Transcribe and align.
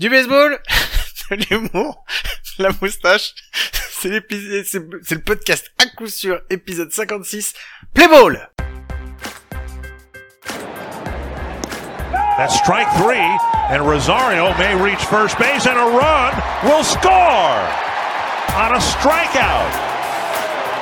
Du 0.00 0.08
baseball, 0.08 0.58
de 1.30 1.36
l'humour, 1.50 2.06
la 2.58 2.70
moustache. 2.80 3.34
C'est 4.00 4.08
l'épisode, 4.08 4.64
c'est 4.64 5.14
le 5.14 5.20
podcast 5.20 5.70
à 5.76 5.84
coup 5.94 6.06
sûr, 6.06 6.40
épisode 6.48 6.90
56. 6.90 7.52
Play 7.92 8.08
ball! 8.08 8.48
That's 12.38 12.56
strike 12.56 12.88
three, 12.96 13.20
and 13.68 13.86
Rosario 13.86 14.56
may 14.56 14.74
reach 14.74 15.04
first 15.04 15.38
base, 15.38 15.66
and 15.66 15.76
a 15.76 15.84
run 15.84 16.32
will 16.64 16.82
score 16.82 17.60
on 18.56 18.72
a 18.72 18.80
strikeout. 18.80 19.89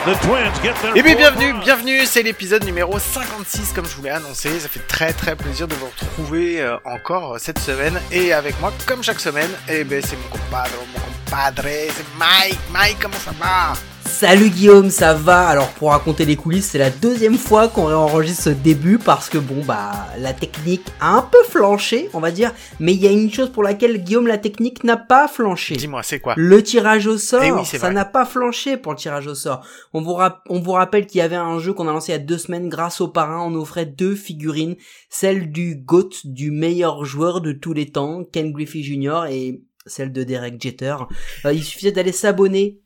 Bien, 0.05 0.15
fourth 0.15 1.17
bienvenue, 1.17 1.53
bienvenue, 1.61 2.07
c'est 2.07 2.23
l'épisode 2.23 2.65
numéro 2.65 2.99
56, 2.99 3.73
comme 3.73 3.85
je 3.85 3.95
vous 3.97 4.03
l'ai 4.03 4.11
annoncé. 4.11 4.61
Ça 4.61 4.69
fait 4.69 4.87
très 4.87 5.13
très 5.13 5.35
plaisir 5.37 5.67
de 5.67 5.75
vous 5.75 5.87
retrouver 5.87 6.61
euh, 6.63 6.77
encore 6.85 7.35
euh, 7.35 7.39
cette 7.39 7.59
semaine. 7.59 8.01
Et 8.11 8.33
avec 8.33 8.59
moi, 8.61 8.73
comme 8.87 9.03
chaque 9.03 9.21
semaine, 9.21 9.51
eh 9.69 9.85
ben, 9.85 10.01
c'est 10.03 10.17
mon 10.17 10.29
compadre, 10.29 10.71
mon 10.93 11.01
compadre, 11.01 11.63
c'est 11.65 12.19
Mike. 12.19 12.59
Mike, 12.71 12.99
comment 13.01 13.19
ça 13.19 13.33
va? 13.39 13.73
Salut 14.09 14.51
Guillaume, 14.51 14.91
ça 14.91 15.15
va? 15.15 15.47
Alors 15.47 15.69
pour 15.75 15.91
raconter 15.91 16.25
les 16.25 16.35
coulisses, 16.35 16.71
c'est 16.71 16.79
la 16.79 16.91
deuxième 16.91 17.37
fois 17.37 17.69
qu'on 17.69 17.85
réenregistre 17.85 18.45
ce 18.45 18.51
début 18.51 18.99
parce 18.99 19.29
que 19.29 19.39
bon 19.39 19.63
bah 19.65 19.93
la 20.19 20.33
technique 20.33 20.83
a 21.01 21.17
un 21.17 21.23
peu 21.23 21.39
flanché, 21.49 22.09
on 22.15 22.19
va 22.21 22.33
dire, 22.33 22.53
mais 22.81 22.95
il 22.95 23.01
y 23.01 23.07
a 23.07 23.13
une 23.13 23.33
chose 23.33 23.51
pour 23.53 23.63
laquelle 23.63 24.03
Guillaume 24.03 24.27
la 24.27 24.39
technique 24.39 24.83
n'a 24.83 24.97
pas 24.97 25.29
flanché. 25.29 25.77
Dis-moi, 25.77 26.03
c'est 26.03 26.19
quoi? 26.19 26.35
Le 26.37 26.63
tirage 26.63 27.07
au 27.07 27.17
sort, 27.19 27.43
Eh 27.45 27.53
oui, 27.53 27.65
ça 27.65 27.91
n'a 27.91 28.05
pas 28.05 28.25
flanché 28.25 28.77
pour 28.77 28.93
le 28.93 28.99
tirage 28.99 29.27
au 29.29 29.35
sort. 29.37 29.65
On 29.93 30.03
vous, 30.03 30.15
rap- 30.15 30.43
on 30.49 30.59
vous 30.61 30.73
rappelle 30.73 31.07
qu'il 31.07 31.19
y 31.19 31.23
avait 31.23 31.37
un 31.37 31.59
jeu 31.61 31.73
qu'on 31.73 31.87
a 31.87 31.93
lancé 31.93 32.11
il 32.11 32.17
y 32.17 32.19
a 32.19 32.19
deux 32.19 32.39
semaines 32.39 32.69
grâce 32.69 33.01
au 33.01 33.09
parrain, 33.09 33.41
on 33.47 33.55
offrait 33.55 33.87
deux 33.87 34.17
figurines, 34.17 34.75
celle 35.11 35.53
du 35.53 35.77
GOAT, 35.77 36.11
du 36.25 36.51
meilleur 36.51 37.05
joueur 37.05 37.41
de 37.41 37.53
tous 37.53 37.73
les 37.73 37.91
temps, 37.91 38.25
Ken 38.33 38.53
Griffey 38.53 38.83
Jr. 38.83 39.27
et 39.31 39.61
celle 39.87 40.13
de 40.13 40.25
Derek 40.25 40.61
Jeter. 40.61 40.97
Euh, 41.45 41.53
il 41.53 41.63
suffisait 41.63 41.93
d'aller 41.93 42.13
s'abonner 42.13 42.81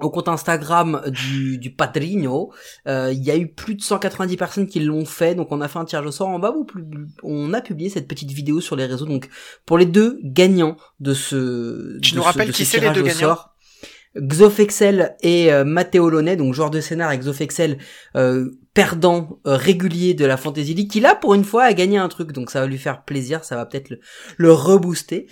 au 0.00 0.10
compte 0.10 0.28
Instagram 0.28 1.02
du, 1.08 1.58
du 1.58 1.74
Padrino. 1.74 2.52
Euh, 2.86 3.10
Il 3.12 3.22
y 3.24 3.30
a 3.30 3.36
eu 3.36 3.48
plus 3.48 3.74
de 3.74 3.82
190 3.82 4.36
personnes 4.36 4.66
qui 4.66 4.80
l'ont 4.80 5.04
fait, 5.04 5.34
donc 5.34 5.48
on 5.50 5.60
a 5.60 5.68
fait 5.68 5.78
un 5.78 5.84
tirage 5.84 6.06
au 6.06 6.10
sort. 6.12 6.28
On 6.28 6.38
va 6.38 6.50
vous 6.50 6.64
pub- 6.64 7.08
on 7.22 7.52
a 7.54 7.60
publié 7.60 7.90
cette 7.90 8.08
petite 8.08 8.30
vidéo 8.32 8.60
sur 8.60 8.76
les 8.76 8.86
réseaux. 8.86 9.06
Donc 9.06 9.28
pour 9.66 9.78
les 9.78 9.86
deux 9.86 10.18
gagnants 10.22 10.76
de 11.00 11.14
ce, 11.14 11.98
Tu 12.00 12.12
de 12.12 12.16
nous 12.16 12.22
ce- 12.22 12.26
rappelles 12.26 12.48
de 12.48 12.52
qui 12.52 12.64
ce 12.64 12.70
c'est 12.72 12.76
les 12.78 12.82
tirage 12.82 12.96
deux 12.96 13.02
au 13.02 13.06
gagnants 13.06 13.18
sort, 13.20 13.54
Xofexel 14.16 15.16
et 15.22 15.52
euh, 15.52 15.64
Matteo 15.64 16.08
Launay, 16.08 16.36
donc 16.36 16.54
joueur 16.54 16.70
de 16.70 16.80
scénar 16.80 17.12
et 17.12 17.18
Xofexel, 17.18 17.78
euh, 18.16 18.50
perdant 18.74 19.38
euh, 19.46 19.54
régulier 19.56 20.14
de 20.14 20.24
la 20.24 20.36
Fantasy 20.36 20.74
League, 20.74 20.90
qui 20.90 21.00
là 21.00 21.14
pour 21.14 21.34
une 21.34 21.44
fois 21.44 21.64
a 21.64 21.72
gagné 21.72 21.98
un 21.98 22.08
truc, 22.08 22.32
donc 22.32 22.50
ça 22.50 22.60
va 22.60 22.66
lui 22.66 22.78
faire 22.78 23.04
plaisir, 23.04 23.44
ça 23.44 23.54
va 23.56 23.66
peut-être 23.66 23.90
le, 23.90 24.00
le 24.38 24.52
rebooster. 24.52 25.26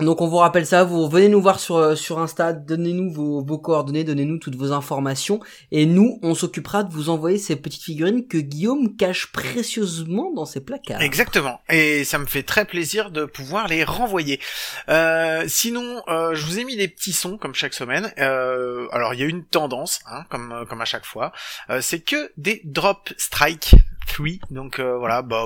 Donc 0.00 0.20
on 0.20 0.26
vous 0.26 0.38
rappelle 0.38 0.66
ça, 0.66 0.82
vous 0.82 1.08
venez 1.08 1.28
nous 1.28 1.40
voir 1.40 1.60
sur 1.60 1.76
euh, 1.76 1.94
sur 1.94 2.18
Insta, 2.18 2.52
donnez-nous 2.52 3.12
vos, 3.12 3.58
coordonnées, 3.58 4.02
donnez-nous 4.02 4.38
toutes 4.38 4.56
vos 4.56 4.72
informations 4.72 5.38
et 5.70 5.86
nous 5.86 6.18
on 6.22 6.34
s'occupera 6.34 6.82
de 6.82 6.92
vous 6.92 7.10
envoyer 7.10 7.38
ces 7.38 7.54
petites 7.54 7.84
figurines 7.84 8.26
que 8.26 8.38
Guillaume 8.38 8.96
cache 8.96 9.30
précieusement 9.30 10.32
dans 10.32 10.46
ses 10.46 10.60
placards. 10.60 11.00
Exactement. 11.00 11.60
Et 11.68 12.02
ça 12.02 12.18
me 12.18 12.26
fait 12.26 12.42
très 12.42 12.64
plaisir 12.64 13.12
de 13.12 13.24
pouvoir 13.24 13.68
les 13.68 13.84
renvoyer. 13.84 14.40
Euh, 14.88 15.44
sinon, 15.46 16.02
euh, 16.08 16.34
je 16.34 16.44
vous 16.44 16.58
ai 16.58 16.64
mis 16.64 16.76
des 16.76 16.88
petits 16.88 17.12
sons 17.12 17.38
comme 17.38 17.54
chaque 17.54 17.74
semaine. 17.74 18.12
Alors 18.16 19.14
il 19.14 19.20
y 19.20 19.22
a 19.22 19.26
une 19.26 19.44
tendance, 19.44 20.00
hein, 20.10 20.24
comme 20.28 20.66
comme 20.68 20.80
à 20.80 20.86
chaque 20.86 21.06
fois, 21.06 21.32
c'est 21.80 22.00
que 22.00 22.32
des 22.36 22.62
drop 22.64 23.10
strike 23.16 23.76
3. 24.14 24.28
Donc 24.50 24.78
euh, 24.78 24.96
voilà, 24.96 25.22
bah 25.22 25.44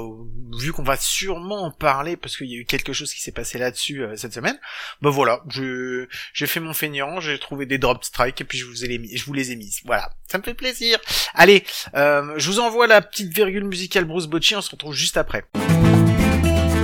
vu 0.56 0.72
qu'on 0.72 0.82
va 0.82 0.96
sûrement 0.96 1.64
en 1.64 1.70
parler 1.70 2.16
parce 2.16 2.36
qu'il 2.36 2.48
y 2.48 2.54
a 2.54 2.58
eu 2.58 2.64
quelque 2.64 2.92
chose 2.92 3.12
qui 3.12 3.20
s'est 3.20 3.32
passé 3.32 3.58
là-dessus 3.58 4.02
euh, 4.02 4.16
cette 4.16 4.34
semaine. 4.34 4.58
Bah 5.00 5.10
voilà, 5.10 5.42
je 5.48 6.06
j'ai 6.34 6.46
fait 6.46 6.60
mon 6.60 6.74
feignant, 6.74 7.18
j'ai 7.20 7.38
trouvé 7.38 7.66
des 7.66 7.78
drop 7.78 8.04
strike 8.04 8.40
et 8.42 8.44
puis 8.44 8.58
je 8.58 8.66
vous 8.66 8.84
ai 8.84 8.88
les 8.88 8.98
mis, 8.98 9.16
je 9.16 9.24
vous 9.24 9.32
les 9.32 9.52
ai 9.52 9.56
mis. 9.56 9.74
Voilà, 9.84 10.10
ça 10.30 10.38
me 10.38 10.42
fait 10.42 10.54
plaisir. 10.54 10.98
Allez, 11.34 11.64
euh, 11.94 12.34
je 12.36 12.50
vous 12.50 12.60
envoie 12.60 12.86
la 12.86 13.00
petite 13.00 13.34
virgule 13.34 13.64
musicale 13.64 14.04
Bruce 14.04 14.26
Bocci. 14.26 14.54
On 14.54 14.60
se 14.60 14.70
retrouve 14.70 14.94
juste 14.94 15.16
après. 15.16 15.44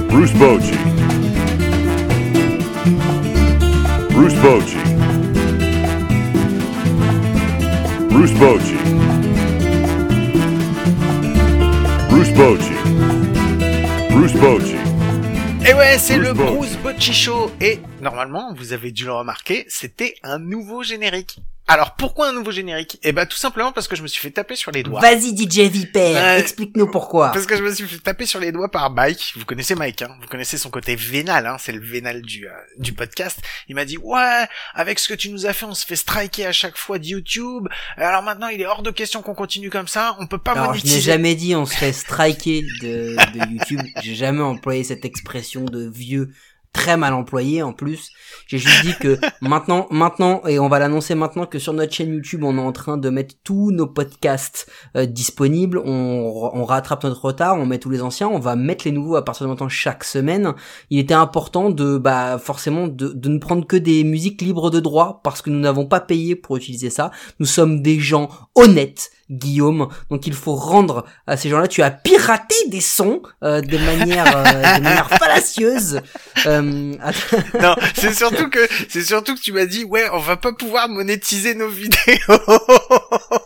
Bruce 0.09 0.33
Bochy. 0.33 0.73
Bruce 4.11 4.35
Bochy. 4.35 4.77
Bruce 8.11 8.33
Bochy. 8.33 9.24
Bruce 12.35 12.59
Bochy. 12.59 12.75
Bruce 14.11 14.33
Bochy. 14.35 14.75
Et 15.69 15.73
ouais, 15.73 15.99
c'est 15.99 16.19
le 16.19 16.33
Bocci. 16.33 16.53
Bruce 16.53 16.77
Bocci 16.83 17.13
Show. 17.13 17.51
Et 17.61 17.79
normalement, 18.01 18.53
vous 18.57 18.73
avez 18.73 18.91
dû 18.91 19.05
le 19.05 19.13
remarquer, 19.13 19.65
c'était 19.69 20.17
un 20.25 20.41
nouveau 20.41 20.83
générique. 20.83 21.39
Alors 21.67 21.95
pourquoi 21.97 22.29
un 22.29 22.33
nouveau 22.33 22.51
générique? 22.51 22.99
Eh 23.03 23.13
ben 23.13 23.25
tout 23.25 23.39
simplement 23.39 23.73
parce 23.73 23.89
que 23.89 23.97
je 23.97 24.03
me 24.03 24.07
suis 24.07 24.21
fait 24.21 24.31
taper 24.31 24.55
sur 24.55 24.71
les 24.71 24.83
doigts. 24.83 25.01
Vas-y 25.01 25.35
DJ 25.35 25.61
Viper, 25.71 26.37
explique-nous 26.39 26.91
pourquoi. 26.91 27.31
Parce 27.33 27.47
que 27.47 27.57
je 27.57 27.63
me 27.63 27.73
suis 27.75 27.87
fait 27.89 27.99
taper 27.99 28.27
sur 28.27 28.39
les 28.39 28.53
doigts 28.53 28.71
par 28.71 28.91
Mike. 28.91 29.33
Vous 29.37 29.47
connaissez 29.47 29.75
Mike, 29.75 30.03
hein 30.03 30.15
Vous 30.21 30.29
connaissez 30.29 30.59
son 30.59 30.69
côté 30.69 30.95
vénal, 30.95 31.47
hein 31.47 31.57
C'est 31.59 31.73
le 31.73 31.81
vénal 31.81 32.21
du, 32.21 32.47
euh, 32.47 32.51
du 32.79 32.93
podcast. 32.93 33.39
Il 33.69 33.77
m'a 33.77 33.87
dit, 33.87 33.97
ouais, 33.97 34.45
avec 34.75 34.99
ce 34.99 35.09
que 35.09 35.15
tu 35.15 35.31
nous 35.31 35.47
as 35.47 35.55
fait, 35.55 35.65
on 35.65 35.75
se 35.75 35.87
fait 35.87 35.97
striker 35.97 36.45
à 36.45 36.53
chaque 36.53 36.77
fois 36.77 36.99
de 36.99 37.07
YouTube. 37.07 37.67
Alors 37.97 38.23
maintenant, 38.23 38.49
il 38.49 38.61
est 38.61 38.67
hors 38.67 38.83
de 38.83 38.91
question 38.91 39.23
qu'on 39.23 39.35
continue 39.35 39.71
comme 39.71 39.89
ça. 39.89 40.17
On 40.21 40.27
peut 40.27 40.37
pas 40.37 40.53
Alors 40.53 40.65
je 40.67 40.69
monétiser. 40.71 40.97
n'ai 40.97 41.01
jamais 41.01 41.35
dit 41.35 41.57
on 41.57 41.65
se 41.65 41.75
fait 41.77 41.95
striker 41.95 42.63
de, 42.83 43.17
de 43.17 43.51
YouTube. 43.53 43.81
J'ai 44.03 44.15
jamais 44.15 44.43
employé 44.43 44.85
cette 44.85 45.07
expression 45.07 45.65
de 45.65 45.89
vieux 45.89 46.31
très 46.75 46.99
mal 46.99 47.15
employé 47.15 47.63
en 47.63 47.73
plus. 47.73 48.11
J'ai 48.47 48.59
juste 48.59 48.85
dit 48.85 48.95
que 49.01 49.19
maintenant, 49.41 49.87
maintenant, 49.91 50.43
et 50.47 50.59
on 50.59 50.69
va 50.69 50.79
l'annoncer 50.79 51.15
maintenant 51.15 51.47
que 51.47 51.59
sur 51.59 51.73
notre 51.73 51.95
chaîne 51.95 52.13
YouTube, 52.13 52.45
on 52.45 52.59
est 52.59 52.61
en 52.61 52.73
train 52.73 52.99
de 52.99 53.09
mettre 53.09 53.37
tous 53.45 53.71
nos 53.71 53.87
podcasts 53.87 54.71
euh, 54.97 55.07
disponibles. 55.07 55.79
On, 55.79 56.51
on 56.53 56.65
rattrape 56.65 57.05
notre 57.05 57.25
retard, 57.25 57.57
on 57.57 57.65
met 57.65 57.79
tous 57.79 57.91
les 57.91 58.03
anciens, 58.03 58.29
on 58.29 58.41
va 58.41 58.57
mettre 58.57 58.85
les 58.85 58.93
nouveaux 58.93 59.17
à 59.17 59.25
partir 59.25 59.47
de 59.47 59.51
maintenant 59.51 59.71
chaque 59.71 60.05
semaine. 60.05 60.53
Il 60.91 60.99
était 60.99 61.15
important 61.15 61.71
de, 61.71 61.97
bah, 61.97 62.39
forcément, 62.39 62.89
de, 62.89 63.09
de 63.09 63.29
ne 63.31 63.39
prendre 63.39 63.67
que 63.67 63.77
des 63.77 64.05
musiques 64.05 64.43
libres 64.43 64.71
de 64.71 64.81
droit 64.81 65.21
parce 65.23 65.41
que 65.41 65.51
nous 65.51 65.61
n'avons 65.61 65.87
pas 65.87 66.01
payé 66.01 66.37
pour 66.37 66.57
utiliser 66.57 66.91
ça. 66.91 67.13
Nous 67.39 67.47
sommes 67.47 67.81
des 67.81 68.01
gens 68.01 68.29
honnêtes. 68.55 69.11
Guillaume, 69.31 69.89
donc 70.11 70.27
il 70.27 70.35
faut 70.35 70.55
rendre 70.55 71.05
à 71.27 71.37
ces 71.37 71.49
gens-là. 71.49 71.67
Tu 71.67 71.83
as 71.83 71.91
piraté 71.91 72.55
des 72.69 72.81
sons 72.81 73.23
euh, 73.43 73.61
de 73.61 73.79
manière, 73.79 74.37
euh, 74.37 74.45
de 74.79 74.83
manière 74.83 75.09
fallacieuse. 75.19 76.01
Euh, 76.47 76.63
Non, 77.61 77.75
c'est 77.95 78.13
surtout 78.13 78.51
que 78.51 78.61
c'est 78.89 79.03
surtout 79.03 79.35
que 79.35 79.41
tu 79.41 79.53
m'as 79.53 79.67
dit 79.67 79.85
ouais, 79.85 80.07
on 80.13 80.19
va 80.19 80.37
pas 80.37 80.53
pouvoir 80.53 80.89
monétiser 80.89 81.55
nos 81.55 81.69
vidéos. 81.69 81.97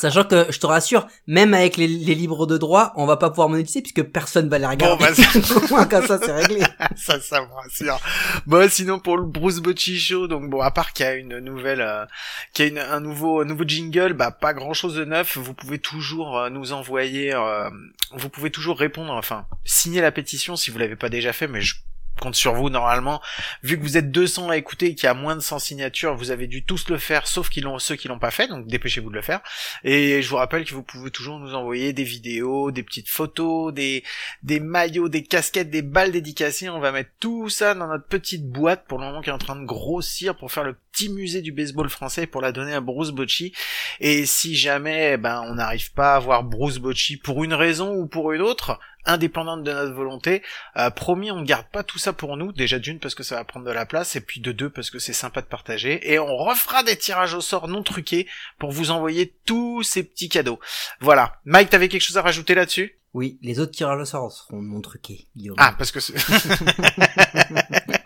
sachant 0.00 0.24
que 0.24 0.46
je 0.50 0.58
te 0.58 0.66
rassure, 0.66 1.06
même 1.26 1.54
avec 1.54 1.76
les, 1.76 1.86
les 1.86 2.14
libres 2.14 2.46
de 2.46 2.58
droit, 2.58 2.92
on 2.96 3.06
va 3.06 3.16
pas 3.16 3.30
pouvoir 3.30 3.48
monétiser 3.48 3.82
puisque 3.82 4.02
personne 4.02 4.48
va 4.48 4.58
les 4.58 4.66
regarder. 4.66 5.04
bah, 5.04 5.10
c'est- 5.14 5.52
Au 5.56 5.68
moins 5.68 5.86
comme 5.86 6.06
ça, 6.06 6.18
c'est 6.22 6.32
réglé. 6.32 6.60
ça, 6.96 7.20
ça 7.20 7.40
me 7.42 7.46
rassure. 7.54 7.98
Bon, 8.46 8.68
sinon 8.70 8.98
pour 8.98 9.16
le 9.16 9.24
Bruce 9.24 9.58
Bocci 9.60 9.98
Show, 9.98 10.26
donc 10.26 10.48
bon, 10.50 10.60
à 10.60 10.70
part 10.70 10.92
qu'il 10.92 11.06
y 11.06 11.08
a 11.08 11.14
une 11.14 11.38
nouvelle, 11.38 11.80
euh, 11.80 12.04
qu'il 12.52 12.64
y 12.64 12.68
a 12.68 12.70
une- 12.70 12.78
un 12.90 13.00
nouveau, 13.00 13.40
un 13.40 13.44
nouveau 13.44 13.64
jingle, 13.66 14.12
bah 14.14 14.30
pas 14.30 14.52
grand 14.54 14.72
chose 14.74 14.94
de 14.94 15.04
neuf. 15.04 15.36
Vous 15.36 15.54
pouvez 15.54 15.78
toujours 15.78 16.38
euh, 16.38 16.50
nous 16.50 16.72
envoyer, 16.72 17.34
euh, 17.34 17.68
vous 18.12 18.28
pouvez 18.28 18.50
toujours 18.50 18.78
répondre, 18.78 19.12
enfin 19.12 19.46
signer 19.64 20.00
la 20.00 20.10
pétition 20.12 20.56
si 20.56 20.70
vous 20.70 20.78
l'avez 20.78 20.96
pas 20.96 21.08
déjà 21.08 21.32
fait, 21.32 21.46
mais 21.48 21.60
je 21.60 21.74
compte 22.20 22.36
sur 22.36 22.54
vous 22.54 22.70
normalement. 22.70 23.20
Vu 23.62 23.78
que 23.78 23.82
vous 23.82 23.96
êtes 23.96 24.10
200 24.10 24.50
à 24.50 24.56
écouter 24.56 24.86
et 24.86 24.94
qu'il 24.94 25.04
y 25.04 25.08
a 25.08 25.14
moins 25.14 25.34
de 25.34 25.40
100 25.40 25.58
signatures, 25.58 26.14
vous 26.14 26.30
avez 26.30 26.46
dû 26.46 26.62
tous 26.62 26.88
le 26.88 26.98
faire, 26.98 27.26
sauf 27.26 27.48
qu'ils 27.48 27.64
l'ont, 27.64 27.78
ceux 27.78 27.96
qui 27.96 28.08
l'ont 28.08 28.18
pas 28.18 28.30
fait, 28.30 28.46
donc 28.46 28.66
dépêchez-vous 28.66 29.10
de 29.10 29.16
le 29.16 29.22
faire. 29.22 29.40
Et 29.82 30.22
je 30.22 30.28
vous 30.28 30.36
rappelle 30.36 30.64
que 30.64 30.74
vous 30.74 30.82
pouvez 30.82 31.10
toujours 31.10 31.38
nous 31.40 31.54
envoyer 31.54 31.92
des 31.92 32.04
vidéos, 32.04 32.70
des 32.70 32.82
petites 32.82 33.08
photos, 33.08 33.74
des, 33.74 34.04
des 34.42 34.60
maillots, 34.60 35.08
des 35.08 35.24
casquettes, 35.24 35.70
des 35.70 35.82
balles 35.82 36.12
dédicacées. 36.12 36.68
On 36.68 36.80
va 36.80 36.92
mettre 36.92 37.10
tout 37.18 37.48
ça 37.48 37.74
dans 37.74 37.88
notre 37.88 38.06
petite 38.06 38.48
boîte 38.48 38.84
pour 38.86 38.98
le 38.98 39.06
moment 39.06 39.22
qui 39.22 39.30
est 39.30 39.32
en 39.32 39.38
train 39.38 39.56
de 39.56 39.64
grossir 39.64 40.36
pour 40.36 40.52
faire 40.52 40.64
le 40.64 40.76
petit 40.92 41.08
musée 41.08 41.42
du 41.42 41.52
baseball 41.52 41.88
français 41.88 42.26
pour 42.26 42.40
la 42.40 42.52
donner 42.52 42.74
à 42.74 42.80
Bruce 42.80 43.10
Bocci. 43.10 43.52
Et 44.00 44.26
si 44.26 44.56
jamais, 44.56 45.16
ben, 45.16 45.42
on 45.46 45.54
n'arrive 45.54 45.92
pas 45.92 46.16
à 46.16 46.18
voir 46.18 46.42
Bruce 46.42 46.78
Bocci 46.78 47.16
pour 47.16 47.44
une 47.44 47.54
raison 47.54 47.94
ou 47.94 48.06
pour 48.06 48.32
une 48.32 48.42
autre, 48.42 48.78
indépendante 49.06 49.62
de 49.62 49.72
notre 49.72 49.94
volonté, 49.94 50.42
euh, 50.76 50.90
promis, 50.90 51.30
on 51.30 51.40
ne 51.40 51.46
garde 51.46 51.66
pas 51.72 51.82
tout 51.82 51.98
ça 51.98 52.12
pour 52.12 52.36
nous. 52.36 52.52
Déjà 52.52 52.78
d'une 52.78 52.98
parce 52.98 53.14
que 53.14 53.22
ça 53.22 53.36
va 53.36 53.44
prendre 53.44 53.66
de 53.66 53.72
la 53.72 53.86
place 53.86 54.16
et 54.16 54.20
puis 54.20 54.40
de 54.40 54.52
deux 54.52 54.70
parce 54.70 54.90
que 54.90 54.98
c'est 54.98 55.12
sympa 55.12 55.40
de 55.40 55.46
partager. 55.46 56.12
Et 56.12 56.18
on 56.18 56.36
refera 56.36 56.82
des 56.82 56.96
tirages 56.96 57.34
au 57.34 57.40
sort 57.40 57.68
non 57.68 57.82
truqués 57.82 58.26
pour 58.58 58.72
vous 58.72 58.90
envoyer 58.90 59.34
tous 59.46 59.82
ces 59.82 60.02
petits 60.02 60.28
cadeaux. 60.28 60.60
Voilà. 61.00 61.38
Mike, 61.44 61.70
t'avais 61.70 61.88
quelque 61.88 62.02
chose 62.02 62.18
à 62.18 62.22
rajouter 62.22 62.54
là-dessus? 62.54 62.96
Oui, 63.12 63.38
les 63.42 63.58
autres 63.58 63.72
tirages 63.72 64.00
au 64.00 64.04
sort 64.04 64.30
seront 64.30 64.62
non 64.62 64.80
truqués, 64.80 65.26
Guillaume. 65.36 65.56
Ah, 65.58 65.74
parce 65.76 65.90
que 65.90 65.98
c'est... 65.98 66.14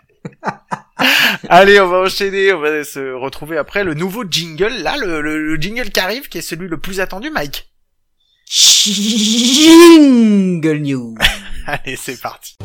Allez, 1.49 1.79
on 1.79 1.87
va 1.87 1.97
enchaîner, 1.99 2.53
on 2.53 2.59
va 2.59 2.83
se 2.83 3.13
retrouver 3.13 3.57
après 3.57 3.83
le 3.83 3.93
nouveau 3.93 4.23
jingle. 4.29 4.73
Là, 4.81 4.97
le, 4.97 5.21
le- 5.21 5.41
le 5.45 5.55
jingle 5.61 5.89
qui 5.91 5.99
arrive, 5.99 6.27
qui 6.29 6.37
est 6.39 6.41
celui 6.41 6.67
le 6.67 6.77
plus 6.77 6.99
attendu, 6.99 7.29
Mike. 7.29 7.69
Jingle 9.65 10.77
News. 10.79 11.15
Allez, 11.67 11.95
c'est 11.95 12.19
parti. 12.21 12.55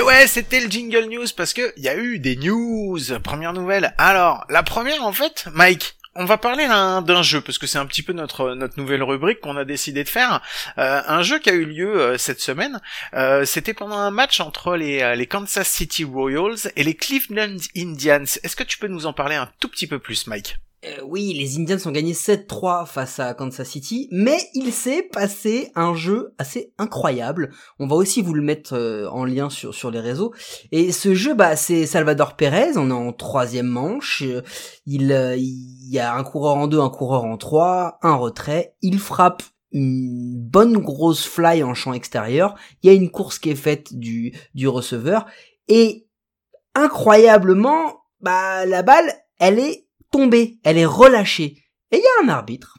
Et 0.00 0.02
ouais, 0.02 0.26
c'était 0.26 0.60
le 0.60 0.70
jingle 0.70 1.10
news 1.10 1.26
parce 1.36 1.52
que 1.52 1.74
il 1.76 1.82
y 1.82 1.88
a 1.90 1.94
eu 1.94 2.18
des 2.18 2.34
news. 2.34 2.98
Première 3.22 3.52
nouvelle. 3.52 3.92
Alors, 3.98 4.46
la 4.48 4.62
première 4.62 5.04
en 5.04 5.12
fait, 5.12 5.46
Mike, 5.52 5.94
on 6.14 6.24
va 6.24 6.38
parler 6.38 6.66
d'un 6.66 7.22
jeu 7.22 7.42
parce 7.42 7.58
que 7.58 7.66
c'est 7.66 7.76
un 7.76 7.84
petit 7.84 8.02
peu 8.02 8.14
notre 8.14 8.56
nouvelle 8.78 9.02
rubrique 9.02 9.40
qu'on 9.40 9.58
a 9.58 9.66
décidé 9.66 10.02
de 10.02 10.08
faire. 10.08 10.40
Euh, 10.78 11.02
un 11.06 11.20
jeu 11.20 11.38
qui 11.38 11.50
a 11.50 11.52
eu 11.52 11.66
lieu 11.66 12.00
euh, 12.00 12.16
cette 12.16 12.40
semaine. 12.40 12.80
Euh, 13.12 13.44
C'était 13.44 13.74
pendant 13.74 13.98
un 13.98 14.10
match 14.10 14.40
entre 14.40 14.74
les 14.74 15.26
Kansas 15.26 15.68
City 15.68 16.04
Royals 16.04 16.72
et 16.76 16.82
les 16.82 16.94
Cleveland 16.94 17.58
Indians. 17.76 18.24
Est-ce 18.42 18.56
que 18.56 18.64
tu 18.64 18.78
peux 18.78 18.88
nous 18.88 19.04
en 19.04 19.12
parler 19.12 19.36
un 19.36 19.50
tout 19.60 19.68
petit 19.68 19.86
peu 19.86 19.98
plus, 19.98 20.26
Mike? 20.26 20.56
Euh, 20.86 21.02
oui, 21.04 21.34
les 21.34 21.58
Indians 21.58 21.76
ont 21.84 21.90
gagné 21.90 22.14
7-3 22.14 22.86
face 22.86 23.20
à 23.20 23.34
Kansas 23.34 23.68
City, 23.68 24.08
mais 24.12 24.38
il 24.54 24.72
s'est 24.72 25.02
passé 25.02 25.70
un 25.74 25.94
jeu 25.94 26.34
assez 26.38 26.72
incroyable. 26.78 27.50
On 27.78 27.86
va 27.86 27.96
aussi 27.96 28.22
vous 28.22 28.32
le 28.32 28.40
mettre 28.40 28.74
euh, 28.74 29.06
en 29.10 29.26
lien 29.26 29.50
sur, 29.50 29.90
les 29.90 30.00
réseaux. 30.00 30.32
Et 30.72 30.90
ce 30.92 31.14
jeu, 31.14 31.34
bah, 31.34 31.54
c'est 31.56 31.84
Salvador 31.84 32.34
Perez, 32.34 32.76
on 32.76 32.88
est 32.88 32.94
en 32.94 33.12
troisième 33.12 33.66
manche. 33.66 34.24
Il, 34.86 35.12
euh, 35.12 35.36
il 35.36 35.90
y 35.90 35.98
a 35.98 36.14
un 36.14 36.24
coureur 36.24 36.56
en 36.56 36.66
deux, 36.66 36.80
un 36.80 36.88
coureur 36.88 37.24
en 37.24 37.36
trois, 37.36 37.98
un 38.00 38.14
retrait. 38.14 38.74
Il 38.80 38.98
frappe 38.98 39.42
une 39.72 40.34
bonne 40.34 40.78
grosse 40.78 41.26
fly 41.26 41.62
en 41.62 41.74
champ 41.74 41.92
extérieur. 41.92 42.54
Il 42.82 42.86
y 42.86 42.90
a 42.90 42.96
une 42.96 43.10
course 43.10 43.38
qui 43.38 43.50
est 43.50 43.54
faite 43.54 43.94
du, 43.94 44.32
du 44.54 44.66
receveur. 44.66 45.26
Et 45.68 46.08
incroyablement, 46.74 48.00
bah, 48.20 48.64
la 48.64 48.82
balle, 48.82 49.12
elle 49.38 49.58
est 49.58 49.89
tombée, 50.10 50.58
elle 50.64 50.78
est 50.78 50.86
relâchée. 50.86 51.56
Et 51.92 51.96
il 51.96 52.02
y 52.02 52.22
a 52.22 52.24
un 52.24 52.28
arbitre, 52.28 52.78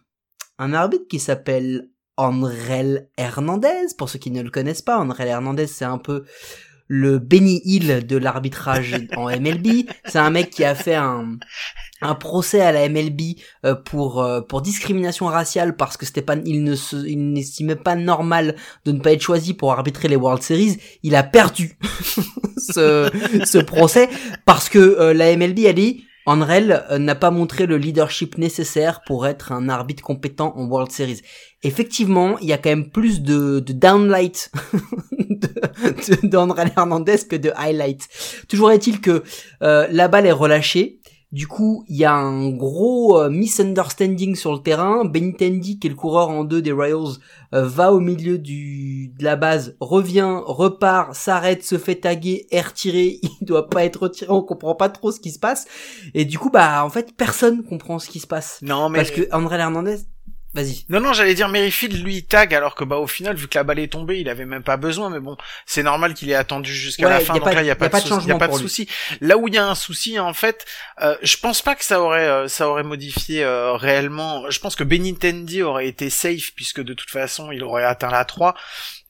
un 0.58 0.74
arbitre 0.74 1.08
qui 1.10 1.20
s'appelle 1.20 1.90
Andrel 2.18 3.10
Hernandez. 3.18 3.88
Pour 3.98 4.10
ceux 4.10 4.20
qui 4.20 4.32
ne 4.32 4.42
le 4.42 4.50
connaissent 4.50 4.82
pas, 4.82 4.98
Andrel 4.98 5.28
Hernandez, 5.28 5.68
c'est 5.68 5.86
un 5.86 5.98
peu 5.98 6.24
le 6.88 7.20
Benny 7.20 7.62
Hill 7.64 8.06
de 8.06 8.18
l'arbitrage 8.18 9.08
en 9.16 9.30
MLB. 9.30 9.88
C'est 10.06 10.20
un 10.20 10.30
mec 10.30 10.50
qui 10.50 10.66
a 10.66 10.76
fait 10.76 10.96
un, 10.96 11.38
un 12.02 12.16
procès 12.16 12.60
à 12.60 12.74
la 12.74 12.90
MLB 12.90 13.22
euh, 13.66 13.76
pour 13.76 14.22
euh, 14.22 14.42
pour 14.42 14.62
discrimination 14.62 15.28
raciale 15.28 15.78
parce 15.78 15.96
que 15.96 16.06
c'était 16.06 16.22
pas 16.22 16.36
il 16.46 16.64
ne 16.64 16.76
se, 16.76 16.98
il 16.98 17.32
n'estimait 17.32 17.78
pas 17.78 17.96
normal 17.96 18.58
de 18.84 18.92
ne 18.92 19.00
pas 19.00 19.14
être 19.14 19.22
choisi 19.22 19.54
pour 19.54 19.72
arbitrer 19.72 20.10
les 20.10 20.18
World 20.18 20.44
Series. 20.44 20.80
Il 21.02 21.16
a 21.16 21.24
perdu 21.24 21.78
ce, 22.58 23.10
ce 23.46 23.58
procès 23.60 24.10
parce 24.46 24.68
que 24.68 24.80
euh, 24.80 25.14
la 25.14 25.36
MLB 25.38 25.66
a 25.68 25.74
dit 25.74 26.06
Andrel 26.26 26.86
euh, 26.92 26.98
n'a 26.98 27.16
pas 27.16 27.32
montré 27.32 27.66
le 27.66 27.78
leadership 27.78 28.38
nécessaire 28.38 29.02
pour 29.06 29.28
être 29.28 29.52
un 29.52 29.70
arbitre 29.70 30.04
compétent 30.04 30.54
en 30.56 30.66
World 30.66 30.92
Series. 30.92 31.22
Effectivement, 31.64 32.38
il 32.40 32.48
y 32.48 32.54
a 32.54 32.58
quand 32.58 32.70
même 32.70 32.90
plus 32.90 33.22
de, 33.22 33.60
downlight 33.60 34.52
d'Andrel 36.24 36.72
Hernandez 36.76 37.18
que 37.30 37.36
de 37.36 37.52
highlight. 37.56 38.08
Toujours 38.48 38.72
est-il 38.72 39.02
que 39.02 39.24
euh, 39.62 39.88
la 39.92 40.08
balle 40.08 40.26
est 40.26 40.32
relâchée. 40.32 41.01
Du 41.32 41.48
coup, 41.48 41.86
il 41.88 41.96
y 41.96 42.04
a 42.04 42.14
un 42.14 42.50
gros 42.50 43.18
euh, 43.18 43.30
misunderstanding 43.30 44.36
sur 44.36 44.52
le 44.52 44.60
terrain. 44.60 45.06
Benintendi, 45.06 45.80
qui 45.80 45.88
est 45.88 45.90
le 45.90 45.96
coureur 45.96 46.30
en 46.30 46.44
deux 46.44 46.62
des 46.62 46.74
Royals, 46.74 47.20
euh, 47.54 47.66
va 47.66 47.94
au 47.94 48.02
milieu 48.02 48.38
du 48.38 49.14
de 49.18 49.24
la 49.24 49.38
base, 49.38 49.78
revient, 49.80 50.42
repart, 50.46 51.16
s'arrête, 51.16 51.64
se 51.64 51.78
fait 51.78 51.96
taguer, 51.96 52.48
est 52.52 52.62
retiré. 52.62 53.20
Il 53.42 53.46
doit 53.46 53.70
pas 53.70 53.86
être 53.86 54.04
retiré. 54.04 54.30
On 54.30 54.42
comprend 54.42 54.76
pas 54.76 54.90
trop 54.90 55.12
ce 55.12 55.22
qui 55.22 55.32
se 55.32 55.40
passe. 55.40 55.68
Et 56.14 56.26
du 56.26 56.38
coup, 56.38 56.50
bah 56.50 56.84
en 56.84 56.90
fait, 56.90 57.16
personne 57.16 57.64
comprend 57.64 57.98
ce 57.98 58.10
qui 58.10 58.20
se 58.20 58.28
passe 58.28 58.60
Non, 58.62 58.90
mais 58.90 59.00
parce 59.00 59.12
que 59.12 59.34
André 59.34 59.58
Hernandez. 59.58 60.00
Vas-y. 60.54 60.84
Non, 60.90 61.00
non, 61.00 61.14
j'allais 61.14 61.34
dire 61.34 61.48
Merrifield, 61.48 62.04
lui, 62.04 62.18
il 62.18 62.26
tag, 62.26 62.54
alors 62.54 62.76
que 62.76 62.84
bah 62.84 62.98
au 62.98 63.08
final, 63.08 63.38
vu 63.38 63.48
que 63.48 63.58
la 63.58 63.64
balle 63.64 63.80
est 63.80 63.88
tombée, 63.92 64.20
il 64.20 64.28
avait 64.28 64.44
même 64.44 64.64
pas 64.64 64.76
besoin, 64.76 65.10
mais 65.10 65.22
bon, 65.22 65.38
c'est 65.66 65.82
normal 65.82 66.14
qu'il 66.14 66.30
ait 66.30 66.36
attendu 66.36 66.76
jusqu'à 66.76 67.06
Ouais, 67.06 67.10
la 67.10 67.20
fin, 67.22 67.34
donc 67.36 67.44
pas- 67.46 67.54
là, 67.54 67.64
il 67.64 67.68
y 67.68 67.72
a 67.72 67.76
pas 67.76 67.88
de, 67.88 67.96
souci, 67.98 68.28
y 68.28 68.32
a 68.34 68.38
pas 68.38 68.50
de 68.50 68.54
souci. 68.58 68.90
Là 69.22 69.38
où 69.38 69.48
il 69.48 69.54
y 69.54 69.58
a 69.58 69.66
un 69.66 69.76
souci, 69.76 70.20
en 70.20 70.34
fait, 70.34 70.66
euh, 71.02 71.16
je 71.22 71.38
pense 71.38 71.62
pas 71.62 71.76
que 71.76 71.86
ça 71.86 72.02
aurait, 72.02 72.28
euh, 72.28 72.48
ça 72.50 72.68
aurait 72.68 72.84
modifié 72.84 73.46
euh, 73.46 73.74
réellement. 73.78 74.50
Je 74.50 74.60
pense 74.60 74.76
que 74.76 74.84
Benintendi 74.84 75.64
aurait 75.64 75.88
été 75.88 76.10
safe, 76.10 76.52
puisque 76.54 76.82
de 76.82 76.94
toute 76.94 77.12
façon, 77.12 77.54
il 77.54 77.64
aurait 77.64 77.86
atteint 77.86 78.12
la 78.12 78.26
3. 78.26 78.54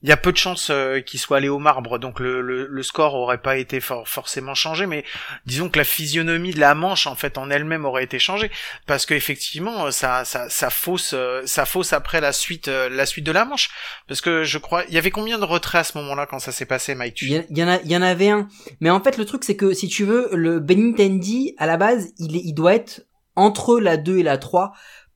Il 0.02 0.08
y 0.08 0.12
a 0.12 0.16
peu 0.16 0.32
de 0.32 0.36
chances 0.36 0.70
euh, 0.70 1.00
qu'il 1.00 1.20
soit 1.20 1.36
allé 1.36 1.48
au 1.48 1.58
marbre, 1.58 1.98
donc 1.98 2.18
le, 2.20 2.40
le, 2.40 2.66
le 2.66 2.82
score 2.82 3.14
aurait 3.14 3.38
pas 3.40 3.56
été 3.56 3.80
for- 3.80 4.08
forcément 4.08 4.54
changé, 4.54 4.86
mais 4.86 5.04
disons 5.46 5.68
que 5.68 5.78
la 5.78 5.84
physionomie 5.84 6.52
de 6.52 6.60
la 6.60 6.74
manche, 6.74 7.06
en 7.06 7.14
fait, 7.14 7.38
en 7.38 7.50
elle-même 7.50 7.84
aurait 7.84 8.04
été 8.04 8.18
changée 8.18 8.50
parce 8.86 9.06
qu'effectivement 9.06 9.90
ça 9.90 10.24
ça 10.24 10.48
ça 10.48 10.70
fausse 10.70 11.12
euh, 11.14 11.42
ça 11.46 11.64
fausse 11.66 11.92
après 11.92 12.20
la 12.20 12.32
suite 12.32 12.68
euh, 12.68 12.88
la 12.88 13.06
suite 13.06 13.24
de 13.24 13.32
la 13.32 13.44
manche 13.44 13.70
parce 14.08 14.20
que 14.20 14.42
je 14.44 14.58
crois 14.58 14.82
il 14.88 14.94
y 14.94 14.98
avait 14.98 15.10
combien 15.10 15.38
de 15.38 15.44
retraits 15.44 15.80
à 15.80 15.84
ce 15.84 15.96
moment-là 15.98 16.26
quand 16.26 16.38
ça 16.40 16.52
s'est 16.52 16.66
passé 16.66 16.94
Mike? 16.94 17.22
Il 17.22 17.58
y 17.58 17.62
en 17.62 17.68
a, 17.68 17.80
il 17.82 17.90
y 17.90 17.96
en 17.96 18.02
avait 18.02 18.30
un. 18.30 18.48
Mais 18.80 18.90
en 18.90 19.00
fait, 19.02 19.16
le 19.18 19.24
truc, 19.24 19.44
c'est 19.44 19.56
que 19.56 19.72
si 19.72 19.88
tu 19.88 20.04
veux, 20.04 20.28
le 20.32 20.58
Benintendi, 20.60 21.54
à 21.58 21.66
la 21.66 21.76
base, 21.76 22.08
il, 22.18 22.36
est, 22.36 22.40
il 22.44 22.54
doit 22.54 22.74
être 22.74 23.02
entre 23.36 23.78
la 23.80 23.96
2 23.96 24.18
et 24.18 24.22
la 24.22 24.36
3. 24.36 24.72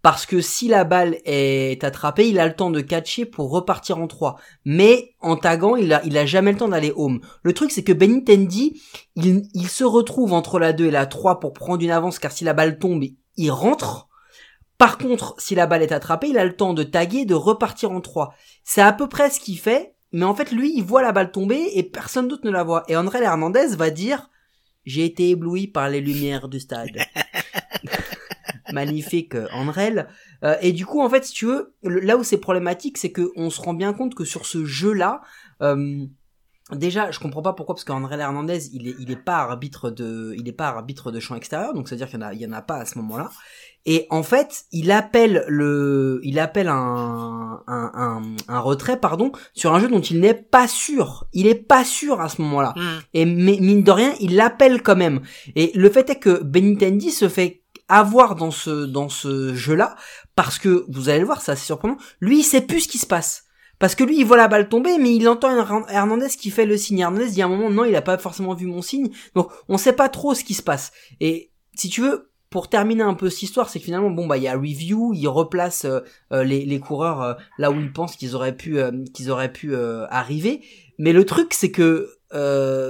Parce 0.06 0.24
que 0.24 0.40
si 0.40 0.68
la 0.68 0.84
balle 0.84 1.16
est 1.24 1.82
attrapée, 1.82 2.28
il 2.28 2.38
a 2.38 2.46
le 2.46 2.54
temps 2.54 2.70
de 2.70 2.80
catcher 2.80 3.26
pour 3.26 3.50
repartir 3.50 3.98
en 3.98 4.06
3. 4.06 4.36
Mais 4.64 5.16
en 5.20 5.34
taguant, 5.34 5.74
il 5.74 5.92
a, 5.92 6.00
il 6.04 6.16
a 6.16 6.24
jamais 6.24 6.52
le 6.52 6.58
temps 6.58 6.68
d'aller 6.68 6.92
home. 6.94 7.20
Le 7.42 7.52
truc, 7.52 7.72
c'est 7.72 7.82
que 7.82 7.92
Benintendi, 7.92 8.80
il, 9.16 9.48
il 9.52 9.68
se 9.68 9.82
retrouve 9.82 10.32
entre 10.32 10.60
la 10.60 10.72
2 10.72 10.86
et 10.86 10.90
la 10.92 11.06
3 11.06 11.40
pour 11.40 11.52
prendre 11.52 11.82
une 11.82 11.90
avance, 11.90 12.20
car 12.20 12.30
si 12.30 12.44
la 12.44 12.52
balle 12.52 12.78
tombe, 12.78 13.02
il 13.36 13.50
rentre. 13.50 14.06
Par 14.78 14.96
contre, 14.96 15.34
si 15.38 15.56
la 15.56 15.66
balle 15.66 15.82
est 15.82 15.90
attrapée, 15.90 16.28
il 16.28 16.38
a 16.38 16.44
le 16.44 16.54
temps 16.54 16.72
de 16.72 16.84
taguer, 16.84 17.24
de 17.24 17.34
repartir 17.34 17.90
en 17.90 18.00
3. 18.00 18.32
C'est 18.62 18.82
à 18.82 18.92
peu 18.92 19.08
près 19.08 19.28
ce 19.30 19.40
qu'il 19.40 19.58
fait, 19.58 19.96
mais 20.12 20.24
en 20.24 20.36
fait, 20.36 20.52
lui, 20.52 20.72
il 20.76 20.84
voit 20.84 21.02
la 21.02 21.10
balle 21.10 21.32
tomber 21.32 21.72
et 21.74 21.82
personne 21.82 22.28
d'autre 22.28 22.46
ne 22.46 22.52
la 22.52 22.62
voit. 22.62 22.84
Et 22.86 22.96
André 22.96 23.24
Hernandez 23.24 23.74
va 23.74 23.90
dire, 23.90 24.30
j'ai 24.84 25.04
été 25.04 25.30
ébloui 25.30 25.66
par 25.66 25.88
les 25.88 26.00
lumières 26.00 26.46
du 26.46 26.60
stade. 26.60 26.96
Magnifique, 28.76 29.34
euh, 29.34 29.48
Andrel. 29.52 30.08
Euh, 30.44 30.56
et 30.60 30.72
du 30.72 30.84
coup, 30.84 31.00
en 31.00 31.08
fait, 31.08 31.24
si 31.24 31.32
tu 31.32 31.46
veux, 31.46 31.74
là 31.82 32.16
où 32.16 32.22
c'est 32.22 32.38
problématique, 32.38 32.98
c'est 32.98 33.12
que 33.12 33.30
on 33.36 33.48
se 33.50 33.60
rend 33.60 33.74
bien 33.74 33.92
compte 33.92 34.14
que 34.14 34.24
sur 34.24 34.44
ce 34.44 34.64
jeu-là, 34.64 35.22
euh, 35.62 36.04
déjà, 36.72 37.10
je 37.10 37.18
comprends 37.18 37.42
pas 37.42 37.54
pourquoi, 37.54 37.74
parce 37.74 37.84
qu'André 37.84 38.18
Hernandez, 38.18 38.68
il 38.74 38.88
est, 38.88 38.94
il 38.98 39.10
est 39.10 39.24
pas 39.30 39.38
arbitre 39.38 39.90
de, 39.90 40.34
il 40.36 40.46
est 40.48 40.52
pas 40.52 40.68
arbitre 40.68 41.10
de 41.10 41.20
champ 41.20 41.36
extérieur, 41.36 41.72
donc 41.74 41.88
c'est 41.88 41.94
à 41.94 41.98
dire 41.98 42.08
qu'il 42.08 42.20
y 42.20 42.24
en 42.24 42.26
a, 42.26 42.34
il 42.34 42.40
y 42.40 42.46
en 42.46 42.52
a 42.52 42.62
pas 42.62 42.76
à 42.76 42.84
ce 42.84 42.98
moment-là. 42.98 43.30
Et 43.88 44.08
en 44.10 44.24
fait, 44.24 44.64
il 44.72 44.90
appelle 44.90 45.44
le, 45.46 46.20
il 46.24 46.40
appelle 46.40 46.66
un, 46.68 47.62
un, 47.68 47.90
un, 47.94 48.22
un 48.48 48.58
retrait, 48.58 48.98
pardon, 48.98 49.30
sur 49.54 49.72
un 49.74 49.78
jeu 49.78 49.86
dont 49.88 50.00
il 50.00 50.18
n'est 50.18 50.34
pas 50.34 50.66
sûr. 50.66 51.28
Il 51.32 51.46
est 51.46 51.54
pas 51.54 51.84
sûr 51.84 52.20
à 52.20 52.28
ce 52.28 52.42
moment-là. 52.42 52.74
Hmm. 52.76 52.98
Et 53.14 53.24
mais, 53.24 53.58
mine 53.60 53.84
de 53.84 53.90
rien, 53.92 54.12
il 54.18 54.34
l'appelle 54.34 54.82
quand 54.82 54.96
même. 54.96 55.20
Et 55.54 55.70
le 55.76 55.88
fait 55.88 56.10
est 56.10 56.18
que 56.18 56.42
Benintendi 56.42 57.12
se 57.12 57.28
fait 57.28 57.62
avoir 57.88 58.34
dans 58.34 58.50
ce 58.50 58.84
dans 58.84 59.08
ce 59.08 59.54
jeu-là 59.54 59.96
parce 60.34 60.58
que 60.58 60.84
vous 60.88 61.08
allez 61.08 61.20
le 61.20 61.26
voir, 61.26 61.40
c'est 61.40 61.52
assez 61.52 61.66
surprenant. 61.66 61.96
Lui, 62.20 62.40
il 62.40 62.44
sait 62.44 62.60
plus 62.60 62.80
ce 62.82 62.88
qui 62.88 62.98
se 62.98 63.06
passe. 63.06 63.44
Parce 63.78 63.94
que 63.94 64.04
lui, 64.04 64.18
il 64.18 64.24
voit 64.24 64.38
la 64.38 64.48
balle 64.48 64.70
tomber, 64.70 64.96
mais 64.98 65.14
il 65.14 65.28
entend 65.28 65.50
Hern- 65.50 65.84
Hernandez 65.90 66.28
qui 66.28 66.50
fait 66.50 66.64
le 66.64 66.78
signe. 66.78 67.00
Hernandez 67.00 67.28
dit 67.28 67.42
à 67.42 67.44
un 67.44 67.48
moment, 67.48 67.68
non, 67.68 67.84
il 67.84 67.94
a 67.94 68.00
pas 68.00 68.16
forcément 68.16 68.54
vu 68.54 68.66
mon 68.66 68.80
signe. 68.80 69.10
Donc, 69.34 69.50
on 69.68 69.76
sait 69.76 69.92
pas 69.92 70.08
trop 70.08 70.34
ce 70.34 70.44
qui 70.44 70.54
se 70.54 70.62
passe. 70.62 70.92
Et 71.20 71.50
si 71.74 71.90
tu 71.90 72.00
veux, 72.00 72.30
pour 72.48 72.70
terminer 72.70 73.02
un 73.02 73.12
peu 73.12 73.28
cette 73.28 73.42
histoire, 73.42 73.68
c'est 73.68 73.78
que 73.78 73.84
finalement, 73.84 74.08
bon, 74.08 74.26
bah, 74.26 74.38
il 74.38 74.44
y 74.44 74.48
a 74.48 74.54
review, 74.54 75.12
il 75.12 75.28
replace 75.28 75.84
euh, 75.84 76.00
euh, 76.32 76.42
les, 76.42 76.64
les 76.64 76.80
coureurs 76.80 77.20
euh, 77.22 77.34
là 77.58 77.70
où 77.70 77.78
il 77.78 77.92
pense 77.92 78.16
qu'ils 78.16 78.34
auraient 78.34 78.56
pu, 78.56 78.78
euh, 78.78 78.92
qu'ils 79.12 79.30
auraient 79.30 79.52
pu 79.52 79.74
euh, 79.74 80.06
arriver. 80.08 80.62
Mais 80.98 81.12
le 81.12 81.26
truc, 81.26 81.52
c'est 81.52 81.70
que 81.70 82.08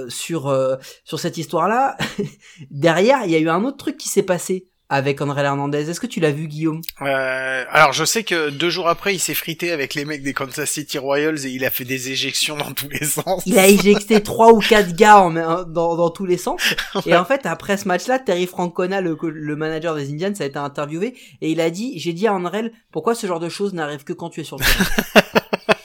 sur 0.09 0.77
sur 1.03 1.19
cette 1.19 1.37
histoire-là, 1.37 1.97
derrière, 2.71 3.25
il 3.25 3.31
y 3.31 3.35
a 3.35 3.39
eu 3.39 3.49
un 3.49 3.63
autre 3.63 3.77
truc 3.77 3.97
qui 3.97 4.09
s'est 4.09 4.23
passé 4.23 4.67
avec 4.89 5.21
André 5.21 5.41
Hernandez. 5.41 5.89
Est-ce 5.89 5.99
que 5.99 6.07
tu 6.07 6.19
l'as 6.19 6.31
vu, 6.31 6.47
Guillaume? 6.47 6.81
Euh, 7.01 7.65
alors 7.69 7.93
je 7.93 8.05
sais 8.05 8.23
que 8.23 8.49
deux 8.49 8.69
jours 8.69 8.87
après 8.87 9.13
il 9.13 9.19
s'est 9.19 9.33
frité 9.33 9.71
avec 9.71 9.93
les 9.95 10.05
mecs 10.05 10.23
des 10.23 10.33
Kansas 10.33 10.69
City 10.69 10.97
Royals 10.97 11.45
et 11.45 11.49
il 11.49 11.65
a 11.65 11.69
fait 11.69 11.83
des 11.83 12.09
éjections 12.09 12.57
dans 12.57 12.71
tous 12.71 12.89
les 12.89 13.05
sens 13.05 13.43
Il 13.45 13.59
a 13.59 13.67
éjecté 13.67 14.21
trois 14.23 14.53
ou 14.53 14.59
quatre 14.59 14.95
gars 14.95 15.19
en, 15.19 15.31
dans, 15.31 15.95
dans 15.95 16.09
tous 16.09 16.25
les 16.25 16.37
sens. 16.37 16.61
Et 17.05 17.15
en 17.15 17.25
fait, 17.25 17.45
après 17.45 17.77
ce 17.77 17.87
match-là, 17.87 18.19
Terry 18.19 18.47
Francona, 18.47 19.01
le, 19.01 19.17
le 19.21 19.55
manager 19.55 19.95
des 19.95 20.09
Indians, 20.09 20.33
a 20.39 20.45
été 20.45 20.57
interviewé 20.57 21.15
et 21.41 21.51
il 21.51 21.61
a 21.61 21.69
dit, 21.69 21.99
j'ai 21.99 22.13
dit 22.13 22.27
à 22.27 22.33
Andrel, 22.33 22.71
pourquoi 22.91 23.15
ce 23.15 23.27
genre 23.27 23.39
de 23.39 23.49
choses 23.49 23.73
n'arrive 23.73 24.03
que 24.03 24.13
quand 24.13 24.29
tu 24.29 24.41
es 24.41 24.43
sur 24.43 24.57
le 24.57 24.65
terrain? 24.65 25.23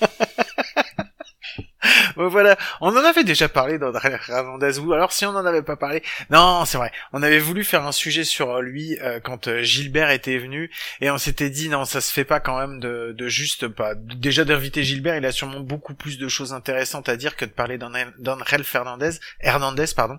voilà, 2.16 2.57
on 2.81 2.90
en 2.97 3.04
avait 3.04 3.25
déjà 3.25 3.49
parlé 3.49 3.78
d'André 3.78 4.16
Hernandez, 4.28 4.78
ou 4.78 4.92
alors 4.92 5.12
si 5.12 5.25
on 5.26 5.33
n'en 5.33 5.45
avait 5.47 5.62
pas 5.62 5.76
parlé, 5.76 6.02
non, 6.31 6.64
c'est 6.64 6.78
vrai, 6.78 6.92
on 7.12 7.23
avait 7.23 7.38
voulu 7.38 7.64
faire 7.64 7.87
un 7.87 7.92
sujet 7.92 8.25
sur 8.25 8.50
euh, 8.57 8.61
lui 8.62 8.99
euh, 9.00 9.21
quand 9.21 9.49
euh, 9.49 9.62
Gilbert 9.62 10.11
était 10.11 10.38
venu, 10.38 10.71
et 11.00 11.11
on 11.11 11.19
s'était 11.19 11.50
dit, 11.50 11.69
non, 11.69 11.85
ça 11.85 12.00
se 12.00 12.12
fait 12.12 12.25
pas 12.25 12.40
quand 12.40 12.59
même 12.59 12.81
de, 12.81 13.14
de 13.16 13.28
juste, 13.28 13.69
pas, 13.69 13.95
déjà 13.95 14.45
d'inviter 14.45 14.83
Gilbert, 14.83 15.16
il 15.16 15.26
a 15.26 15.33
sûrement 15.33 15.61
beaucoup 15.61 15.95
plus 15.95 16.19
de 16.19 16.28
choses 16.28 16.52
intéressantes 16.52 17.09
à 17.09 17.16
dire 17.16 17.37
que 17.37 17.45
de 17.45 17.50
parler 17.50 17.78
d'André 17.78 18.62
Fernandez, 18.62 19.11
Hernandez, 19.40 19.87
pardon, 19.97 20.19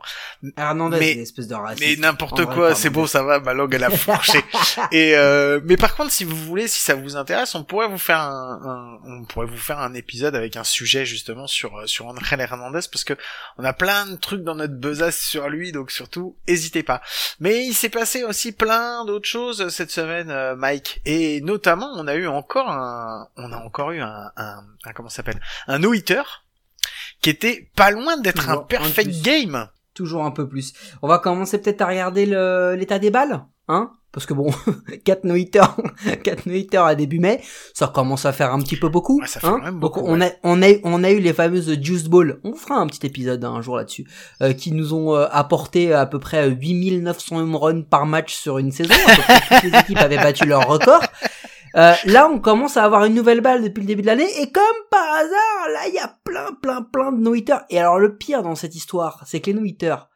Hernandez, 0.58 0.98
Mais- 1.00 1.14
une 1.14 1.22
espèce 1.22 1.48
de 1.48 1.56
raciste. 1.56 1.82
mais 1.88 1.96
n'importe 1.96 2.46
quoi, 2.46 2.76
c'est 2.76 2.90
beau, 2.90 3.08
ça 3.08 3.24
va, 3.24 3.40
ma 3.40 3.54
langue 3.54 3.74
elle 3.74 3.84
a 3.84 3.90
fourché. 3.90 4.40
Et 4.92 5.16
euh, 5.16 5.60
mais 5.64 5.78
par 5.78 5.96
contre, 5.96 6.12
si 6.12 6.24
vous 6.24 6.36
voulez, 6.36 6.68
si 6.68 6.82
ça 6.82 6.96
vous 6.96 7.16
intéresse, 7.16 7.56
on 7.56 7.64
pourrait 7.64 7.88
vous 7.88 7.98
faire 7.98 8.20
un, 8.20 9.00
un- 9.06 9.10
on 9.12 9.24
pourrait 9.26 9.46
vous 9.48 9.58
faire 9.58 9.80
un 9.80 9.94
épisode 9.94 10.36
avec 10.36 10.58
un 10.58 10.64
sujet 10.64 11.06
justement 11.06 11.48
sur 11.48 11.88
sur 11.88 11.93
Angel 12.02 12.40
Hernandez 12.40 12.82
parce 12.92 13.04
que 13.04 13.14
on 13.58 13.64
a 13.64 13.74
plein 13.74 14.06
de 14.06 14.16
trucs 14.16 14.44
dans 14.44 14.56
notre 14.56 14.76
besace 14.76 15.20
sur 15.20 15.50
lui, 15.50 15.72
donc 15.72 15.92
surtout, 15.92 16.36
hésitez 16.48 16.84
pas. 16.84 17.02
Mais 17.40 17.66
il 17.66 17.74
s'est 17.74 17.90
passé 17.90 18.24
aussi 18.24 18.52
plein 18.52 19.06
d'autres 19.06 19.28
choses 19.28 19.70
cette 19.70 19.92
semaine, 19.92 20.32
euh, 20.32 20.56
Mike, 20.56 21.02
et 21.06 21.42
notamment, 21.42 21.92
on 21.96 22.08
a 22.08 22.16
eu 22.16 22.28
encore 22.28 22.70
un, 22.70 23.28
on 23.38 23.52
a 23.52 23.58
encore 23.58 23.92
eu 23.92 24.02
un, 24.02 24.32
un, 24.36 24.64
un 24.84 24.94
comment 24.94 25.10
s'appelle, 25.10 25.40
un 25.68 25.80
no-hitter 25.80 26.24
qui 27.22 27.30
était 27.30 27.70
pas 27.76 27.92
loin 27.92 28.18
d'être 28.18 28.50
un 28.50 28.58
perfect 28.58 29.22
game. 29.22 29.70
Toujours 29.94 30.26
un 30.26 30.32
peu 30.32 30.50
plus. 30.50 30.74
On 31.02 31.08
va 31.08 31.20
commencer 31.20 31.62
peut-être 31.62 31.82
à 31.82 31.88
regarder 31.88 32.26
l'état 32.76 33.00
des 33.00 33.12
balles, 33.12 33.46
hein? 33.68 33.92
Parce 34.14 34.28
que 34.28 34.34
bon, 34.34 34.52
4 35.06 35.24
no-hitters, 35.24 35.76
4 36.24 36.46
no-hitters 36.46 36.86
à 36.86 36.96
début 36.96 37.20
mai, 37.20 37.42
ça 37.74 37.88
commence 37.88 38.26
à 38.26 38.32
faire 38.32 38.54
un 38.54 38.60
petit 38.60 38.78
peu 38.78 38.88
beaucoup. 38.88 39.20
Ouais, 39.20 39.28
ça 39.28 39.40
fait 39.40 39.48
hein 39.48 39.60
même 39.64 39.80
Donc 39.80 39.82
beaucoup, 39.82 40.02
on 40.06 40.22
a, 40.22 40.30
on 40.44 40.62
a, 40.62 40.68
on 40.84 41.04
a 41.04 41.12
eu 41.12 41.20
les 41.20 41.34
fameuses 41.34 41.82
Juice 41.82 42.06
Ball. 42.06 42.40
On 42.44 42.54
fera 42.54 42.76
un 42.76 42.86
petit 42.86 43.06
épisode 43.06 43.44
hein, 43.44 43.54
un 43.54 43.62
jour 43.62 43.76
là-dessus, 43.76 44.08
euh, 44.42 44.54
qui 44.54 44.72
nous 44.72 44.94
ont 44.94 45.16
euh, 45.16 45.26
apporté 45.32 45.94
à 45.94 46.06
peu 46.06 46.20
près 46.20 46.50
8900 46.50 47.38
home 47.38 47.56
runs 47.56 47.82
par 47.82 48.06
match 48.06 48.36
sur 48.36 48.60
une 48.60 48.72
saison. 48.72 48.94
Toutes 49.50 49.72
les 49.72 49.80
équipes 49.80 49.98
avaient 49.98 50.18
battu 50.18 50.46
leur 50.46 50.68
record. 50.68 51.02
Euh, 51.76 51.94
là, 52.06 52.30
on 52.32 52.40
commence 52.40 52.78
à 52.78 52.84
avoir 52.84 53.06
une 53.06 53.16
nouvelle 53.16 53.42
balle 53.42 53.64
depuis 53.64 53.82
le 53.82 53.88
début 53.88 54.04
de 54.04 54.08
l'année, 54.08 54.30
et 54.40 54.52
comme 54.52 54.64
par 54.92 55.12
hasard, 55.12 55.70
là, 55.74 55.88
il 55.88 55.96
y 55.96 56.00
a 56.00 56.16
plein, 56.24 56.54
plein, 56.62 56.84
plein 56.84 57.12
de 57.12 57.18
no-hitters. 57.18 57.62
Et 57.72 57.80
alors, 57.80 57.98
le 57.98 58.16
pire 58.16 58.44
dans 58.44 58.54
cette 58.54 58.76
histoire, 58.76 59.24
c'est 59.26 59.42
que 59.42 59.50
les 59.50 59.56
no-hitters, 59.56 60.08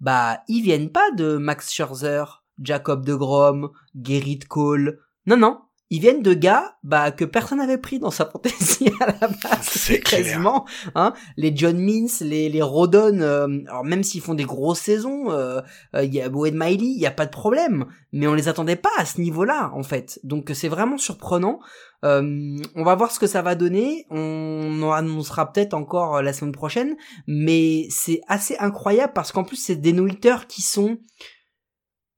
bah, 0.00 0.40
ils 0.48 0.62
viennent 0.62 0.90
pas 0.90 1.10
de 1.12 1.38
Max 1.38 1.72
Scherzer, 1.72 2.37
Jacob 2.62 3.04
de 3.04 3.14
Grom, 3.14 3.70
Gerrit 4.00 4.40
Cole. 4.40 4.98
Non, 5.26 5.36
non. 5.36 5.58
Ils 5.90 6.00
viennent 6.00 6.20
de 6.20 6.34
gars, 6.34 6.76
bah, 6.82 7.10
que 7.12 7.24
personne 7.24 7.58
n'avait 7.58 7.78
pris 7.78 7.98
dans 7.98 8.10
sa 8.10 8.26
fantaisie 8.26 8.90
à 9.00 9.06
la 9.06 9.28
base. 9.28 9.62
C'est 9.62 10.00
quasiment, 10.00 10.66
hein. 10.94 11.14
Les 11.38 11.56
John 11.56 11.78
Means, 11.78 12.10
les, 12.20 12.50
les 12.50 12.60
Rodon, 12.60 13.20
euh, 13.22 13.46
alors 13.66 13.84
même 13.84 14.02
s'ils 14.02 14.20
font 14.20 14.34
des 14.34 14.44
grosses 14.44 14.80
saisons, 14.80 15.30
euh, 15.30 15.62
euh, 15.96 16.04
il 16.04 16.12
y 16.12 16.20
a 16.20 16.28
Bowen 16.28 16.54
Miley, 16.54 16.92
il 16.94 17.00
y 17.00 17.06
a 17.06 17.10
pas 17.10 17.24
de 17.24 17.30
problème. 17.30 17.86
Mais 18.12 18.26
on 18.26 18.34
les 18.34 18.48
attendait 18.48 18.76
pas 18.76 18.90
à 18.98 19.06
ce 19.06 19.18
niveau-là, 19.18 19.70
en 19.74 19.82
fait. 19.82 20.20
Donc 20.24 20.50
c'est 20.52 20.68
vraiment 20.68 20.98
surprenant. 20.98 21.58
Euh, 22.04 22.58
on 22.74 22.84
va 22.84 22.94
voir 22.94 23.10
ce 23.10 23.18
que 23.18 23.26
ça 23.26 23.40
va 23.40 23.54
donner. 23.54 24.04
On 24.10 24.82
en 24.82 24.92
annoncera 24.92 25.50
peut-être 25.50 25.72
encore 25.72 26.16
euh, 26.16 26.22
la 26.22 26.34
semaine 26.34 26.52
prochaine. 26.52 26.96
Mais 27.26 27.86
c'est 27.88 28.20
assez 28.28 28.58
incroyable 28.58 29.14
parce 29.14 29.32
qu'en 29.32 29.42
plus 29.42 29.56
c'est 29.56 29.76
des 29.76 29.94
no-hitters 29.94 30.46
qui 30.48 30.60
sont 30.60 30.98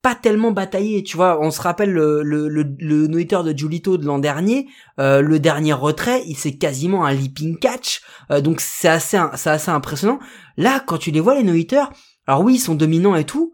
pas 0.03 0.15
tellement 0.15 0.51
bataillés. 0.51 1.03
Tu 1.03 1.17
vois, 1.17 1.39
on 1.41 1.51
se 1.51 1.61
rappelle 1.61 1.93
le, 1.93 2.23
le, 2.23 2.49
le, 2.49 2.63
le 2.79 3.09
de 3.09 3.59
Julito 3.59 3.99
de 3.99 4.07
l'an 4.07 4.19
dernier. 4.19 4.69
Euh, 4.99 5.21
le 5.21 5.39
dernier 5.39 5.73
retrait, 5.73 6.23
il 6.27 6.37
c'est 6.37 6.57
quasiment 6.57 7.05
un 7.05 7.13
leaping 7.13 7.59
catch. 7.59 8.01
Euh, 8.31 8.41
donc 8.41 8.61
c'est 8.61 8.89
assez, 8.89 9.19
c'est 9.35 9.51
assez 9.51 9.71
impressionnant. 9.71 10.19
Là, 10.57 10.81
quand 10.81 10.99
tu 10.99 11.11
les 11.11 11.21
vois 11.21 11.35
les 11.35 11.43
no-hitters, 11.43 11.91
alors 12.27 12.43
oui, 12.43 12.55
ils 12.55 12.61
sont 12.61 12.75
dominants 12.75 13.17
et 13.17 13.25
tout, 13.25 13.53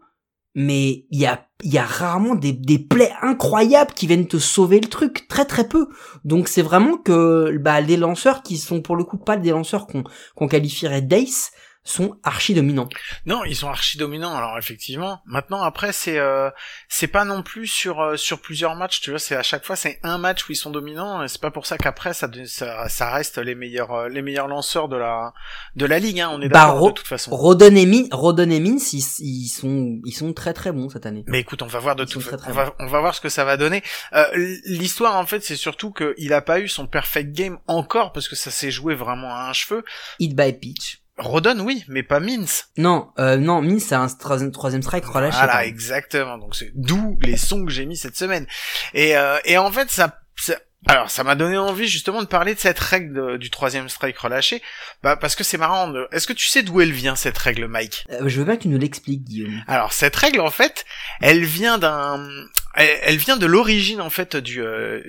mais 0.55 1.05
il 1.11 1.19
y 1.19 1.25
a 1.25 1.43
il 1.63 1.73
y 1.73 1.79
a 1.79 1.83
rarement 1.83 2.35
des, 2.35 2.51
des 2.51 2.77
plays 2.77 3.11
incroyables 3.23 3.93
qui 3.93 4.05
viennent 4.05 4.27
te 4.27 4.37
sauver 4.37 4.79
le 4.79 4.87
truc, 4.87 5.27
très 5.27 5.45
très 5.45 5.67
peu. 5.67 5.87
Donc 6.23 6.49
c'est 6.49 6.61
vraiment 6.61 6.97
que 6.97 7.57
bah, 7.57 7.81
les 7.81 7.97
lanceurs 7.97 8.43
qui 8.43 8.57
sont 8.57 8.81
pour 8.81 8.95
le 8.95 9.03
coup 9.03 9.17
pas 9.17 9.37
des 9.37 9.49
lanceurs 9.49 9.87
qu'on 9.87 10.03
qu'on 10.35 10.47
qualifierait 10.47 11.01
d'ace 11.01 11.51
sont 11.87 12.17
archi 12.23 12.53
dominants. 12.53 12.89
Non, 13.25 13.43
ils 13.45 13.55
sont 13.55 13.69
archi 13.69 13.97
dominants. 13.97 14.35
Alors 14.35 14.57
effectivement, 14.57 15.21
maintenant 15.25 15.61
après 15.61 15.93
c'est 15.93 16.19
euh, 16.19 16.49
c'est 16.89 17.07
pas 17.07 17.23
non 17.25 17.43
plus 17.43 17.67
sur 17.67 18.01
euh, 18.01 18.17
sur 18.17 18.41
plusieurs 18.41 18.75
matchs. 18.75 18.99
Tu 19.01 19.09
vois, 19.11 19.19
c'est 19.19 19.35
à 19.35 19.43
chaque 19.43 19.65
fois 19.65 19.75
c'est 19.75 19.99
un 20.03 20.17
match 20.17 20.47
où 20.47 20.51
ils 20.51 20.55
sont 20.57 20.69
dominants. 20.69 21.23
Et 21.23 21.27
c'est 21.27 21.41
pas 21.41 21.51
pour 21.51 21.65
ça 21.65 21.77
qu'après 21.77 22.13
ça, 22.13 22.29
ça 22.45 22.89
ça 22.89 23.09
reste 23.11 23.37
les 23.37 23.55
meilleurs 23.55 23.91
euh, 23.93 24.09
les 24.09 24.21
meilleurs 24.21 24.47
lanceurs 24.47 24.89
de 24.89 24.97
la 24.97 25.33
de 25.75 25.85
la 25.85 25.99
ligue. 25.99 26.19
Hein, 26.19 26.29
on 26.33 26.41
est 26.41 26.49
Bah, 26.49 26.65
d'accord 26.67 26.87
de 26.87 26.91
toute 26.93 27.07
façon. 27.07 27.31
Rodon 27.31 27.75
et 27.75 27.85
Min, 27.85 28.03
Rodon 28.11 28.49
et 28.49 28.59
Mins, 28.59 28.77
ils, 28.93 29.03
ils 29.19 29.47
sont 29.47 29.99
ils 30.05 30.11
sont 30.13 30.33
très 30.33 30.53
très 30.53 30.71
bons 30.71 30.89
cette 30.89 31.05
année. 31.05 31.23
Mais 31.27 31.39
écoute, 31.39 31.61
on 31.61 31.67
va 31.67 31.79
voir 31.79 31.95
de 31.95 32.03
Ils 32.03 32.09
tout. 32.09 32.19
très, 32.19 32.37
très 32.37 32.49
on 32.51 32.53
va 32.53 32.75
on 32.79 32.87
va 32.87 32.99
voir 32.99 33.15
ce 33.15 33.21
que 33.21 33.29
ça 33.29 33.45
va 33.45 33.55
donner. 33.57 33.81
Euh, 34.13 34.25
L'histoire 34.65 35.15
en 35.15 35.25
fait, 35.25 35.43
c'est 35.43 35.55
surtout 35.55 35.91
qu'il 35.93 36.33
a 36.33 36.41
pas 36.41 36.59
eu 36.59 36.67
son 36.67 36.85
perfect 36.87 37.31
game 37.31 37.59
encore 37.67 38.11
parce 38.11 38.27
que 38.27 38.35
ça 38.35 38.51
s'est 38.51 38.71
joué 38.71 38.93
vraiment 38.95 39.33
à 39.33 39.49
un 39.49 39.53
cheveu. 39.53 39.83
Hit 40.19 40.35
by 40.35 40.51
pitch. 40.53 41.01
Rodon, 41.17 41.59
oui, 41.61 41.83
mais 41.87 42.03
pas 42.03 42.19
Mins. 42.19 42.45
Non, 42.77 43.09
euh, 43.19 43.37
non, 43.37 43.61
Mins 43.61 43.79
c'est 43.79 43.95
un 43.95 44.07
troisième, 44.07 44.51
troisième 44.51 44.83
strike 44.83 45.05
relâché. 45.05 45.37
Voilà, 45.37 45.65
exactement. 45.65 46.37
Donc 46.37 46.55
c'est 46.55 46.71
d'où 46.75 47.17
les 47.21 47.37
sons 47.37 47.65
que 47.65 47.71
j'ai 47.71 47.85
mis 47.85 47.97
cette 47.97 48.15
semaine. 48.17 48.45
Et 48.93 49.17
euh, 49.17 49.37
et 49.45 49.57
en 49.57 49.71
fait 49.71 49.89
ça, 49.89 50.19
ça- 50.35 50.59
alors 50.87 51.09
ça 51.09 51.23
m'a 51.23 51.33
donné 51.35 51.57
envie 51.57 51.87
justement 51.87 52.21
de 52.21 52.27
parler 52.27 52.53
de 52.53 52.59
cette 52.59 52.77
règle 52.79 53.13
de- 53.13 53.37
du 53.37 53.49
troisième 53.49 53.89
strike 53.89 54.17
relâché, 54.19 54.61
bah 55.01 55.15
parce 55.17 55.35
que 55.35 55.43
c'est 55.43 55.57
marrant. 55.57 55.87
de- 55.89 56.07
Est-ce 56.11 56.27
que 56.27 56.33
tu 56.33 56.45
sais 56.47 56.61
d'où 56.61 56.81
elle 56.81 56.91
vient 56.93 57.15
cette 57.15 57.37
règle, 57.37 57.67
Mike? 57.67 58.05
Euh, 58.11 58.27
je 58.29 58.37
veux 58.39 58.45
bien 58.45 58.55
que 58.55 58.61
tu 58.61 58.67
nous 58.69 58.77
l'expliques, 58.77 59.23
Guillaume. 59.23 59.59
Alors 59.67 59.93
cette 59.93 60.15
règle 60.15 60.39
en 60.39 60.51
fait, 60.51 60.85
elle 61.19 61.43
vient 61.43 61.77
d'un, 61.79 62.29
elle, 62.77 63.17
vient 63.17 63.37
de 63.37 63.45
l'origine 63.45 64.01
en 64.01 64.09
fait 64.09 64.35
du 64.37 64.61
euh, 64.61 65.01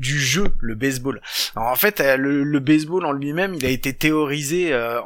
jeu, 0.00 0.54
le 0.60 0.74
baseball. 0.74 1.20
Alors, 1.56 1.68
en 1.68 1.76
fait, 1.76 2.00
euh, 2.00 2.16
le, 2.16 2.60
baseball 2.60 3.04
en 3.06 3.12
lui-même, 3.12 3.54
il 3.54 3.64
a 3.64 3.70
été 3.70 3.94
théorisé 3.94 4.72
euh, 4.72 5.00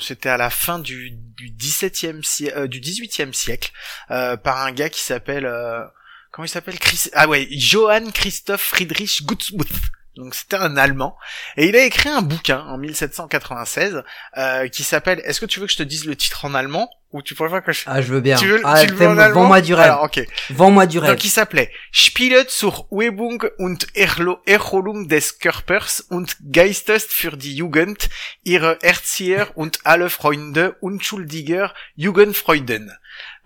c'était 0.00 0.28
à 0.28 0.36
la 0.36 0.50
fin 0.50 0.78
du 0.78 1.12
du 1.40 1.50
17e 1.50 2.22
siècle, 2.22 2.68
du 2.68 2.80
18e 2.80 3.32
siècle, 3.32 3.72
euh, 4.10 4.36
par 4.36 4.62
un 4.62 4.72
gars 4.72 4.90
qui 4.90 5.00
s'appelle, 5.00 5.46
euh, 5.46 5.82
comment 6.30 6.44
il 6.44 6.48
s'appelle? 6.48 6.78
Chris, 6.78 7.08
ah 7.14 7.28
ouais, 7.28 7.48
Johann 7.50 8.12
Christoph 8.12 8.60
Friedrich 8.60 9.24
Gutsmuth. 9.24 9.68
Donc 10.16 10.34
c'était 10.34 10.56
un 10.56 10.76
Allemand 10.76 11.16
et 11.56 11.68
il 11.68 11.76
a 11.76 11.84
écrit 11.84 12.08
un 12.08 12.22
bouquin 12.22 12.60
en 12.60 12.78
1796 12.78 14.02
euh, 14.36 14.68
qui 14.68 14.82
s'appelle. 14.82 15.20
Est-ce 15.24 15.40
que 15.40 15.46
tu 15.46 15.60
veux 15.60 15.66
que 15.66 15.72
je 15.72 15.78
te 15.78 15.82
dise 15.82 16.04
le 16.04 16.16
titre 16.16 16.44
en 16.44 16.54
allemand 16.54 16.90
ou 17.12 17.22
tu 17.22 17.34
préfères 17.34 17.62
que 17.62 17.72
je 17.72 17.82
Ah, 17.86 18.00
je 18.00 18.12
veux 18.12 18.20
bien. 18.20 18.36
tu 18.36 18.46
veux, 18.46 18.60
ah, 18.64 18.82
tu 18.84 18.90
le 18.90 18.96
veux 18.96 19.08
en 19.08 19.18
allemand 19.18 19.42
Vends-moi 19.42 19.60
du 19.60 19.74
rêve. 19.74 19.86
Alors, 19.86 20.04
ok. 20.04 20.24
Vends-moi 20.50 20.86
du 20.86 20.98
rêve. 20.98 21.10
Donc, 21.10 21.24
il 21.24 21.28
s'appelait 21.28 21.72
Spielet 21.90 22.46
zur 22.48 22.86
Übung 22.92 23.44
und 23.58 23.86
Erlo 23.94 24.38
Erholung 24.46 25.08
des 25.08 25.38
Körpers 25.38 26.04
und 26.08 26.36
Geistes 26.50 27.06
für 27.06 27.36
die 27.36 27.54
Jugend, 27.54 28.08
ihre 28.44 28.78
Erzieher 28.82 29.48
und 29.56 29.80
alle 29.84 30.08
Freunde 30.08 30.76
unschuldiger 30.80 31.74
Jugendfreuden. 31.96 32.92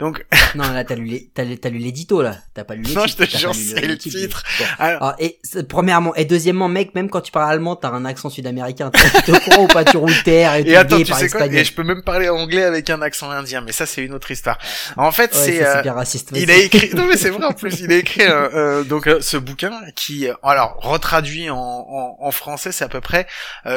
Donc, 0.00 0.24
Non, 0.56 0.64
là, 0.72 0.82
t'as 0.84 0.96
lu 0.96 1.20
t'as, 1.32 1.44
lu- 1.44 1.78
l'édito, 1.78 2.20
là. 2.20 2.38
T'as 2.52 2.64
pas 2.64 2.74
lu 2.74 2.82
les 2.82 2.94
Non, 2.94 3.04
titres. 3.04 3.24
je 3.26 3.30
te 3.30 3.38
jure, 3.38 3.54
c'est 3.54 3.86
le 3.86 3.96
titre. 3.96 4.42
Bon. 4.58 4.64
alors, 4.80 5.02
Alors, 5.04 5.14
et, 5.20 5.38
premièrement, 5.68 6.14
et 6.16 6.24
deuxièmement, 6.24 6.68
mec, 6.68 6.94
même 6.96 7.08
quand 7.08 7.20
tu 7.20 7.30
parles 7.30 7.52
allemand, 7.52 7.76
t'as 7.76 7.90
un 7.90 8.04
accent 8.04 8.28
sud-américain. 8.28 8.90
T'es 9.24 9.32
au 9.32 9.38
courant 9.38 9.64
ou 9.64 9.66
pas, 9.68 9.84
tu 9.84 9.96
roules 9.96 10.20
terre 10.24 10.54
et, 10.56 10.60
et 10.60 10.64
tu 10.64 10.74
attends, 10.76 10.98
tu 11.00 11.12
sais 11.12 11.28
quoi. 11.28 11.46
Et 11.46 11.64
je 11.64 11.72
peux 11.72 11.84
même 11.84 12.02
parler 12.02 12.28
anglais 12.28 12.64
avec 12.64 12.90
un 12.90 13.02
accent 13.02 13.30
indien, 13.30 13.60
mais 13.60 13.70
ça, 13.72 13.86
c'est 13.86 14.02
une 14.04 14.14
autre 14.14 14.30
histoire. 14.32 14.58
En 14.96 15.12
fait, 15.12 15.32
Ouais, 15.32 15.40
c'est, 15.40 15.64
euh, 15.64 15.92
raciste. 15.92 16.30
il 16.34 16.50
a 16.50 16.56
écrit 16.56 16.90
non 16.94 17.06
mais 17.06 17.16
c'est 17.16 17.30
vrai 17.30 17.44
en 17.46 17.52
plus 17.52 17.80
il 17.80 17.92
a 17.92 17.96
écrit 17.96 18.22
euh, 18.22 18.48
euh, 18.54 18.84
donc 18.84 19.06
euh, 19.06 19.20
ce 19.20 19.36
bouquin 19.36 19.72
qui 19.94 20.26
alors 20.42 20.76
retraduit 20.80 21.50
en, 21.50 21.56
en, 21.56 22.16
en 22.20 22.30
français 22.32 22.72
c'est 22.72 22.84
à 22.84 22.88
peu 22.88 23.00
près 23.00 23.26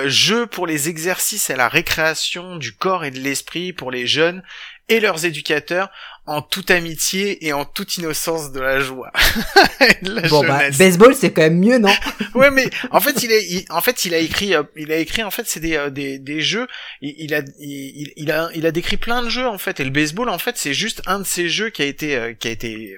jeu 0.05 0.47
pour 0.47 0.65
les 0.67 0.89
exercices 0.89 1.49
et 1.49 1.55
la 1.55 1.67
récréation 1.67 2.55
du 2.57 2.73
corps 2.73 3.05
et 3.05 3.11
de 3.11 3.19
l'esprit 3.19 3.73
pour 3.73 3.91
les 3.91 4.07
jeunes 4.07 4.41
et 4.89 4.99
leurs 4.99 5.25
éducateurs 5.25 5.89
en 6.25 6.41
toute 6.41 6.71
amitié 6.71 7.45
et 7.47 7.53
en 7.53 7.63
toute 7.63 7.97
innocence 7.97 8.51
de 8.51 8.59
la 8.59 8.79
joie. 8.81 9.11
Et 9.79 10.03
de 10.05 10.13
la 10.13 10.27
Bon, 10.27 10.41
bah, 10.45 10.69
baseball, 10.71 11.15
c'est 11.15 11.31
quand 11.31 11.43
même 11.43 11.59
mieux, 11.59 11.77
non? 11.77 11.93
ouais 12.35 12.51
mais 12.51 12.69
en 12.91 12.99
fait 12.99 13.23
il 13.23 13.31
est 13.31 13.45
il- 13.45 13.65
en 13.69 13.79
fait 13.81 14.03
il 14.05 14.13
a 14.13 14.17
écrit 14.17 14.53
euh, 14.53 14.63
il 14.75 14.91
a 14.91 14.97
écrit 14.97 15.23
en 15.23 15.31
fait 15.31 15.43
c'est 15.47 15.61
des, 15.61 15.77
euh, 15.77 15.89
des 15.89 16.19
des 16.19 16.41
jeux. 16.41 16.67
Il, 17.01 17.15
il 17.17 17.33
a 17.33 17.41
il, 17.59 18.11
il 18.17 18.31
a 18.31 18.49
il 18.53 18.65
a 18.65 18.71
décrit 18.71 18.97
plein 18.97 19.23
de 19.23 19.29
jeux 19.29 19.47
en 19.47 19.57
fait. 19.57 19.79
Et 19.79 19.83
le 19.85 19.89
baseball 19.89 20.27
en 20.29 20.37
fait 20.37 20.57
c'est 20.57 20.73
juste 20.73 21.01
un 21.05 21.19
de 21.19 21.25
ces 21.25 21.47
jeux 21.47 21.69
qui 21.69 21.81
a 21.81 21.85
été 21.85 22.15
euh, 22.17 22.33
qui 22.33 22.47
a 22.49 22.51
été 22.51 22.97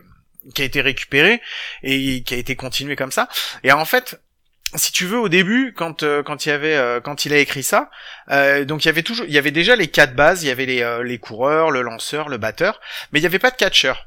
qui 0.55 0.61
a 0.63 0.65
été 0.65 0.81
récupéré 0.81 1.41
et 1.83 2.23
qui 2.23 2.33
a 2.33 2.37
été 2.37 2.55
continué 2.55 2.95
comme 2.95 3.11
ça. 3.11 3.29
Et 3.63 3.71
en 3.71 3.85
fait 3.85 4.19
si 4.75 4.91
tu 4.91 5.05
veux 5.05 5.19
au 5.19 5.29
début 5.29 5.73
quand 5.75 6.03
euh, 6.03 6.21
quand 6.21 6.45
il 6.45 6.51
avait 6.51 6.75
euh, 6.75 6.99
quand 6.99 7.25
il 7.25 7.33
a 7.33 7.37
écrit 7.37 7.63
ça 7.63 7.89
euh, 8.29 8.65
donc 8.65 8.85
il 8.85 8.87
y 8.87 8.89
avait 8.89 9.03
toujours 9.03 9.25
il 9.25 9.33
y 9.33 9.37
avait 9.37 9.51
déjà 9.51 9.75
les 9.75 9.87
quatre 9.87 10.15
bases 10.15 10.43
il 10.43 10.47
y 10.47 10.51
avait 10.51 10.65
les 10.65 11.01
les 11.03 11.17
coureurs 11.17 11.71
le 11.71 11.81
lanceur 11.81 12.29
le 12.29 12.37
batteur 12.37 12.79
mais 13.11 13.19
il 13.19 13.23
y 13.23 13.25
avait 13.25 13.39
pas 13.39 13.51
de 13.51 13.55
catcheur 13.55 14.05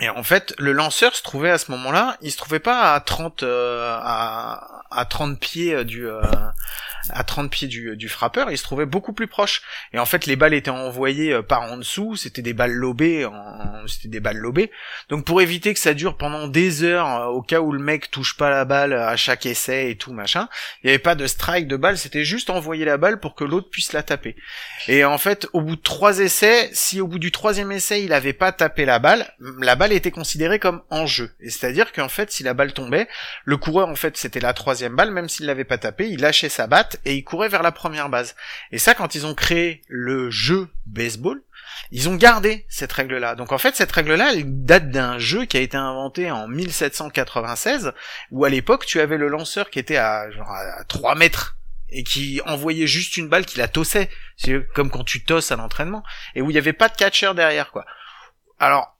et 0.00 0.08
en 0.08 0.22
fait, 0.22 0.54
le 0.58 0.72
lanceur 0.72 1.14
se 1.14 1.22
trouvait 1.22 1.50
à 1.50 1.58
ce 1.58 1.70
moment-là, 1.72 2.16
il 2.22 2.32
se 2.32 2.38
trouvait 2.38 2.60
pas 2.60 2.94
à 2.94 3.00
30 3.00 3.42
euh, 3.42 3.98
à, 4.00 4.84
à 4.90 5.04
30 5.04 5.38
pieds 5.38 5.74
euh, 5.74 5.84
du 5.84 6.06
euh, 6.06 6.22
à 7.10 7.24
30 7.24 7.50
pieds 7.50 7.68
du, 7.68 7.96
du 7.96 8.08
frappeur, 8.08 8.50
il 8.50 8.58
se 8.58 8.62
trouvait 8.62 8.86
beaucoup 8.86 9.12
plus 9.12 9.26
proche. 9.26 9.62
Et 9.92 9.98
en 9.98 10.06
fait, 10.06 10.26
les 10.26 10.36
balles 10.36 10.54
étaient 10.54 10.70
envoyées 10.70 11.32
euh, 11.32 11.42
par 11.42 11.62
en 11.62 11.76
dessous, 11.76 12.16
c'était 12.16 12.42
des 12.42 12.52
balles 12.52 12.72
lobées, 12.72 13.26
c'était 13.86 14.08
des 14.08 14.20
balles 14.20 14.36
lobées. 14.36 14.70
Donc 15.08 15.24
pour 15.24 15.40
éviter 15.40 15.74
que 15.74 15.80
ça 15.80 15.94
dure 15.94 16.16
pendant 16.16 16.48
des 16.48 16.84
heures, 16.84 17.08
euh, 17.08 17.26
au 17.26 17.42
cas 17.42 17.60
où 17.60 17.72
le 17.72 17.80
mec 17.80 18.10
touche 18.10 18.36
pas 18.36 18.50
la 18.50 18.64
balle 18.64 18.92
à 18.92 19.16
chaque 19.16 19.46
essai 19.46 19.90
et 19.90 19.96
tout 19.96 20.12
machin, 20.12 20.48
il 20.82 20.86
y 20.86 20.90
avait 20.90 20.98
pas 20.98 21.14
de 21.14 21.26
strike 21.26 21.66
de 21.66 21.76
balle, 21.76 21.98
c'était 21.98 22.24
juste 22.24 22.50
envoyer 22.50 22.84
la 22.84 22.96
balle 22.96 23.20
pour 23.20 23.34
que 23.34 23.44
l'autre 23.44 23.70
puisse 23.70 23.92
la 23.92 24.02
taper. 24.02 24.36
Et 24.88 25.04
en 25.04 25.18
fait, 25.18 25.48
au 25.52 25.60
bout 25.60 25.76
de 25.76 25.82
trois 25.82 26.18
essais, 26.18 26.70
si 26.72 27.00
au 27.00 27.06
bout 27.06 27.18
du 27.18 27.32
troisième 27.32 27.72
essai 27.72 28.02
il 28.02 28.12
avait 28.12 28.32
pas 28.32 28.52
tapé 28.52 28.84
la 28.84 28.98
balle, 28.98 29.32
la 29.60 29.76
balle 29.76 29.81
était 29.90 30.12
considérée 30.12 30.60
comme 30.60 30.82
en 30.90 31.06
jeu. 31.06 31.34
Et 31.40 31.50
c'est-à-dire 31.50 31.92
qu'en 31.92 32.08
fait, 32.08 32.30
si 32.30 32.44
la 32.44 32.54
balle 32.54 32.72
tombait, 32.72 33.08
le 33.44 33.56
coureur, 33.56 33.88
en 33.88 33.96
fait, 33.96 34.16
c'était 34.16 34.38
la 34.38 34.52
troisième 34.52 34.94
balle, 34.94 35.10
même 35.10 35.28
s'il 35.28 35.46
l'avait 35.46 35.64
pas 35.64 35.78
tapé, 35.78 36.08
il 36.08 36.20
lâchait 36.20 36.48
sa 36.48 36.68
batte 36.68 36.98
et 37.04 37.16
il 37.16 37.24
courait 37.24 37.48
vers 37.48 37.64
la 37.64 37.72
première 37.72 38.08
base. 38.08 38.36
Et 38.70 38.78
ça, 38.78 38.94
quand 38.94 39.16
ils 39.16 39.26
ont 39.26 39.34
créé 39.34 39.82
le 39.88 40.30
jeu 40.30 40.68
baseball, 40.86 41.42
ils 41.90 42.08
ont 42.08 42.14
gardé 42.14 42.64
cette 42.68 42.92
règle-là. 42.92 43.34
Donc 43.34 43.50
en 43.50 43.58
fait, 43.58 43.74
cette 43.74 43.90
règle-là, 43.90 44.32
elle 44.32 44.64
date 44.64 44.90
d'un 44.90 45.18
jeu 45.18 45.46
qui 45.46 45.56
a 45.56 45.60
été 45.60 45.76
inventé 45.76 46.30
en 46.30 46.46
1796, 46.46 47.92
où 48.30 48.44
à 48.44 48.48
l'époque, 48.48 48.86
tu 48.86 49.00
avais 49.00 49.18
le 49.18 49.26
lanceur 49.26 49.70
qui 49.70 49.80
était 49.80 49.96
à, 49.96 50.30
genre, 50.30 50.50
à 50.50 50.84
3 50.84 51.16
mètres 51.16 51.56
et 51.90 52.04
qui 52.04 52.40
envoyait 52.46 52.86
juste 52.86 53.16
une 53.16 53.28
balle 53.28 53.44
qui 53.44 53.58
la 53.58 53.68
tossait. 53.68 54.08
C'est 54.36 54.66
comme 54.74 54.90
quand 54.90 55.04
tu 55.04 55.24
tosses 55.24 55.52
à 55.52 55.56
l'entraînement. 55.56 56.02
Et 56.34 56.42
où 56.42 56.50
il 56.50 56.54
n'y 56.54 56.58
avait 56.58 56.72
pas 56.72 56.88
de 56.88 56.96
catcher 56.96 57.32
derrière, 57.34 57.70
quoi. 57.70 57.84
Alors, 58.58 58.91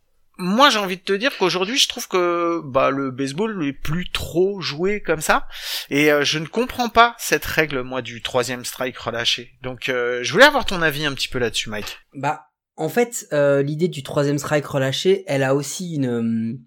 moi 0.42 0.70
j'ai 0.70 0.78
envie 0.78 0.96
de 0.96 1.02
te 1.02 1.12
dire 1.12 1.36
qu'aujourd'hui 1.38 1.78
je 1.78 1.88
trouve 1.88 2.08
que 2.08 2.60
bah 2.64 2.90
le 2.90 3.10
baseball 3.10 3.56
n'est 3.58 3.72
plus 3.72 4.10
trop 4.10 4.60
joué 4.60 5.00
comme 5.00 5.20
ça. 5.20 5.46
Et 5.88 6.12
euh, 6.12 6.24
je 6.24 6.38
ne 6.38 6.46
comprends 6.46 6.88
pas 6.88 7.14
cette 7.18 7.44
règle 7.44 7.82
moi 7.82 8.02
du 8.02 8.22
troisième 8.22 8.64
strike 8.64 8.98
relâché. 8.98 9.52
Donc 9.62 9.88
euh, 9.88 10.20
je 10.22 10.32
voulais 10.32 10.44
avoir 10.44 10.64
ton 10.64 10.82
avis 10.82 11.06
un 11.06 11.12
petit 11.12 11.28
peu 11.28 11.38
là-dessus 11.38 11.70
Mike. 11.70 11.98
Bah, 12.14 12.46
en 12.76 12.88
fait, 12.88 13.28
euh, 13.32 13.62
l'idée 13.62 13.88
du 13.88 14.02
troisième 14.02 14.38
strike 14.38 14.66
relâché, 14.66 15.22
elle 15.26 15.44
a 15.44 15.54
aussi 15.54 15.94
une, 15.94 16.58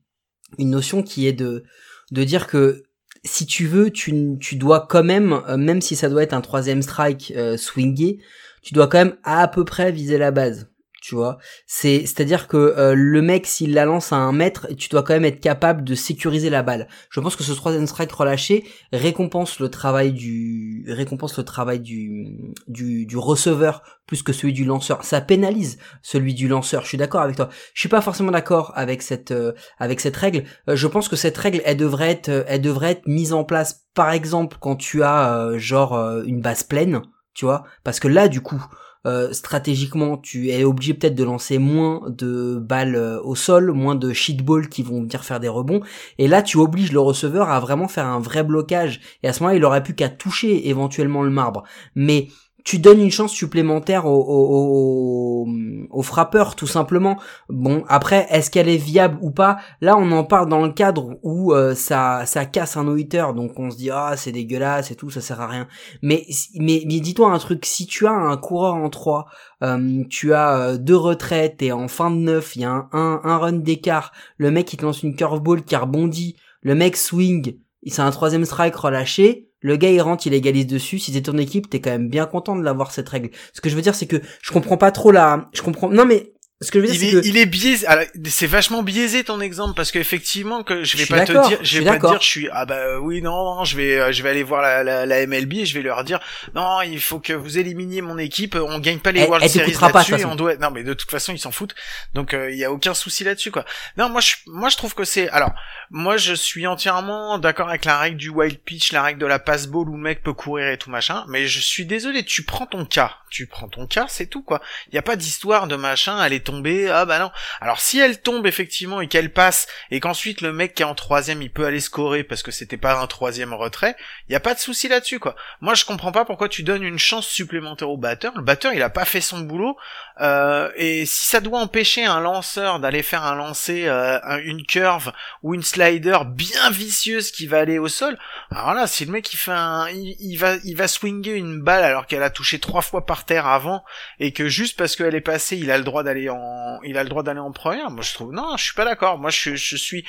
une 0.57 0.69
notion 0.69 1.03
qui 1.03 1.27
est 1.27 1.33
de, 1.33 1.63
de 2.11 2.23
dire 2.23 2.47
que 2.47 2.83
si 3.23 3.45
tu 3.45 3.65
veux, 3.65 3.89
tu, 3.89 4.37
tu 4.39 4.55
dois 4.55 4.85
quand 4.87 5.03
même, 5.03 5.41
même 5.57 5.81
si 5.81 5.95
ça 5.95 6.09
doit 6.09 6.21
être 6.21 6.33
un 6.33 6.41
troisième 6.41 6.83
strike 6.83 7.33
swingé, 7.57 8.19
tu 8.61 8.75
dois 8.75 8.87
quand 8.87 8.99
même 8.99 9.17
à 9.23 9.47
peu 9.47 9.65
près 9.65 9.91
viser 9.91 10.19
la 10.19 10.29
base. 10.29 10.69
Tu 11.05 11.13
vois, 11.13 11.37
c'est 11.67 11.99
c'est-à-dire 12.07 12.47
que 12.47 12.57
euh, 12.57 12.95
le 12.95 13.21
mec 13.21 13.45
s'il 13.45 13.75
la 13.75 13.85
lance 13.85 14.11
à 14.11 14.15
un 14.15 14.31
mètre, 14.31 14.65
tu 14.75 14.89
dois 14.89 15.03
quand 15.03 15.13
même 15.13 15.25
être 15.25 15.39
capable 15.39 15.83
de 15.83 15.93
sécuriser 15.93 16.49
la 16.49 16.63
balle. 16.63 16.87
Je 17.11 17.19
pense 17.19 17.35
que 17.35 17.43
ce 17.43 17.51
troisième 17.51 17.85
strike 17.85 18.11
relâché 18.11 18.65
récompense 18.91 19.59
le 19.59 19.69
travail 19.69 20.13
du 20.13 20.83
récompense 20.87 21.37
le 21.37 21.43
travail 21.43 21.79
du 21.79 22.55
du, 22.67 23.17
receveur 23.17 23.83
plus 24.07 24.23
que 24.23 24.33
celui 24.33 24.51
du 24.51 24.65
lanceur. 24.65 25.03
Ça 25.03 25.21
pénalise 25.21 25.77
celui 26.01 26.33
du 26.33 26.47
lanceur. 26.47 26.81
Je 26.81 26.87
suis 26.87 26.97
d'accord 26.97 27.21
avec 27.21 27.35
toi. 27.35 27.49
Je 27.75 27.81
suis 27.81 27.89
pas 27.89 28.01
forcément 28.01 28.31
d'accord 28.31 28.73
avec 28.73 29.03
cette 29.03 29.29
euh, 29.29 29.53
avec 29.77 29.99
cette 29.99 30.17
règle. 30.17 30.45
Euh, 30.69 30.75
je 30.75 30.87
pense 30.87 31.07
que 31.07 31.15
cette 31.15 31.37
règle 31.37 31.61
elle 31.65 31.77
devrait 31.77 32.09
être 32.09 32.45
elle 32.47 32.61
devrait 32.61 32.93
être 32.93 33.05
mise 33.05 33.31
en 33.31 33.43
place 33.43 33.85
par 33.93 34.09
exemple 34.09 34.57
quand 34.59 34.75
tu 34.75 35.03
as 35.03 35.51
genre 35.57 35.95
une 36.25 36.41
base 36.41 36.63
pleine, 36.63 37.03
tu 37.35 37.45
vois, 37.45 37.63
parce 37.83 37.99
que 37.99 38.07
là 38.07 38.27
du 38.27 38.41
coup 38.41 38.65
euh, 39.05 39.31
stratégiquement, 39.33 40.17
tu 40.17 40.49
es 40.49 40.63
obligé 40.63 40.93
peut-être 40.93 41.15
de 41.15 41.23
lancer 41.23 41.57
moins 41.57 42.01
de 42.09 42.57
balles 42.59 42.95
euh, 42.95 43.21
au 43.21 43.35
sol, 43.35 43.71
moins 43.71 43.95
de 43.95 44.13
shitballs 44.13 44.69
qui 44.69 44.83
vont 44.83 45.01
venir 45.01 45.23
faire 45.23 45.39
des 45.39 45.47
rebonds. 45.47 45.81
Et 46.17 46.27
là, 46.27 46.41
tu 46.41 46.57
obliges 46.57 46.91
le 46.91 46.99
receveur 46.99 47.49
à 47.49 47.59
vraiment 47.59 47.87
faire 47.87 48.07
un 48.07 48.19
vrai 48.19 48.43
blocage. 48.43 49.01
Et 49.23 49.27
à 49.27 49.33
ce 49.33 49.41
moment-là, 49.41 49.57
il 49.57 49.65
aurait 49.65 49.83
plus 49.83 49.95
qu'à 49.95 50.09
toucher 50.09 50.69
éventuellement 50.69 51.23
le 51.23 51.29
marbre. 51.29 51.63
Mais 51.95 52.29
tu 52.65 52.79
donnes 52.79 52.99
une 52.99 53.11
chance 53.11 53.31
supplémentaire 53.31 54.07
au, 54.07 54.15
au, 54.15 55.45
au, 55.45 55.47
au 55.91 56.01
frappeur, 56.01 56.55
tout 56.55 56.65
simplement. 56.65 57.17
Bon, 57.47 57.85
après, 57.87 58.25
est-ce 58.31 58.49
qu'elle 58.49 58.67
est 58.67 58.75
viable 58.75 59.19
ou 59.21 59.29
pas? 59.29 59.57
Là, 59.81 59.95
on 59.97 60.11
en 60.11 60.23
parle 60.23 60.49
dans 60.49 60.65
le 60.65 60.73
cadre 60.73 61.19
où 61.21 61.53
euh, 61.53 61.75
ça, 61.75 62.25
ça 62.25 62.45
casse 62.45 62.75
un 62.75 62.85
no-hitter, 62.85 63.27
donc 63.35 63.59
on 63.59 63.69
se 63.69 63.77
dit 63.77 63.91
ah 63.91 64.15
c'est 64.17 64.31
dégueulasse 64.31 64.89
et 64.89 64.95
tout, 64.95 65.11
ça 65.11 65.21
sert 65.21 65.39
à 65.41 65.47
rien. 65.47 65.67
Mais 66.01 66.25
mais, 66.55 66.79
dis-toi 66.83 67.31
un 67.31 67.37
truc, 67.37 67.65
si 67.67 67.85
tu 67.85 68.07
as 68.07 68.11
un 68.11 68.35
coureur 68.35 68.73
en 68.73 68.89
3, 68.89 69.27
euh, 69.61 70.03
tu 70.09 70.33
as 70.33 70.57
euh, 70.57 70.77
deux 70.77 70.97
retraites 70.97 71.61
et 71.61 71.71
en 71.71 71.87
fin 71.87 72.09
de 72.09 72.17
neuf, 72.17 72.55
il 72.55 72.63
y 72.63 72.65
a 72.65 72.71
un, 72.71 72.89
un, 72.93 73.21
un 73.23 73.37
run 73.37 73.53
d'écart, 73.53 74.11
le 74.37 74.49
mec 74.49 74.73
il 74.73 74.77
te 74.77 74.85
lance 74.85 75.03
une 75.03 75.15
curveball 75.15 75.63
qui 75.63 75.75
rebondit, 75.75 76.35
le 76.61 76.73
mec 76.73 76.97
swing, 76.97 77.59
c'est 77.85 78.01
un 78.01 78.09
troisième 78.09 78.45
strike 78.45 78.75
relâché, 78.75 79.49
le 79.65 79.75
gars 79.77 79.89
il 79.89 79.99
rentre, 80.01 80.27
il 80.27 80.33
égalise 80.33 80.67
dessus. 80.67 80.99
Si 80.99 81.11
t'es 81.11 81.21
ton 81.23 81.37
équipe, 81.37 81.69
t'es 81.69 81.81
quand 81.81 81.89
même 81.91 82.07
bien 82.09 82.25
content 82.27 82.55
de 82.55 82.63
l'avoir 82.63 82.91
cette 82.91 83.09
règle. 83.09 83.29
Ce 83.53 83.61
que 83.61 83.69
je 83.69 83.75
veux 83.75 83.81
dire, 83.81 83.95
c'est 83.95 84.05
que 84.07 84.21
je 84.41 84.51
comprends 84.51 84.77
pas 84.77 84.91
trop 84.91 85.11
la. 85.11 85.49
Je 85.53 85.61
comprends. 85.63 85.89
Non 85.89 86.05
mais 86.05 86.31
ce 86.61 86.71
que 86.71 86.79
je 86.79 86.85
veux 86.85 86.91
dire, 86.93 87.01
il 87.03 87.09
c'est 87.11 87.17
est, 87.17 87.21
que 87.21 87.27
il 87.27 87.37
est 87.37 87.45
biaisé. 87.45 87.85
alors, 87.85 88.05
C'est 88.29 88.47
vachement 88.47 88.81
biaisé 88.81 89.25
ton 89.25 89.41
exemple 89.41 89.73
parce 89.75 89.91
qu'effectivement 89.91 90.63
que 90.63 90.85
je 90.85 90.95
vais 90.95 91.03
Je 91.03 91.09
pas 91.09 91.25
te 91.25 91.31
dire, 91.49 91.59
je 91.61 91.79
vais 91.79 91.85
pas 91.85 91.97
te 91.99 92.07
dire, 92.07 92.21
je 92.21 92.25
suis 92.25 92.47
ah 92.53 92.65
bah 92.65 92.77
euh, 92.77 92.97
oui 92.97 93.21
non, 93.21 93.57
non 93.57 93.65
je 93.65 93.75
vais 93.75 93.99
euh, 93.99 94.11
je 94.13 94.23
vais 94.23 94.29
aller 94.29 94.41
voir 94.43 94.61
la, 94.61 94.81
la, 94.81 95.05
la 95.05 95.27
MLB 95.27 95.51
et 95.53 95.65
je 95.65 95.73
vais 95.77 95.81
leur 95.83 96.05
dire 96.05 96.21
non 96.55 96.81
il 96.81 97.01
faut 97.01 97.19
que 97.19 97.33
vous 97.33 97.57
éliminiez 97.57 98.01
mon 98.01 98.17
équipe, 98.17 98.55
on 98.55 98.79
gagne 98.79 98.99
pas 98.99 99.11
les 99.11 99.19
Elle- 99.19 99.27
World 99.27 99.43
elle 99.43 99.49
Series 99.51 99.73
là-dessus 99.81 100.25
on 100.25 100.35
doit 100.35 100.55
non 100.55 100.71
mais 100.71 100.83
de 100.83 100.93
toute 100.93 101.11
façon 101.11 101.33
ils 101.33 101.39
s'en 101.39 101.51
foutent 101.51 101.75
donc 102.13 102.33
euh, 102.33 102.49
il 102.49 102.57
y 102.57 102.63
a 102.63 102.71
aucun 102.71 102.93
souci 102.93 103.25
là-dessus 103.25 103.51
quoi. 103.51 103.65
Non 103.97 104.07
moi 104.07 104.21
je 104.21 104.35
moi 104.47 104.69
je 104.69 104.77
trouve 104.77 104.95
que 104.95 105.03
c'est 105.03 105.27
alors 105.31 105.51
moi 105.89 106.17
je 106.17 106.33
suis 106.33 106.67
entièrement 106.67 107.37
d'accord 107.37 107.69
avec 107.69 107.85
la 107.85 107.99
règle 107.99 108.17
du 108.17 108.29
wild 108.29 108.59
pitch, 108.59 108.91
la 108.91 109.03
règle 109.03 109.19
de 109.19 109.25
la 109.25 109.39
pass 109.39 109.67
ball 109.67 109.89
où 109.89 109.95
le 109.95 110.01
mec 110.01 110.23
peut 110.23 110.33
courir 110.33 110.67
et 110.69 110.77
tout 110.77 110.89
machin, 110.89 111.25
mais 111.27 111.47
je 111.47 111.59
suis 111.59 111.85
désolé 111.85 112.23
tu 112.23 112.43
prends 112.43 112.65
ton 112.65 112.85
cas, 112.85 113.17
tu 113.29 113.47
prends 113.47 113.67
ton 113.67 113.87
cas 113.87 114.05
c'est 114.07 114.27
tout 114.27 114.43
quoi. 114.43 114.61
Il 114.89 114.95
y 114.95 114.97
a 114.97 115.01
pas 115.01 115.15
d'histoire 115.15 115.67
de 115.67 115.75
machin, 115.75 116.23
elle 116.23 116.33
est 116.33 116.45
tombée 116.45 116.89
ah 116.89 117.05
bah 117.05 117.19
non. 117.19 117.31
Alors 117.61 117.79
si 117.79 117.99
elle 117.99 118.21
tombe 118.21 118.47
effectivement 118.47 119.01
et 119.01 119.07
qu'elle 119.07 119.31
passe 119.31 119.67
et 119.91 119.99
qu'ensuite 119.99 120.41
le 120.41 120.53
mec 120.53 120.75
qui 120.75 120.83
est 120.83 120.85
en 120.85 120.95
troisième 120.95 121.41
il 121.41 121.51
peut 121.51 121.65
aller 121.65 121.79
scorer 121.79 122.23
parce 122.23 122.43
que 122.43 122.51
c'était 122.51 122.77
pas 122.77 122.99
un 122.99 123.07
troisième 123.07 123.53
retrait, 123.53 123.95
il 124.29 124.33
y 124.33 124.35
a 124.35 124.39
pas 124.39 124.53
de 124.53 124.59
souci 124.59 124.87
là-dessus 124.87 125.19
quoi. 125.19 125.35
Moi 125.61 125.73
je 125.73 125.85
comprends 125.85 126.11
pas 126.11 126.25
pourquoi 126.25 126.49
tu 126.49 126.63
donnes 126.63 126.83
une 126.83 126.99
chance 126.99 127.27
supplémentaire 127.27 127.89
au 127.89 127.97
batteur. 127.97 128.33
Le 128.35 128.43
batteur 128.43 128.73
il 128.73 128.81
a 128.81 128.89
pas 128.89 129.05
fait 129.05 129.21
son 129.21 129.39
boulot 129.39 129.77
euh, 130.21 130.71
et 130.75 131.05
si 131.05 131.25
ça 131.25 131.41
doit 131.41 131.59
empêcher 131.59 132.05
un 132.05 132.19
lanceur 132.21 132.79
d'aller 132.79 133.03
faire 133.03 133.23
un 133.23 133.35
lancer, 133.35 133.85
euh, 133.87 134.17
un- 134.23 134.37
une 134.39 134.65
curve 134.65 135.11
ou 135.43 135.53
une 135.53 135.61
slider 135.63 136.19
bien 136.27 136.69
vicieuse 136.69 137.31
qui 137.31 137.47
va 137.47 137.59
aller 137.59 137.79
au 137.79 137.87
sol, 137.89 138.17
alors 138.49 138.73
là 138.73 138.87
si 138.87 139.03
le 139.05 139.11
mec 139.11 139.33
il 139.33 139.37
fait 139.37 139.51
un, 139.51 139.89
il, 139.89 140.15
il 140.19 140.37
va 140.37 140.55
il 140.63 140.75
va 140.77 140.87
swinger 140.87 141.33
une 141.35 141.61
balle 141.61 141.83
alors 141.83 142.07
qu'elle 142.07 142.23
a 142.23 142.29
touché 142.29 142.59
trois 142.59 142.81
fois 142.81 143.05
par 143.05 143.25
terre 143.25 143.45
avant 143.45 143.83
et 144.19 144.31
que 144.31 144.47
juste 144.47 144.77
parce 144.77 144.95
qu'elle 144.95 145.15
est 145.15 145.21
passée 145.21 145.57
il 145.57 145.69
a 145.69 145.77
le 145.77 145.83
droit 145.83 146.03
d'aller 146.03 146.29
en 146.29 146.79
il 146.83 146.97
a 146.97 147.03
le 147.03 147.09
droit 147.09 147.23
d'aller 147.23 147.39
en 147.41 147.51
première 147.51 147.89
moi 147.91 148.01
je 148.03 148.13
trouve 148.13 148.31
non 148.31 148.55
je 148.57 148.63
suis 148.63 148.73
pas 148.75 148.85
d'accord. 148.85 149.17
Moi 149.17 149.31
je, 149.31 149.55
je 149.55 149.75
suis 149.75 150.03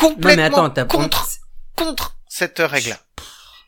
non 0.00 0.10
complètement 0.10 0.36
mais 0.36 0.42
attends, 0.44 0.70
t'as 0.70 0.84
contre 0.84 1.26
contre 1.76 2.16
cette 2.28 2.60
règle. 2.60 2.96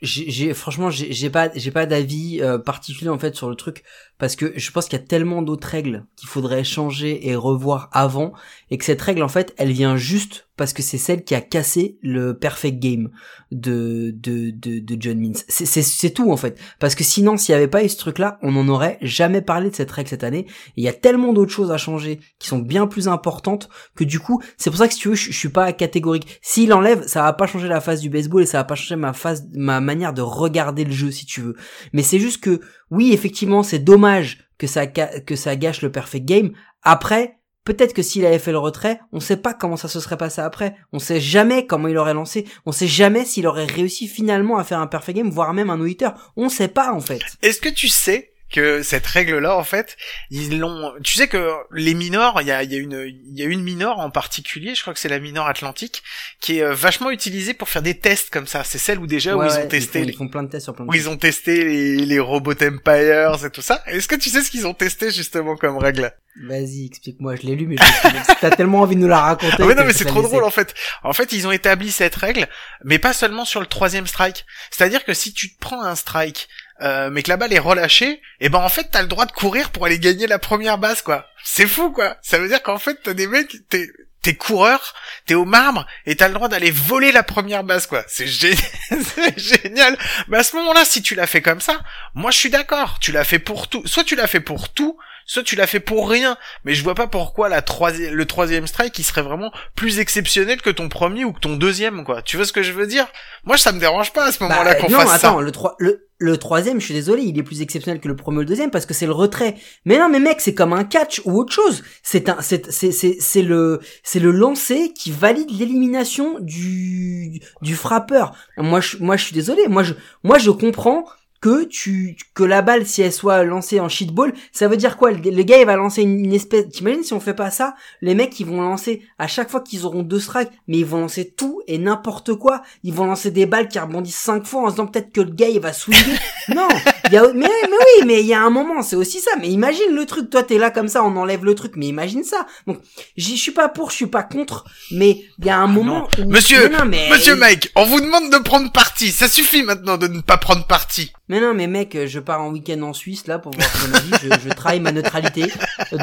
J'ai 0.04 0.52
franchement 0.52 0.90
j'ai 0.90 1.12
j'ai 1.12 1.30
pas 1.30 1.48
j'ai 1.54 1.70
pas 1.70 1.86
d'avis 1.86 2.40
euh, 2.42 2.58
particulier 2.58 3.08
en 3.08 3.20
fait 3.20 3.36
sur 3.36 3.48
le 3.48 3.54
truc 3.54 3.84
parce 4.22 4.36
que 4.36 4.52
je 4.54 4.70
pense 4.70 4.84
qu'il 4.84 5.00
y 5.00 5.02
a 5.02 5.04
tellement 5.04 5.42
d'autres 5.42 5.66
règles 5.66 6.06
qu'il 6.14 6.28
faudrait 6.28 6.62
changer 6.62 7.28
et 7.28 7.34
revoir 7.34 7.88
avant 7.90 8.32
et 8.70 8.78
que 8.78 8.84
cette 8.84 9.02
règle 9.02 9.24
en 9.24 9.28
fait 9.28 9.52
elle 9.58 9.72
vient 9.72 9.96
juste 9.96 10.46
parce 10.56 10.72
que 10.72 10.82
c'est 10.82 10.98
celle 10.98 11.24
qui 11.24 11.34
a 11.34 11.40
cassé 11.40 11.98
le 12.02 12.38
perfect 12.38 12.78
game 12.78 13.10
de 13.50 14.14
de 14.14 14.50
de, 14.50 14.78
de 14.78 14.96
John 15.00 15.18
Means. 15.18 15.40
C'est 15.48 16.10
tout 16.10 16.30
en 16.30 16.36
fait. 16.36 16.56
Parce 16.78 16.94
que 16.94 17.02
sinon 17.02 17.36
s'il 17.36 17.52
y 17.52 17.56
avait 17.56 17.66
pas 17.66 17.82
eu 17.82 17.88
ce 17.88 17.96
truc 17.96 18.20
là 18.20 18.38
on 18.42 18.52
n'en 18.52 18.68
aurait 18.68 18.98
jamais 19.00 19.42
parlé 19.42 19.70
de 19.70 19.74
cette 19.74 19.90
règle 19.90 20.10
cette 20.10 20.22
année. 20.22 20.46
Et 20.48 20.82
il 20.82 20.84
y 20.84 20.88
a 20.88 20.92
tellement 20.92 21.32
d'autres 21.32 21.50
choses 21.50 21.72
à 21.72 21.78
changer 21.78 22.20
qui 22.38 22.46
sont 22.46 22.60
bien 22.60 22.86
plus 22.86 23.08
importantes 23.08 23.70
que 23.96 24.04
du 24.04 24.20
coup 24.20 24.40
c'est 24.56 24.70
pour 24.70 24.78
ça 24.78 24.86
que 24.86 24.94
si 24.94 25.00
tu 25.00 25.08
veux 25.08 25.14
je, 25.16 25.32
je 25.32 25.36
suis 25.36 25.48
pas 25.48 25.72
catégorique. 25.72 26.38
S'il 26.42 26.72
enlève 26.72 27.08
ça 27.08 27.22
va 27.22 27.32
pas 27.32 27.48
changer 27.48 27.66
la 27.66 27.80
phase 27.80 28.00
du 28.00 28.08
baseball 28.08 28.42
et 28.42 28.46
ça 28.46 28.58
va 28.58 28.64
pas 28.64 28.76
changer 28.76 28.94
ma 28.94 29.14
phase 29.14 29.48
ma 29.54 29.80
manière 29.80 30.12
de 30.12 30.22
regarder 30.22 30.84
le 30.84 30.92
jeu 30.92 31.10
si 31.10 31.26
tu 31.26 31.40
veux. 31.40 31.56
Mais 31.92 32.02
c'est 32.02 32.20
juste 32.20 32.40
que 32.40 32.60
oui 32.92 33.12
effectivement 33.12 33.62
c'est 33.62 33.78
dommage 33.80 34.11
que 34.58 34.66
ça 34.66 34.86
que 34.86 35.36
ça 35.36 35.56
gâche 35.56 35.82
le 35.82 35.92
perfect 35.92 36.24
game 36.24 36.52
après 36.82 37.38
Peut-être 37.64 37.94
que 37.94 38.02
s'il 38.02 38.26
avait 38.26 38.40
fait 38.40 38.50
le 38.50 38.58
retrait, 38.58 38.98
on 39.12 39.20
sait 39.20 39.36
pas 39.36 39.54
comment 39.54 39.76
ça 39.76 39.86
se 39.86 40.00
serait 40.00 40.16
passé 40.16 40.40
après. 40.40 40.74
On 40.92 40.98
sait 40.98 41.20
jamais 41.20 41.64
comment 41.64 41.86
il 41.86 41.96
aurait 41.96 42.14
lancé. 42.14 42.44
On 42.66 42.72
sait 42.72 42.88
jamais 42.88 43.24
s'il 43.24 43.46
aurait 43.46 43.66
réussi 43.66 44.08
finalement 44.08 44.58
à 44.58 44.64
faire 44.64 44.80
un 44.80 44.88
perfect 44.88 45.18
game, 45.18 45.30
voire 45.30 45.54
même 45.54 45.70
un 45.70 45.76
no-hitter. 45.76 46.08
On 46.36 46.48
sait 46.48 46.66
pas, 46.66 46.92
en 46.92 47.00
fait. 47.00 47.22
Est-ce 47.40 47.60
que 47.60 47.68
tu 47.68 47.86
sais 47.86 48.31
que 48.52 48.82
cette 48.82 49.06
règle-là, 49.06 49.56
en 49.56 49.64
fait, 49.64 49.96
ils 50.30 50.58
l'ont. 50.58 50.92
Tu 51.02 51.14
sais 51.14 51.26
que 51.26 51.50
les 51.72 51.94
minors, 51.94 52.40
il 52.40 52.46
y 52.46 52.52
a, 52.52 52.62
y 52.62 52.74
a 52.74 52.78
une, 52.78 53.04
il 53.06 53.38
y 53.38 53.42
a 53.42 53.46
une 53.46 53.62
minor 53.62 53.98
en 53.98 54.10
particulier, 54.10 54.74
je 54.74 54.82
crois 54.82 54.94
que 54.94 55.00
c'est 55.00 55.08
la 55.08 55.18
minor 55.18 55.48
atlantique, 55.48 56.02
qui 56.40 56.58
est 56.58 56.62
euh, 56.62 56.74
vachement 56.74 57.10
utilisée 57.10 57.54
pour 57.54 57.68
faire 57.68 57.82
des 57.82 57.98
tests 57.98 58.30
comme 58.30 58.46
ça. 58.46 58.62
C'est 58.64 58.78
celle 58.78 58.98
où 58.98 59.06
déjà 59.06 59.36
où 59.36 59.42
ils 59.42 59.48
ouais, 59.50 59.64
ont 59.64 59.68
testé, 59.68 60.00
font, 60.00 60.04
les- 60.06 60.12
ils 60.12 60.16
font 60.16 60.28
plein 60.28 60.42
de 60.44 60.48
tests 60.50 60.64
sur 60.64 60.74
plein 60.74 60.84
de 60.84 60.90
où 60.90 60.94
ils 60.94 61.08
ont 61.08 61.16
testé 61.16 61.64
les, 61.64 61.96
les 62.06 62.18
robots 62.20 62.52
empires 62.62 63.44
et 63.44 63.50
tout 63.50 63.62
ça. 63.62 63.82
Est-ce 63.86 64.06
que 64.06 64.14
tu 64.16 64.30
sais 64.30 64.42
ce 64.42 64.50
qu'ils 64.50 64.66
ont 64.66 64.74
testé 64.74 65.10
justement 65.10 65.56
comme 65.56 65.78
règle? 65.78 66.12
Vas-y, 66.44 66.86
explique-moi, 66.86 67.36
je 67.36 67.42
l'ai 67.42 67.54
lu, 67.54 67.66
mais 67.66 67.76
je 67.76 68.40
t'as 68.40 68.50
tellement 68.50 68.80
envie 68.80 68.94
de 68.96 69.00
nous 69.00 69.08
la 69.08 69.20
raconter. 69.20 69.56
Ah 69.60 69.74
non, 69.74 69.84
mais 69.84 69.92
c'est 69.92 70.06
trop 70.06 70.22
drôle 70.22 70.44
en 70.44 70.50
fait. 70.50 70.74
En 71.02 71.12
fait, 71.12 71.30
ils 71.32 71.46
ont 71.46 71.52
établi 71.52 71.90
cette 71.90 72.14
règle, 72.14 72.48
mais 72.84 72.98
pas 72.98 73.12
seulement 73.12 73.44
sur 73.44 73.60
le 73.60 73.66
troisième 73.66 74.06
strike. 74.06 74.46
C'est-à-dire 74.70 75.04
que 75.04 75.12
si 75.12 75.34
tu 75.34 75.52
te 75.54 75.58
prends 75.60 75.82
un 75.82 75.94
strike, 75.94 76.48
euh, 76.82 77.10
mais 77.10 77.22
que 77.22 77.28
la 77.30 77.36
balle 77.36 77.52
est 77.52 77.58
relâchée, 77.58 78.20
et 78.40 78.48
ben 78.48 78.58
en 78.58 78.68
fait 78.68 78.88
t'as 78.90 79.02
le 79.02 79.08
droit 79.08 79.26
de 79.26 79.32
courir 79.32 79.70
pour 79.70 79.86
aller 79.86 79.98
gagner 79.98 80.26
la 80.26 80.38
première 80.38 80.78
base 80.78 81.02
quoi. 81.02 81.26
C'est 81.44 81.66
fou 81.66 81.90
quoi. 81.90 82.16
Ça 82.22 82.38
veut 82.38 82.48
dire 82.48 82.62
qu'en 82.62 82.78
fait 82.78 82.98
t'as 83.02 83.14
des 83.14 83.26
mecs, 83.26 83.54
t'es 83.68 83.88
t'es 84.22 84.34
coureur, 84.34 84.94
t'es 85.26 85.34
au 85.34 85.44
marbre 85.44 85.84
et 86.06 86.14
t'as 86.14 86.28
le 86.28 86.34
droit 86.34 86.48
d'aller 86.48 86.70
voler 86.70 87.10
la 87.10 87.22
première 87.24 87.64
base 87.64 87.86
quoi. 87.86 88.04
C'est 88.08 88.26
gé- 88.26 88.56
c'est 88.90 89.38
génial. 89.38 89.96
Mais 90.28 90.38
à 90.38 90.42
ce 90.44 90.54
moment-là, 90.56 90.84
si 90.84 91.02
tu 91.02 91.14
l'as 91.16 91.26
fait 91.26 91.42
comme 91.42 91.60
ça, 91.60 91.80
moi 92.14 92.30
je 92.30 92.38
suis 92.38 92.50
d'accord. 92.50 92.98
Tu 93.00 93.10
l'as 93.12 93.24
fait 93.24 93.40
pour 93.40 93.68
tout. 93.68 93.82
Soit 93.86 94.04
tu 94.04 94.14
l'as 94.14 94.28
fait 94.28 94.40
pour 94.40 94.68
tout, 94.72 94.96
soit 95.32 95.42
tu 95.42 95.56
l'as 95.56 95.66
fait 95.66 95.80
pour 95.80 96.10
rien, 96.10 96.36
mais 96.64 96.74
je 96.74 96.82
vois 96.82 96.94
pas 96.94 97.06
pourquoi 97.06 97.48
la 97.48 97.62
le 98.10 98.24
troisième 98.26 98.66
strike, 98.66 98.98
il 98.98 99.04
serait 99.04 99.22
vraiment 99.22 99.50
plus 99.74 99.98
exceptionnel 99.98 100.60
que 100.60 100.70
ton 100.70 100.88
premier 100.88 101.24
ou 101.24 101.32
que 101.32 101.40
ton 101.40 101.56
deuxième, 101.56 102.04
quoi. 102.04 102.20
Tu 102.22 102.36
vois 102.36 102.44
ce 102.44 102.52
que 102.52 102.62
je 102.62 102.72
veux 102.72 102.86
dire? 102.86 103.06
Moi, 103.44 103.56
ça 103.56 103.72
me 103.72 103.80
dérange 103.80 104.12
pas 104.12 104.26
à 104.26 104.32
ce 104.32 104.42
moment-là 104.42 104.74
Bah, 104.74 104.80
qu'on 104.80 104.90
non, 104.90 104.98
fasse 104.98 105.24
attends, 105.24 105.38
ça. 105.38 105.42
le, 105.42 105.50
trois- 105.50 105.74
le, 105.78 106.08
le 106.18 106.36
troisième, 106.36 106.80
je 106.80 106.84
suis 106.84 106.94
désolé, 106.94 107.22
il 107.22 107.38
est 107.38 107.42
plus 107.42 107.62
exceptionnel 107.62 108.00
que 108.00 108.08
le 108.08 108.14
premier 108.16 108.36
ou 108.38 108.40
le 108.40 108.46
deuxième 108.46 108.70
parce 108.70 108.84
que 108.86 108.92
c'est 108.94 109.06
le 109.06 109.12
retrait. 109.12 109.56
Mais 109.86 109.98
non, 109.98 110.08
mais 110.10 110.20
mec, 110.20 110.40
c'est 110.40 110.54
comme 110.54 110.72
un 110.74 110.84
catch 110.84 111.22
ou 111.24 111.38
autre 111.38 111.52
chose. 111.52 111.82
C'est 112.02 112.28
un, 112.28 112.40
c'est, 112.42 112.70
c'est, 112.70 112.92
c'est, 112.92 113.16
c'est 113.18 113.42
le, 113.42 113.80
c'est 114.02 114.20
le 114.20 114.30
lancer 114.32 114.92
qui 114.92 115.10
valide 115.10 115.50
l'élimination 115.58 116.38
du, 116.40 117.40
du 117.62 117.74
frappeur. 117.74 118.34
Moi, 118.58 118.80
je, 118.80 118.98
moi, 118.98 119.16
je 119.16 119.24
suis 119.24 119.34
désolé. 119.34 119.66
Moi, 119.68 119.82
je, 119.82 119.94
moi, 120.24 120.38
je 120.38 120.50
comprends 120.50 121.06
que 121.42 121.64
tu, 121.64 122.16
que 122.34 122.44
la 122.44 122.62
balle, 122.62 122.86
si 122.86 123.02
elle 123.02 123.12
soit 123.12 123.42
lancée 123.42 123.80
en 123.80 123.88
shitball, 123.88 124.32
ça 124.52 124.68
veut 124.68 124.76
dire 124.76 124.96
quoi? 124.96 125.10
Le, 125.10 125.42
gars, 125.42 125.58
il 125.58 125.66
va 125.66 125.74
lancer 125.74 126.02
une, 126.02 126.24
une 126.24 126.32
espèce, 126.32 126.68
t'imagines 126.68 127.02
si 127.02 127.12
on 127.14 127.20
fait 127.20 127.34
pas 127.34 127.50
ça? 127.50 127.74
Les 128.00 128.14
mecs, 128.14 128.38
ils 128.38 128.46
vont 128.46 128.60
lancer 128.62 129.02
à 129.18 129.26
chaque 129.26 129.50
fois 129.50 129.60
qu'ils 129.60 129.84
auront 129.84 130.04
deux 130.04 130.20
strikes, 130.20 130.50
mais 130.68 130.78
ils 130.78 130.86
vont 130.86 131.00
lancer 131.00 131.34
tout 131.36 131.60
et 131.66 131.78
n'importe 131.78 132.34
quoi. 132.36 132.62
Ils 132.84 132.94
vont 132.94 133.06
lancer 133.06 133.32
des 133.32 133.44
balles 133.44 133.66
qui 133.68 133.80
rebondissent 133.80 134.16
cinq 134.16 134.46
fois 134.46 134.62
en 134.62 134.66
se 134.68 134.74
disant 134.74 134.86
peut-être 134.86 135.10
que 135.12 135.20
le 135.20 135.32
gars, 135.32 135.48
il 135.48 135.58
va 135.60 135.72
swinger. 135.72 136.16
non! 136.54 136.68
Il 137.06 137.12
y 137.12 137.16
a, 137.16 137.24
mais, 137.32 137.48
mais 137.64 137.68
oui, 137.70 138.06
mais 138.06 138.20
il 138.20 138.26
y 138.26 138.34
a 138.34 138.40
un 138.40 138.50
moment, 138.50 138.80
c'est 138.82 138.96
aussi 138.96 139.18
ça. 139.20 139.32
Mais 139.40 139.48
imagine 139.48 139.94
le 139.96 140.06
truc. 140.06 140.30
Toi, 140.30 140.44
t'es 140.44 140.58
là 140.58 140.70
comme 140.70 140.86
ça, 140.88 141.02
on 141.02 141.16
enlève 141.16 141.44
le 141.44 141.56
truc, 141.56 141.72
mais 141.74 141.86
imagine 141.88 142.22
ça. 142.22 142.46
Donc, 142.68 142.78
j'y 143.16 143.36
suis 143.36 143.50
pas 143.50 143.68
pour, 143.68 143.90
je 143.90 143.96
suis 143.96 144.06
pas 144.06 144.22
contre, 144.22 144.64
mais 144.92 145.24
il 145.40 145.46
y 145.46 145.50
a 145.50 145.58
un 145.58 145.66
moment 145.66 146.06
où... 146.20 146.30
Monsieur, 146.30 146.68
Mais 146.68 146.78
non, 146.78 146.84
mais- 146.84 147.10
Monsieur 147.10 147.34
Mike, 147.34 147.72
on 147.74 147.84
vous 147.84 148.00
demande 148.00 148.30
de 148.30 148.38
prendre 148.38 148.70
parti. 148.70 149.10
Ça 149.10 149.26
suffit 149.26 149.64
maintenant 149.64 149.98
de 149.98 150.06
ne 150.06 150.20
pas 150.20 150.36
prendre 150.36 150.64
parti. 150.68 151.12
Mais 151.32 151.40
non, 151.40 151.54
mais 151.54 151.66
mec, 151.66 151.96
je 152.04 152.20
pars 152.20 152.42
en 152.42 152.50
week-end 152.50 152.82
en 152.82 152.92
Suisse 152.92 153.26
là 153.26 153.38
pour 153.38 153.52
voir 153.52 153.66
mon 153.88 153.94
avis. 153.94 154.10
Je, 154.22 154.48
je 154.50 154.54
travaille 154.54 154.80
ma 154.80 154.92
neutralité. 154.92 155.50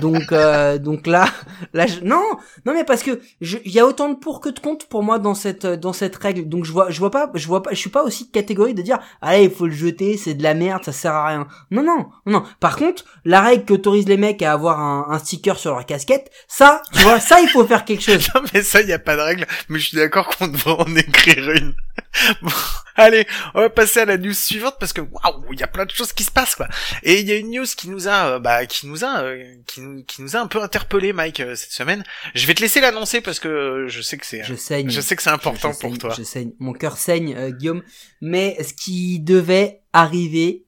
Donc, 0.02 0.32
euh, 0.32 0.80
donc 0.80 1.06
là, 1.06 1.28
là, 1.74 1.86
je... 1.86 2.00
non, 2.00 2.24
non, 2.66 2.74
mais 2.74 2.84
parce 2.84 3.04
que 3.04 3.22
il 3.40 3.72
y 3.72 3.80
a 3.80 3.86
autant 3.86 4.10
de 4.10 4.16
pour 4.16 4.42
que 4.42 4.50
de 4.50 4.60
contre 4.60 4.88
pour 4.88 5.04
moi 5.04 5.20
dans 5.20 5.36
cette 5.36 5.68
dans 5.68 5.94
cette 5.94 6.16
règle. 6.16 6.50
Donc 6.50 6.66
je 6.66 6.72
vois, 6.72 6.90
je 6.90 6.98
vois 6.98 7.12
pas, 7.12 7.30
je 7.36 7.46
vois 7.46 7.62
pas, 7.62 7.70
je 7.74 7.76
suis 7.76 7.92
pas 7.92 8.04
aussi 8.04 8.26
de 8.26 8.32
catégorie 8.32 8.74
de 8.74 8.82
dire, 8.82 8.98
allez, 9.22 9.44
il 9.44 9.52
faut 9.52 9.68
le 9.68 9.72
jeter, 9.72 10.18
c'est 10.18 10.34
de 10.34 10.42
la 10.42 10.56
merde, 10.56 10.84
ça 10.84 10.94
sert 10.94 11.14
à 11.14 11.28
rien. 11.28 11.48
Non, 11.70 11.84
non, 11.84 12.08
non. 12.26 12.42
Par 12.60 12.76
contre, 12.76 13.06
la 13.24 13.42
règle 13.42 13.66
qui 13.66 13.74
autorise 13.74 14.08
les 14.08 14.18
mecs 14.18 14.42
à 14.42 14.52
avoir 14.52 14.80
un, 14.80 15.06
un 15.12 15.20
sticker 15.20 15.60
sur 15.60 15.76
leur 15.76 15.86
casquette, 15.86 16.32
ça, 16.48 16.82
tu 16.92 17.04
vois, 17.04 17.20
ça, 17.20 17.40
il 17.40 17.50
faut 17.50 17.68
faire 17.68 17.86
quelque 17.86 18.02
chose. 18.04 18.28
Non 18.34 18.42
mais 18.52 18.64
ça, 18.64 18.82
y 18.82 18.94
a 18.94 18.98
pas 18.98 19.16
de 19.16 19.22
règle. 19.22 19.46
Mais 19.68 19.78
je 19.78 19.90
suis 19.90 19.98
d'accord 19.98 20.28
qu'on 20.30 20.48
devrait 20.48 20.72
en 20.80 20.96
écrire 20.96 21.52
une. 21.52 21.76
Bon, 22.42 22.52
allez, 22.96 23.28
on 23.54 23.62
va 23.62 23.70
passer 23.70 24.02
à 24.02 24.06
la 24.06 24.18
news 24.18 24.34
suivante 24.34 24.76
parce 24.80 24.94
que 24.94 25.02
waouh, 25.02 25.46
il 25.54 25.60
y 25.60 25.64
a 25.64 25.68
plein 25.68 25.86
de 25.86 25.92
choses 25.92 26.14
qui 26.14 26.24
se 26.24 26.32
passent 26.32 26.56
quoi. 26.56 26.68
Et 27.04 27.20
il 27.20 27.28
y 27.28 27.32
a 27.32 27.36
une 27.36 27.52
news 27.52 27.66
qui 27.78 27.90
nous 27.90 28.08
a, 28.08 28.36
euh, 28.36 28.40
bah, 28.40 28.66
qui 28.66 28.88
nous 28.88 29.04
a, 29.06 29.22
euh, 29.22 29.44
qui, 29.68 29.82
nous, 29.82 30.04
qui 30.04 30.22
nous 30.22 30.36
a 30.36 30.40
un 30.40 30.48
peu 30.48 30.62
interpellé, 30.62 31.14
Mike, 31.14 31.40
euh, 31.40 31.56
cette 31.56 31.72
semaine. 31.72 32.04
Je 32.34 32.46
vais 32.48 32.54
te 32.54 32.62
laisser 32.62 32.82
l'annoncer 32.82 33.22
parce 33.22 33.40
que 33.40 33.86
je 33.88 34.02
sais 34.02 34.18
que 34.18 34.26
c'est, 34.26 34.44
Je 34.44 34.56
saigne. 34.56 34.90
je 34.90 35.02
sais 35.02 35.16
que 35.16 35.22
c'est 35.22 35.30
important 35.30 35.72
Je 35.72 35.80
pour 35.80 35.90
saigne, 35.92 35.98
toi. 35.98 36.14
Je 36.18 36.24
saigne. 36.24 36.52
Mon 36.60 36.74
cœur 36.74 36.98
saigne, 36.98 37.52
Guillaume. 37.52 37.84
Mais 38.22 38.58
ce 38.64 38.74
qui 38.74 39.20
devait 39.20 39.82
arriver 39.94 40.66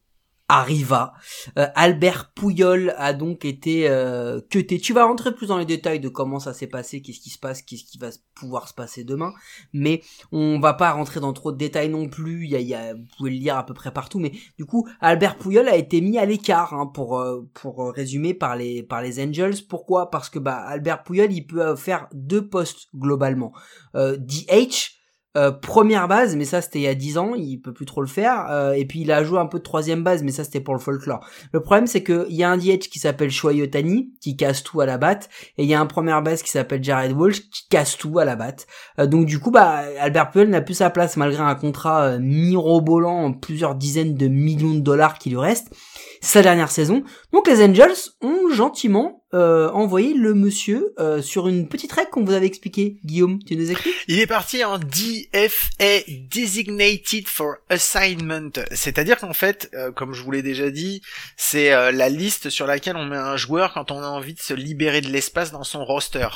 arriva. 0.52 1.14
Euh, 1.58 1.68
Albert 1.76 2.32
Pouyol 2.36 2.94
a 2.98 3.14
donc 3.14 3.46
été 3.46 3.88
euh, 3.88 4.42
cuté. 4.50 4.80
Tu 4.80 4.94
vas 4.94 5.06
rentrer 5.06 5.34
plus 5.34 5.48
dans 5.48 5.58
les 5.58 5.66
détails 5.66 6.00
de 6.00 6.10
comment 6.10 6.40
ça 6.40 6.54
s'est 6.54 6.68
passé, 6.68 7.02
qu'est-ce 7.02 7.20
qui 7.22 7.30
se 7.30 7.40
passe, 7.40 7.62
qu'est-ce 7.62 7.86
qui 7.86 7.98
va 7.98 8.10
pouvoir 8.36 8.68
se 8.68 8.74
passer 8.74 9.04
demain. 9.04 9.34
Mais 9.74 10.02
on 10.32 10.60
va 10.60 10.74
pas 10.74 10.92
rentrer 10.92 11.20
dans 11.22 11.32
trop 11.34 11.52
de 11.52 11.58
détails 11.58 11.90
non 11.90 12.10
plus. 12.10 12.44
Il 12.46 12.52
y 12.52 12.56
a, 12.56 12.60
y 12.60 12.74
a- 12.74 12.94
vous 12.94 13.06
pouvez 13.18 13.32
le 13.32 13.38
lire 13.38 13.58
à 13.58 13.66
peu 13.66 13.74
près 13.74 13.92
partout. 13.92 14.20
Mais 14.20 14.34
du 14.58 14.66
coup, 14.66 14.88
Albert 15.00 15.38
Pouyol 15.38 15.68
a 15.70 15.76
été 15.78 16.02
mis 16.02 16.18
à 16.18 16.26
l'écart 16.26 16.74
hein, 16.74 16.86
pour 16.88 17.18
euh, 17.20 17.48
pour 17.54 17.94
résumer 17.94 18.34
par 18.34 18.56
les 18.56 18.84
par 18.84 19.02
les 19.02 19.24
Angels. 19.24 19.56
Pourquoi? 19.70 20.10
Parce 20.12 20.30
que 20.30 20.40
bah 20.40 20.58
Albert 20.58 21.04
Pouyol, 21.04 21.32
il 21.32 21.48
peut 21.48 21.62
euh, 21.66 21.76
faire 21.76 22.08
deux 22.14 22.46
postes 22.48 22.88
globalement. 22.96 23.54
Euh, 23.96 24.18
DH 24.18 25.01
euh, 25.38 25.52
première 25.52 26.08
base, 26.08 26.36
mais 26.36 26.46
ça 26.46 26.62
c'était 26.62 26.80
il 26.80 26.84
y 26.84 26.88
a 26.88 26.96
10 26.96 27.18
ans, 27.18 27.34
il 27.36 27.58
peut 27.58 27.74
plus 27.74 27.86
trop 27.86 28.02
le 28.02 28.08
faire. 28.08 28.48
Euh, 28.50 28.74
et 28.74 28.86
puis 28.86 29.02
il 29.02 29.12
a 29.12 29.24
joué 29.24 29.40
un 29.40 29.46
peu 29.46 29.60
de 29.60 29.64
troisième 29.64 30.04
base, 30.04 30.24
mais 30.24 30.32
ça 30.32 30.44
c'était 30.44 30.60
pour 30.60 30.74
le 30.74 30.80
folklore. 30.80 31.26
Le 31.54 31.62
problème 31.62 31.88
c'est 31.88 32.04
que 32.04 32.26
il 32.30 32.36
y 32.36 32.44
a 32.44 32.50
un 32.50 32.58
DH 32.58 32.90
qui 32.92 33.00
s'appelle 33.00 33.30
Shohei 33.30 33.62
Ohtani, 33.62 34.12
qui 34.20 34.36
casse 34.36 34.64
tout 34.64 34.82
à 34.82 34.86
la 34.86 34.98
batte, 34.98 35.30
et 35.58 35.64
il 35.64 35.70
y 35.70 35.74
a 35.74 35.80
un 35.80 35.86
première 35.86 36.22
base 36.22 36.44
qui 36.44 36.52
s'appelle 36.52 36.84
Jared 36.84 37.14
Walsh, 37.14 37.50
qui 37.50 37.68
casse 37.70 37.98
tout 37.98 38.20
à 38.20 38.26
la 38.26 38.36
batte. 38.36 38.68
Euh, 39.00 39.08
donc 39.08 39.26
du 39.26 39.40
coup, 39.40 39.52
bah 39.52 39.84
Albert 40.00 40.32
Puel 40.32 40.50
n'a 40.50 40.62
plus 40.62 40.76
sa 40.76 40.90
place 40.90 41.16
malgré 41.16 41.44
un 41.44 41.56
contrat 41.56 42.04
euh, 42.04 42.20
mirobolant 42.20 43.24
en 43.24 43.34
plusieurs 43.34 43.76
dizaines 43.76 44.16
de 44.16 44.28
millions 44.28 44.74
de 44.74 44.80
dollars 44.80 45.18
qui 45.18 45.30
lui 45.30 45.38
reste. 45.38 45.74
Sa 46.22 46.42
dernière 46.42 46.70
saison. 46.70 47.04
Donc 47.34 47.48
les 47.48 47.64
Angels 47.64 47.96
ont 48.22 48.50
gentiment 48.54 49.21
euh, 49.34 49.70
envoyé 49.72 50.14
le 50.14 50.34
monsieur 50.34 50.94
euh, 51.00 51.22
sur 51.22 51.48
une 51.48 51.68
petite 51.68 51.92
règle 51.92 52.10
qu'on 52.10 52.24
vous 52.24 52.34
avait 52.34 52.46
expliqué. 52.46 52.98
Guillaume, 53.06 53.40
tu 53.44 53.56
nous 53.56 53.72
expliques 53.72 53.96
Il 54.08 54.20
est 54.20 54.28
parti 54.28 54.64
en 54.64 54.78
DFA 54.78 56.02
Designated 56.30 57.28
for 57.28 57.56
Assignment, 57.70 58.52
c'est-à-dire 58.72 59.18
qu'en 59.18 59.34
fait, 59.34 59.70
euh, 59.74 59.92
comme 59.92 60.14
je 60.14 60.22
vous 60.22 60.32
l'ai 60.32 60.42
déjà 60.42 60.70
dit, 60.70 61.02
c'est 61.38 61.72
euh, 61.72 61.92
la 61.92 62.10
liste 62.10 62.50
sur 62.50 62.68
laquelle 62.68 62.98
on 62.98 63.06
met 63.06 63.18
un 63.18 63.38
joueur 63.38 63.74
quand 63.74 63.92
on 63.92 64.04
a 64.04 64.08
envie 64.08 64.34
de 64.34 64.40
se 64.40 64.54
libérer 64.54 65.02
de 65.02 65.10
l'espace 65.10 65.52
dans 65.52 65.64
son 65.64 65.86
roster. 65.86 66.28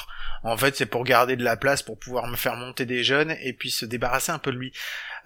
En 0.44 0.56
fait, 0.56 0.76
c'est 0.78 0.86
pour 0.86 1.04
garder 1.04 1.36
de 1.36 1.44
la 1.44 1.58
place, 1.58 1.84
pour 1.84 2.00
pouvoir 2.00 2.28
me 2.28 2.36
faire 2.36 2.56
monter 2.56 2.86
des 2.86 3.04
jeunes 3.04 3.36
et 3.42 3.54
puis 3.54 3.72
se 3.72 3.86
débarrasser 3.86 4.32
un 4.32 4.40
peu 4.40 4.52
de 4.52 4.58
lui. 4.58 4.72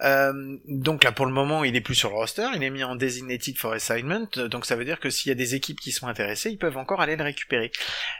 Euh, 0.02 0.56
donc 0.66 1.04
là, 1.04 1.12
pour 1.12 1.26
le 1.26 1.32
moment, 1.32 1.64
il 1.64 1.76
est 1.76 1.80
plus 1.80 1.94
sur 1.94 2.10
le 2.10 2.16
roster, 2.16 2.46
il 2.54 2.62
est 2.62 2.70
mis 2.70 2.84
en 2.84 2.96
Designated 2.96 3.58
for 3.58 3.72
Assignment, 3.72 4.28
donc 4.50 4.66
ça 4.66 4.76
veut 4.76 4.84
dire 4.84 5.00
que 5.00 5.10
s'il 5.10 5.28
y 5.28 5.32
a 5.32 5.34
des 5.34 5.54
équipes 5.54 5.80
qui 5.80 5.92
sont 5.92 6.06
intéressées, 6.06 6.50
ils 6.50 6.58
peuvent 6.58 6.78
encore 6.78 7.00
aller 7.00 7.16
le 7.16 7.24
récupérer. 7.24 7.70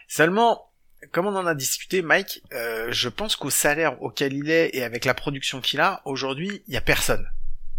Seulement, 0.08 0.70
comme 1.12 1.26
on 1.26 1.36
en 1.36 1.46
a 1.46 1.54
discuté, 1.54 2.02
Mike, 2.02 2.42
euh, 2.52 2.88
je 2.90 3.08
pense 3.08 3.36
qu'au 3.36 3.50
salaire 3.50 4.02
auquel 4.02 4.34
il 4.34 4.50
est 4.50 4.70
et 4.74 4.82
avec 4.82 5.04
la 5.04 5.14
production 5.14 5.60
qu'il 5.60 5.80
a, 5.80 6.02
aujourd'hui, 6.04 6.62
il 6.68 6.74
y 6.74 6.76
a 6.76 6.82
personne 6.82 7.26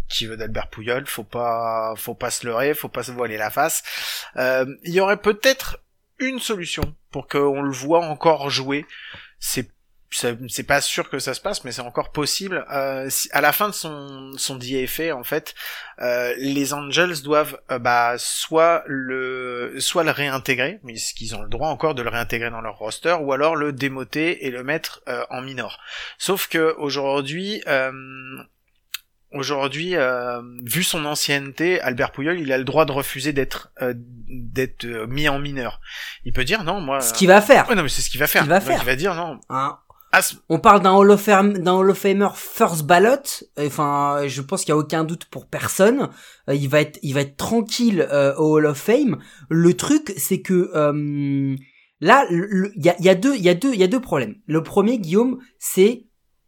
qui 0.08 0.26
veut 0.26 0.36
d'Albert 0.36 0.68
Pouyol. 0.68 1.06
Faut 1.06 1.24
pas, 1.24 1.94
faut 1.96 2.14
pas 2.14 2.30
se 2.30 2.46
leurrer, 2.46 2.74
faut 2.74 2.88
pas 2.88 3.02
se 3.02 3.12
voiler 3.12 3.36
la 3.36 3.50
face. 3.50 3.82
Euh, 4.36 4.66
il 4.84 4.92
y 4.92 5.00
aurait 5.00 5.20
peut-être 5.20 5.78
une 6.18 6.38
solution 6.38 6.94
pour 7.10 7.26
qu'on 7.26 7.62
le 7.62 7.72
voit 7.72 8.04
encore 8.04 8.50
jouer. 8.50 8.86
C'est 9.38 9.70
c'est 10.12 10.66
pas 10.66 10.80
sûr 10.80 11.08
que 11.08 11.18
ça 11.18 11.32
se 11.34 11.40
passe, 11.40 11.64
mais 11.64 11.72
c'est 11.72 11.80
encore 11.80 12.12
possible. 12.12 12.64
Euh, 12.70 13.08
si- 13.10 13.28
à 13.32 13.40
la 13.40 13.52
fin 13.52 13.68
de 13.68 13.74
son 13.74 14.32
son 14.36 14.56
DFA, 14.56 15.16
en 15.16 15.24
fait, 15.24 15.54
euh, 16.00 16.34
les 16.36 16.74
Angels 16.74 17.22
doivent 17.22 17.58
euh, 17.70 17.78
bah 17.78 18.14
soit 18.18 18.82
le 18.86 19.74
soit 19.78 20.04
le 20.04 20.10
réintégrer, 20.10 20.80
mais 20.84 20.96
ce 20.96 21.14
qu'ils 21.14 21.34
ont 21.34 21.42
le 21.42 21.48
droit 21.48 21.68
encore 21.68 21.94
de 21.94 22.02
le 22.02 22.10
réintégrer 22.10 22.50
dans 22.50 22.60
leur 22.60 22.76
roster, 22.76 23.16
ou 23.20 23.32
alors 23.32 23.56
le 23.56 23.72
démoter 23.72 24.46
et 24.46 24.50
le 24.50 24.62
mettre 24.62 25.02
euh, 25.08 25.24
en 25.30 25.40
minor. 25.42 25.78
Sauf 26.18 26.46
que 26.48 26.74
aujourd'hui, 26.78 27.62
euh, 27.66 27.90
aujourd'hui, 29.32 29.96
euh, 29.96 30.42
vu 30.64 30.82
son 30.82 31.04
ancienneté, 31.06 31.80
Albert 31.80 32.12
Pouyol, 32.12 32.38
il 32.38 32.52
a 32.52 32.58
le 32.58 32.64
droit 32.64 32.84
de 32.84 32.92
refuser 32.92 33.32
d'être 33.32 33.70
euh, 33.80 33.94
d'être 33.96 34.84
euh, 34.84 35.06
mis 35.06 35.28
en 35.28 35.38
mineur. 35.38 35.80
Il 36.24 36.32
peut 36.32 36.44
dire 36.44 36.64
non, 36.64 36.80
moi. 36.80 37.00
Ce 37.00 37.12
qu'il 37.14 37.28
va 37.28 37.40
faire. 37.40 37.68
Ouais, 37.68 37.74
non, 37.74 37.82
mais 37.82 37.88
c'est 37.88 38.02
ce 38.02 38.10
qu'il 38.10 38.20
va 38.20 38.26
faire. 38.26 38.42
qu'il 38.42 38.50
va 38.50 38.58
Donc, 38.60 38.68
faire. 38.68 38.78
Il 38.82 38.86
va 38.86 38.96
dire 38.96 39.14
non. 39.14 39.40
Hein. 39.48 39.78
On 40.48 40.58
parle 40.58 40.82
d'un 40.82 40.92
Hall 40.92 41.10
of 41.10 41.20
Famer 41.22 42.28
first 42.34 42.84
ballot. 42.84 43.44
Enfin, 43.58 44.22
je 44.26 44.42
pense 44.42 44.60
qu'il 44.60 44.70
y 44.70 44.72
a 44.72 44.76
aucun 44.76 45.04
doute 45.04 45.24
pour 45.26 45.46
personne. 45.46 46.10
Euh, 46.50 46.54
il 46.54 46.68
va 46.68 46.82
être, 46.82 46.98
il 47.02 47.14
va 47.14 47.22
être 47.22 47.36
tranquille 47.36 48.06
euh, 48.10 48.34
au 48.36 48.58
Hall 48.58 48.66
of 48.66 48.76
Fame. 48.76 49.18
Le 49.48 49.74
truc, 49.74 50.12
c'est 50.18 50.42
que 50.42 50.70
euh, 50.74 51.56
là, 52.00 52.26
il 52.30 52.84
y 52.84 52.90
a, 52.90 53.00
y 53.00 53.08
a 53.08 53.14
deux, 53.14 53.36
il 53.36 53.42
y 53.42 53.48
a 53.48 53.54
deux, 53.54 53.72
il 53.72 53.80
y 53.80 53.84
a 53.84 53.88
deux 53.88 54.00
problèmes. 54.00 54.36
Le 54.46 54.62
premier, 54.62 54.98
Guillaume, 54.98 55.38
c'est 55.58 56.06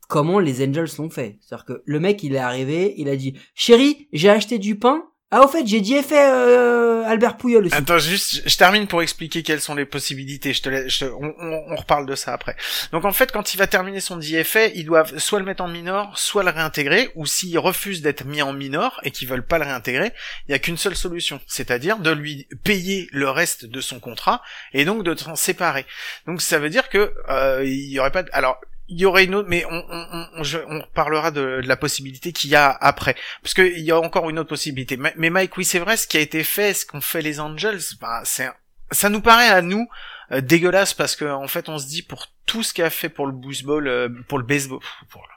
comment 0.08 0.38
les 0.38 0.62
Angels 0.66 0.90
l'ont 0.98 1.10
fait. 1.10 1.38
C'est-à-dire 1.40 1.64
que 1.64 1.82
le 1.86 2.00
mec, 2.00 2.22
il 2.22 2.34
est 2.34 2.38
arrivé, 2.38 2.94
il 2.98 3.08
a 3.08 3.16
dit, 3.16 3.34
chérie, 3.54 4.08
j'ai 4.12 4.28
acheté 4.28 4.58
du 4.58 4.78
pain. 4.78 5.04
Ah, 5.36 5.44
au 5.44 5.48
fait, 5.48 5.66
j'ai 5.66 5.80
dit 5.80 6.00
fait 6.02 6.30
euh, 6.30 7.02
Albert 7.06 7.36
Pouyol. 7.36 7.68
Attends, 7.72 7.98
juste, 7.98 8.48
je- 8.48 8.56
termine 8.56 8.86
pour 8.86 9.02
expliquer 9.02 9.42
quelles 9.42 9.60
sont 9.60 9.74
les 9.74 9.84
possibilités. 9.84 10.52
Je 10.52 10.62
te, 10.62 10.68
laisse- 10.68 10.88
je 10.92 11.06
on, 11.06 11.34
on- 11.40 11.64
on 11.72 11.74
reparle 11.74 12.06
de 12.06 12.14
ça 12.14 12.32
après. 12.32 12.54
Donc 12.92 13.04
en 13.04 13.12
fait, 13.12 13.32
quand 13.32 13.52
il 13.52 13.56
va 13.56 13.66
terminer 13.66 13.98
son 13.98 14.16
DFA, 14.16 14.66
ils 14.68 14.84
doivent 14.84 15.18
soit 15.18 15.40
le 15.40 15.44
mettre 15.44 15.64
en 15.64 15.66
minor, 15.68 16.16
soit 16.16 16.44
le 16.44 16.50
réintégrer, 16.50 17.10
ou 17.16 17.26
s'ils 17.26 17.58
refusent 17.58 18.00
d'être 18.00 18.24
mis 18.24 18.42
en 18.42 18.52
minor 18.52 19.00
et 19.02 19.10
qu'ils 19.10 19.26
veulent 19.26 19.44
pas 19.44 19.58
le 19.58 19.64
réintégrer, 19.64 20.12
il 20.48 20.52
y 20.52 20.54
a 20.54 20.60
qu'une 20.60 20.76
seule 20.76 20.94
solution, 20.94 21.40
c'est-à-dire 21.48 21.98
de 21.98 22.12
lui 22.12 22.46
payer 22.62 23.08
le 23.10 23.28
reste 23.28 23.64
de 23.66 23.80
son 23.80 23.98
contrat 23.98 24.40
et 24.72 24.84
donc 24.84 25.02
de 25.02 25.16
s'en 25.16 25.34
séparer. 25.34 25.84
Donc 26.28 26.42
ça 26.42 26.60
veut 26.60 26.70
dire 26.70 26.88
que 26.88 27.12
euh, 27.28 27.64
il 27.64 27.90
y 27.90 27.98
aurait 27.98 28.12
pas. 28.12 28.22
De... 28.22 28.30
Alors 28.32 28.60
il 28.88 29.00
y 29.00 29.06
aurait 29.06 29.24
une 29.24 29.34
autre, 29.34 29.48
mais 29.48 29.64
on, 29.70 29.82
on, 29.88 30.26
on, 30.36 30.42
je- 30.44 30.58
on 30.68 30.82
parlera 30.94 31.30
de, 31.30 31.60
de 31.62 31.66
la 31.68 31.76
possibilité 31.76 32.32
qu'il 32.32 32.50
y 32.50 32.54
a 32.56 32.70
après, 32.70 33.14
parce 33.42 33.54
qu'il 33.54 33.78
y 33.80 33.90
a 33.90 33.98
encore 33.98 34.28
une 34.30 34.38
autre 34.38 34.48
possibilité. 34.50 34.96
Mais, 34.96 35.14
mais 35.16 35.30
Mike, 35.30 35.56
oui, 35.56 35.64
c'est 35.64 35.78
vrai, 35.78 35.96
ce 35.96 36.06
qui 36.06 36.16
a 36.16 36.20
été 36.20 36.44
fait, 36.44 36.74
ce 36.74 36.84
qu'ont 36.84 37.00
fait 37.00 37.22
les 37.22 37.40
Angels, 37.40 37.80
bah, 38.00 38.20
c'est, 38.24 38.50
ça 38.90 39.08
nous 39.08 39.20
paraît 39.22 39.48
à 39.48 39.62
nous 39.62 39.86
euh, 40.32 40.40
dégueulasse 40.40 40.92
parce 40.94 41.16
que 41.16 41.24
en 41.24 41.48
fait, 41.48 41.68
on 41.68 41.78
se 41.78 41.86
dit 41.86 42.02
pour 42.02 42.26
tout 42.46 42.62
ce 42.62 42.74
qu'a 42.74 42.90
fait 42.90 43.08
pour 43.08 43.26
le 43.26 43.32
baseball, 43.32 43.88
euh, 43.88 44.08
pour 44.28 44.38
le 44.38 44.44
baseball, 44.44 44.80
pour 45.08 45.22
le, 45.22 45.28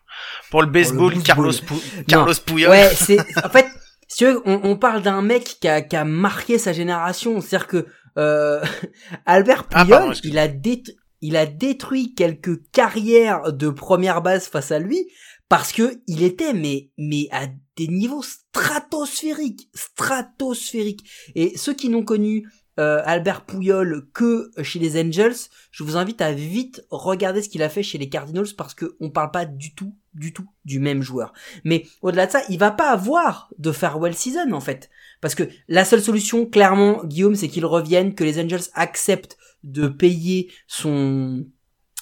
pour 0.49 0.61
le 0.61 0.67
baseball. 0.67 1.13
Carlos, 1.23 1.53
Pou- 1.65 1.81
Carlos 2.07 2.33
Puyol. 2.45 2.69
Ouais, 2.71 2.89
c'est 2.95 3.19
en 3.43 3.49
fait, 3.49 3.67
si 4.09 4.17
tu 4.19 4.25
veux, 4.25 4.41
on, 4.45 4.59
on 4.63 4.75
parle 4.77 5.01
d'un 5.01 5.21
mec 5.21 5.43
qui 5.61 5.67
a, 5.67 5.81
qui 5.81 5.95
a 5.95 6.03
marqué 6.05 6.57
sa 6.57 6.73
génération. 6.73 7.39
C'est-à-dire 7.41 7.67
que 7.67 7.87
euh, 8.17 8.61
Albert 9.25 9.65
Ah, 9.73 9.83
Puyol, 9.85 9.99
pardon, 9.99 10.13
il 10.23 10.37
a 10.37 10.47
détruit, 10.47 10.97
il 11.21 11.35
a 11.35 11.45
détruit 11.45 12.13
quelques 12.13 12.69
carrières 12.71 13.53
de 13.53 13.69
première 13.69 14.21
base 14.21 14.47
face 14.47 14.71
à 14.71 14.79
lui 14.79 15.07
parce 15.49 15.71
que 15.71 16.01
il 16.07 16.23
était 16.23 16.53
mais 16.53 16.91
mais 16.97 17.27
à 17.31 17.47
des 17.75 17.87
niveaux 17.87 18.23
stratosphériques, 18.23 19.69
stratosphériques. 19.73 21.07
Et 21.35 21.57
ceux 21.57 21.73
qui 21.73 21.89
n'ont 21.89 22.03
connu 22.03 22.47
euh, 22.79 23.01
Albert 23.05 23.45
Pouyol 23.45 24.07
que 24.13 24.51
chez 24.61 24.79
les 24.79 25.01
Angels, 25.01 25.35
je 25.71 25.83
vous 25.83 25.97
invite 25.97 26.21
à 26.21 26.31
vite 26.31 26.85
regarder 26.89 27.41
ce 27.41 27.49
qu'il 27.49 27.63
a 27.63 27.69
fait 27.69 27.83
chez 27.83 27.97
les 27.97 28.09
Cardinals 28.09 28.53
parce 28.55 28.73
que 28.73 28.95
on 28.99 29.09
parle 29.09 29.31
pas 29.31 29.45
du 29.45 29.73
tout, 29.73 29.95
du 30.13 30.33
tout 30.33 30.45
du 30.65 30.79
même 30.79 31.01
joueur. 31.01 31.33
Mais 31.63 31.85
au-delà 32.01 32.27
de 32.27 32.31
ça, 32.31 32.41
il 32.49 32.59
va 32.59 32.71
pas 32.71 32.91
avoir 32.91 33.49
de 33.57 33.71
farewell 33.71 34.15
season 34.15 34.51
en 34.51 34.59
fait, 34.59 34.89
parce 35.21 35.33
que 35.33 35.49
la 35.67 35.85
seule 35.85 36.01
solution, 36.01 36.45
clairement, 36.45 37.03
Guillaume, 37.03 37.35
c'est 37.35 37.47
qu'il 37.47 37.65
revienne, 37.65 38.13
que 38.13 38.23
les 38.23 38.39
Angels 38.39 38.69
acceptent 38.73 39.37
de 39.63 39.87
payer 39.87 40.51
son 40.67 41.45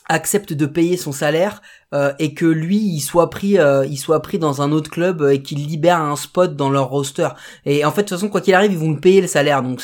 accepte 0.08 0.54
de 0.54 0.65
payer 0.65 0.98
son 0.98 1.12
salaire 1.12 1.62
euh, 1.94 2.13
et 2.20 2.34
que 2.34 2.46
lui 2.46 2.78
il 2.78 3.00
soit 3.00 3.30
pris 3.30 3.58
euh, 3.58 3.86
il 3.86 3.98
soit 3.98 4.22
pris 4.22 4.38
dans 4.38 4.62
un 4.62 4.72
autre 4.72 4.91
club 4.91 5.22
euh, 5.22 5.34
et 5.34 5.41
qu'il 5.41 5.65
libère 5.65 6.00
un 6.00 6.15
spot 6.15 6.56
dans 6.56 6.70
leur 6.70 6.89
roster. 6.89 7.30
Et 7.65 7.84
en 7.86 7.91
fait 7.91 8.04
de 8.04 8.08
toute 8.08 8.18
façon 8.18 8.30
quoi 8.30 8.41
qu'il 8.41 8.54
arrive 8.54 8.72
ils 8.72 8.78
vont 8.78 8.96
payer 8.96 9.22
le 9.22 9.28
salaire. 9.28 9.63
Donc 9.63 9.82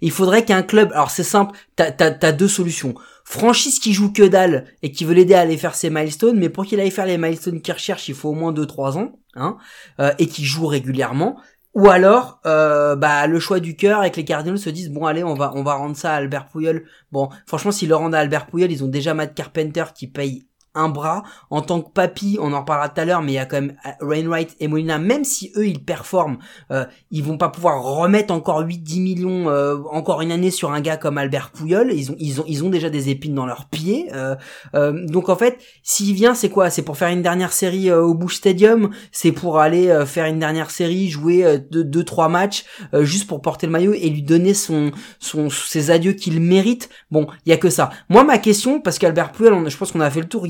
il 0.00 0.10
faudrait 0.10 0.44
qu'un 0.44 0.62
club 0.62 0.90
alors 0.92 1.10
c'est 1.10 1.22
simple 1.22 1.56
t'as 1.76 1.92
t'as 1.92 2.10
t'as 2.10 2.32
deux 2.32 2.48
solutions. 2.48 2.94
Franchise 3.24 3.78
qui 3.78 3.92
joue 3.92 4.12
que 4.12 4.24
dalle 4.24 4.66
et 4.82 4.90
qui 4.90 5.04
veut 5.04 5.14
l'aider 5.14 5.34
à 5.34 5.40
aller 5.40 5.56
faire 5.56 5.76
ses 5.76 5.90
milestones 5.90 6.38
mais 6.38 6.48
pour 6.48 6.66
qu'il 6.66 6.80
aille 6.80 6.90
faire 6.90 7.06
les 7.06 7.18
milestones 7.18 7.60
qu'il 7.60 7.74
recherche 7.74 8.08
il 8.08 8.14
faut 8.14 8.30
au 8.30 8.34
moins 8.34 8.52
2-3 8.52 8.98
ans 8.98 9.20
hein 9.34 9.56
euh, 10.00 10.12
et 10.18 10.26
qui 10.26 10.44
joue 10.44 10.66
régulièrement 10.66 11.38
ou 11.74 11.88
alors 11.88 12.40
euh, 12.46 12.96
bah 12.96 13.26
le 13.26 13.40
choix 13.40 13.60
du 13.60 13.76
cœur 13.76 14.04
et 14.04 14.10
que 14.10 14.16
les 14.16 14.24
Cardinals 14.24 14.58
se 14.58 14.70
disent 14.70 14.90
bon 14.90 15.06
allez 15.06 15.24
on 15.24 15.34
va 15.34 15.52
on 15.54 15.62
va 15.62 15.74
rendre 15.74 15.96
ça 15.96 16.12
à 16.12 16.16
Albert 16.16 16.48
Pouyol 16.48 16.84
Bon, 17.12 17.28
franchement, 17.46 17.72
s'ils 17.72 17.90
le 17.90 17.94
rendent 17.94 18.14
à 18.14 18.20
Albert 18.20 18.46
Pouyol, 18.46 18.72
ils 18.72 18.82
ont 18.82 18.88
déjà 18.88 19.12
Matt 19.12 19.34
Carpenter 19.34 19.84
qui 19.94 20.06
paye 20.06 20.46
un 20.74 20.88
bras. 20.88 21.22
En 21.50 21.60
tant 21.62 21.80
que 21.82 21.90
papy, 21.90 22.38
on 22.40 22.52
en 22.52 22.60
reparlera 22.60 22.88
tout 22.88 23.00
à 23.00 23.04
l'heure, 23.04 23.22
mais 23.22 23.32
il 23.32 23.34
y 23.34 23.38
a 23.38 23.46
quand 23.46 23.60
même 23.60 23.76
Rainwright 24.00 24.56
et 24.60 24.68
Molina, 24.68 24.98
même 24.98 25.24
si 25.24 25.52
eux, 25.56 25.66
ils 25.66 25.82
performent, 25.84 26.38
euh, 26.70 26.84
ils 27.10 27.22
vont 27.22 27.36
pas 27.36 27.48
pouvoir 27.48 27.82
remettre 27.82 28.32
encore 28.32 28.62
8-10 28.62 29.00
millions, 29.00 29.48
euh, 29.48 29.76
encore 29.90 30.22
une 30.22 30.32
année 30.32 30.50
sur 30.50 30.72
un 30.72 30.80
gars 30.80 30.96
comme 30.96 31.18
Albert 31.18 31.50
Pouyol. 31.50 31.92
Ils 31.92 32.10
ont, 32.10 32.16
ils 32.18 32.40
ont, 32.40 32.44
ils 32.46 32.64
ont 32.64 32.70
déjà 32.70 32.90
des 32.90 33.08
épines 33.10 33.34
dans 33.34 33.46
leurs 33.46 33.66
pieds. 33.66 34.08
euh, 34.14 34.34
euh, 34.74 35.06
donc 35.06 35.28
en 35.28 35.36
fait, 35.36 35.58
s'il 35.82 36.14
vient, 36.14 36.34
c'est 36.34 36.48
quoi? 36.48 36.70
C'est 36.70 36.82
pour 36.82 36.96
faire 36.96 37.08
une 37.08 37.22
dernière 37.22 37.52
série 37.52 37.90
euh, 37.90 38.02
au 38.02 38.14
Bush 38.14 38.36
Stadium? 38.36 38.90
C'est 39.10 39.32
pour 39.32 39.58
aller 39.58 39.88
euh, 39.88 40.06
faire 40.06 40.26
une 40.26 40.38
dernière 40.38 40.70
série, 40.70 41.08
jouer 41.10 41.44
euh, 41.44 41.58
deux, 41.70 41.84
deux, 41.84 42.04
trois 42.04 42.28
matchs, 42.28 42.64
euh, 42.94 43.04
juste 43.04 43.26
pour 43.26 43.42
porter 43.42 43.66
le 43.66 43.72
maillot 43.72 43.92
et 43.94 44.08
lui 44.08 44.22
donner 44.22 44.54
son, 44.54 44.90
son, 45.18 45.50
ses 45.50 45.90
adieux 45.90 46.12
qu'il 46.12 46.40
mérite? 46.40 46.88
Bon, 47.10 47.26
il 47.46 47.50
y 47.50 47.52
a 47.52 47.56
que 47.58 47.70
ça. 47.70 47.90
Moi, 48.08 48.24
ma 48.24 48.38
question, 48.38 48.80
parce 48.80 48.98
qu'Albert 48.98 49.32
on- 49.40 49.68
je 49.68 49.76
pense 49.76 49.92
qu'on 49.92 50.00
a 50.00 50.10
fait 50.10 50.20
le 50.20 50.28
tour. 50.28 50.46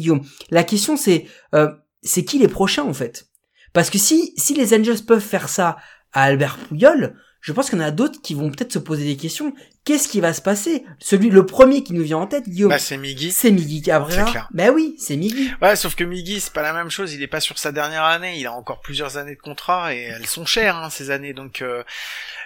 La 0.51 0.64
question, 0.64 0.96
c'est, 0.96 1.27
euh, 1.55 1.70
c'est 2.03 2.25
qui 2.25 2.38
les 2.38 2.48
prochains 2.48 2.85
en 2.85 2.94
fait? 2.94 3.29
Parce 3.72 3.90
que 3.90 3.98
si, 3.98 4.35
si 4.37 4.55
les 4.55 4.75
Angels 4.75 5.05
peuvent 5.07 5.20
faire 5.20 5.48
ça 5.48 5.77
à 6.12 6.25
Albert 6.25 6.59
Pouyol, 6.59 7.16
je 7.40 7.53
pense 7.53 7.70
qu'il 7.70 7.79
y 7.79 7.83
en 7.83 7.85
a 7.85 7.90
d'autres 7.90 8.20
qui 8.22 8.35
vont 8.35 8.51
peut-être 8.51 8.72
se 8.72 8.79
poser 8.79 9.05
des 9.05 9.16
questions. 9.16 9.53
Qu'est-ce 9.85 10.07
qui 10.07 10.21
va 10.21 10.33
se 10.33 10.40
passer? 10.40 10.85
Celui, 11.01 11.29
le 11.29 11.45
premier 11.45 11.83
qui 11.83 11.92
nous 11.92 12.05
vient 12.05 12.18
en 12.18 12.29
tête, 12.29 12.49
Guillaume, 12.49 12.71
Bah, 12.71 12.79
c'est 12.79 12.97
Miggy. 12.97 13.33
c'est 13.33 13.51
Miggy 13.51 13.83
Cabrera. 13.83 14.47
Ben 14.53 14.71
oui, 14.71 14.95
c'est 14.97 15.16
Miggy. 15.16 15.51
Ouais, 15.61 15.75
sauf 15.75 15.97
que 15.97 16.05
Miggy, 16.05 16.38
c'est 16.38 16.53
pas 16.53 16.62
la 16.62 16.73
même 16.73 16.88
chose. 16.88 17.12
Il 17.14 17.21
est 17.21 17.27
pas 17.27 17.40
sur 17.40 17.59
sa 17.59 17.73
dernière 17.73 18.05
année. 18.05 18.38
Il 18.38 18.47
a 18.47 18.53
encore 18.53 18.81
plusieurs 18.81 19.16
années 19.16 19.35
de 19.35 19.40
contrat 19.40 19.92
et 19.92 19.99
elles 20.03 20.27
sont 20.27 20.47
chères, 20.47 20.77
hein, 20.77 20.88
ces 20.88 21.11
années. 21.11 21.33
Donc, 21.33 21.62
euh, 21.62 21.83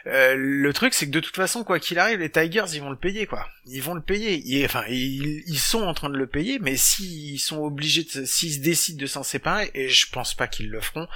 euh, 0.07 0.35
le 0.35 0.73
truc, 0.73 0.95
c'est 0.95 1.05
que 1.05 1.11
de 1.11 1.21
toute 1.21 1.37
façon, 1.37 1.63
quoi 1.63 1.79
qu'il 1.79 1.99
arrive, 1.99 2.21
les 2.21 2.31
Tigers, 2.31 2.65
ils 2.73 2.81
vont 2.81 2.89
le 2.89 2.97
payer, 2.97 3.27
quoi. 3.27 3.45
Ils 3.67 3.83
vont 3.83 3.93
le 3.95 4.01
payer. 4.01 4.41
Ils- 4.47 4.65
enfin, 4.65 4.85
ils, 4.89 5.43
ils 5.47 5.59
sont 5.59 5.83
en 5.83 5.93
train 5.93 6.09
de 6.09 6.17
le 6.17 6.27
payer, 6.27 6.59
mais 6.59 6.77
s'ils 6.79 7.39
sont 7.39 7.59
obligés 7.59 8.05
de, 8.15 8.25
s'ils 8.25 8.55
se 8.55 8.59
décident 8.61 8.99
de 9.03 9.07
s'en 9.07 9.23
séparer, 9.23 9.71
et 9.75 9.91
je 9.91 10.07
pense 10.11 10.33
pas 10.33 10.47
qu'ils 10.47 10.71
le 10.71 10.81
feront, 10.81 11.07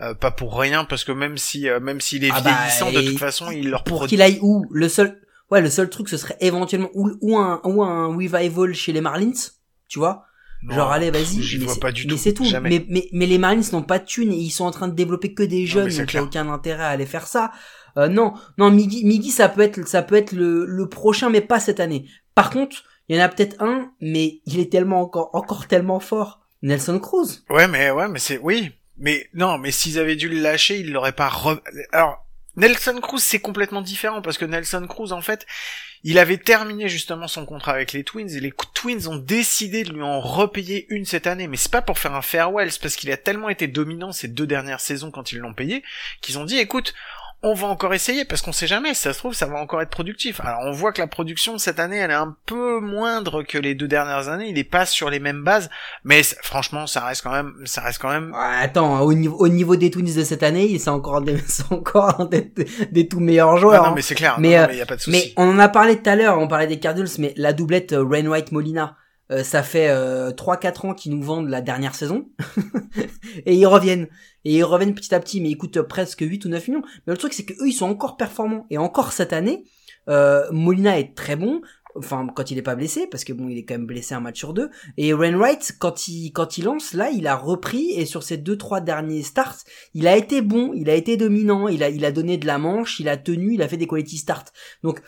euh, 0.00 0.12
pas 0.14 0.32
pour 0.32 0.58
rien, 0.58 0.84
parce 0.84 1.04
que 1.04 1.12
même 1.12 1.38
si, 1.38 1.68
euh, 1.68 1.78
même 1.78 2.00
s'il 2.00 2.24
est 2.24 2.30
Ah 2.32 2.40
bah, 2.40 2.50
vieillissant, 2.50 2.90
de 2.90 3.00
et 3.00 3.04
toute 3.04 3.18
façon, 3.20 3.52
il 3.52 3.70
leur 3.70 3.84
Pour 3.84 4.08
qu'il 4.08 4.22
aille 4.22 4.40
où? 4.42 4.66
Le 4.72 4.88
seul, 4.88 5.20
ouais, 5.50 5.60
le 5.60 5.70
seul 5.70 5.88
truc, 5.90 6.08
ce 6.08 6.16
serait 6.16 6.36
éventuellement 6.40 6.90
ou, 6.94 7.10
ou 7.20 7.36
un, 7.38 7.60
ou 7.64 7.82
un 7.82 8.06
revival 8.14 8.74
chez 8.74 8.92
les 8.92 9.00
Marlins, 9.00 9.32
tu 9.88 9.98
vois 9.98 10.24
Non, 10.62 10.74
Genre 10.74 10.92
allez 10.92 11.10
vas-y, 11.10 11.42
j'y 11.42 11.58
mais 11.58 11.64
vois 11.64 11.74
c'est- 11.74 11.80
pas 11.80 11.92
du 11.92 12.06
mais 12.06 12.12
tout. 12.12 12.18
c'est 12.18 12.32
tout. 12.34 12.44
Jamais. 12.44 12.68
Mais, 12.70 12.86
mais 12.88 13.08
mais 13.12 13.26
les 13.26 13.38
Marlins 13.38 13.62
n'ont 13.72 13.82
pas 13.82 13.98
de 13.98 14.04
thunes 14.04 14.32
et 14.32 14.36
ils 14.36 14.50
sont 14.50 14.64
en 14.64 14.70
train 14.70 14.88
de 14.88 14.94
développer 14.94 15.34
que 15.34 15.42
des 15.42 15.66
jeunes, 15.66 15.88
donc 15.94 16.12
il 16.12 16.20
aucun 16.20 16.48
intérêt 16.50 16.84
à 16.84 16.88
aller 16.88 17.06
faire 17.06 17.26
ça. 17.26 17.52
Euh, 17.96 18.08
non, 18.08 18.34
non, 18.58 18.70
Miggy, 18.70 19.04
Miggy, 19.04 19.30
ça 19.30 19.48
peut 19.48 19.62
être 19.62 19.86
ça 19.88 20.02
peut 20.02 20.14
être 20.16 20.32
le, 20.32 20.64
le 20.66 20.88
prochain, 20.88 21.30
mais 21.30 21.40
pas 21.40 21.58
cette 21.60 21.80
année. 21.80 22.06
Par 22.34 22.50
contre, 22.50 22.84
il 23.08 23.16
y 23.16 23.20
en 23.20 23.24
a 23.24 23.28
peut-être 23.28 23.60
un, 23.62 23.90
mais 24.00 24.40
il 24.46 24.58
est 24.60 24.70
tellement 24.70 25.00
encore 25.00 25.30
encore 25.32 25.66
tellement 25.66 25.98
fort. 26.00 26.40
Nelson 26.62 26.98
Cruz. 26.98 27.44
Ouais, 27.50 27.66
mais 27.68 27.90
ouais, 27.90 28.08
mais 28.08 28.18
c'est 28.18 28.38
oui, 28.38 28.72
mais 28.98 29.28
non, 29.34 29.58
mais 29.58 29.70
s'ils 29.70 29.98
avaient 29.98 30.16
dû 30.16 30.28
le 30.28 30.40
lâcher, 30.40 30.78
ils 30.80 30.92
l'auraient 30.92 31.12
pas. 31.12 31.28
Re... 31.28 31.60
Alors 31.92 32.26
Nelson 32.58 32.98
Cruz, 33.00 33.20
c'est 33.20 33.38
complètement 33.38 33.82
différent 33.82 34.20
parce 34.20 34.36
que 34.36 34.44
Nelson 34.44 34.84
Cruz, 34.88 35.12
en 35.12 35.20
fait, 35.20 35.46
il 36.02 36.18
avait 36.18 36.38
terminé 36.38 36.88
justement 36.88 37.28
son 37.28 37.46
contrat 37.46 37.72
avec 37.72 37.92
les 37.92 38.02
Twins 38.02 38.28
et 38.28 38.40
les 38.40 38.52
Twins 38.74 39.06
ont 39.06 39.16
décidé 39.16 39.84
de 39.84 39.92
lui 39.92 40.02
en 40.02 40.20
repayer 40.20 40.86
une 40.90 41.04
cette 41.04 41.28
année. 41.28 41.46
Mais 41.46 41.56
c'est 41.56 41.70
pas 41.70 41.82
pour 41.82 42.00
faire 42.00 42.14
un 42.14 42.22
farewell, 42.22 42.72
c'est 42.72 42.82
parce 42.82 42.96
qu'il 42.96 43.12
a 43.12 43.16
tellement 43.16 43.48
été 43.48 43.68
dominant 43.68 44.10
ces 44.10 44.26
deux 44.26 44.46
dernières 44.46 44.80
saisons 44.80 45.12
quand 45.12 45.30
ils 45.30 45.38
l'ont 45.38 45.54
payé 45.54 45.84
qu'ils 46.20 46.38
ont 46.38 46.44
dit, 46.44 46.58
écoute. 46.58 46.94
On 47.42 47.54
va 47.54 47.68
encore 47.68 47.94
essayer 47.94 48.24
parce 48.24 48.42
qu'on 48.42 48.50
sait 48.52 48.66
jamais, 48.66 48.94
si 48.94 49.02
ça 49.02 49.12
se 49.12 49.18
trouve 49.18 49.32
ça 49.32 49.46
va 49.46 49.58
encore 49.58 49.80
être 49.80 49.90
productif. 49.90 50.40
Alors 50.40 50.60
on 50.64 50.72
voit 50.72 50.92
que 50.92 51.00
la 51.00 51.06
production 51.06 51.56
cette 51.56 51.78
année 51.78 51.98
elle 51.98 52.10
est 52.10 52.14
un 52.14 52.36
peu 52.46 52.80
moindre 52.80 53.44
que 53.44 53.58
les 53.58 53.76
deux 53.76 53.86
dernières 53.86 54.28
années, 54.28 54.48
il 54.48 54.58
est 54.58 54.64
pas 54.64 54.86
sur 54.86 55.08
les 55.08 55.20
mêmes 55.20 55.44
bases, 55.44 55.70
mais 56.02 56.22
franchement 56.42 56.88
ça 56.88 57.04
reste 57.04 57.22
quand 57.22 57.30
même, 57.30 57.54
ça 57.64 57.80
reste 57.80 58.00
quand 58.00 58.10
même 58.10 58.32
Ouais, 58.32 58.64
attends, 58.64 59.00
au 59.02 59.14
niveau 59.14 59.36
au 59.38 59.48
niveau 59.48 59.76
des 59.76 59.90
Twins 59.90 60.12
de 60.16 60.24
cette 60.24 60.42
année, 60.42 60.78
c'est 60.78 60.90
encore 60.90 61.20
des, 61.20 61.38
c'est 61.46 61.70
encore 61.70 62.28
des, 62.28 62.52
des 62.90 63.06
tout 63.06 63.20
meilleurs 63.20 63.56
joueurs. 63.56 63.82
Ah 63.82 63.86
non, 63.86 63.92
hein. 63.92 63.94
mais 63.94 64.02
c'est 64.02 64.16
clair. 64.16 64.40
Mais, 64.40 64.50
non, 64.50 64.56
non, 64.56 64.62
euh, 64.62 64.66
mais 64.70 64.76
y 64.76 64.80
a 64.80 64.86
pas 64.86 64.96
de 64.96 65.02
Mais 65.06 65.20
souci. 65.20 65.34
on 65.36 65.48
en 65.48 65.58
a 65.60 65.68
parlé 65.68 65.96
tout 65.96 66.10
à 66.10 66.16
l'heure, 66.16 66.38
on 66.40 66.48
parlait 66.48 66.66
des 66.66 66.80
Cardinals, 66.80 67.08
mais 67.18 67.34
la 67.36 67.52
doublette 67.52 67.92
euh, 67.92 68.04
Rainwright 68.04 68.50
Molina, 68.50 68.96
euh, 69.30 69.44
ça 69.44 69.62
fait 69.62 69.88
euh, 69.90 70.30
3-4 70.30 70.86
ans 70.86 70.94
qu'ils 70.94 71.14
nous 71.14 71.22
vendent 71.22 71.48
la 71.48 71.60
dernière 71.60 71.94
saison. 71.94 72.28
et 73.46 73.54
ils 73.54 73.66
reviennent. 73.66 74.08
Et 74.48 74.52
ils 74.52 74.64
reviennent 74.64 74.94
petit 74.94 75.14
à 75.14 75.20
petit, 75.20 75.42
mais 75.42 75.50
ils 75.50 75.58
coûtent 75.58 75.82
presque 75.82 76.20
8 76.22 76.46
ou 76.46 76.48
9 76.48 76.68
millions. 76.68 76.82
Mais 77.06 77.12
le 77.12 77.18
truc, 77.18 77.34
c'est 77.34 77.44
que 77.44 77.52
eux, 77.62 77.68
ils 77.68 77.74
sont 77.74 77.84
encore 77.84 78.16
performants. 78.16 78.66
Et 78.70 78.78
encore 78.78 79.12
cette 79.12 79.34
année, 79.34 79.64
euh, 80.08 80.50
Molina 80.50 80.98
est 80.98 81.14
très 81.14 81.36
bon. 81.36 81.60
Enfin, 81.94 82.26
quand 82.34 82.50
il 82.50 82.56
est 82.56 82.62
pas 82.62 82.74
blessé, 82.74 83.06
parce 83.10 83.24
que 83.24 83.34
bon, 83.34 83.50
il 83.50 83.58
est 83.58 83.64
quand 83.66 83.74
même 83.74 83.84
blessé 83.84 84.14
un 84.14 84.20
match 84.20 84.38
sur 84.38 84.54
deux. 84.54 84.70
Et 84.96 85.12
Rainwright, 85.12 85.76
quand 85.78 86.08
il, 86.08 86.32
quand 86.32 86.56
il 86.56 86.64
lance, 86.64 86.94
là, 86.94 87.10
il 87.10 87.26
a 87.26 87.36
repris, 87.36 87.90
et 87.92 88.06
sur 88.06 88.22
ces 88.22 88.38
deux, 88.38 88.56
trois 88.56 88.80
derniers 88.80 89.22
starts, 89.22 89.58
il 89.92 90.08
a 90.08 90.16
été 90.16 90.40
bon, 90.40 90.72
il 90.74 90.88
a 90.88 90.94
été 90.94 91.18
dominant, 91.18 91.68
il 91.68 91.82
a, 91.82 91.90
il 91.90 92.06
a 92.06 92.10
donné 92.10 92.38
de 92.38 92.46
la 92.46 92.56
manche, 92.56 93.00
il 93.00 93.10
a 93.10 93.18
tenu, 93.18 93.52
il 93.52 93.60
a 93.60 93.68
fait 93.68 93.76
des 93.76 93.86
quality 93.86 94.16
starts. 94.16 94.46
Donc, 94.82 95.02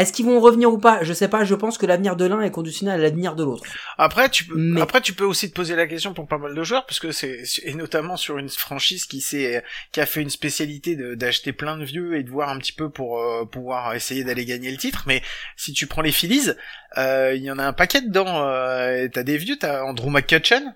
est-ce 0.00 0.12
qu'ils 0.12 0.24
vont 0.26 0.40
revenir 0.40 0.72
ou 0.72 0.78
pas? 0.78 1.02
Je 1.02 1.12
sais 1.12 1.28
pas, 1.28 1.44
je 1.44 1.54
pense 1.54 1.76
que 1.78 1.86
l'avenir 1.86 2.16
de 2.16 2.24
l'un 2.24 2.40
est 2.40 2.50
conditionné 2.50 2.92
à 2.92 2.96
l'avenir 2.96 3.34
de 3.34 3.44
l'autre. 3.44 3.64
Après, 3.98 4.28
tu 4.30 4.44
peux, 4.44 4.54
mais- 4.56 4.80
après, 4.80 5.00
tu 5.00 5.12
peux 5.12 5.24
aussi 5.24 5.50
te 5.50 5.54
poser 5.54 5.76
la 5.76 5.86
question 5.86 6.14
pour 6.14 6.26
pas 6.26 6.38
mal 6.38 6.54
de 6.54 6.62
joueurs, 6.62 6.86
parce 6.86 7.00
que 7.00 7.12
c'est, 7.12 7.42
et 7.64 7.74
notamment 7.74 8.16
sur 8.16 8.38
une 8.38 8.48
franchise 8.48 9.04
qui 9.06 9.20
s'est, 9.20 9.62
qui 9.92 10.00
a 10.00 10.06
fait 10.06 10.22
une 10.22 10.30
spécialité 10.30 10.96
d'acheter 11.16 11.52
plein 11.52 11.76
de 11.76 11.84
vieux 11.84 12.16
et 12.16 12.22
de 12.22 12.30
voir 12.30 12.48
un 12.48 12.58
petit 12.58 12.72
peu 12.72 12.88
pour 12.90 13.20
euh, 13.20 13.44
pouvoir 13.44 13.94
essayer 13.94 14.24
d'aller 14.24 14.44
gagner 14.44 14.70
le 14.70 14.76
titre. 14.78 15.04
Mais 15.06 15.22
si 15.56 15.72
tu 15.72 15.86
prends 15.86 16.02
les 16.02 16.12
Phillies, 16.12 16.50
euh, 16.96 17.34
il 17.34 17.42
y 17.42 17.50
en 17.50 17.58
a 17.58 17.64
un 17.64 17.72
paquet 17.72 18.00
dedans. 18.00 18.42
Euh, 18.46 19.08
t'as 19.12 19.22
des 19.22 19.36
vieux, 19.36 19.56
t'as 19.58 19.82
Andrew 19.84 20.10
McCutcheon, 20.10 20.72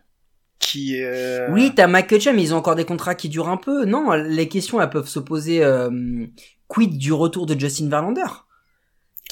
qui, 0.59 1.03
euh, 1.03 1.49
Oui, 1.51 1.73
t'as 1.75 1.87
McCutcheon, 1.87 2.33
mais 2.35 2.43
ils 2.43 2.55
ont 2.55 2.59
encore 2.59 2.77
des 2.77 2.85
contrats 2.85 3.15
qui 3.15 3.29
durent 3.29 3.49
un 3.49 3.57
peu. 3.57 3.85
Non, 3.85 4.13
les 4.13 4.49
questions, 4.49 4.81
elles 4.81 4.91
peuvent 4.91 5.09
se 5.09 5.19
poser. 5.19 5.63
euh, 5.65 5.91
quid 6.69 6.97
du 6.97 7.13
retour 7.13 7.47
de 7.47 7.59
Justin 7.59 7.89
Verlander? 7.89 8.23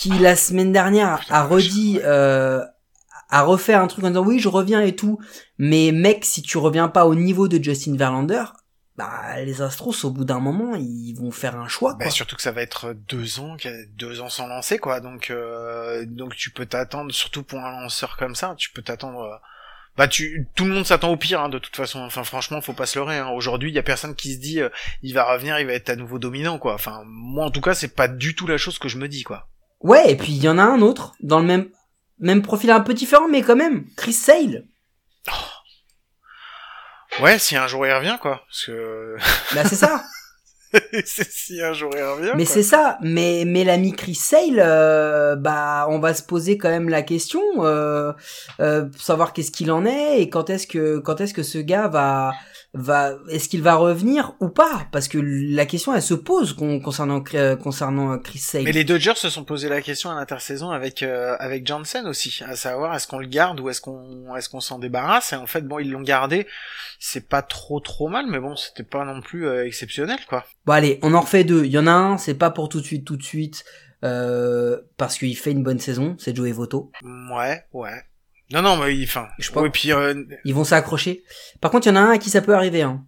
Qui, 0.00 0.18
la 0.18 0.34
semaine 0.36 0.72
dernière, 0.72 1.20
a 1.28 1.44
redit... 1.44 2.00
Euh, 2.04 2.64
a 3.32 3.42
refait 3.42 3.74
un 3.74 3.86
truc 3.86 4.04
en 4.04 4.08
disant 4.08 4.24
oui 4.24 4.40
je 4.40 4.48
reviens 4.48 4.80
et 4.80 4.96
tout 4.96 5.20
mais 5.56 5.92
mec 5.92 6.24
si 6.24 6.42
tu 6.42 6.58
reviens 6.58 6.88
pas 6.88 7.06
au 7.06 7.14
niveau 7.14 7.46
de 7.46 7.62
Justin 7.62 7.96
Verlander 7.96 8.42
bah 8.96 9.40
les 9.44 9.62
Astros 9.62 10.04
au 10.04 10.10
bout 10.10 10.24
d'un 10.24 10.40
moment 10.40 10.74
ils 10.74 11.14
vont 11.14 11.30
faire 11.30 11.56
un 11.56 11.68
choix 11.68 11.92
Bah, 11.94 12.06
quoi. 12.06 12.10
surtout 12.10 12.34
que 12.34 12.42
ça 12.42 12.50
va 12.50 12.60
être 12.62 12.92
deux 13.08 13.38
ans, 13.38 13.56
deux 13.96 14.20
ans 14.20 14.28
sans 14.28 14.48
lancer 14.48 14.78
quoi. 14.78 14.98
Donc 14.98 15.30
euh, 15.30 16.04
donc 16.06 16.34
tu 16.34 16.50
peux 16.50 16.66
t'attendre, 16.66 17.12
surtout 17.12 17.44
pour 17.44 17.60
un 17.60 17.70
lanceur 17.82 18.16
comme 18.16 18.34
ça, 18.34 18.54
tu 18.58 18.72
peux 18.72 18.82
t'attendre. 18.82 19.20
euh, 19.20 19.36
Bah 19.96 20.08
tu, 20.08 20.48
tout 20.56 20.64
le 20.64 20.72
monde 20.72 20.84
s'attend 20.86 21.10
au 21.12 21.16
pire 21.16 21.40
hein, 21.40 21.48
de 21.50 21.60
toute 21.60 21.76
façon. 21.76 22.00
Enfin 22.00 22.24
franchement, 22.24 22.60
faut 22.60 22.72
pas 22.72 22.86
se 22.86 22.98
leurrer. 22.98 23.18
Hein. 23.18 23.28
Aujourd'hui, 23.28 23.70
il 23.70 23.74
y 23.74 23.78
a 23.78 23.84
personne 23.84 24.16
qui 24.16 24.34
se 24.34 24.40
dit, 24.40 24.60
euh, 24.60 24.70
il 25.02 25.14
va 25.14 25.22
revenir, 25.32 25.60
il 25.60 25.66
va 25.66 25.72
être 25.74 25.90
à 25.90 25.94
nouveau 25.96 26.18
dominant 26.18 26.58
quoi. 26.58 26.74
Enfin 26.74 27.02
moi 27.06 27.46
en 27.46 27.50
tout 27.52 27.60
cas, 27.60 27.74
c'est 27.74 27.94
pas 27.94 28.08
du 28.08 28.34
tout 28.34 28.48
la 28.48 28.56
chose 28.58 28.80
que 28.80 28.88
je 28.88 28.98
me 28.98 29.06
dis 29.06 29.22
quoi. 29.22 29.46
Ouais, 29.80 30.10
et 30.12 30.16
puis 30.16 30.32
il 30.32 30.42
y 30.42 30.48
en 30.48 30.58
a 30.58 30.62
un 30.62 30.80
autre, 30.82 31.14
dans 31.20 31.40
le 31.40 31.46
même, 31.46 31.68
même 32.18 32.42
profil 32.42 32.70
un 32.70 32.80
peu 32.80 32.94
différent, 32.94 33.28
mais 33.28 33.42
quand 33.42 33.56
même, 33.56 33.86
Chris 33.96 34.12
Sale. 34.12 34.64
Ouais, 37.20 37.38
si 37.38 37.56
un 37.56 37.66
jour 37.66 37.86
il 37.86 37.92
revient 37.92 38.16
quoi, 38.20 38.42
parce 38.46 38.64
que 38.66 39.16
Bah 39.54 39.62
c'est 39.64 39.76
ça. 39.76 40.02
si 41.04 41.60
un 41.60 41.72
jour 41.72 41.90
il 41.96 42.02
revient. 42.02 42.32
Mais 42.36 42.44
c'est 42.44 42.62
ça, 42.62 42.98
mais 43.02 43.42
mais 43.44 43.64
l'ami 43.64 43.92
Chris 43.92 44.14
Sale, 44.14 44.58
euh, 44.58 45.34
bah 45.34 45.86
on 45.88 45.98
va 45.98 46.14
se 46.14 46.22
poser 46.22 46.56
quand 46.56 46.68
même 46.68 46.88
la 46.88 47.02
question, 47.02 47.42
euh, 47.58 48.12
euh, 48.60 48.86
savoir 48.96 49.32
qu'est-ce 49.32 49.50
qu'il 49.50 49.72
en 49.72 49.84
est 49.84 50.20
et 50.20 50.30
quand 50.30 50.48
est-ce 50.48 50.66
que 50.66 50.98
quand 50.98 51.20
est-ce 51.20 51.34
que 51.34 51.42
ce 51.42 51.58
gars 51.58 51.88
va 51.88 52.32
va 52.72 53.14
est-ce 53.30 53.48
qu'il 53.48 53.62
va 53.62 53.74
revenir 53.74 54.34
ou 54.40 54.48
pas? 54.48 54.86
Parce 54.92 55.08
que 55.08 55.18
la 55.18 55.66
question 55.66 55.92
elle 55.94 56.02
se 56.02 56.14
pose 56.14 56.52
con- 56.52 56.78
concernant 56.80 57.22
euh, 57.34 57.56
concernant 57.56 58.16
Chris 58.18 58.38
Sale. 58.38 58.62
Mais 58.62 58.70
les 58.72 58.84
Dodgers 58.84 59.16
se 59.16 59.28
sont 59.28 59.42
posé 59.44 59.68
la 59.68 59.82
question 59.82 60.10
à 60.10 60.14
l'intersaison 60.14 60.70
avec 60.70 61.02
euh, 61.02 61.34
avec 61.40 61.66
Jansen 61.66 62.06
aussi, 62.06 62.42
à 62.46 62.54
savoir 62.54 62.94
est-ce 62.94 63.08
qu'on 63.08 63.18
le 63.18 63.26
garde 63.26 63.58
ou 63.58 63.68
est-ce 63.70 63.80
qu'on 63.80 64.36
est-ce 64.36 64.48
qu'on 64.48 64.60
s'en 64.60 64.78
débarrasse? 64.78 65.32
Et 65.32 65.36
en 65.36 65.46
fait 65.46 65.62
bon 65.62 65.80
ils 65.80 65.90
l'ont 65.90 66.02
gardé, 66.02 66.46
c'est 67.00 67.28
pas 67.28 67.42
trop 67.42 67.80
trop 67.80 68.08
mal 68.08 68.26
mais 68.28 68.38
bon 68.38 68.54
c'était 68.54 68.84
pas 68.84 69.04
non 69.04 69.20
plus 69.20 69.48
euh, 69.48 69.66
exceptionnel 69.66 70.18
quoi. 70.28 70.44
Bon 70.64 70.72
allez, 70.74 71.00
on 71.02 71.14
en 71.14 71.22
refait 71.22 71.42
deux. 71.42 71.64
Il 71.64 71.72
y 71.72 71.78
en 71.78 71.88
a 71.88 71.92
un, 71.92 72.18
c'est 72.18 72.34
pas 72.34 72.50
pour 72.50 72.68
tout 72.68 72.80
de 72.80 72.86
suite, 72.86 73.04
tout 73.04 73.16
de 73.16 73.22
suite, 73.24 73.64
euh, 74.04 74.80
parce 74.96 75.18
qu'il 75.18 75.36
fait 75.36 75.50
une 75.50 75.64
bonne 75.64 75.80
saison, 75.80 76.14
c'est 76.18 76.36
Joey 76.36 76.52
Votto. 76.52 76.92
Ouais 77.32 77.64
ouais. 77.72 78.04
Non 78.52 78.62
non 78.62 78.76
mais 78.76 78.96
enfin 79.04 79.28
Je 79.38 79.50
pense- 79.50 79.68
puis 79.72 79.92
euh, 79.92 80.24
Ils 80.44 80.54
vont 80.54 80.64
s'accrocher. 80.64 81.22
Par 81.60 81.70
contre, 81.70 81.86
il 81.86 81.90
y 81.90 81.92
en 81.92 81.96
a 81.96 82.00
un 82.00 82.10
à 82.12 82.18
qui 82.18 82.30
ça 82.30 82.40
peut 82.42 82.54
arriver. 82.54 82.82
Hein. 82.82 83.04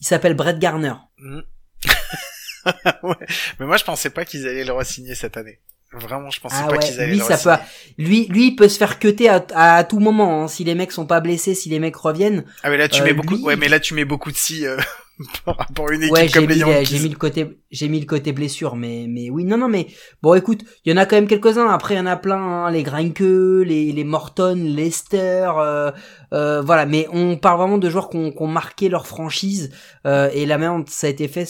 Il 0.00 0.06
s'appelle 0.06 0.34
Brett 0.34 0.58
Garner. 0.58 0.94
hmm. 1.18 1.40
ouais. 3.02 3.14
mais 3.60 3.66
moi 3.66 3.76
je 3.76 3.84
pensais 3.84 4.10
pas 4.10 4.24
qu'ils 4.24 4.46
allaient 4.48 4.64
le 4.64 4.72
re-signer 4.72 5.14
cette 5.14 5.36
année. 5.36 5.60
Vraiment 5.92 6.30
je 6.30 6.40
pensais 6.40 6.56
Ah 6.58 6.66
pas 6.66 6.72
ouais, 6.72 6.78
qu'ils 6.80 6.98
allaient 7.00 7.12
lui 7.12 7.18
le 7.18 7.24
ça 7.24 7.36
peut, 7.58 7.62
lui, 7.98 8.26
lui 8.28 8.48
il 8.48 8.56
peut 8.56 8.68
se 8.68 8.78
faire 8.78 8.98
cuter 8.98 9.28
à, 9.28 9.44
à, 9.54 9.84
tout 9.84 10.00
moment. 10.00 10.42
Hein. 10.44 10.48
Si 10.48 10.64
les 10.64 10.74
mecs 10.74 10.90
sont 10.92 11.06
pas 11.06 11.20
blessés, 11.20 11.54
si 11.54 11.68
les 11.68 11.78
mecs 11.78 11.94
reviennent. 11.96 12.44
Ah 12.64 12.70
mais 12.70 12.76
là 12.78 12.88
tu 12.88 13.00
Euh, 13.00 13.04
mets 13.04 13.12
beaucoup 13.12 13.36
lui- 13.36 13.42
ouais 13.44 13.56
mais 13.56 13.68
là 13.68 13.78
tu 13.80 13.94
mets 13.94 14.04
beaucoup 14.04 14.32
de 14.32 14.36
si 14.36 14.66
euh, 14.66 14.76
par 15.44 15.56
rapport 15.58 15.90
à 15.90 15.94
une 15.94 16.02
équipe 16.04 16.12
Ouais, 16.12 16.28
j'ai 16.28 16.40
comme 16.40 16.46
mis, 16.46 16.54
les 16.54 16.54
les- 16.54 16.60
Yankees. 16.60 16.84
j'ai 16.84 16.98
mis 16.98 17.08
le 17.08 17.16
côté, 17.16 17.58
j'ai 17.70 17.88
mis 17.88 18.00
le 18.00 18.06
côté 18.06 18.32
blessure, 18.32 18.76
mais, 18.76 19.06
mais 19.08 19.30
oui, 19.30 19.44
non, 19.44 19.56
non, 19.56 19.68
mais 19.68 19.86
bon, 20.22 20.34
écoute, 20.34 20.62
il 20.84 20.90
y 20.92 20.94
en 20.94 20.98
a 20.98 21.06
quand 21.06 21.16
même 21.16 21.26
quelques-uns. 21.28 21.68
Après, 21.68 21.94
il 21.94 21.98
y 21.98 22.00
en 22.00 22.06
a 22.06 22.16
plein, 22.16 22.36
hein, 22.36 22.70
les 22.70 22.82
Greinke, 22.82 23.20
les, 23.20 23.92
les 23.92 24.04
Morton, 24.04 24.54
Lester, 24.56 25.48
euh, 25.58 25.92
euh, 26.32 26.62
voilà. 26.62 26.86
Mais 26.86 27.06
on 27.12 27.36
parle 27.36 27.58
vraiment 27.58 27.78
de 27.78 27.88
joueurs 27.90 28.10
qui 28.10 28.16
ont, 28.16 28.32
qui 28.32 28.42
ont 28.42 28.46
marqué 28.48 28.88
leur 28.88 29.06
franchise. 29.06 29.70
Euh, 30.06 30.30
et 30.32 30.46
la 30.46 30.58
même, 30.58 30.84
ça 30.88 31.06
a 31.06 31.10
été 31.10 31.28
fait 31.28 31.46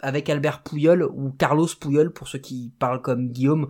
avec 0.00 0.30
Albert 0.30 0.62
Pouyol 0.62 1.02
ou 1.02 1.30
Carlos 1.38 1.68
Pouyol 1.80 2.12
pour 2.12 2.28
ceux 2.28 2.38
qui 2.38 2.72
parlent 2.78 3.02
comme 3.02 3.28
Guillaume. 3.28 3.68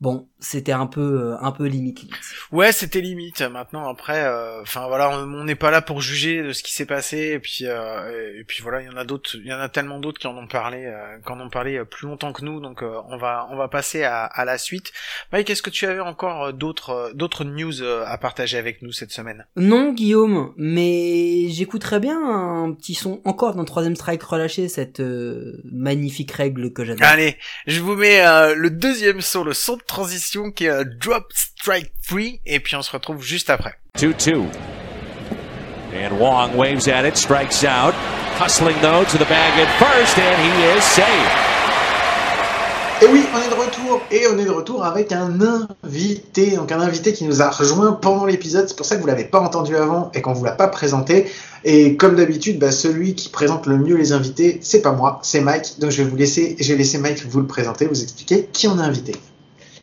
Bon, 0.00 0.28
c'était 0.38 0.72
un 0.72 0.86
peu, 0.86 1.00
euh, 1.00 1.36
un 1.40 1.52
peu 1.52 1.64
limite. 1.66 2.00
limite. 2.00 2.14
Ouais, 2.52 2.72
c'était 2.72 3.00
limite. 3.00 3.40
Maintenant, 3.42 3.88
après, 3.88 4.24
euh, 4.24 4.62
enfin 4.62 4.86
voilà, 4.88 5.18
on 5.18 5.44
n'est 5.44 5.54
pas 5.54 5.70
là 5.70 5.82
pour 5.82 6.00
juger 6.00 6.42
de 6.42 6.52
ce 6.52 6.62
qui 6.62 6.72
s'est 6.72 6.86
passé. 6.86 7.32
Et 7.34 7.38
puis, 7.38 7.66
euh, 7.66 8.38
et 8.38 8.44
puis 8.44 8.62
voilà, 8.62 8.82
il 8.82 8.86
y 8.86 8.88
en 8.90 8.96
a 8.96 9.04
d'autres, 9.04 9.36
il 9.36 9.46
y 9.46 9.52
en 9.52 9.60
a 9.60 9.68
tellement 9.68 9.98
d'autres 9.98 10.18
qui 10.18 10.26
en 10.26 10.36
ont 10.36 10.46
parlé, 10.46 10.84
euh, 10.84 11.18
qui 11.24 11.32
en 11.32 11.40
ont 11.40 11.50
parlé 11.50 11.78
euh, 11.78 11.84
plus 11.84 12.06
longtemps 12.06 12.32
que 12.32 12.44
nous. 12.44 12.60
Donc, 12.60 12.82
euh, 12.82 13.00
on 13.08 13.16
va, 13.16 13.46
on 13.50 13.56
va 13.56 13.68
passer 13.68 14.02
à, 14.02 14.24
à 14.24 14.44
la 14.44 14.58
suite. 14.58 14.92
Mike, 15.32 15.50
est-ce 15.50 15.62
que 15.62 15.70
tu 15.70 15.86
avais 15.86 16.00
encore 16.00 16.44
euh, 16.44 16.52
d'autres, 16.52 16.90
euh, 16.90 17.12
d'autres 17.14 17.44
news 17.44 17.82
euh, 17.82 18.04
à 18.06 18.18
partager 18.18 18.58
avec 18.58 18.82
nous 18.82 18.92
cette 18.92 19.12
semaine? 19.12 19.46
Non, 19.56 19.92
Guillaume, 19.92 20.52
mais 20.56 21.48
j'écouterais 21.48 22.00
bien 22.00 22.18
un 22.18 22.72
petit 22.72 22.94
son 22.94 23.20
encore 23.24 23.54
dans 23.54 23.64
troisième 23.64 23.96
strike 23.96 24.22
relâché, 24.22 24.68
cette 24.68 25.00
euh, 25.00 25.62
magnifique 25.72 26.32
règle 26.32 26.72
que 26.72 26.84
j'adore. 26.84 27.06
Allez, 27.06 27.36
je 27.66 27.80
vous 27.80 27.94
mets 27.94 28.20
euh, 28.20 28.54
le 28.54 28.70
deuxième 28.70 29.20
son, 29.20 29.44
le 29.44 29.54
son 29.54 29.76
de 29.76 29.82
transition 29.82 30.50
qui 30.50 30.66
est 30.66 30.70
un 30.70 30.84
drop 30.84 31.32
strike 31.34 31.92
free, 32.02 32.40
et 32.46 32.60
puis 32.60 32.76
on 32.76 32.82
se 32.82 32.92
retrouve 32.92 33.22
juste 33.22 33.50
après. 33.50 33.74
2 33.98 34.14
2. 34.14 34.34
And 35.92 36.18
Wong 36.18 36.54
waves 36.56 36.88
at 36.88 37.06
it, 37.06 37.16
strikes 37.16 37.64
out. 37.64 37.94
Hustling 38.38 38.76
though 38.80 39.04
to 39.04 39.18
the 39.18 39.28
bag 39.28 39.52
at 39.58 39.68
first, 39.78 40.18
and 40.18 40.36
he 40.40 40.78
is 40.78 40.82
safe. 40.82 41.50
Et 43.02 43.06
oui, 43.06 43.24
on 43.34 43.38
est 43.38 43.48
de 43.48 43.54
retour, 43.54 44.02
et 44.10 44.26
on 44.26 44.38
est 44.38 44.44
de 44.44 44.50
retour 44.50 44.84
avec 44.84 45.10
un 45.10 45.38
invité, 45.40 46.56
donc 46.56 46.70
un 46.70 46.80
invité 46.80 47.14
qui 47.14 47.24
nous 47.24 47.40
a 47.40 47.48
rejoint 47.48 47.92
pendant 47.92 48.26
l'épisode, 48.26 48.68
c'est 48.68 48.76
pour 48.76 48.84
ça 48.84 48.96
que 48.96 49.00
vous 49.00 49.06
l'avez 49.06 49.24
pas 49.24 49.40
entendu 49.40 49.74
avant 49.74 50.10
et 50.12 50.20
qu'on 50.20 50.34
vous 50.34 50.44
l'a 50.44 50.52
pas 50.52 50.68
présenté. 50.68 51.26
Et 51.64 51.96
comme 51.96 52.16
d'habitude, 52.16 52.58
bah, 52.58 52.72
celui 52.72 53.14
qui 53.14 53.28
présente 53.28 53.66
le 53.66 53.76
mieux 53.76 53.96
les 53.96 54.12
invités, 54.12 54.58
c'est 54.62 54.82
pas 54.82 54.92
moi, 54.92 55.20
c'est 55.22 55.40
Mike. 55.40 55.78
Donc 55.78 55.90
je 55.90 56.02
vais 56.02 56.08
vous 56.08 56.16
laisser, 56.16 56.56
je 56.58 56.74
vais 56.74 56.98
Mike 56.98 57.24
vous 57.26 57.40
le 57.40 57.46
présenter, 57.46 57.86
vous 57.86 58.02
expliquer 58.02 58.48
qui 58.52 58.68
on 58.68 58.78
a 58.78 58.82
invité. 58.82 59.14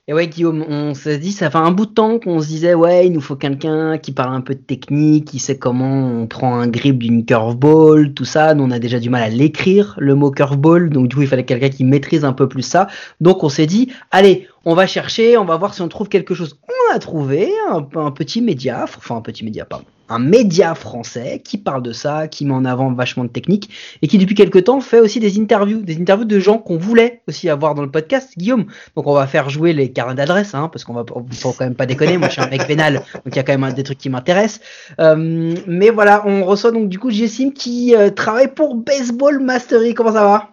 Et 0.10 0.14
ouais, 0.14 0.30
Guillaume, 0.30 0.64
on 0.70 0.94
s'est 0.94 1.18
dit, 1.18 1.34
ça 1.34 1.50
fait 1.50 1.58
un 1.58 1.72
bout 1.72 1.86
de 1.86 1.92
temps 1.92 2.18
qu'on 2.18 2.40
se 2.40 2.48
disait, 2.48 2.74
ouais, 2.74 3.08
il 3.08 3.12
nous 3.12 3.20
faut 3.20 3.36
quelqu'un 3.36 3.98
qui 3.98 4.14
parle 4.14 4.34
un 4.34 4.40
peu 4.40 4.56
de 4.56 4.62
technique, 4.62 5.26
qui 5.26 5.40
sait 5.40 5.58
comment 5.58 6.22
on 6.22 6.28
prend 6.28 6.56
un 6.56 6.68
grip 6.68 7.00
d'une 7.00 7.26
curveball, 7.26 8.14
tout 8.14 8.24
ça. 8.24 8.54
Nous, 8.54 8.64
on 8.64 8.72
a 8.72 8.80
déjà 8.80 9.02
du 9.02 9.10
mal 9.10 9.22
à 9.22 9.28
l'écrire, 9.28 9.96
le 9.98 10.16
mot 10.16 10.32
curveball, 10.32 10.92
donc 10.92 11.10
du 11.10 11.18
coup, 11.18 11.24
il 11.24 11.28
fallait 11.28 11.44
quelqu'un 11.44 11.68
qui 11.68 11.84
maîtrise 11.84 12.24
un 12.24 12.32
peu 12.32 12.48
plus 12.48 12.62
ça. 12.62 12.88
Donc, 13.20 13.44
on 13.44 13.50
s'est 13.50 13.66
dit, 13.66 13.92
allez, 14.12 14.48
on 14.64 14.76
va 14.76 14.88
chercher, 14.88 15.38
on 15.38 15.44
va 15.44 15.58
voir 15.58 15.74
si 15.74 15.82
on 15.82 15.90
trouve 15.90 16.08
quelque 16.08 16.34
chose. 16.34 16.58
On 16.70 16.96
a 16.96 17.00
trouvé 17.00 17.52
un, 17.70 17.86
un 18.00 18.12
petit 18.12 18.42
média, 18.42 18.86
enfin 18.86 19.18
un 19.18 19.22
petit 19.22 19.44
média, 19.44 19.66
pardon, 19.66 19.84
un 20.10 20.20
média 20.20 20.76
français 20.76 21.42
qui 21.44 21.58
parle 21.58 21.82
de 21.82 21.92
ça, 21.92 22.28
qui 22.28 22.46
met 22.46 22.54
en 22.54 22.66
avant 22.66 22.92
vachement 22.94 23.24
de 23.24 23.30
technique 23.30 23.70
et 24.02 24.08
qui 24.08 24.18
depuis 24.18 24.36
quelque 24.36 24.60
temps 24.60 24.80
fait 24.80 25.00
aussi 25.00 25.20
des 25.20 25.40
interviews, 25.40 25.82
des 25.82 26.00
interviews 26.00 26.26
de 26.26 26.40
gens 26.40 26.58
qu'on 26.58 26.78
voulait 26.78 27.22
aussi 27.28 27.50
avoir 27.50 27.76
dans 27.76 27.82
le 27.82 27.92
podcast, 27.92 28.32
Guillaume. 28.38 28.66
Donc 28.96 29.08
on 29.08 29.14
va 29.14 29.28
faire 29.28 29.50
jouer 29.50 29.74
les 29.74 29.92
carnets 29.92 30.16
d'adresse, 30.16 30.54
hein, 30.54 30.70
parce 30.72 30.84
qu'on 30.84 30.94
va 30.94 31.06
faut 31.32 31.52
quand 31.54 31.66
même 31.66 31.76
pas 31.76 31.86
déconner. 31.86 32.18
Moi 32.18 32.28
je 32.30 32.34
suis 32.34 32.42
un 32.42 32.50
mec 32.50 32.66
vénal, 32.68 32.96
donc 32.96 33.28
il 33.28 33.36
y 33.36 33.40
a 33.40 33.44
quand 33.44 33.58
même 33.58 33.74
des 33.74 33.84
trucs 33.84 33.98
qui 33.98 34.10
m'intéressent. 34.10 34.62
Euh, 35.00 35.56
mais 35.68 35.90
voilà, 35.90 36.24
on 36.26 36.44
reçoit 36.44 36.72
donc 36.72 36.90
du 36.90 37.00
coup 37.00 37.10
Jessim 37.10 37.52
qui 37.52 37.96
euh, 37.96 38.10
travaille 38.10 38.54
pour 38.54 38.76
Baseball 38.76 39.40
Mastery. 39.40 39.94
Comment 39.94 40.14
ça 40.14 40.24
va? 40.24 40.50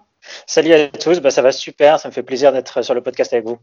Salut 0.47 0.73
à 0.73 0.89
tous, 0.89 1.21
bah, 1.21 1.31
ça 1.31 1.43
va 1.43 1.53
super, 1.53 2.01
ça 2.01 2.09
me 2.09 2.13
fait 2.13 2.23
plaisir 2.23 2.53
d'être 2.53 2.83
sur 2.83 2.95
le 2.95 3.03
podcast 3.03 3.33
avec 3.33 3.45
vous. 3.45 3.59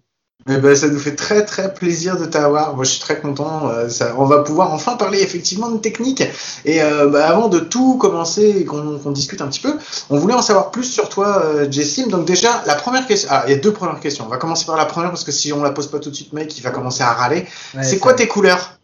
Eh 0.50 0.58
ben, 0.58 0.76
ça 0.76 0.88
nous 0.88 0.98
fait 0.98 1.16
très 1.16 1.46
très 1.46 1.74
plaisir 1.74 2.18
de 2.18 2.26
t'avoir. 2.26 2.76
Moi, 2.76 2.84
je 2.84 2.92
suis 2.92 3.00
très 3.00 3.20
content. 3.20 3.70
euh, 3.70 3.90
ça, 3.90 4.16
on 4.18 4.26
va 4.26 4.40
pouvoir 4.40 4.74
enfin 4.74 4.96
parler 4.96 5.22
effectivement 5.22 5.70
de 5.70 5.78
technique. 5.78 6.24
Et 6.66 6.82
euh, 6.82 7.08
bah, 7.08 7.28
avant 7.28 7.48
de 7.48 7.60
tout 7.60 7.98
commencer 7.98 8.50
et 8.60 8.66
qu'on 8.66 9.12
discute 9.12 9.42
un 9.42 9.48
petit 9.48 9.60
peu, 9.60 9.78
on 10.10 10.18
voulait 10.18 10.34
en 10.34 10.42
savoir 10.42 10.72
plus 10.72 10.86
sur 10.86 11.10
toi, 11.10 11.44
euh, 11.46 11.72
Jessim. 11.72 12.08
Donc 12.08 12.26
déjà, 12.26 12.64
la 12.66 12.76
première 12.76 13.06
question. 13.06 13.30
Ah, 13.32 13.44
il 13.46 13.52
y 13.52 13.54
a 13.54 13.60
deux 13.60 13.72
premières 13.72 14.00
questions. 14.00 14.26
On 14.26 14.30
va 14.30 14.38
commencer 14.38 14.66
par 14.66 14.78
la 14.78 14.86
première 14.86 15.12
parce 15.12 15.24
que 15.24 15.32
si 15.32 15.54
on 15.54 15.62
la 15.62 15.72
pose 15.72 15.88
pas 15.88 16.00
tout 16.00 16.10
de 16.10 16.16
suite, 16.16 16.34
mec, 16.34 16.58
il 16.58 16.62
va 16.64 16.72
commencer 16.72 17.04
à 17.04 17.12
râler. 17.14 17.46
c'est 17.84 18.00
quoi 18.00 18.14
tes 18.14 18.28
couleurs? 18.28 18.80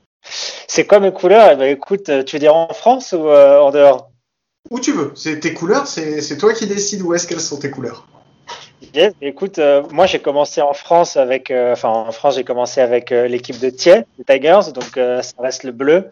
C'est 0.68 0.86
quoi 0.86 1.00
mes 1.00 1.12
couleurs? 1.12 1.50
Eh 1.54 1.56
ben, 1.56 1.72
Écoute, 1.72 2.12
tu 2.26 2.36
veux 2.36 2.40
dire 2.40 2.56
en 2.56 2.72
France 2.74 3.14
ou 3.14 3.28
euh, 3.30 3.60
en 3.60 3.72
dehors? 3.72 4.12
Où 4.70 4.80
tu 4.80 4.92
veux. 4.92 5.12
C'est 5.16 5.40
tes 5.40 5.54
couleurs. 5.54 5.88
C'est 5.88 6.22
c'est 6.22 6.38
toi 6.38 6.54
qui 6.54 6.68
décides 6.68 7.02
où 7.02 7.14
est-ce 7.14 7.26
qu'elles 7.26 7.40
sont 7.40 7.58
tes 7.58 7.72
couleurs. 7.72 8.06
Yes, 8.94 9.14
Écoute, 9.22 9.58
euh, 9.60 9.82
moi 9.92 10.06
j'ai 10.06 10.20
commencé 10.20 10.62
en 10.62 10.74
France 10.74 11.18
avec, 11.18 11.50
euh, 11.50 11.74
enfin 11.74 11.90
en 11.90 12.12
France 12.12 12.36
j'ai 12.36 12.44
commencé 12.44 12.80
avec 12.80 13.12
euh, 13.12 13.28
l'équipe 13.28 13.60
de 13.60 13.70
Thiers, 13.72 14.04
les 14.20 14.24
Tigers, 14.24 14.72
donc 14.74 14.98
euh, 14.98 15.22
ça 15.24 15.34
reste 15.40 15.64
le 15.64 15.72
bleu. 15.72 16.10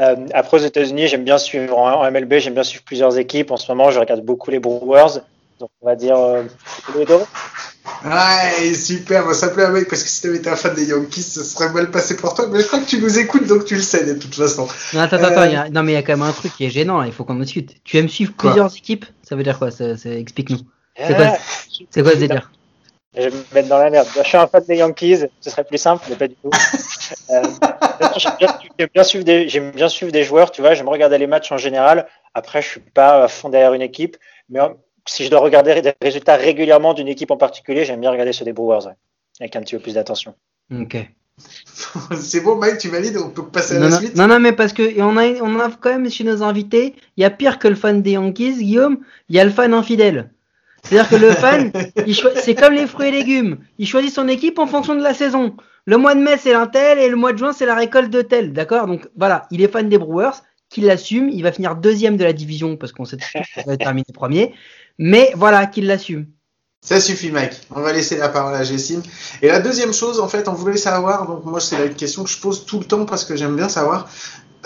Euh, 0.00 0.16
après 0.32 0.56
aux 0.56 0.64
États-Unis, 0.64 1.08
j'aime 1.08 1.24
bien 1.24 1.36
suivre 1.38 1.76
en, 1.78 2.02
en 2.02 2.10
MLB, 2.10 2.38
j'aime 2.38 2.54
bien 2.54 2.62
suivre 2.64 2.84
plusieurs 2.84 3.18
équipes. 3.18 3.50
En 3.50 3.56
ce 3.58 3.70
moment, 3.70 3.90
je 3.90 4.00
regarde 4.00 4.22
beaucoup 4.24 4.50
les 4.50 4.58
Brewers, 4.60 5.20
donc 5.60 5.68
on 5.82 5.86
va 5.86 5.94
dire 5.94 6.16
euh, 6.18 6.42
les 6.96 7.04
deux. 7.04 7.20
Ouais, 8.04 8.74
super. 8.74 9.32
Ça 9.34 9.48
plaît 9.48 9.64
à 9.64 9.70
mec 9.70 9.88
parce 9.88 10.02
que 10.02 10.08
si 10.08 10.22
t'avais 10.22 10.36
été 10.38 10.48
un 10.50 10.56
fan 10.56 10.74
des 10.74 10.86
Yankees, 10.86 11.22
ce 11.22 11.44
serait 11.44 11.70
mal 11.72 11.90
passé 11.90 12.16
pour 12.16 12.34
toi. 12.34 12.46
Mais 12.50 12.60
je 12.60 12.66
crois 12.66 12.80
que 12.80 12.86
tu 12.86 12.98
nous 13.00 13.18
écoutes, 13.18 13.46
donc 13.46 13.64
tu 13.64 13.76
le 13.76 13.82
sais 13.82 14.04
de 14.04 14.14
toute 14.14 14.34
façon. 14.34 14.66
Non, 14.94 15.00
attends, 15.00 15.16
attends, 15.16 15.26
Euh, 15.26 15.30
attends, 15.30 15.44
il 15.44 15.52
y 15.52 15.56
a- 15.56 15.68
non 15.70 15.82
mais 15.82 15.92
il 15.92 15.94
y 15.94 15.98
a 15.98 16.02
quand 16.02 16.14
même 16.16 16.22
un 16.22 16.32
truc 16.32 16.52
qui 16.56 16.64
est 16.64 16.70
gênant. 16.70 16.98
là, 17.00 17.06
Il 17.06 17.12
faut 17.12 17.24
qu'on 17.24 17.36
en 17.36 17.40
discute. 17.40 17.74
Tu 17.84 17.96
aimes 17.98 18.08
suivre 18.08 18.32
Quoi 18.36 18.50
plusieurs 18.50 18.74
équipes? 18.76 19.04
Ça 19.22 19.36
veut 19.36 19.42
dire 19.44 19.58
quoi? 19.58 19.70
Ça, 19.70 19.96
ça- 19.96 20.10
Explique-nous. 20.10 20.58
C'est 20.96 21.14
quoi, 21.14 21.36
c'est 21.90 22.02
quoi 22.02 22.12
ce 22.12 22.16
délire? 22.18 22.50
Je 23.16 23.22
vais 23.22 23.30
me 23.30 23.54
mettre 23.54 23.68
dans 23.68 23.78
la 23.78 23.88
merde. 23.88 24.06
Je 24.14 24.22
suis 24.22 24.36
un 24.36 24.46
fan 24.46 24.62
des 24.68 24.76
Yankees, 24.76 25.24
ce 25.40 25.50
serait 25.50 25.64
plus 25.64 25.78
simple, 25.78 26.04
mais 26.08 26.16
pas 26.16 26.28
du 26.28 26.34
tout. 26.36 26.50
Euh, 27.30 27.42
j'aime 28.16 28.88
bien, 28.92 29.02
suivre 29.04 29.24
des, 29.24 29.48
j'aime 29.48 29.70
bien 29.72 29.88
suivre 29.88 30.12
des 30.12 30.22
joueurs, 30.22 30.50
tu 30.52 30.60
vois, 30.60 30.74
j'aime 30.74 30.88
regarder 30.88 31.18
les 31.18 31.26
matchs 31.26 31.50
en 31.50 31.56
général. 31.56 32.06
Après, 32.34 32.62
je 32.62 32.68
suis 32.68 32.80
pas 32.80 33.24
à 33.24 33.28
fond 33.28 33.48
derrière 33.48 33.74
une 33.74 33.82
équipe, 33.82 34.16
mais 34.48 34.60
si 35.06 35.24
je 35.24 35.30
dois 35.30 35.40
regarder 35.40 35.80
des 35.82 35.92
résultats 36.00 36.36
régulièrement 36.36 36.94
d'une 36.94 37.08
équipe 37.08 37.30
en 37.32 37.36
particulier, 37.36 37.84
j'aime 37.84 38.00
bien 38.00 38.10
regarder 38.10 38.32
ceux 38.32 38.44
des 38.44 38.52
Brewers, 38.52 38.86
ouais, 38.86 38.92
avec 39.40 39.56
un 39.56 39.60
petit 39.60 39.74
peu 39.76 39.82
plus 39.82 39.94
d'attention. 39.94 40.34
Ok. 40.72 40.96
c'est 42.20 42.40
bon, 42.40 42.56
Mike, 42.56 42.78
tu 42.78 42.88
valides 42.88 43.18
On 43.18 43.30
peut 43.30 43.46
passer 43.46 43.76
à 43.76 43.80
Non 43.80 43.88
la 43.88 43.98
suite? 43.98 44.16
non, 44.16 44.26
non, 44.28 44.38
mais 44.40 44.52
parce 44.52 44.72
que 44.72 45.00
on 45.00 45.16
a, 45.16 45.26
on 45.42 45.58
a 45.58 45.70
quand 45.80 45.90
même 45.90 46.08
chez 46.10 46.24
nos 46.24 46.42
invités, 46.42 46.94
il 47.16 47.22
y 47.22 47.24
a 47.24 47.30
pire 47.30 47.58
que 47.58 47.68
le 47.68 47.74
fan 47.74 48.02
des 48.02 48.12
Yankees, 48.12 48.58
Guillaume, 48.58 48.98
il 49.28 49.36
y 49.36 49.40
a 49.40 49.44
le 49.44 49.50
fan 49.50 49.74
infidèle. 49.74 50.30
C'est-à-dire 50.88 51.08
que 51.08 51.16
le 51.16 51.32
fan, 51.32 51.72
c'est 52.42 52.54
comme 52.54 52.74
les 52.74 52.86
fruits 52.86 53.08
et 53.08 53.10
légumes. 53.10 53.58
Il 53.78 53.86
choisit 53.86 54.12
son 54.12 54.28
équipe 54.28 54.58
en 54.58 54.66
fonction 54.66 54.94
de 54.94 55.02
la 55.02 55.14
saison. 55.14 55.56
Le 55.84 55.96
mois 55.96 56.14
de 56.14 56.20
mai, 56.20 56.36
c'est 56.36 56.54
un 56.54 56.66
tel, 56.66 56.98
et 56.98 57.08
le 57.08 57.16
mois 57.16 57.32
de 57.32 57.38
juin, 57.38 57.52
c'est 57.52 57.66
la 57.66 57.74
récolte 57.74 58.10
de 58.10 58.22
tel. 58.22 58.52
D'accord? 58.52 58.86
Donc 58.86 59.08
voilà, 59.16 59.46
il 59.50 59.62
est 59.62 59.68
fan 59.68 59.88
des 59.88 59.98
Brewers, 59.98 60.42
qu'il 60.68 60.86
l'assume. 60.86 61.28
Il 61.28 61.42
va 61.42 61.52
finir 61.52 61.76
deuxième 61.76 62.16
de 62.16 62.24
la 62.24 62.32
division, 62.32 62.76
parce 62.76 62.92
qu'on 62.92 63.04
sait 63.04 63.16
tous 63.16 63.26
qu'il 63.30 63.64
va 63.66 63.76
terminer 63.76 64.06
premier. 64.12 64.54
Mais 64.98 65.32
voilà, 65.34 65.66
qu'il 65.66 65.86
l'assume. 65.86 66.26
Ça 66.82 67.00
suffit, 67.00 67.32
Mike. 67.32 67.60
On 67.74 67.80
va 67.80 67.92
laisser 67.92 68.16
la 68.16 68.28
parole 68.28 68.54
à 68.54 68.62
Jessim. 68.62 69.02
Et 69.42 69.48
la 69.48 69.58
deuxième 69.58 69.92
chose, 69.92 70.20
en 70.20 70.28
fait, 70.28 70.46
on 70.46 70.52
voulait 70.52 70.76
savoir, 70.76 71.26
donc 71.26 71.44
moi, 71.44 71.58
c'est 71.58 71.78
la 71.78 71.88
question 71.88 72.22
que 72.22 72.30
je 72.30 72.38
pose 72.38 72.64
tout 72.64 72.78
le 72.78 72.84
temps 72.84 73.04
parce 73.06 73.24
que 73.24 73.34
j'aime 73.34 73.56
bien 73.56 73.68
savoir, 73.68 74.08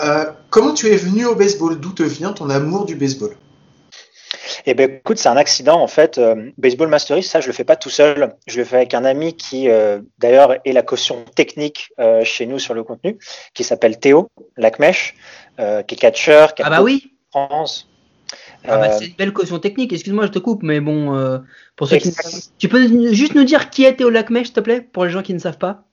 euh, 0.01 0.25
comment 0.51 0.73
tu 0.73 0.87
es 0.87 0.97
venu 0.97 1.25
au 1.25 1.35
baseball? 1.35 1.79
D'où 1.79 1.91
te 1.91 2.03
vient 2.03 2.31
ton 2.33 2.49
amour 2.51 2.85
du 2.85 2.95
baseball? 2.95 3.35
Eh 4.65 4.73
ben 4.73 4.89
écoute, 4.97 5.17
c'est 5.17 5.29
un 5.29 5.37
accident 5.37 5.81
en 5.81 5.87
fait. 5.87 6.17
Euh, 6.17 6.51
Baseball 6.57 6.87
Mastery, 6.87 7.23
ça 7.23 7.41
je 7.41 7.47
le 7.47 7.53
fais 7.53 7.63
pas 7.63 7.75
tout 7.75 7.89
seul. 7.89 8.35
Je 8.47 8.57
le 8.59 8.65
fais 8.65 8.77
avec 8.77 8.93
un 8.93 9.05
ami 9.05 9.35
qui 9.35 9.69
euh, 9.69 9.99
d'ailleurs 10.19 10.55
est 10.65 10.73
la 10.73 10.81
caution 10.81 11.23
technique 11.35 11.91
euh, 11.99 12.23
chez 12.23 12.45
nous 12.45 12.59
sur 12.59 12.73
le 12.73 12.83
contenu, 12.83 13.17
qui 13.53 13.63
s'appelle 13.63 13.99
Théo 13.99 14.29
Lacmèche, 14.57 15.15
qui 15.57 15.63
est 15.63 15.97
catcheur, 15.97 16.53
qui 16.55 16.63
a 16.63 16.67
Ah 16.67 16.69
bah 16.69 16.81
oui. 16.81 17.13
France. 17.29 17.87
Ah 18.65 18.77
bah, 18.77 18.91
c'est 18.91 19.07
une 19.07 19.15
belle 19.15 19.33
caution 19.33 19.59
technique. 19.59 19.91
Excuse-moi, 19.93 20.25
je 20.27 20.31
te 20.31 20.39
coupe, 20.39 20.63
mais 20.63 20.79
bon, 20.79 21.41
pour 21.75 21.87
ceux 21.87 21.97
qui 21.97 22.09
ne 22.09 22.13
savent- 22.13 22.41
tu 22.57 22.69
peux 22.69 23.13
juste 23.13 23.35
nous 23.35 23.43
dire 23.43 23.69
qui 23.69 23.83
est 23.83 23.95
Théo 23.95 24.09
Lacmèche, 24.09 24.47
s'il 24.47 24.55
te 24.55 24.59
plaît, 24.59 24.81
pour 24.81 25.05
les 25.05 25.11
gens 25.11 25.21
qui 25.21 25.33
ne 25.33 25.39
savent 25.39 25.57
pas? 25.57 25.85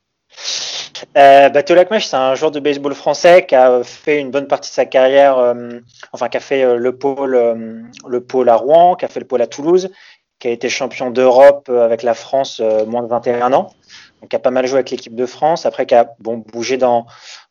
Euh, 1.17 1.49
bah, 1.49 1.61
c'est 2.01 2.15
un 2.15 2.35
joueur 2.35 2.51
de 2.51 2.61
baseball 2.61 2.95
français 2.95 3.47
qui 3.47 3.55
a 3.55 3.83
fait 3.83 4.21
une 4.21 4.31
bonne 4.31 4.47
partie 4.47 4.71
de 4.71 4.75
sa 4.75 4.85
carrière, 4.85 5.39
euh, 5.39 5.79
enfin 6.13 6.29
qui 6.29 6.37
a 6.37 6.41
fait 6.41 6.63
euh, 6.63 6.77
le 6.77 6.97
pôle, 6.97 7.35
euh, 7.35 7.83
le 8.07 8.21
pôle 8.21 8.49
à 8.49 8.57
Rouen, 8.57 8.97
qui 8.97 9.05
a 9.05 9.09
fait 9.09 9.21
le 9.21 9.27
pôle 9.27 9.43
à 9.43 9.47
Toulouse, 9.47 9.91
qui 10.39 10.49
a 10.49 10.51
été 10.51 10.69
champion 10.69 11.11
d'Europe 11.11 11.69
euh, 11.69 11.85
avec 11.85 12.03
la 12.03 12.15
France 12.15 12.61
euh, 12.63 12.87
moins 12.87 13.03
de 13.03 13.09
21 13.09 13.53
ans, 13.53 13.73
donc 14.21 14.31
qui 14.31 14.37
a 14.37 14.39
pas 14.39 14.51
mal 14.51 14.67
joué 14.67 14.77
avec 14.79 14.91
l'équipe 14.91 15.15
de 15.15 15.27
France. 15.27 15.67
Après, 15.67 15.87
qui 15.87 15.95
a 15.95 16.11
bon 16.21 16.39
bougé 16.39 16.77
dans 16.77 17.07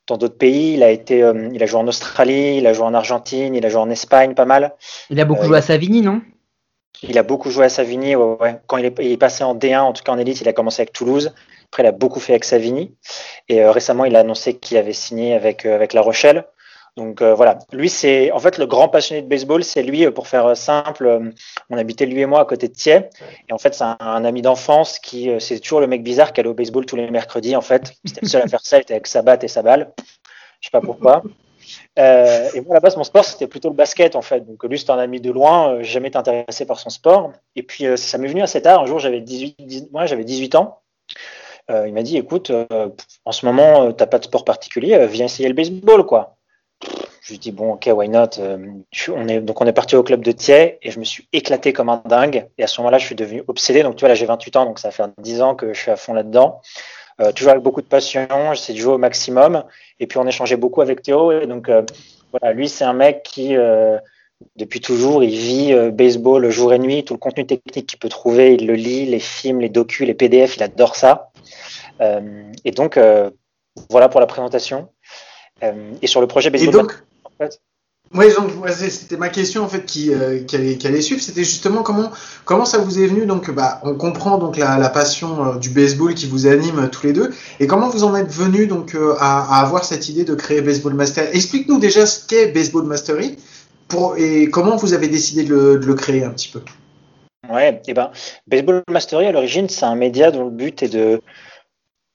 dans 0.07 0.17
d'autres 0.17 0.37
pays. 0.37 0.73
Il 0.73 0.83
a 0.83 0.89
été, 0.89 1.21
euh, 1.21 1.49
il 1.53 1.61
a 1.61 1.65
joué 1.65 1.79
en 1.79 1.87
Australie, 1.87 2.57
il 2.57 2.67
a 2.67 2.73
joué 2.73 2.85
en 2.85 2.93
Argentine, 2.93 3.53
il 3.53 3.65
a 3.65 3.69
joué 3.69 3.81
en 3.81 3.89
Espagne, 3.89 4.33
pas 4.33 4.45
mal. 4.45 4.73
Il 5.09 5.19
a 5.19 5.25
beaucoup 5.25 5.45
joué 5.45 5.57
à 5.57 5.61
Savigny, 5.61 6.01
non? 6.01 6.21
Il 7.03 7.17
a 7.17 7.23
beaucoup 7.23 7.51
joué 7.51 7.65
à 7.65 7.69
Savigny. 7.69 8.15
ouais, 8.15 8.37
ouais. 8.39 8.59
Quand 8.65 8.77
il 8.77 8.85
est, 8.85 8.95
il 8.99 9.11
est 9.11 9.17
passé 9.17 9.43
en 9.43 9.53
D1, 9.53 9.79
en 9.79 9.93
tout 9.93 10.03
cas 10.03 10.13
en 10.13 10.17
élite, 10.17 10.41
il 10.41 10.47
a 10.47 10.53
commencé 10.53 10.81
avec 10.81 10.93
Toulouse. 10.93 11.33
Après, 11.71 11.83
il 11.83 11.85
a 11.85 11.91
beaucoup 11.91 12.19
fait 12.19 12.33
avec 12.33 12.43
Savigny. 12.43 12.95
Et 13.49 13.61
euh, 13.61 13.71
récemment, 13.71 14.05
il 14.05 14.15
a 14.15 14.19
annoncé 14.19 14.57
qu'il 14.57 14.77
avait 14.77 14.93
signé 14.93 15.33
avec, 15.33 15.65
euh, 15.65 15.75
avec 15.75 15.93
La 15.93 16.01
Rochelle. 16.01 16.45
Donc 16.95 17.21
euh, 17.21 17.35
voilà, 17.35 17.59
lui 17.71 17.89
c'est 17.89 18.31
en 18.31 18.39
fait 18.39 18.57
le 18.57 18.65
grand 18.65 18.89
passionné 18.89 19.21
de 19.21 19.27
baseball, 19.27 19.63
c'est 19.63 19.83
lui 19.83 20.09
pour 20.09 20.27
faire 20.27 20.57
simple. 20.57 21.31
on 21.69 21.77
habitait 21.77 22.07
lui 22.07 22.21
et 22.21 22.25
moi 22.25 22.39
à 22.39 22.45
côté 22.45 22.69
de 22.69 22.73
Thiers, 22.73 23.01
et 23.47 23.53
en 23.53 23.59
fait 23.59 23.75
c'est 23.75 23.83
un, 23.83 24.25
ami 24.25 24.41
d'enfance 24.41 24.97
qui 24.97 25.29
c'est 25.39 25.59
toujours 25.59 25.79
le 25.79 25.85
mec 25.85 26.01
bizarre 26.01 26.33
qui 26.33 26.39
allait 26.39 26.49
au 26.49 26.55
baseball 26.55 26.87
tous 26.87 26.95
les 26.95 27.11
mercredis 27.11 27.55
en 27.55 27.61
fait. 27.61 27.93
C'était 28.03 28.21
le 28.23 28.27
seul 28.27 28.41
à 28.41 28.47
faire 28.47 28.61
ça, 28.63 28.77
il 28.77 28.81
était 28.81 28.95
avec 28.95 29.05
sa 29.05 29.21
batte 29.21 29.43
et 29.43 29.47
sa 29.47 29.61
balle. 29.61 29.93
Je 30.59 30.69
sais 30.69 30.71
pas 30.71 30.81
pourquoi. 30.81 31.21
Et 31.97 32.61
moi, 32.61 32.71
à 32.71 32.73
la 32.73 32.79
base, 32.79 32.97
mon 32.97 33.03
sport, 33.03 33.25
c'était 33.25 33.45
plutôt 33.45 33.69
le 33.69 33.75
basket, 33.75 34.15
en 34.15 34.21
fait. 34.23 34.39
Donc, 34.39 34.63
lui, 34.63 34.79
c'était 34.79 34.91
un 34.91 34.97
ami 34.97 35.19
de 35.19 35.31
loin. 35.31 35.83
Jamais 35.83 36.07
été 36.07 36.17
intéressé 36.17 36.65
par 36.65 36.79
son 36.79 36.89
sport. 36.89 37.33
Et 37.55 37.61
puis, 37.61 37.85
ça 37.97 38.17
m'est 38.17 38.27
venu 38.27 38.41
assez 38.41 38.61
tard. 38.61 38.81
Un 38.81 38.85
jour, 38.85 38.99
j'avais 38.99 39.19
18, 39.21 39.57
10 39.59 39.89
moi, 39.91 40.05
j'avais 40.05 40.23
18 40.23 40.55
ans. 40.55 40.81
Euh, 41.69 41.87
il 41.87 41.93
m'a 41.93 42.01
dit, 42.01 42.17
écoute, 42.17 42.49
euh, 42.49 42.89
en 43.25 43.31
ce 43.31 43.45
moment, 43.45 43.83
euh, 43.83 43.91
t'as 43.91 44.05
pas 44.05 44.19
de 44.19 44.23
sport 44.23 44.45
particulier, 44.45 45.05
viens 45.07 45.25
essayer 45.25 45.49
le 45.49 45.55
baseball, 45.55 46.05
quoi. 46.05 46.37
Je 47.21 47.33
lui 47.33 47.39
dis, 47.39 47.51
bon, 47.51 47.73
ok, 47.73 47.89
why 47.93 48.07
not 48.07 48.39
on 48.39 49.27
est, 49.27 49.41
Donc, 49.41 49.59
on 49.59 49.65
est 49.65 49.73
parti 49.73 49.97
au 49.97 50.03
club 50.03 50.23
de 50.23 50.31
Thiers 50.31 50.77
et 50.81 50.91
je 50.91 50.99
me 50.99 51.03
suis 51.03 51.27
éclaté 51.33 51.73
comme 51.73 51.89
un 51.89 52.01
dingue. 52.05 52.47
Et 52.57 52.63
à 52.63 52.67
ce 52.67 52.79
moment-là, 52.79 52.99
je 52.99 53.05
suis 53.05 53.15
devenu 53.15 53.43
obsédé. 53.47 53.83
Donc, 53.83 53.97
tu 53.97 54.01
vois, 54.01 54.09
là, 54.09 54.15
j'ai 54.15 54.25
28 54.25 54.55
ans, 54.55 54.65
donc 54.65 54.79
ça 54.79 54.91
fait 54.91 55.03
10 55.17 55.41
ans 55.41 55.55
que 55.55 55.73
je 55.73 55.79
suis 55.79 55.91
à 55.91 55.97
fond 55.97 56.13
là-dedans. 56.13 56.61
Toujours 57.35 57.51
avec 57.51 57.63
beaucoup 57.63 57.81
de 57.81 57.87
passion, 57.87 58.27
j'essaie 58.53 58.73
de 58.73 58.77
jouer 58.77 58.93
au 58.93 58.99
maximum. 58.99 59.63
Et 59.99 60.05
puis 60.05 60.19
on 60.19 60.27
échangeait 60.27 60.55
beaucoup 60.55 60.81
avec 60.81 61.01
Théo. 61.01 61.31
Et 61.31 61.47
donc 61.47 61.67
voilà, 62.31 62.53
lui 62.53 62.69
c'est 62.69 62.85
un 62.85 62.93
mec 62.93 63.23
qui 63.23 63.55
depuis 64.55 64.81
toujours 64.81 65.23
il 65.23 65.31
vit 65.37 65.73
euh, 65.73 65.91
baseball 65.91 66.49
jour 66.49 66.73
et 66.73 66.79
nuit. 66.79 67.03
Tout 67.03 67.13
le 67.13 67.19
contenu 67.19 67.45
technique 67.45 67.87
qu'il 67.87 67.99
peut 67.99 68.09
trouver, 68.09 68.53
il 68.55 68.67
le 68.67 68.73
lit, 68.75 69.05
les 69.05 69.19
films, 69.19 69.61
les 69.61 69.69
docus, 69.69 70.05
les 70.07 70.13
PDF, 70.13 70.57
il 70.57 70.63
adore 70.63 70.95
ça. 70.95 71.29
Euh, 72.01 72.43
et 72.65 72.71
donc 72.71 72.97
euh, 72.97 73.29
voilà 73.89 74.09
pour 74.09 74.19
la 74.19 74.27
présentation. 74.27 74.89
Et 76.03 76.07
sur 76.07 76.21
le 76.21 76.27
projet 76.27 76.49
Et 76.49 76.51
baseball. 76.51 76.73
donc, 76.83 77.03
en 77.23 77.31
fait. 77.43 77.59
c'est- 78.71 78.91
c'était 78.91 79.17
ma 79.17 79.29
question 79.29 79.63
en 79.63 79.67
fait 79.67 79.85
qui, 79.85 80.13
euh, 80.13 80.43
qui, 80.43 80.55
allait, 80.55 80.77
qui 80.77 80.85
allait 80.85 81.01
suivre. 81.01 81.19
C'était 81.21 81.43
justement 81.43 81.81
comment 81.81 82.11
comment 82.45 82.63
ça 82.65 82.77
vous 82.77 82.99
est 82.99 83.07
venu? 83.07 83.25
Donc, 83.25 83.49
bah, 83.49 83.81
on 83.83 83.95
comprend 83.95 84.37
donc 84.37 84.55
la, 84.57 84.77
la 84.77 84.89
passion 84.89 85.45
euh, 85.45 85.55
du 85.57 85.71
baseball 85.71 86.13
qui 86.13 86.27
vous 86.27 86.45
anime 86.45 86.77
euh, 86.77 86.87
tous 86.89 87.07
les 87.07 87.13
deux. 87.13 87.33
Et 87.59 87.65
comment 87.65 87.89
vous 87.89 88.03
en 88.03 88.15
êtes 88.15 88.29
venu 88.31 88.67
donc 88.67 88.95
à, 89.19 89.39
à 89.41 89.61
avoir 89.65 89.83
cette 89.83 90.09
idée 90.09 90.25
de 90.25 90.35
créer 90.35 90.61
Baseball 90.61 90.93
Master 90.93 91.27
Explique-nous 91.35 91.79
déjà 91.79 92.05
ce 92.05 92.23
qu'est 92.27 92.47
Baseball 92.51 92.83
Mastery 92.85 93.35
et 94.17 94.49
comment 94.49 94.75
vous 94.75 94.93
avez 94.93 95.07
décidé 95.07 95.43
de 95.43 95.79
le, 95.83 95.93
créer 95.95 96.23
un 96.23 96.31
petit 96.31 96.49
peu? 96.49 96.61
Ouais, 97.49 97.81
et 97.87 97.93
ben, 97.93 98.11
Baseball 98.47 98.83
Mastery 98.89 99.25
à 99.25 99.31
l'origine, 99.31 99.69
c'est 99.69 99.85
un 99.85 99.95
média 99.95 100.31
dont 100.31 100.45
le 100.45 100.51
but 100.51 100.83
est 100.83 100.89
de 100.89 101.21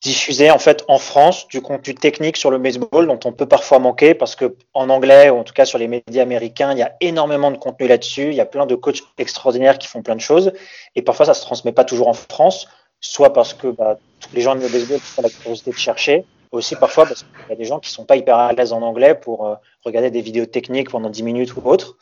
diffuser 0.02 0.50
en 0.50 0.58
fait 0.58 0.84
en 0.88 0.98
France 0.98 1.46
du 1.46 1.60
contenu 1.60 1.94
technique 1.94 2.36
sur 2.36 2.50
le 2.50 2.58
baseball 2.58 3.06
dont 3.06 3.20
on 3.24 3.32
peut 3.32 3.46
parfois 3.46 3.78
manquer 3.78 4.14
parce 4.14 4.34
que 4.34 4.56
en 4.74 4.90
anglais 4.90 5.30
ou 5.30 5.36
en 5.36 5.44
tout 5.44 5.54
cas 5.54 5.64
sur 5.64 5.78
les 5.78 5.86
médias 5.86 6.22
américains, 6.22 6.72
il 6.72 6.78
y 6.78 6.82
a 6.82 6.92
énormément 7.00 7.52
de 7.52 7.56
contenu 7.56 7.86
là-dessus. 7.86 8.28
Il 8.30 8.34
y 8.34 8.40
a 8.40 8.44
plein 8.44 8.66
de 8.66 8.74
coachs 8.74 9.02
extraordinaires 9.16 9.78
qui 9.78 9.86
font 9.86 10.02
plein 10.02 10.16
de 10.16 10.20
choses 10.20 10.52
et 10.96 11.02
parfois 11.02 11.26
ça 11.26 11.34
se 11.34 11.42
transmet 11.42 11.72
pas 11.72 11.84
toujours 11.84 12.08
en 12.08 12.14
France, 12.14 12.66
soit 13.00 13.32
parce 13.32 13.54
que 13.54 13.68
bah, 13.68 13.98
les 14.34 14.40
gens 14.40 14.56
de 14.56 14.60
le 14.60 14.68
baseball 14.68 14.98
ont 15.18 15.22
la 15.22 15.30
curiosité 15.30 15.70
de 15.70 15.76
chercher, 15.76 16.24
aussi 16.52 16.76
parfois 16.76 17.06
parce 17.06 17.22
qu'il 17.22 17.48
y 17.48 17.52
a 17.52 17.56
des 17.56 17.64
gens 17.64 17.80
qui 17.80 17.90
sont 17.90 18.04
pas 18.04 18.16
hyper 18.16 18.36
à 18.36 18.52
l'aise 18.52 18.72
en 18.72 18.82
anglais 18.82 19.14
pour 19.14 19.46
euh, 19.46 19.54
regarder 19.84 20.10
des 20.10 20.20
vidéos 20.20 20.46
techniques 20.46 20.90
pendant 20.90 21.10
10 21.10 21.22
minutes 21.22 21.56
ou 21.56 21.62
autre. 21.64 21.96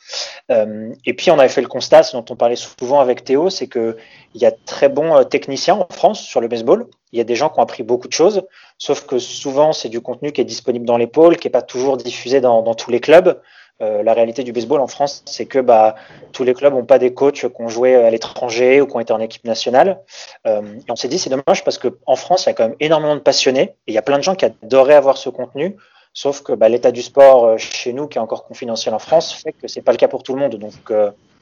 Euh, 0.51 0.93
et 1.05 1.13
puis 1.13 1.31
on 1.31 1.39
avait 1.39 1.49
fait 1.49 1.61
le 1.61 1.67
constat, 1.67 2.03
ce 2.03 2.15
dont 2.15 2.25
on 2.29 2.35
parlait 2.35 2.57
souvent 2.57 2.99
avec 2.99 3.23
Théo, 3.23 3.49
c'est 3.49 3.67
que 3.67 3.97
il 4.35 4.41
y 4.41 4.45
a 4.45 4.51
très 4.51 4.89
bons 4.89 5.15
euh, 5.15 5.23
techniciens 5.23 5.75
en 5.75 5.87
France 5.89 6.21
sur 6.21 6.41
le 6.41 6.47
baseball. 6.47 6.87
Il 7.13 7.17
y 7.17 7.21
a 7.21 7.25
des 7.25 7.35
gens 7.35 7.49
qui 7.49 7.59
ont 7.59 7.63
appris 7.63 7.83
beaucoup 7.83 8.07
de 8.07 8.13
choses, 8.13 8.43
sauf 8.77 9.05
que 9.05 9.19
souvent 9.19 9.73
c'est 9.73 9.89
du 9.89 10.01
contenu 10.01 10.31
qui 10.31 10.41
est 10.41 10.45
disponible 10.45 10.85
dans 10.85 10.97
les 10.97 11.07
pôles, 11.07 11.37
qui 11.37 11.47
est 11.47 11.51
pas 11.51 11.61
toujours 11.61 11.97
diffusé 11.97 12.41
dans 12.41 12.73
tous 12.75 12.91
les 12.91 12.99
clubs. 12.99 13.41
Euh, 13.81 14.03
la 14.03 14.13
réalité 14.13 14.43
du 14.43 14.51
baseball 14.51 14.79
en 14.79 14.87
France, 14.87 15.23
c'est 15.25 15.45
que 15.45 15.59
bah, 15.59 15.95
tous 16.33 16.43
les 16.43 16.53
clubs 16.53 16.73
n'ont 16.73 16.85
pas 16.85 16.99
des 16.99 17.13
coachs 17.13 17.47
qui 17.47 17.61
ont 17.61 17.67
joué 17.67 17.95
à 17.95 18.09
l'étranger 18.09 18.79
ou 18.79 18.87
qui 18.87 18.95
ont 18.95 18.99
été 18.99 19.13
en 19.13 19.19
équipe 19.19 19.45
nationale. 19.45 19.99
Euh, 20.45 20.61
et 20.61 20.91
on 20.91 20.95
s'est 20.95 21.07
dit 21.07 21.17
c'est 21.17 21.29
dommage 21.29 21.63
parce 21.63 21.77
qu'en 21.77 22.15
France, 22.15 22.45
il 22.45 22.47
y 22.47 22.49
a 22.49 22.53
quand 22.53 22.67
même 22.67 22.77
énormément 22.79 23.15
de 23.15 23.21
passionnés 23.21 23.61
et 23.61 23.91
il 23.91 23.93
y 23.93 23.97
a 23.97 24.03
plein 24.03 24.17
de 24.17 24.23
gens 24.23 24.35
qui 24.35 24.45
adoraient 24.45 24.95
avoir 24.95 25.17
ce 25.17 25.29
contenu. 25.29 25.75
Sauf 26.13 26.41
que 26.43 26.53
bah, 26.53 26.69
l'état 26.69 26.91
du 26.91 27.01
sport 27.01 27.45
euh, 27.45 27.57
chez 27.57 27.93
nous, 27.93 28.07
qui 28.07 28.17
est 28.17 28.21
encore 28.21 28.45
confidentiel 28.45 28.93
en 28.93 28.99
France, 28.99 29.33
fait 29.33 29.53
que 29.53 29.67
c'est 29.67 29.81
pas 29.81 29.93
le 29.93 29.97
cas 29.97 30.07
pour 30.07 30.23
tout 30.23 30.33
le 30.33 30.39
monde. 30.39 30.55
Donc, 30.55 30.93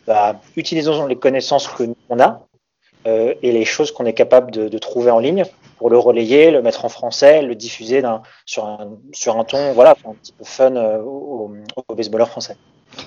bah, 0.08 0.40
utilisons 0.56 1.06
les 1.08 1.18
connaissances 1.18 1.68
que 1.68 1.84
nous, 1.84 1.96
on 2.10 2.20
a 2.20 2.42
euh, 3.08 3.34
et 3.42 3.52
les 3.52 3.66
choses 3.66 3.92
qu'on 3.92 4.06
est 4.06 4.14
capable 4.14 4.52
de, 4.52 4.68
de 4.70 4.78
trouver 4.78 5.12
en 5.12 5.20
ligne 5.20 5.44
pour 5.78 5.90
le 5.90 5.98
relayer, 5.98 6.52
le 6.52 6.62
mettre 6.62 6.84
en 6.86 6.90
français, 6.90 7.42
le 7.42 7.56
diffuser 7.56 8.02
sur, 8.46 8.66
un, 8.66 8.98
sur 9.14 9.38
un 9.40 9.44
ton 9.46 9.74
voilà, 9.74 9.96
un 10.06 10.14
petit 10.14 10.34
peu 10.34 10.44
fun 10.44 10.76
euh, 10.76 10.98
aux, 11.02 11.52
aux 11.88 11.96
baseballeurs 11.96 12.30
français. 12.30 12.58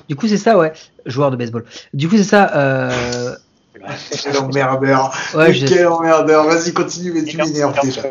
Du 0.08 0.16
coup, 0.16 0.28
c'est 0.28 0.38
ça, 0.38 0.56
ouais. 0.56 0.72
Joueur 1.06 1.30
de 1.30 1.36
baseball. 1.36 1.64
Du 1.92 2.08
coup, 2.08 2.16
c'est 2.16 2.22
ça. 2.24 2.50
Euh... 2.56 3.34
Quel 4.22 4.36
emmerdeur. 4.38 5.12
Ouais, 5.34 5.48
Mais 5.48 5.54
je- 5.54 5.66
Quel 5.66 5.86
emmerdeur. 5.86 6.44
Vas-y, 6.44 6.72
continue, 6.72 7.12
mais 7.12 7.24
tu 7.24 7.36
m'énerves 7.36 7.78
déjà. 7.82 8.02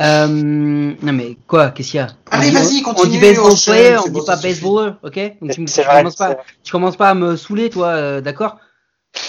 Euh, 0.00 0.26
non 0.26 1.12
mais 1.12 1.36
quoi, 1.46 1.70
qu'est-ce 1.70 1.92
qu'il 1.92 2.00
y 2.00 2.02
a? 2.02 2.08
Allez, 2.32 2.48
On 2.48 2.50
dit- 2.50 2.56
vas-y, 2.56 2.80
On 2.80 2.94
continue, 2.94 3.12
dit 3.12 3.20
baseball 3.20 3.52
enchaîne, 3.52 3.74
player, 3.74 3.96
on 3.98 4.08
dit 4.10 4.26
pas 4.26 4.36
baseballer, 4.36 4.92
ok? 5.04 5.38
Donc 5.40 5.50
tu, 5.52 5.60
me- 5.60 5.66
tu 5.68 5.80
vrai, 5.82 5.98
commences 5.98 6.16
pas, 6.16 6.36
tu 6.64 6.72
commences 6.72 6.96
pas 6.96 7.10
à 7.10 7.14
me 7.14 7.36
saouler, 7.36 7.70
toi, 7.70 7.86
euh, 7.88 8.20
d'accord? 8.20 8.56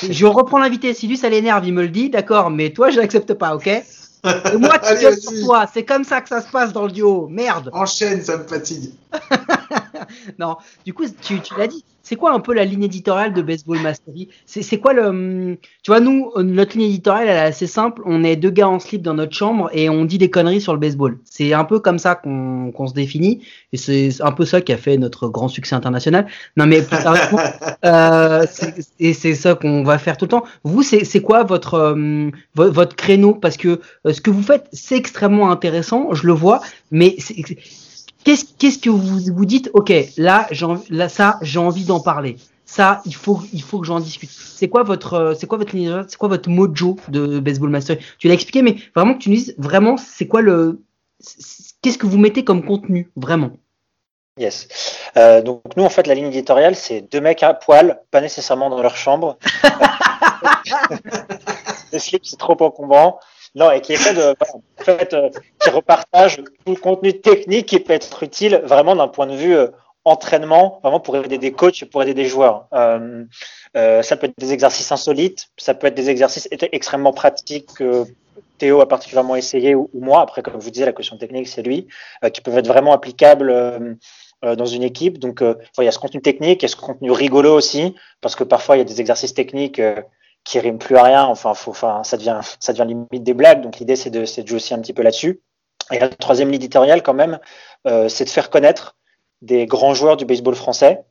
Je 0.09 0.25
reprends 0.25 0.59
l'invité. 0.59 0.93
Si 0.93 1.07
lui 1.07 1.17
ça 1.17 1.29
l'énerve, 1.29 1.65
il 1.65 1.73
me 1.73 1.83
le 1.83 1.89
dit, 1.89 2.09
d'accord. 2.09 2.49
Mais 2.49 2.71
toi, 2.71 2.89
je 2.89 2.99
l'accepte 2.99 3.33
pas, 3.33 3.55
ok 3.55 3.67
Et 4.53 4.57
moi, 4.57 4.79
tu 4.79 4.85
Allez, 4.85 5.15
sur 5.15 5.31
toi. 5.45 5.65
C'est 5.71 5.85
comme 5.85 6.03
ça 6.03 6.21
que 6.21 6.29
ça 6.29 6.41
se 6.41 6.49
passe 6.49 6.73
dans 6.73 6.85
le 6.85 6.91
duo. 6.91 7.27
Merde. 7.29 7.69
Enchaîne, 7.73 8.21
ça 8.21 8.37
me 8.37 8.43
fatigue. 8.43 8.91
Non, 10.39 10.57
du 10.85 10.93
coup, 10.93 11.03
tu, 11.21 11.39
tu 11.41 11.53
l'as 11.57 11.67
dit. 11.67 11.83
C'est 12.07 12.15
quoi 12.17 12.33
un 12.33 12.39
peu 12.39 12.53
la 12.53 12.65
ligne 12.65 12.83
éditoriale 12.83 13.33
de 13.33 13.41
Baseball 13.41 13.79
Mastery? 13.79 14.29
C'est 14.45 14.77
quoi 14.79 14.93
le. 14.93 15.05
hum, 15.07 15.57
Tu 15.81 15.89
vois, 15.89 15.99
nous, 15.99 16.31
notre 16.37 16.77
ligne 16.77 16.89
éditoriale, 16.89 17.27
elle 17.29 17.35
est 17.37 17.39
assez 17.39 17.65
simple. 17.65 18.03
On 18.05 18.23
est 18.23 18.35
deux 18.35 18.51
gars 18.51 18.69
en 18.69 18.77
slip 18.79 19.01
dans 19.01 19.15
notre 19.15 19.33
chambre 19.35 19.69
et 19.73 19.89
on 19.89 20.05
dit 20.05 20.19
des 20.19 20.29
conneries 20.29 20.61
sur 20.61 20.73
le 20.73 20.79
baseball. 20.79 21.17
C'est 21.25 21.53
un 21.53 21.63
peu 21.65 21.79
comme 21.79 21.97
ça 21.97 22.13
qu'on 22.13 22.71
qu'on 22.71 22.85
se 22.87 22.93
définit. 22.93 23.41
Et 23.73 23.77
c'est 23.77 24.09
un 24.21 24.31
peu 24.31 24.45
ça 24.45 24.61
qui 24.61 24.71
a 24.71 24.77
fait 24.77 24.97
notre 24.97 25.29
grand 25.29 25.47
succès 25.47 25.73
international. 25.75 26.27
Non, 26.57 26.67
mais 26.67 26.83
plus 26.83 26.95
sérieusement, 27.01 27.39
euh, 27.85 28.45
c'est- 28.51 28.87
et 28.99 29.13
c'est 29.13 29.33
ça 29.35 29.55
qu'on 29.55 29.83
va 29.83 29.97
faire 29.97 30.17
tout 30.17 30.25
le 30.25 30.29
temps. 30.29 30.43
Vous, 30.63 30.83
c'est 30.83 31.21
quoi 31.21 31.43
votre, 31.43 31.73
euh, 31.75 32.29
vo- 32.55 32.71
votre 32.71 32.95
créneau? 32.95 33.33
Parce 33.33 33.57
que 33.57 33.81
euh, 34.05 34.13
ce 34.13 34.21
que 34.21 34.29
vous 34.31 34.43
faites, 34.43 34.67
c'est 34.73 34.95
extrêmement 34.95 35.49
intéressant, 35.51 36.13
je 36.13 36.27
le 36.27 36.33
vois, 36.33 36.61
mais 36.91 37.15
c'est- 37.19 37.35
qu'est-ce 38.25 38.45
qu'est-ce 38.59 38.79
que 38.79 38.89
vous 38.89 39.33
vous 39.33 39.45
dites 39.45 39.69
Ok, 39.73 39.93
là, 40.17 40.47
là 40.89 41.09
ça, 41.09 41.37
j'ai 41.41 41.59
envie 41.59 41.85
d'en 41.85 42.01
parler. 42.01 42.35
Ça, 42.65 43.01
il 43.05 43.15
faut, 43.15 43.41
il 43.53 43.61
faut 43.61 43.79
que 43.79 43.85
j'en 43.85 43.99
discute. 43.99 44.31
C'est 44.31 44.67
quoi 44.67 44.83
votre, 44.83 45.13
euh, 45.13 45.33
c'est 45.35 45.45
quoi 45.45 45.59
votre, 45.59 45.75
c'est 46.07 46.17
quoi 46.17 46.29
votre 46.29 46.49
mojo 46.49 46.97
de 47.09 47.39
Baseball 47.39 47.69
Mastery 47.69 47.99
Tu 48.17 48.27
l'as 48.27 48.33
expliqué, 48.33 48.63
mais 48.63 48.77
vraiment 48.95 49.13
que 49.13 49.19
tu 49.19 49.29
nous 49.29 49.35
dises 49.35 49.53
vraiment, 49.59 49.97
c'est 49.97 50.27
quoi 50.27 50.41
le, 50.41 50.81
qu'est-ce 51.81 51.97
que 51.97 52.07
vous 52.07 52.17
mettez 52.17 52.43
comme 52.43 52.65
contenu, 52.65 53.11
vraiment? 53.15 53.51
Yes. 54.37 54.67
Euh, 55.15 55.41
donc 55.41 55.61
nous, 55.77 55.83
en 55.83 55.89
fait, 55.89 56.07
la 56.07 56.15
ligne 56.15 56.27
éditoriale, 56.27 56.75
c'est 56.75 57.01
deux 57.01 57.21
mecs 57.21 57.43
à 57.43 57.53
poil, 57.53 58.01
pas 58.11 58.19
nécessairement 58.19 58.69
dans 58.69 58.81
leur 58.81 58.97
chambre. 58.97 59.37
le 61.93 61.99
slip, 61.99 62.25
c'est 62.25 62.37
trop 62.37 62.57
encombrant. 62.59 63.19
Non, 63.55 63.71
et 63.71 63.79
qui 63.79 63.93
est 63.93 63.97
fait 63.97 64.13
de, 64.13 64.35
euh, 65.13 65.29
qui 65.65 65.71
repartage 65.71 66.37
tout 66.37 66.73
le 66.73 66.79
contenu 66.79 67.19
technique 67.19 67.65
qui 67.65 67.79
peut 67.79 67.93
être 67.93 68.23
utile 68.23 68.61
vraiment 68.63 68.95
d'un 68.95 69.07
point 69.07 69.27
de 69.27 69.35
vue 69.35 69.55
euh, 69.55 69.67
entraînement, 70.03 70.79
vraiment 70.83 70.99
pour 70.99 71.17
aider 71.17 71.39
des 71.39 71.51
coachs, 71.51 71.83
pour 71.85 72.03
aider 72.03 72.13
des 72.13 72.25
joueurs. 72.25 72.67
Euh, 72.73 73.25
euh, 73.75 74.03
ça 74.03 74.15
peut 74.15 74.27
être 74.27 74.37
des 74.37 74.53
exercices 74.53 74.91
insolites, 74.91 75.47
ça 75.57 75.73
peut 75.73 75.87
être 75.87 75.95
des 75.95 76.09
exercices 76.09 76.47
extrêmement 76.51 77.11
pratiques 77.11 77.73
que 77.77 78.05
Théo 78.59 78.81
a 78.81 78.87
particulièrement 78.87 79.35
essayé 79.35 79.73
ou, 79.73 79.89
moi. 79.93 80.21
Après, 80.21 80.43
comme 80.43 80.53
je 80.59 80.63
vous 80.63 80.71
disais, 80.71 80.85
la 80.85 80.93
question 80.93 81.17
technique, 81.17 81.47
c'est 81.47 81.63
lui, 81.63 81.87
qui 82.31 82.41
peuvent 82.41 82.57
être 82.57 82.67
vraiment 82.67 82.93
applicables 82.93 83.97
dans 84.41 84.65
une 84.65 84.83
équipe. 84.83 85.19
Donc, 85.19 85.41
il 85.41 85.83
y 85.83 85.87
a 85.87 85.91
ce 85.91 85.99
contenu 85.99 86.21
technique, 86.21 86.61
il 86.61 86.65
y 86.65 86.67
a 86.67 86.69
ce 86.69 86.77
contenu 86.77 87.11
rigolo 87.11 87.53
aussi, 87.53 87.95
parce 88.21 88.35
que 88.35 88.45
parfois, 88.45 88.77
il 88.77 88.79
y 88.79 88.81
a 88.81 88.85
des 88.85 89.01
exercices 89.01 89.33
techniques 89.33 89.81
qui 90.45 90.59
riment 90.59 90.77
plus 90.77 90.95
à 90.95 91.03
rien. 91.03 91.25
Enfin, 91.25 91.53
ça 92.03 92.15
devient, 92.15 92.39
limite 92.87 93.23
des 93.23 93.33
blagues. 93.33 93.61
Donc, 93.61 93.79
l'idée, 93.79 93.97
c'est 93.97 94.09
de 94.09 94.23
jouer 94.23 94.55
aussi 94.55 94.73
un 94.73 94.79
petit 94.79 94.93
peu 94.93 95.01
là-dessus. 95.01 95.41
Et 95.91 95.99
la 95.99 96.09
troisième 96.09 96.51
ligne 96.51 96.67
quand 97.03 97.13
même, 97.13 97.39
c'est 98.07 98.25
de 98.25 98.29
faire 98.29 98.49
connaître 98.49 98.95
des 99.41 99.65
grands 99.65 99.93
joueurs 99.93 100.17
du 100.17 100.25
baseball 100.25 100.55
français 100.55 101.05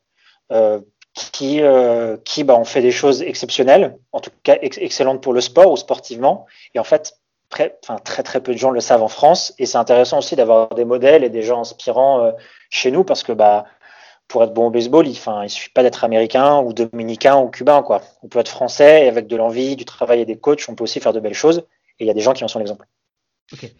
euh, 0.52 0.80
qui, 1.14 1.62
euh, 1.62 2.16
qui 2.24 2.42
bah, 2.42 2.56
ont 2.56 2.64
fait 2.64 2.82
des 2.82 2.90
choses 2.90 3.22
exceptionnelles, 3.22 3.96
en 4.10 4.18
tout 4.18 4.30
cas 4.42 4.56
ex 4.60 4.78
excellentes 4.78 5.22
pour 5.22 5.32
le 5.32 5.40
sport 5.40 5.70
ou 5.70 5.76
sportivement. 5.76 6.46
Et 6.74 6.80
en 6.80 6.84
fait, 6.84 7.20
très, 7.48 7.78
très 8.02 8.40
peu 8.40 8.52
de 8.52 8.58
gens 8.58 8.70
le 8.70 8.80
savent 8.80 9.02
en 9.04 9.08
France. 9.08 9.54
Et 9.58 9.66
c'est 9.66 9.78
intéressant 9.78 10.18
aussi 10.18 10.34
d'avoir 10.34 10.70
des 10.70 10.84
modèles 10.84 11.22
et 11.22 11.30
des 11.30 11.42
gens 11.42 11.60
inspirants 11.60 12.24
euh, 12.24 12.32
chez 12.68 12.90
nous 12.90 13.04
parce 13.04 13.22
que 13.22 13.30
bah, 13.30 13.64
pour 14.26 14.42
être 14.42 14.52
bon 14.52 14.66
au 14.66 14.70
baseball, 14.70 15.06
il 15.06 15.16
ne 15.26 15.48
suffit 15.48 15.70
pas 15.70 15.84
d'être 15.84 16.02
américain 16.02 16.58
ou 16.58 16.72
dominicain 16.72 17.36
ou 17.36 17.48
cubain. 17.48 17.82
Quoi. 17.84 18.00
On 18.24 18.28
peut 18.28 18.40
être 18.40 18.48
français 18.48 19.04
et 19.04 19.08
avec 19.08 19.28
de 19.28 19.36
l'envie, 19.36 19.76
du 19.76 19.84
travail 19.84 20.20
et 20.20 20.24
des 20.24 20.36
coachs, 20.36 20.64
on 20.68 20.74
peut 20.74 20.82
aussi 20.82 20.98
faire 20.98 21.12
de 21.12 21.20
belles 21.20 21.32
choses. 21.32 21.58
Et 22.00 22.04
il 22.04 22.06
y 22.08 22.10
a 22.10 22.14
des 22.14 22.22
gens 22.22 22.32
qui 22.32 22.42
en 22.42 22.48
sont 22.48 22.58
l'exemple. 22.58 22.86
Ok 23.52 23.70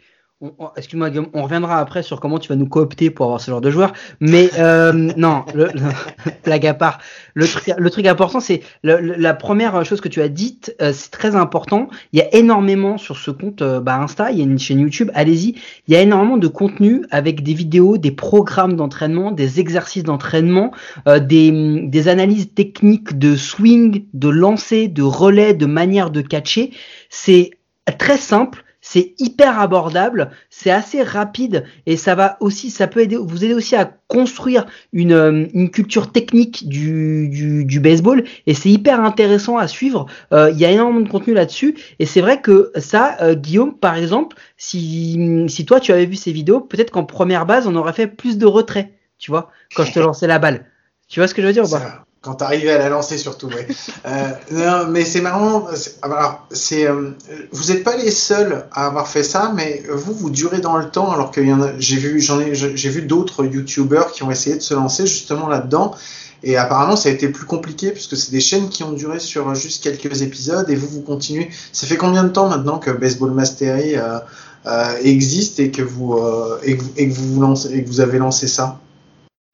excuse-moi 0.76 1.10
Guillaume, 1.10 1.28
on 1.32 1.42
reviendra 1.42 1.78
après 1.78 2.02
sur 2.02 2.20
comment 2.20 2.38
tu 2.38 2.48
vas 2.48 2.56
nous 2.56 2.68
coopter 2.68 3.10
pour 3.10 3.26
avoir 3.26 3.40
ce 3.40 3.50
genre 3.50 3.60
de 3.60 3.70
joueurs. 3.70 3.92
Mais 4.20 4.50
euh, 4.58 4.92
non, 5.16 5.44
le, 5.54 5.68
blague 6.44 6.66
à 6.66 6.74
part. 6.74 6.98
Le 7.34 7.46
truc, 7.46 7.72
le 7.76 7.90
truc 7.90 8.06
important, 8.06 8.40
c'est 8.40 8.62
la 8.82 9.34
première 9.34 9.84
chose 9.84 10.00
que 10.00 10.08
tu 10.08 10.20
as 10.20 10.28
dite, 10.28 10.74
euh, 10.82 10.92
c'est 10.92 11.10
très 11.10 11.36
important. 11.36 11.88
Il 12.12 12.18
y 12.18 12.22
a 12.22 12.34
énormément 12.34 12.98
sur 12.98 13.16
ce 13.16 13.30
compte 13.30 13.62
euh, 13.62 13.80
bah, 13.80 13.96
Insta, 13.96 14.30
il 14.30 14.38
y 14.38 14.40
a 14.40 14.44
une 14.44 14.58
chaîne 14.58 14.80
YouTube, 14.80 15.10
allez-y. 15.14 15.54
Il 15.88 15.94
y 15.94 15.96
a 15.96 16.00
énormément 16.00 16.36
de 16.36 16.48
contenu 16.48 17.04
avec 17.10 17.42
des 17.42 17.54
vidéos, 17.54 17.96
des 17.96 18.12
programmes 18.12 18.74
d'entraînement, 18.74 19.30
des 19.30 19.60
exercices 19.60 20.02
d'entraînement, 20.02 20.72
des, 21.06 21.82
des 21.86 22.08
analyses 22.08 22.52
techniques 22.54 23.18
de 23.18 23.36
swing, 23.36 24.06
de 24.12 24.28
lancer, 24.28 24.88
de 24.88 25.02
relais, 25.02 25.54
de 25.54 25.66
manière 25.66 26.10
de 26.10 26.20
catcher. 26.20 26.72
C'est 27.08 27.50
très 27.98 28.16
simple 28.16 28.63
c'est 28.86 29.14
hyper 29.18 29.58
abordable, 29.58 30.30
c'est 30.50 30.70
assez 30.70 31.02
rapide 31.02 31.64
et 31.86 31.96
ça 31.96 32.14
va 32.14 32.36
aussi, 32.40 32.70
ça 32.70 32.86
peut 32.86 33.00
aider, 33.00 33.16
vous 33.16 33.42
aider 33.42 33.54
aussi 33.54 33.74
à 33.76 33.90
construire 34.08 34.66
une, 34.92 35.12
euh, 35.12 35.46
une 35.54 35.70
culture 35.70 36.12
technique 36.12 36.68
du, 36.68 37.30
du, 37.30 37.64
du 37.64 37.80
baseball 37.80 38.24
et 38.46 38.52
c'est 38.52 38.68
hyper 38.68 39.00
intéressant 39.00 39.56
à 39.56 39.68
suivre. 39.68 40.04
Euh, 40.34 40.50
il 40.50 40.58
y 40.58 40.66
a 40.66 40.70
énormément 40.70 41.00
de 41.00 41.08
contenu 41.08 41.32
là-dessus 41.32 41.76
et 41.98 42.04
c'est 42.04 42.20
vrai 42.20 42.42
que 42.42 42.72
ça, 42.76 43.16
euh, 43.22 43.34
Guillaume, 43.34 43.74
par 43.74 43.96
exemple, 43.96 44.36
si, 44.58 45.46
si 45.48 45.64
toi 45.64 45.80
tu 45.80 45.90
avais 45.90 46.04
vu 46.04 46.16
ces 46.16 46.32
vidéos, 46.32 46.60
peut-être 46.60 46.90
qu'en 46.90 47.04
première 47.04 47.46
base 47.46 47.66
on 47.66 47.74
aurait 47.76 47.94
fait 47.94 48.06
plus 48.06 48.36
de 48.36 48.44
retrait, 48.44 48.92
tu 49.16 49.30
vois, 49.30 49.50
quand 49.74 49.84
je 49.84 49.94
te 49.94 49.98
lançais 50.00 50.26
la 50.26 50.38
balle. 50.38 50.66
Tu 51.08 51.20
vois 51.20 51.26
ce 51.26 51.32
que 51.32 51.40
je 51.40 51.46
veux 51.46 51.54
dire 51.54 51.64
ou 51.64 51.70
pas? 51.70 52.04
Quand 52.24 52.36
t'arrivais 52.36 52.72
à 52.72 52.78
la 52.78 52.88
lancer 52.88 53.18
surtout, 53.18 53.48
oui. 53.48 53.76
euh, 54.06 54.86
mais 54.88 55.04
c'est 55.04 55.20
marrant. 55.20 55.66
Alors, 56.00 56.48
euh, 56.72 57.10
vous 57.52 57.72
n'êtes 57.72 57.84
pas 57.84 57.96
les 57.96 58.10
seuls 58.10 58.64
à 58.72 58.86
avoir 58.86 59.08
fait 59.08 59.22
ça, 59.22 59.52
mais 59.54 59.82
vous, 59.92 60.14
vous 60.14 60.30
durez 60.30 60.60
dans 60.60 60.76
le 60.76 60.88
temps, 60.88 61.12
alors 61.12 61.30
a. 61.30 61.72
J'ai 61.78 61.96
vu, 61.96 62.18
vu 62.18 63.02
d'autres 63.02 63.44
YouTubers 63.44 64.10
qui 64.12 64.22
ont 64.22 64.30
essayé 64.30 64.56
de 64.56 64.62
se 64.62 64.72
lancer 64.72 65.06
justement 65.06 65.48
là-dedans. 65.48 65.94
Et 66.42 66.56
apparemment, 66.56 66.96
ça 66.96 67.08
a 67.08 67.12
été 67.12 67.28
plus 67.28 67.46
compliqué 67.46 67.90
puisque 67.90 68.16
c'est 68.16 68.30
des 68.30 68.40
chaînes 68.40 68.68
qui 68.68 68.82
ont 68.84 68.92
duré 68.92 69.18
sur 69.18 69.54
juste 69.54 69.82
quelques 69.82 70.22
épisodes 70.22 70.68
et 70.68 70.76
vous, 70.76 70.88
vous 70.88 71.00
continuez. 71.00 71.50
Ça 71.72 71.86
fait 71.86 71.96
combien 71.96 72.24
de 72.24 72.28
temps 72.28 72.48
maintenant 72.48 72.78
que 72.78 72.90
Baseball 72.90 73.30
Mastery 73.30 73.96
euh, 73.96 74.96
existe 75.02 75.58
et 75.60 75.70
que 75.70 75.82
vous, 75.82 76.18
et, 76.62 76.78
et, 76.96 77.08
que 77.08 77.14
vous 77.14 77.40
lancez, 77.40 77.72
et 77.74 77.82
que 77.82 77.88
vous 77.88 78.00
avez 78.00 78.18
lancé 78.18 78.46
ça? 78.46 78.78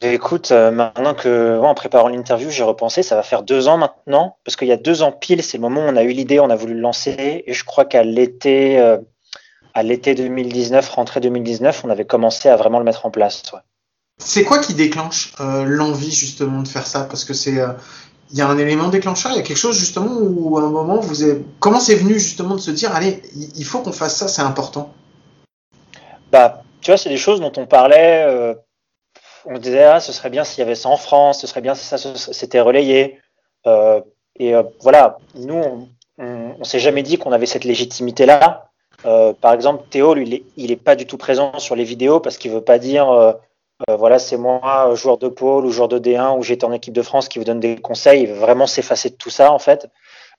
Écoute, 0.03 0.51
euh, 0.51 0.70
maintenant 0.70 1.12
que 1.12 1.59
en 1.59 1.74
préparant 1.74 2.09
l'interview, 2.09 2.48
j'ai 2.48 2.62
repensé, 2.62 3.03
ça 3.03 3.16
va 3.16 3.22
faire 3.22 3.42
deux 3.42 3.68
ans 3.68 3.76
maintenant, 3.76 4.38
parce 4.44 4.57
qu'il 4.57 4.68
y 4.68 4.72
a 4.72 4.78
deux 4.78 5.03
ans 5.03 5.12
pile, 5.12 5.42
c'est 5.42 5.59
le 5.59 5.62
moment 5.62 5.82
où 5.82 5.88
on 5.88 5.96
a 5.96 6.03
eu 6.03 6.12
l'idée, 6.12 6.40
on 6.40 6.48
a 6.48 6.57
voulu 6.57 6.72
le 6.72 6.80
lancer, 6.80 7.44
et 7.46 7.53
je 7.53 7.64
crois 7.64 7.84
qu'à 7.84 8.03
l'été, 8.03 8.78
euh, 8.78 8.96
à 9.74 9.82
l'été 9.82 10.14
2019, 10.14 10.88
rentrée 10.88 11.20
2019, 11.20 11.84
on 11.84 11.90
avait 11.90 12.07
commencé 12.07 12.48
à 12.48 12.57
vraiment 12.57 12.78
le 12.78 12.86
mettre 12.86 13.05
en 13.05 13.11
place. 13.11 13.42
Ouais. 13.53 13.59
C'est 14.16 14.42
quoi 14.42 14.59
qui 14.61 14.72
déclenche 14.72 15.34
euh, 15.38 15.64
l'envie 15.64 16.12
justement 16.12 16.62
de 16.62 16.68
faire 16.68 16.86
ça? 16.86 17.05
Parce 17.05 17.26
que 17.26 17.34
c'est, 17.34 17.59
il 18.30 18.38
y 18.38 18.40
a 18.40 18.48
un 18.48 18.57
élément 18.57 18.88
déclencheur, 18.88 19.32
il 19.32 19.36
y 19.36 19.40
a 19.40 19.42
quelque 19.42 19.59
chose 19.59 19.76
justement 19.76 20.16
où 20.18 20.57
à 20.57 20.62
un 20.62 20.70
moment 20.70 20.98
vous 20.98 21.22
avez, 21.22 21.44
comment 21.59 21.80
c'est 21.80 21.96
venu 21.96 22.14
justement 22.14 22.55
de 22.55 22.61
se 22.61 22.70
dire, 22.70 22.94
allez, 22.94 23.20
il 23.55 23.64
faut 23.66 23.80
qu'on 23.80 23.92
fasse 23.92 24.16
ça, 24.16 24.28
c'est 24.28 24.42
important? 24.42 24.94
Bah, 26.32 26.62
tu 26.80 26.90
vois, 26.90 26.96
c'est 26.96 27.11
des 27.11 27.18
choses 27.18 27.40
dont 27.40 27.53
on 27.59 27.66
parlait 27.66 28.55
on 29.45 29.59
disait 29.59 29.84
ah 29.84 30.01
ce 30.01 30.12
serait 30.12 30.30
bien 30.30 30.45
s'il 30.45 30.61
y 30.61 30.62
avait 30.62 30.74
ça 30.74 30.88
en 30.88 30.97
France, 30.97 31.41
ce 31.41 31.47
serait 31.47 31.61
bien 31.61 31.74
si 31.74 31.84
ça 31.84 31.99
s'était 31.99 32.61
relayé. 32.61 33.18
Euh, 33.66 34.01
et 34.38 34.55
euh, 34.55 34.62
voilà, 34.80 35.18
nous 35.34 35.55
on, 35.55 35.88
on, 36.59 36.64
s'est 36.64 36.78
jamais 36.78 37.03
dit 37.03 37.18
qu'on 37.18 37.32
avait 37.32 37.47
cette 37.47 37.64
légitimité 37.64 38.26
là. 38.26 38.70
Euh, 39.07 39.32
par 39.32 39.55
exemple, 39.55 39.84
Théo, 39.91 40.14
lui, 40.14 40.45
il 40.57 40.70
est, 40.70 40.76
pas 40.76 40.97
du 40.97 41.07
tout 41.07 41.16
présent 41.16 41.59
sur 41.59 41.74
les 41.74 41.84
vidéos 41.84 42.20
parce 42.20 42.36
qu'il 42.36 42.51
veut 42.51 42.61
pas 42.61 42.78
dire 42.78 43.34
voilà 43.88 44.18
c'est 44.18 44.36
moi 44.36 44.93
joueur 44.95 45.16
de 45.16 45.28
pôle 45.28 45.64
ou 45.64 45.70
joueur 45.70 45.88
de 45.88 45.99
D1 45.99 46.36
ou 46.36 46.43
j'étais 46.43 46.66
en 46.66 46.72
équipe 46.72 46.93
de 46.93 47.01
France 47.01 47.28
qui 47.28 47.38
vous 47.38 47.47
donne 47.47 47.61
des 47.61 47.76
conseils. 47.76 48.22
Il 48.22 48.28
veut 48.28 48.38
vraiment 48.38 48.66
s'effacer 48.66 49.09
de 49.09 49.14
tout 49.14 49.30
ça 49.30 49.53
en 49.53 49.59
fait. 49.59 49.88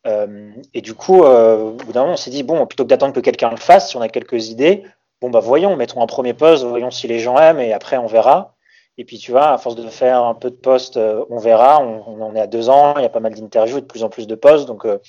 et 0.06 0.82
du 0.82 0.94
coup, 0.94 1.24
au 1.24 1.72
bout 1.72 1.92
d'un 1.92 2.02
moment, 2.02 2.14
on 2.14 2.18
s'est 2.18 2.30
dit 2.30 2.44
bon, 2.44 2.68
plutôt 2.68 2.84
que 2.84 2.90
d'attendre 2.90 3.14
que 3.14 3.20
quelqu'un 3.20 3.50
le 3.50 3.58
fasse, 3.58 3.90
si 3.90 3.98
on 3.98 4.02
a 4.02 4.10
quelques 4.10 4.50
idées, 4.50 4.84
bon 5.22 5.32
bah 5.32 5.40
voyons, 5.40 5.76
mettons 5.76 6.04
un 6.04 6.08
premier 6.08 6.34
poste, 6.34 6.64
voyons 6.64 6.92
si 6.92 7.08
les 7.08 7.18
gens 7.18 7.38
aiment 7.38 7.60
et 7.60 7.74
après 7.74 7.98
on 7.98 8.06
verra. 8.06 8.54
Et 8.98 9.06
puis, 9.06 9.18
tu 9.18 9.32
vois, 9.32 9.54
à 9.54 9.58
force 9.58 9.76
de 9.76 9.88
faire 9.90 10.24
un 10.24 10.36
peu 10.36 10.50
de 10.50 10.56
postes, 10.56 10.98
euh, 10.98 11.24
on 11.30 11.38
verra. 11.38 11.82
On, 11.82 12.22
en 12.22 12.36
est 12.36 12.42
à 12.42 12.48
deux 12.48 12.70
ans, 12.70 12.96
il 12.98 13.04
y 13.04 13.06
a 13.06 13.10
pas 13.10 13.20
mal 13.20 13.34
d'interviews 13.34 13.78
et 13.78 13.82
de 13.82 13.86
plus 13.86 14.04
en 14.04 14.10
plus 14.10 14.28
de 14.28 14.36
postes. 14.36 14.68
Donc, 14.68 14.86
euh, 14.86 15.00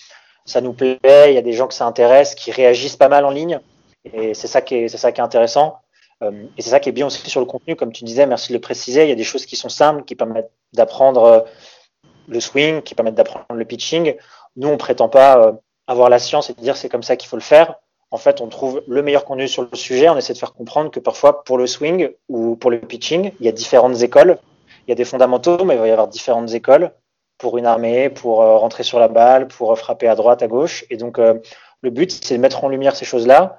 ça 0.45 0.61
nous 0.61 0.73
plaît. 0.73 0.99
Il 1.05 1.35
y 1.35 1.39
a 1.39 1.43
des 1.43 1.53
gens 1.53 1.67
que 1.67 1.75
ça 1.75 1.87
intéresse, 1.87 2.35
qui 2.35 2.51
réagissent 2.53 2.97
pas 2.97 3.09
mal 3.09 3.25
en 3.25 3.31
ligne. 3.31 3.61
Et 4.05 4.35
c'est 4.35 4.47
ça 4.47 4.61
qui 4.61 4.77
est, 4.77 4.89
c'est 4.89 4.99
ça 4.99 5.13
qui 5.13 5.21
est 5.21 5.25
intéressant. 5.25 5.79
Euh, 6.23 6.47
et 6.57 6.63
c'est 6.63 6.71
ça 6.71 6.81
qui 6.81 6.89
est 6.89 6.93
bien 6.93 7.07
aussi 7.07 7.29
sur 7.29 7.41
le 7.41 7.47
contenu, 7.47 7.77
comme 7.77 7.93
tu 7.93 8.05
disais, 8.05 8.27
merci 8.27 8.49
de 8.49 8.55
le 8.55 8.61
préciser. 8.61 9.03
Il 9.03 9.09
y 9.09 9.13
a 9.13 9.17
des 9.17 9.25
choses 9.25 9.47
qui 9.47 9.57
sont 9.57 9.69
simples, 9.69 10.05
qui 10.05 10.15
permettent 10.15 10.53
d'apprendre 10.73 11.45
le 12.29 12.41
swing, 12.41 12.83
qui 12.83 12.95
permettent 12.95 13.17
d'apprendre 13.17 13.47
le 13.53 13.65
pitching. 13.65 14.15
Nous, 14.57 14.69
on 14.69 14.77
prétend 14.77 15.09
pas 15.09 15.55
avoir 15.87 16.09
la 16.09 16.19
science 16.19 16.51
et 16.51 16.55
dire 16.55 16.77
c'est 16.77 16.89
comme 16.89 17.03
ça 17.03 17.17
qu'il 17.17 17.29
faut 17.29 17.37
le 17.37 17.43
faire 17.43 17.75
en 18.13 18.19
fait, 18.19 18.43
on 18.43 18.49
trouve 18.49 18.83
le 18.87 19.03
meilleur 19.03 19.25
contenu 19.25 19.49
sur 19.49 19.63
le 19.63 19.77
sujet. 19.77 20.09
On 20.11 20.17
essaie 20.19 20.35
de 20.35 20.39
faire 20.39 20.53
comprendre 20.53 20.91
que 20.91 21.01
parfois, 21.01 21.45
pour 21.45 21.57
le 21.57 21.67
swing 21.67 22.11
ou 22.29 22.57
pour 22.57 22.71
le 22.71 22.79
pitching, 22.79 23.33
il 23.41 23.47
y 23.47 23.49
a 23.49 23.53
différentes 23.53 24.03
écoles. 24.03 24.39
Il 24.87 24.91
y 24.91 24.93
a 24.93 24.95
des 24.95 25.07
fondamentaux, 25.07 25.65
mais 25.65 25.75
il 25.75 25.81
va 25.81 25.89
y 25.89 25.91
avoir 25.91 26.09
différentes 26.09 26.53
écoles 26.53 26.93
pour 27.39 27.57
une 27.57 27.65
armée, 27.65 28.11
pour 28.11 28.43
euh, 28.43 28.59
rentrer 28.59 28.83
sur 28.83 29.01
la 29.01 29.09
balle, 29.09 29.49
pour 29.49 29.77
frapper 29.79 30.09
à 30.09 30.15
droite, 30.15 30.43
à 30.43 30.47
gauche. 30.47 30.85
Et 30.91 30.99
donc, 30.99 31.19
euh, 31.19 31.35
le 31.81 31.91
but, 31.91 32.11
c'est 32.11 32.37
de 32.37 32.41
mettre 32.41 32.63
en 32.65 32.69
lumière 32.69 32.95
ces 32.95 33.07
choses-là 33.07 33.59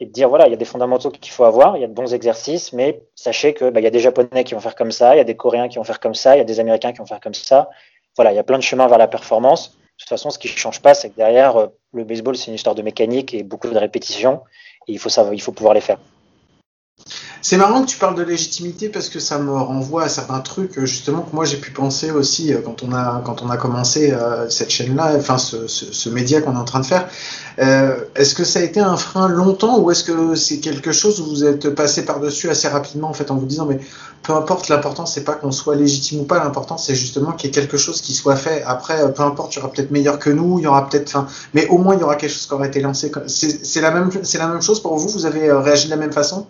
et 0.00 0.06
de 0.06 0.10
dire 0.10 0.28
voilà, 0.28 0.48
il 0.48 0.50
y 0.50 0.54
a 0.54 0.56
des 0.56 0.64
fondamentaux 0.64 1.10
qu'il 1.10 1.32
faut 1.32 1.44
avoir, 1.44 1.76
il 1.76 1.80
y 1.80 1.84
a 1.84 1.86
de 1.86 1.92
bons 1.92 2.12
exercices, 2.12 2.72
mais 2.72 3.04
sachez 3.14 3.54
que 3.54 3.70
bah, 3.70 3.78
il 3.78 3.84
y 3.84 3.86
a 3.86 3.90
des 3.90 4.00
Japonais 4.00 4.42
qui 4.42 4.54
vont 4.54 4.60
faire 4.60 4.74
comme 4.74 4.90
ça, 4.90 5.14
il 5.14 5.18
y 5.18 5.20
a 5.20 5.24
des 5.24 5.36
Coréens 5.36 5.68
qui 5.68 5.76
vont 5.76 5.84
faire 5.84 6.00
comme 6.00 6.14
ça, 6.14 6.34
il 6.34 6.38
y 6.38 6.40
a 6.40 6.44
des 6.44 6.58
Américains 6.58 6.90
qui 6.92 6.98
vont 6.98 7.06
faire 7.06 7.20
comme 7.20 7.34
ça. 7.34 7.70
Voilà, 8.16 8.32
il 8.32 8.34
y 8.34 8.40
a 8.40 8.42
plein 8.42 8.58
de 8.58 8.64
chemins 8.64 8.88
vers 8.88 8.98
la 8.98 9.06
performance. 9.06 9.70
De 9.70 9.76
toute 9.98 10.08
façon, 10.08 10.30
ce 10.30 10.40
qui 10.40 10.48
ne 10.48 10.56
change 10.56 10.82
pas, 10.82 10.94
c'est 10.94 11.10
que 11.10 11.16
derrière, 11.16 11.56
euh, 11.56 11.68
le 11.92 12.04
baseball, 12.04 12.36
c'est 12.36 12.48
une 12.48 12.54
histoire 12.54 12.74
de 12.74 12.82
mécanique 12.82 13.34
et 13.34 13.42
beaucoup 13.42 13.68
de 13.68 13.78
répétitions. 13.78 14.40
Et 14.88 14.92
il 14.92 14.98
faut, 14.98 15.08
savoir, 15.08 15.34
il 15.34 15.40
faut 15.40 15.52
pouvoir 15.52 15.74
les 15.74 15.80
faire. 15.80 15.98
C'est 17.44 17.56
marrant 17.56 17.82
que 17.82 17.88
tu 17.88 17.98
parles 17.98 18.14
de 18.14 18.22
légitimité 18.22 18.88
parce 18.88 19.08
que 19.08 19.18
ça 19.18 19.36
me 19.40 19.50
renvoie 19.50 20.04
à 20.04 20.08
certains 20.08 20.38
trucs 20.38 20.78
justement 20.84 21.22
que 21.22 21.34
moi 21.34 21.44
j'ai 21.44 21.56
pu 21.56 21.72
penser 21.72 22.12
aussi 22.12 22.54
euh, 22.54 22.60
quand 22.64 22.84
on 22.84 22.92
a 22.92 23.20
quand 23.24 23.42
on 23.42 23.50
a 23.50 23.56
commencé 23.56 24.12
euh, 24.12 24.48
cette 24.48 24.70
chaîne-là, 24.70 25.14
enfin 25.16 25.38
ce, 25.38 26.08
média 26.08 26.40
qu'on 26.40 26.54
est 26.54 26.58
en 26.58 26.64
train 26.64 26.78
de 26.78 26.86
faire. 26.86 27.08
Euh, 27.58 27.96
est-ce 28.14 28.36
que 28.36 28.44
ça 28.44 28.60
a 28.60 28.62
été 28.62 28.78
un 28.78 28.96
frein 28.96 29.26
longtemps 29.26 29.80
ou 29.80 29.90
est-ce 29.90 30.04
que 30.04 30.36
c'est 30.36 30.58
quelque 30.58 30.92
chose 30.92 31.20
où 31.20 31.24
vous 31.24 31.44
êtes 31.44 31.70
passé 31.70 32.04
par-dessus 32.04 32.48
assez 32.48 32.68
rapidement 32.68 33.08
en 33.08 33.12
fait 33.12 33.32
en 33.32 33.34
vous 33.34 33.46
disant 33.46 33.66
mais 33.66 33.80
peu 34.22 34.34
importe 34.34 34.68
l'important 34.68 35.04
c'est 35.04 35.24
pas 35.24 35.34
qu'on 35.34 35.50
soit 35.50 35.74
légitime 35.74 36.20
ou 36.20 36.24
pas, 36.24 36.38
l'important 36.38 36.78
c'est 36.78 36.94
justement 36.94 37.32
qu'il 37.32 37.48
y 37.48 37.52
ait 37.52 37.60
quelque 37.60 37.76
chose 37.76 38.02
qui 38.02 38.14
soit 38.14 38.36
fait. 38.36 38.62
Après 38.68 39.12
peu 39.12 39.24
importe, 39.24 39.56
il 39.56 39.58
y 39.58 39.62
aura 39.62 39.72
peut-être 39.72 39.90
meilleur 39.90 40.20
que 40.20 40.30
nous, 40.30 40.60
il 40.60 40.62
y 40.62 40.68
aura 40.68 40.88
peut-être, 40.88 41.08
enfin, 41.08 41.26
mais 41.54 41.66
au 41.66 41.78
moins 41.78 41.96
il 41.96 42.00
y 42.02 42.04
aura 42.04 42.14
quelque 42.14 42.30
chose 42.30 42.46
qui 42.46 42.54
aura 42.54 42.68
été 42.68 42.80
lancé. 42.80 43.10
C'est 43.26 43.80
la 43.80 43.90
même 43.90 44.10
c'est 44.22 44.38
la 44.38 44.46
même 44.46 44.62
chose 44.62 44.80
pour 44.80 44.96
vous? 44.96 45.08
Vous 45.08 45.26
avez 45.26 45.50
réagi 45.50 45.86
de 45.86 45.90
la 45.90 45.96
même 45.96 46.12
façon? 46.12 46.46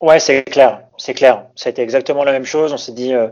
Ouais, 0.00 0.20
c'est 0.20 0.44
clair, 0.44 0.82
c'est 0.96 1.14
clair. 1.14 1.46
Ça 1.56 1.68
a 1.68 1.70
été 1.70 1.82
exactement 1.82 2.24
la 2.24 2.32
même 2.32 2.44
chose. 2.44 2.72
On 2.72 2.76
s'est 2.76 2.92
dit, 2.92 3.14
euh, 3.14 3.28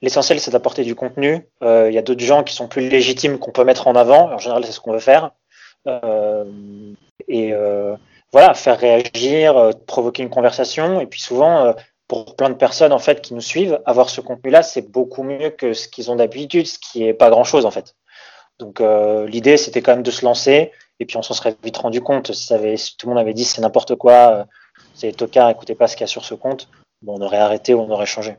l'essentiel, 0.00 0.40
c'est 0.40 0.50
d'apporter 0.50 0.82
du 0.82 0.94
contenu. 0.94 1.46
Euh, 1.62 1.88
il 1.90 1.94
y 1.94 1.98
a 1.98 2.02
d'autres 2.02 2.24
gens 2.24 2.42
qui 2.42 2.54
sont 2.54 2.68
plus 2.68 2.88
légitimes 2.88 3.38
qu'on 3.38 3.52
peut 3.52 3.64
mettre 3.64 3.86
en 3.86 3.94
avant. 3.94 4.32
En 4.32 4.38
général, 4.38 4.64
c'est 4.64 4.72
ce 4.72 4.80
qu'on 4.80 4.92
veut 4.92 4.98
faire. 4.98 5.32
Euh, 5.86 6.44
et 7.28 7.52
voilà, 8.32 8.54
faire 8.54 8.78
réagir, 8.78 9.70
provoquer 9.86 10.22
une 10.22 10.30
conversation. 10.30 11.00
Et 11.00 11.06
puis 11.06 11.20
souvent, 11.20 11.74
pour 12.08 12.36
plein 12.36 12.50
de 12.50 12.54
personnes 12.54 12.92
en 12.92 12.98
fait 12.98 13.20
qui 13.20 13.34
nous 13.34 13.40
suivent, 13.40 13.80
avoir 13.84 14.10
ce 14.10 14.20
contenu-là, 14.20 14.62
c'est 14.62 14.90
beaucoup 14.90 15.22
mieux 15.22 15.50
que 15.50 15.72
ce 15.74 15.88
qu'ils 15.88 16.10
ont 16.10 16.16
d'habitude, 16.16 16.66
ce 16.66 16.78
qui 16.78 17.04
est 17.06 17.14
pas 17.14 17.30
grand-chose 17.30 17.66
en 17.66 17.70
fait. 17.70 17.94
Donc 18.58 18.82
l'idée, 19.28 19.56
c'était 19.56 19.82
quand 19.82 19.92
même 19.92 20.02
de 20.02 20.10
se 20.10 20.24
lancer, 20.24 20.72
et 20.98 21.04
puis 21.06 21.16
on 21.16 21.22
s'en 21.22 21.34
serait 21.34 21.56
vite 21.62 21.76
rendu 21.76 22.00
compte. 22.00 22.32
Si, 22.32 22.46
ça 22.46 22.56
avait- 22.56 22.76
si 22.76 22.96
tout 22.96 23.06
le 23.06 23.14
monde 23.14 23.20
avait 23.20 23.34
dit 23.34 23.44
c'est 23.44 23.60
n'importe 23.60 23.94
quoi, 23.96 24.46
c'est 24.96 25.12
tocard, 25.16 25.50
écoutez 25.50 25.74
pas 25.74 25.86
ce 25.88 25.94
qu'il 25.96 26.02
y 26.02 26.04
a 26.04 26.08
sur 26.08 26.24
ce 26.24 26.34
compte, 26.34 26.68
bon, 27.02 27.18
on 27.18 27.24
aurait 27.24 27.38
arrêté 27.38 27.74
ou 27.74 27.80
on 27.80 27.90
aurait 27.90 28.06
changé. 28.06 28.36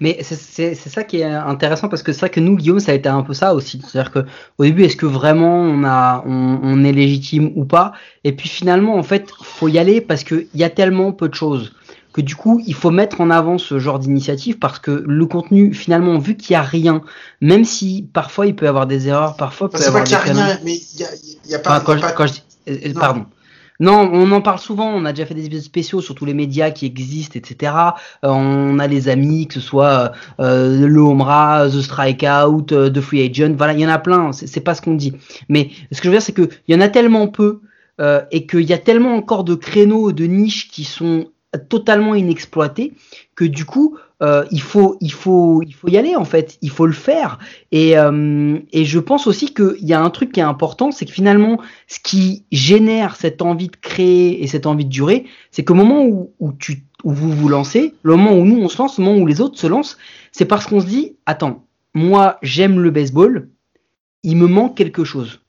Mais 0.00 0.22
c'est- 0.22 0.74
ça 0.74 1.04
qui 1.04 1.18
est 1.20 1.24
intéressant 1.24 1.88
parce 1.88 2.02
que 2.02 2.12
c'est 2.12 2.20
vrai 2.20 2.30
que 2.30 2.40
nous, 2.40 2.56
Guillaume, 2.56 2.80
ça 2.80 2.92
a 2.92 2.94
été 2.94 3.08
un 3.08 3.22
peu 3.22 3.34
ça 3.34 3.54
aussi. 3.54 3.82
C'est-à-dire 3.86 4.10
que 4.10 4.20
au 4.58 4.64
début, 4.64 4.84
est-ce 4.84 4.96
que 4.96 5.06
vraiment 5.06 5.60
on 5.60 5.84
a, 5.84 6.22
on, 6.26 6.58
on 6.62 6.84
est 6.84 6.92
légitime 6.92 7.52
ou 7.54 7.64
pas? 7.64 7.92
Et 8.24 8.32
puis 8.32 8.48
finalement, 8.48 8.96
en 8.96 9.02
fait, 9.02 9.30
faut 9.42 9.68
y 9.68 9.78
aller 9.78 10.00
parce 10.00 10.24
que 10.24 10.46
il 10.54 10.60
y 10.60 10.64
a 10.64 10.70
tellement 10.70 11.12
peu 11.12 11.28
de 11.28 11.34
choses 11.34 11.72
que 12.12 12.20
du 12.22 12.34
coup, 12.34 12.60
il 12.66 12.74
faut 12.74 12.90
mettre 12.90 13.20
en 13.20 13.30
avant 13.30 13.56
ce 13.58 13.78
genre 13.78 13.98
d'initiative 13.98 14.58
parce 14.58 14.78
que 14.78 15.04
le 15.06 15.26
contenu, 15.26 15.72
finalement, 15.74 16.18
vu 16.18 16.36
qu'il 16.36 16.54
y 16.54 16.56
a 16.56 16.62
rien, 16.62 17.02
même 17.40 17.64
si 17.64 18.08
parfois 18.12 18.46
il 18.46 18.56
peut 18.56 18.64
y 18.64 18.68
avoir 18.68 18.86
des 18.86 19.06
erreurs, 19.06 19.36
parfois 19.36 19.68
il 19.70 19.76
peut 19.76 19.78
y 19.78 19.82
C'est 19.82 19.92
pas 19.92 19.98
avoir 20.00 20.04
qu'il 20.04 20.16
des 20.16 20.34
y 20.34 20.40
a 20.40 20.44
rien, 20.46 20.58
mais 20.64 20.76
il 20.76 21.00
y 21.00 21.04
a, 21.04 21.08
il 21.44 21.50
y 21.50 21.54
a 21.54 21.58
pas. 21.60 21.78
Enfin, 21.78 22.12
quand, 22.16 22.26
je 22.26 22.32
euh, 22.72 22.92
Non. 22.94 23.00
pardon. 23.00 23.26
Non, 23.80 24.10
on 24.12 24.30
en 24.30 24.42
parle 24.42 24.58
souvent, 24.58 24.88
on 24.94 25.04
a 25.06 25.12
déjà 25.12 25.26
fait 25.26 25.34
des 25.34 25.46
épisodes 25.46 25.64
spéciaux 25.64 26.00
sur 26.00 26.14
tous 26.14 26.26
les 26.26 26.34
médias 26.34 26.70
qui 26.70 26.86
existent, 26.86 27.38
etc. 27.38 27.72
Euh, 28.24 28.28
on 28.28 28.78
a 28.78 28.86
les 28.86 29.08
amis, 29.08 29.48
que 29.48 29.54
ce 29.54 29.60
soit 29.60 30.12
euh, 30.38 30.86
le 30.86 31.00
Homra, 31.00 31.66
The 31.68 31.80
Strikeout, 31.80 32.72
euh, 32.72 32.90
The 32.90 33.00
Free 33.00 33.28
Agent, 33.28 33.54
voilà, 33.56 33.72
il 33.72 33.80
y 33.80 33.86
en 33.86 33.90
a 33.90 33.98
plein, 33.98 34.32
c'est 34.32 34.60
pas 34.60 34.74
ce 34.74 34.82
qu'on 34.82 34.94
dit. 34.94 35.14
Mais 35.48 35.70
ce 35.90 36.00
que 36.00 36.04
je 36.04 36.08
veux 36.10 36.14
dire, 36.14 36.22
c'est 36.22 36.34
qu'il 36.34 36.48
y 36.68 36.74
en 36.74 36.80
a 36.80 36.88
tellement 36.88 37.26
peu 37.26 37.60
euh, 38.00 38.22
et 38.30 38.46
qu'il 38.46 38.62
y 38.62 38.72
a 38.72 38.78
tellement 38.78 39.14
encore 39.14 39.44
de 39.44 39.54
créneaux, 39.54 40.12
de 40.12 40.24
niches 40.24 40.68
qui 40.68 40.84
sont 40.84 41.28
totalement 41.68 42.14
inexploités 42.14 42.94
que 43.34 43.44
du 43.44 43.64
coup, 43.64 43.98
euh, 44.22 44.44
il, 44.50 44.60
faut, 44.60 44.98
il, 45.00 45.12
faut, 45.12 45.62
il 45.62 45.72
faut 45.72 45.88
y 45.88 45.96
aller 45.96 46.14
en 46.14 46.24
fait, 46.24 46.58
il 46.60 46.70
faut 46.70 46.86
le 46.86 46.92
faire. 46.92 47.38
Et, 47.72 47.96
euh, 47.96 48.58
et 48.72 48.84
je 48.84 48.98
pense 48.98 49.26
aussi 49.26 49.54
qu'il 49.54 49.76
y 49.80 49.94
a 49.94 50.00
un 50.00 50.10
truc 50.10 50.32
qui 50.32 50.40
est 50.40 50.44
important, 50.44 50.90
c'est 50.90 51.06
que 51.06 51.12
finalement, 51.12 51.58
ce 51.86 51.98
qui 52.00 52.44
génère 52.52 53.16
cette 53.16 53.40
envie 53.40 53.68
de 53.68 53.76
créer 53.76 54.42
et 54.42 54.46
cette 54.46 54.66
envie 54.66 54.84
de 54.84 54.90
durer, 54.90 55.24
c'est 55.50 55.64
qu'au 55.64 55.74
moment 55.74 56.04
où, 56.04 56.32
où, 56.38 56.52
tu, 56.52 56.84
où 57.04 57.12
vous 57.12 57.32
vous 57.32 57.48
lancez, 57.48 57.94
le 58.02 58.16
moment 58.16 58.32
où 58.32 58.44
nous 58.44 58.60
on 58.60 58.68
se 58.68 58.78
lance, 58.78 58.98
le 58.98 59.04
moment 59.04 59.18
où 59.18 59.26
les 59.26 59.40
autres 59.40 59.58
se 59.58 59.66
lancent, 59.66 59.96
c'est 60.32 60.44
parce 60.44 60.66
qu'on 60.66 60.80
se 60.80 60.86
dit, 60.86 61.16
attends, 61.24 61.64
moi 61.94 62.38
j'aime 62.42 62.80
le 62.80 62.90
baseball, 62.90 63.48
il 64.22 64.36
me 64.36 64.46
manque 64.46 64.76
quelque 64.76 65.04
chose. 65.04 65.40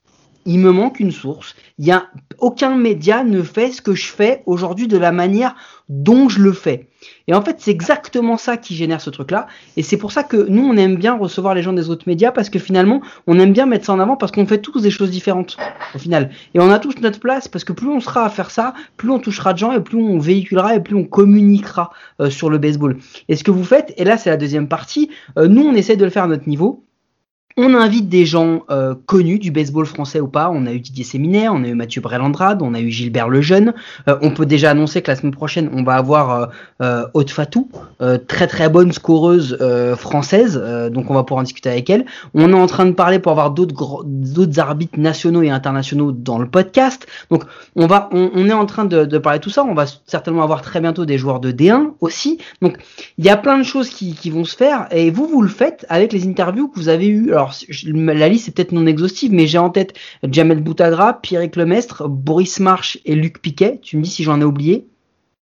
Il 0.44 0.58
me 0.58 0.72
manque 0.72 1.00
une 1.00 1.12
source. 1.12 1.54
Il 1.78 1.86
y 1.86 1.92
a 1.92 2.06
aucun 2.38 2.76
média 2.76 3.22
ne 3.22 3.42
fait 3.42 3.70
ce 3.70 3.80
que 3.80 3.94
je 3.94 4.06
fais 4.06 4.42
aujourd'hui 4.46 4.88
de 4.88 4.98
la 4.98 5.12
manière 5.12 5.54
dont 5.88 6.28
je 6.28 6.40
le 6.40 6.52
fais. 6.52 6.88
Et 7.28 7.34
en 7.34 7.42
fait, 7.42 7.56
c'est 7.58 7.70
exactement 7.70 8.36
ça 8.36 8.56
qui 8.56 8.74
génère 8.74 9.00
ce 9.00 9.10
truc-là. 9.10 9.46
Et 9.76 9.82
c'est 9.82 9.96
pour 9.96 10.12
ça 10.12 10.22
que 10.22 10.36
nous, 10.48 10.64
on 10.64 10.76
aime 10.76 10.96
bien 10.96 11.16
recevoir 11.16 11.54
les 11.54 11.62
gens 11.62 11.72
des 11.72 11.90
autres 11.90 12.04
médias 12.06 12.32
parce 12.32 12.50
que 12.50 12.58
finalement, 12.58 13.02
on 13.26 13.38
aime 13.38 13.52
bien 13.52 13.66
mettre 13.66 13.86
ça 13.86 13.92
en 13.92 14.00
avant 14.00 14.16
parce 14.16 14.32
qu'on 14.32 14.46
fait 14.46 14.58
tous 14.58 14.80
des 14.80 14.90
choses 14.90 15.10
différentes 15.10 15.56
au 15.94 15.98
final. 15.98 16.30
Et 16.54 16.60
on 16.60 16.70
a 16.70 16.78
tous 16.78 16.94
notre 17.00 17.20
place 17.20 17.48
parce 17.48 17.64
que 17.64 17.72
plus 17.72 17.88
on 17.88 18.00
sera 18.00 18.24
à 18.24 18.30
faire 18.30 18.50
ça, 18.50 18.74
plus 18.96 19.10
on 19.10 19.18
touchera 19.18 19.52
de 19.52 19.58
gens 19.58 19.72
et 19.72 19.80
plus 19.80 19.98
on 19.98 20.18
véhiculera 20.18 20.74
et 20.74 20.80
plus 20.80 20.96
on 20.96 21.04
communiquera 21.04 21.90
euh, 22.20 22.30
sur 22.30 22.50
le 22.50 22.58
baseball. 22.58 22.98
Et 23.28 23.36
ce 23.36 23.44
que 23.44 23.50
vous 23.50 23.64
faites, 23.64 23.92
et 23.96 24.04
là 24.04 24.16
c'est 24.16 24.30
la 24.30 24.36
deuxième 24.36 24.68
partie, 24.68 25.10
euh, 25.38 25.48
nous 25.48 25.62
on 25.62 25.74
essaie 25.74 25.96
de 25.96 26.04
le 26.04 26.10
faire 26.10 26.24
à 26.24 26.28
notre 26.28 26.48
niveau. 26.48 26.84
On 27.56 27.74
invite 27.74 28.08
des 28.08 28.24
gens 28.24 28.62
euh, 28.70 28.94
connus 29.06 29.38
du 29.38 29.50
baseball 29.50 29.86
français 29.86 30.20
ou 30.20 30.28
pas. 30.28 30.50
On 30.50 30.66
a 30.66 30.72
eu 30.72 30.80
Didier 30.80 31.04
Séminaire, 31.04 31.52
on 31.54 31.62
a 31.64 31.68
eu 31.68 31.74
Mathieu 31.74 32.00
Brelandrade, 32.00 32.62
on 32.62 32.74
a 32.74 32.80
eu 32.80 32.90
Gilbert 32.90 33.28
Lejeune. 33.28 33.74
Euh, 34.08 34.16
on 34.22 34.30
peut 34.30 34.46
déjà 34.46 34.70
annoncer 34.70 35.02
que 35.02 35.10
la 35.10 35.16
semaine 35.16 35.32
prochaine, 35.32 35.70
on 35.72 35.82
va 35.82 35.94
avoir 35.94 36.30
euh, 36.30 36.46
euh, 36.82 37.06
Aude 37.14 37.30
Fatou, 37.30 37.70
très 38.26 38.46
très 38.46 38.68
bonne 38.68 38.92
scoreuse 38.92 39.56
française. 39.96 40.60
donc 40.92 41.10
on 41.10 41.14
va 41.14 41.22
pouvoir 41.22 41.40
en 41.40 41.44
discuter 41.44 41.70
avec 41.70 41.88
elle. 41.90 42.04
On 42.34 42.52
est 42.52 42.56
en 42.56 42.66
train 42.66 42.86
de 42.86 42.92
parler 42.92 43.18
pour 43.18 43.32
avoir 43.32 43.50
d'autres 43.50 44.58
arbitres 44.58 44.98
nationaux 44.98 45.42
et 45.42 45.50
internationaux 45.50 46.12
dans 46.12 46.38
le 46.38 46.48
podcast. 46.48 47.06
Donc 47.30 47.44
on 47.76 47.86
va, 47.86 48.10
est 48.12 48.52
en 48.52 48.66
train 48.66 48.84
de, 48.84 49.18
parler 49.18 49.38
de 49.38 49.44
tout 49.44 49.50
ça. 49.50 49.64
On 49.64 49.74
va 49.74 49.86
certainement 50.06 50.42
avoir 50.42 50.62
très 50.62 50.80
bientôt 50.80 51.04
des 51.04 51.18
joueurs 51.18 51.40
de 51.40 51.52
D1 51.52 51.92
aussi. 52.00 52.38
Donc 52.60 52.78
il 53.18 53.24
y 53.24 53.30
a 53.30 53.36
plein 53.36 53.58
de 53.58 53.62
choses 53.62 53.88
qui, 53.88 54.30
vont 54.30 54.44
se 54.44 54.56
faire 54.56 54.86
et 54.90 55.10
vous 55.10 55.26
vous 55.26 55.42
le 55.42 55.48
faites 55.48 55.84
avec 55.88 56.12
les 56.12 56.26
interviews 56.26 56.68
que 56.68 56.78
vous 56.78 56.88
avez 56.88 57.08
eues. 57.08 57.32
Je- 57.68 57.90
la 57.90 58.28
liste 58.28 58.48
est 58.48 58.52
peut-être 58.52 58.72
non 58.72 58.86
exhaustive, 58.86 59.32
mais 59.32 59.46
j'ai 59.46 59.58
en 59.58 59.70
tête 59.70 59.94
Jamel 60.22 60.62
Boutagra, 60.62 61.20
Pierrick 61.20 61.56
Lemestre, 61.56 62.08
Boris 62.08 62.60
March 62.60 62.98
et 63.04 63.14
Luc 63.14 63.40
Piquet. 63.40 63.78
Tu 63.82 63.96
me 63.96 64.02
dis 64.02 64.10
si 64.10 64.24
j'en 64.24 64.40
ai 64.40 64.44
oublié? 64.44 64.86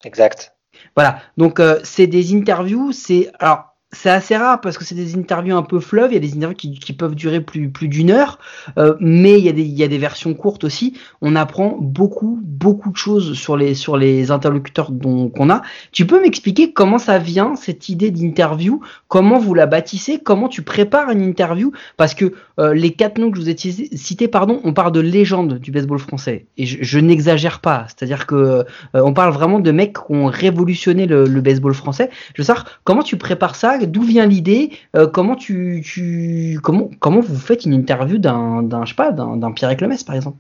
Exact. 0.05 0.57
Voilà, 0.97 1.21
donc 1.37 1.61
euh, 1.61 1.81
c'est 1.85 2.07
des 2.07 2.35
interviews, 2.35 2.93
c'est 2.93 3.31
alors 3.39 3.72
c'est 3.93 4.11
assez 4.11 4.37
rare 4.37 4.61
parce 4.61 4.79
que 4.79 4.85
c'est 4.85 4.95
des 4.95 5.17
interviews 5.17 5.55
un 5.55 5.63
peu 5.63 5.79
fleuves, 5.79 6.13
il 6.13 6.15
y 6.15 6.17
a 6.17 6.21
des 6.21 6.35
interviews 6.37 6.57
qui, 6.57 6.93
peuvent 6.95 7.15
durer 7.15 7.41
plus, 7.41 7.69
plus 7.69 7.89
d'une 7.89 8.11
heure, 8.11 8.39
euh, 8.79 8.95
mais 9.01 9.39
il 9.39 9.45
y, 9.45 9.49
a 9.49 9.53
des, 9.53 9.63
il 9.63 9.79
y 9.79 9.85
a 9.85 9.89
des 9.89 9.99
versions 9.99 10.33
courtes 10.35 10.65
aussi. 10.65 10.97
On 11.21 11.37
apprend 11.37 11.77
beaucoup, 11.79 12.41
beaucoup 12.43 12.91
de 12.91 12.97
choses 12.97 13.35
sur 13.35 13.57
les, 13.57 13.75
sur 13.75 13.99
les 13.99 14.31
interlocuteurs 14.31 14.91
qu'on 15.03 15.51
a. 15.51 15.63
Tu 15.93 16.07
peux 16.07 16.21
m'expliquer 16.21 16.73
comment 16.73 16.99
ça 16.99 17.19
vient, 17.19 17.55
cette 17.55 17.91
idée 17.91 18.11
d'interview, 18.11 18.81
comment 19.09 19.39
vous 19.39 19.53
la 19.53 19.67
bâtissez, 19.67 20.19
comment 20.19 20.49
tu 20.49 20.63
prépares 20.63 21.11
une 21.11 21.23
interview? 21.23 21.73
Parce 21.99 22.15
que 22.15 22.33
euh, 22.61 22.73
les 22.73 22.93
quatre 22.93 23.19
noms 23.19 23.31
que 23.31 23.37
je 23.37 23.43
vous 23.43 23.51
ai 23.51 23.57
cités, 23.57 24.29
pardon, 24.29 24.61
on 24.65 24.73
parle 24.73 24.93
de 24.93 25.01
légende 25.01 25.59
du 25.59 25.71
baseball 25.71 25.99
français. 25.99 26.47
Et 26.57 26.65
je, 26.65 26.79
je 26.81 26.99
n'exagère 26.99 27.61
pas, 27.61 27.87
c'est-à-dire 27.89 28.27
que 28.27 28.35
euh, 28.35 28.65
on 28.95 29.13
parle 29.13 29.33
vraiment 29.35 29.61
de 29.61 29.71
mecs 29.71 29.93
qui 29.95 30.15
ont 30.15 30.27
révolutionné 30.27 31.07
le, 31.07 31.27
le 31.27 31.41
baseball 31.43 31.75
français. 31.75 32.09
Je 32.35 32.41
veux 32.41 32.47
savoir 32.47 32.81
comment 32.85 33.03
tu 33.03 33.17
prépares 33.17 33.55
ça, 33.55 33.79
d'où 33.87 34.03
vient 34.03 34.27
l'idée, 34.27 34.71
euh, 34.97 35.07
comment 35.07 35.37
tu, 35.37 36.59
comment 36.63 36.91
comment 36.99 37.21
vous 37.21 37.39
faites 37.39 37.65
une 37.65 37.73
interview 37.73 38.19
d'un 38.19 38.63
d'un 38.63 38.85
je 38.85 38.95
sais 38.95 39.55
Pierre 39.55 39.77
par 40.07 40.15
exemple? 40.15 40.37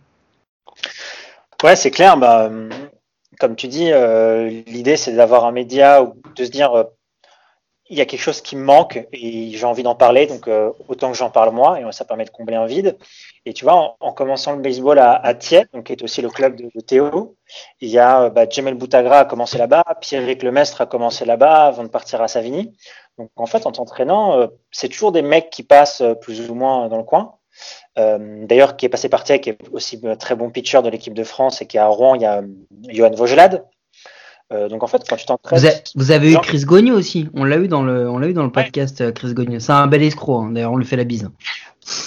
Ouais, 1.63 1.77
c'est 1.77 1.91
clair. 1.91 2.17
Bah, 2.17 2.51
comme 3.39 3.57
tu 3.57 3.69
dis, 3.69 3.93
euh, 3.93 4.49
l'idée 4.67 4.97
c'est 4.97 5.13
d'avoir 5.13 5.45
un 5.45 5.53
média 5.53 6.03
ou 6.03 6.15
de 6.37 6.45
se 6.45 6.51
dire 6.51 6.73
euh, 6.73 6.85
il 7.91 7.99
y 7.99 8.01
a 8.01 8.07
quelque 8.07 8.21
chose 8.21 8.41
qui 8.41 8.57
me 8.57 8.65
manque 8.65 9.07
et 9.13 9.51
j'ai 9.51 9.67
envie 9.67 9.83
d'en 9.83 9.95
parler, 9.95 10.27
donc 10.27 10.49
autant 10.89 11.11
que 11.11 11.17
j'en 11.17 11.29
parle 11.29 11.53
moi 11.53 11.79
et 11.79 11.93
ça 11.93 12.07
permet 12.07 12.25
de 12.25 12.31
combler 12.31 12.57
un 12.57 12.65
vide. 12.65 12.97
Et 13.45 13.53
tu 13.53 13.65
vois, 13.65 13.75
en, 13.75 13.97
en 14.01 14.13
commençant 14.13 14.53
le 14.53 14.63
baseball 14.63 14.99
à, 14.99 15.13
à 15.13 15.35
Thiers, 15.35 15.67
donc 15.75 15.85
qui 15.85 15.93
est 15.93 16.03
aussi 16.03 16.23
le 16.23 16.31
club 16.31 16.57
de, 16.57 16.81
Théo, 16.81 17.37
il 17.81 17.91
y 17.91 17.99
a 17.99 18.31
bah, 18.31 18.49
Jamel 18.49 18.77
Boutagra 18.77 19.19
a 19.21 19.25
commencé 19.27 19.59
là-bas, 19.59 19.85
Pierre-Éric 20.01 20.43
Lemestre 20.43 20.81
a 20.81 20.87
commencé 20.87 21.25
là-bas 21.27 21.67
avant 21.67 21.83
de 21.83 21.89
partir 21.89 22.23
à 22.23 22.29
Savigny. 22.29 22.73
Donc 23.19 23.31
en 23.37 23.47
fait, 23.47 23.67
en 23.67 23.73
t'entraînant, 23.73 24.39
euh, 24.39 24.47
c'est 24.71 24.89
toujours 24.89 25.13
des 25.13 25.23
mecs 25.23 25.51
qui 25.51 25.63
passent 25.63 26.01
euh, 26.01 26.15
plus 26.15 26.49
ou 26.51 26.55
moins 26.55 26.89
dans 26.89 26.97
le 26.99 27.05
coin. 27.05 27.35
Euh, 27.99 28.47
D'ailleurs, 28.47 28.77
qui 28.77 28.87
est 28.87 28.89
passé 28.89 29.09
par 29.09 29.23
Thiers, 29.25 29.41
qui 29.41 29.51
est 29.51 29.59
aussi 29.73 30.01
un 30.05 30.17
très 30.17 30.35
bon 30.35 30.51
pitcher 30.51 30.81
de 30.83 30.89
l'équipe 30.89 31.13
de 31.15 31.25
France 31.25 31.61
et 31.61 31.67
qui 31.67 31.77
est 31.77 31.81
à 31.81 31.87
Rouen, 31.87 32.15
il 32.15 32.23
y 32.23 32.25
a 32.27 32.39
euh, 32.39 32.47
Johan 32.89 33.11
Vogelade. 33.11 33.65
Euh, 34.53 34.69
donc 34.69 34.83
en 34.83 34.87
fait, 34.87 35.03
quand 35.09 35.17
tu 35.17 35.25
t'entraînes, 35.27 35.59
Vous, 35.59 35.67
avez- 35.67 35.83
vous 35.95 36.11
avez 36.11 36.33
eu. 36.33 36.37
Chris 36.39 36.65
Gogno 36.65 36.95
aussi, 36.97 37.29
on 37.35 37.45
l'a 37.45 37.57
eu 37.59 37.69
dans 37.69 37.83
le 37.83 38.09
on 38.11 38.19
l'a 38.19 38.29
eu 38.29 38.35
dans 38.35 38.43
le 38.45 38.53
podcast 38.53 39.13
Chris 39.15 39.33
Gogno. 39.35 39.59
C'est 39.61 39.73
un 39.73 39.87
bel 39.87 40.03
escroc, 40.03 40.43
hein. 40.43 40.51
d'ailleurs 40.53 40.73
on 40.73 40.77
lui 40.77 40.85
fait 40.87 40.97
la 40.97 41.05
bise. 41.05 41.29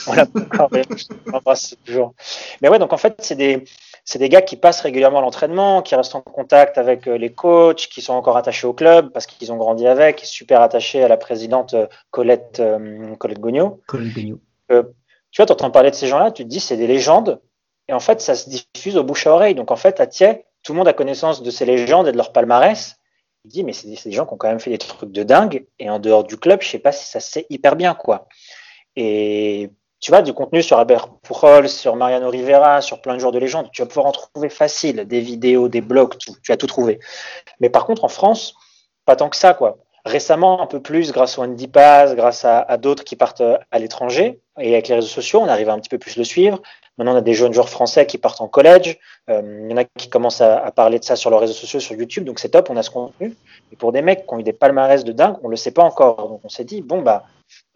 Voilà, 0.05 0.25
encore, 0.35 0.69
mais 0.71 0.83
je 0.95 1.05
l'embrasse 1.31 1.75
toujours. 1.85 2.13
Mais 2.61 2.69
ouais, 2.69 2.79
donc 2.79 2.93
en 2.93 2.97
fait, 2.97 3.15
c'est 3.19 3.35
des, 3.35 3.63
c'est 4.05 4.19
des 4.19 4.29
gars 4.29 4.43
qui 4.43 4.55
passent 4.55 4.81
régulièrement 4.81 5.17
à 5.17 5.21
l'entraînement, 5.21 5.81
qui 5.81 5.95
restent 5.95 6.13
en 6.13 6.21
contact 6.21 6.77
avec 6.77 7.07
euh, 7.07 7.17
les 7.17 7.33
coachs, 7.33 7.87
qui 7.87 8.03
sont 8.03 8.13
encore 8.13 8.37
attachés 8.37 8.67
au 8.67 8.73
club 8.73 9.11
parce 9.11 9.25
qu'ils 9.25 9.51
ont 9.51 9.57
grandi 9.57 9.87
avec, 9.87 10.19
super 10.19 10.61
attachés 10.61 11.03
à 11.03 11.07
la 11.07 11.17
présidente 11.17 11.73
euh, 11.73 11.87
Colette, 12.11 12.59
euh, 12.59 13.15
Colette 13.15 13.39
Gogno. 13.39 13.81
Colin 13.87 14.09
Gogno. 14.15 14.39
Tu 14.69 15.41
vois, 15.41 15.47
tu 15.47 15.51
entends 15.51 15.71
parler 15.71 15.89
de 15.89 15.95
ces 15.95 16.07
gens-là, 16.07 16.31
tu 16.31 16.43
te 16.43 16.47
dis 16.47 16.59
c'est 16.59 16.77
des 16.77 16.87
légendes, 16.87 17.41
et 17.87 17.93
en 17.93 17.99
fait, 17.99 18.21
ça 18.21 18.35
se 18.35 18.47
diffuse 18.49 18.95
au 18.95 19.03
bouche 19.03 19.27
à 19.27 19.31
oreille. 19.31 19.55
Donc 19.55 19.71
en 19.71 19.75
fait, 19.75 19.99
à 19.99 20.07
Thiers, 20.07 20.45
tout 20.63 20.73
le 20.73 20.77
monde 20.77 20.87
a 20.87 20.93
connaissance 20.93 21.43
de 21.43 21.49
ces 21.51 21.65
légendes 21.65 22.07
et 22.07 22.11
de 22.11 22.17
leur 22.17 22.31
palmarès. 22.31 22.95
Il 23.43 23.51
dit, 23.51 23.63
mais 23.63 23.73
c'est 23.73 23.87
des, 23.87 23.95
c'est 23.95 24.09
des 24.09 24.15
gens 24.15 24.25
qui 24.25 24.33
ont 24.33 24.37
quand 24.37 24.47
même 24.47 24.59
fait 24.59 24.71
des 24.71 24.77
trucs 24.77 25.11
de 25.11 25.23
dingue, 25.23 25.65
et 25.79 25.89
en 25.89 25.99
dehors 25.99 26.23
du 26.23 26.37
club, 26.37 26.61
je 26.61 26.69
sais 26.69 26.79
pas 26.79 26.91
si 26.91 27.05
ça 27.05 27.19
se 27.19 27.31
sait 27.31 27.47
hyper 27.49 27.75
bien, 27.75 27.95
quoi. 27.95 28.27
Et 28.95 29.71
tu 29.99 30.11
vois, 30.11 30.21
du 30.21 30.33
contenu 30.33 30.61
sur 30.61 30.77
Albert 30.77 31.09
Pujols, 31.23 31.69
sur 31.69 31.95
Mariano 31.95 32.29
Rivera, 32.29 32.81
sur 32.81 33.01
plein 33.01 33.15
de 33.15 33.19
joueurs 33.19 33.31
de 33.31 33.39
légende, 33.39 33.69
tu 33.71 33.81
vas 33.81 33.87
pouvoir 33.87 34.07
en 34.07 34.11
trouver 34.11 34.49
facile, 34.49 35.05
des 35.07 35.21
vidéos, 35.21 35.67
des 35.67 35.81
blogs, 35.81 36.17
tout, 36.17 36.35
tu 36.43 36.51
vas 36.51 36.57
tout 36.57 36.67
trouver. 36.67 36.99
Mais 37.59 37.69
par 37.69 37.85
contre, 37.85 38.03
en 38.03 38.09
France, 38.09 38.55
pas 39.05 39.15
tant 39.15 39.29
que 39.29 39.37
ça, 39.37 39.53
quoi. 39.53 39.77
Récemment, 40.05 40.61
un 40.61 40.67
peu 40.67 40.81
plus, 40.81 41.11
grâce 41.11 41.39
au 41.39 41.43
Andy 41.43 41.67
Paz, 41.67 42.15
grâce 42.15 42.45
à, 42.45 42.59
à 42.59 42.77
d'autres 42.77 43.03
qui 43.03 43.15
partent 43.15 43.41
euh, 43.41 43.57
à 43.71 43.79
l'étranger, 43.79 44.39
et 44.59 44.73
avec 44.73 44.87
les 44.87 44.95
réseaux 44.95 45.07
sociaux, 45.07 45.39
on 45.41 45.47
arrive 45.47 45.69
à 45.69 45.73
un 45.73 45.79
petit 45.79 45.89
peu 45.89 45.97
plus 45.97 46.17
le 46.17 46.23
suivre. 46.23 46.61
Maintenant, 46.97 47.13
on 47.13 47.17
a 47.17 47.21
des 47.21 47.33
jeunes 47.33 47.53
joueurs 47.53 47.69
français 47.69 48.05
qui 48.05 48.17
partent 48.17 48.41
en 48.41 48.47
collège. 48.47 48.97
Euh, 49.29 49.41
il 49.65 49.71
y 49.71 49.73
en 49.73 49.77
a 49.77 49.83
qui 49.83 50.09
commencent 50.09 50.41
à, 50.41 50.71
parler 50.71 50.99
de 50.99 51.03
ça 51.03 51.15
sur 51.15 51.29
leurs 51.29 51.41
réseaux 51.41 51.53
sociaux, 51.53 51.79
sur 51.79 51.95
YouTube. 51.95 52.23
Donc, 52.23 52.39
c'est 52.39 52.49
top, 52.49 52.69
on 52.69 52.77
a 52.77 52.83
ce 52.83 52.89
contenu. 52.89 53.35
Et 53.71 53.75
pour 53.75 53.91
des 53.91 54.01
mecs 54.01 54.25
qui 54.25 54.33
ont 54.33 54.39
eu 54.39 54.43
des 54.43 54.53
palmarès 54.53 55.03
de 55.03 55.11
dingue, 55.11 55.35
on 55.43 55.49
le 55.49 55.55
sait 55.55 55.71
pas 55.71 55.83
encore. 55.83 56.29
Donc, 56.29 56.41
on 56.43 56.49
s'est 56.49 56.63
dit, 56.63 56.81
bon, 56.81 57.01
bah, 57.01 57.25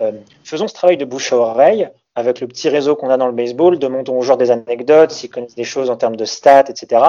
euh, 0.01 0.13
faisons 0.43 0.67
ce 0.67 0.74
travail 0.74 0.97
de 0.97 1.05
bouche 1.05 1.34
à 1.34 1.38
oreille 1.38 1.89
avec 2.15 2.41
le 2.41 2.47
petit 2.47 2.70
réseau 2.70 2.95
qu'on 2.95 3.09
a 3.09 3.17
dans 3.17 3.28
le 3.28 3.34
baseball, 3.34 3.80
demandons 3.80 4.17
aux 4.17 4.22
joueurs 4.22 4.38
des 4.38 4.51
anecdotes, 4.51 5.11
s'ils 5.11 5.30
connaissent 5.30 5.55
des 5.55 5.63
choses 5.63 5.89
en 5.89 5.95
termes 5.95 6.15
de 6.15 6.26
stats, 6.26 6.65
etc. 6.70 7.01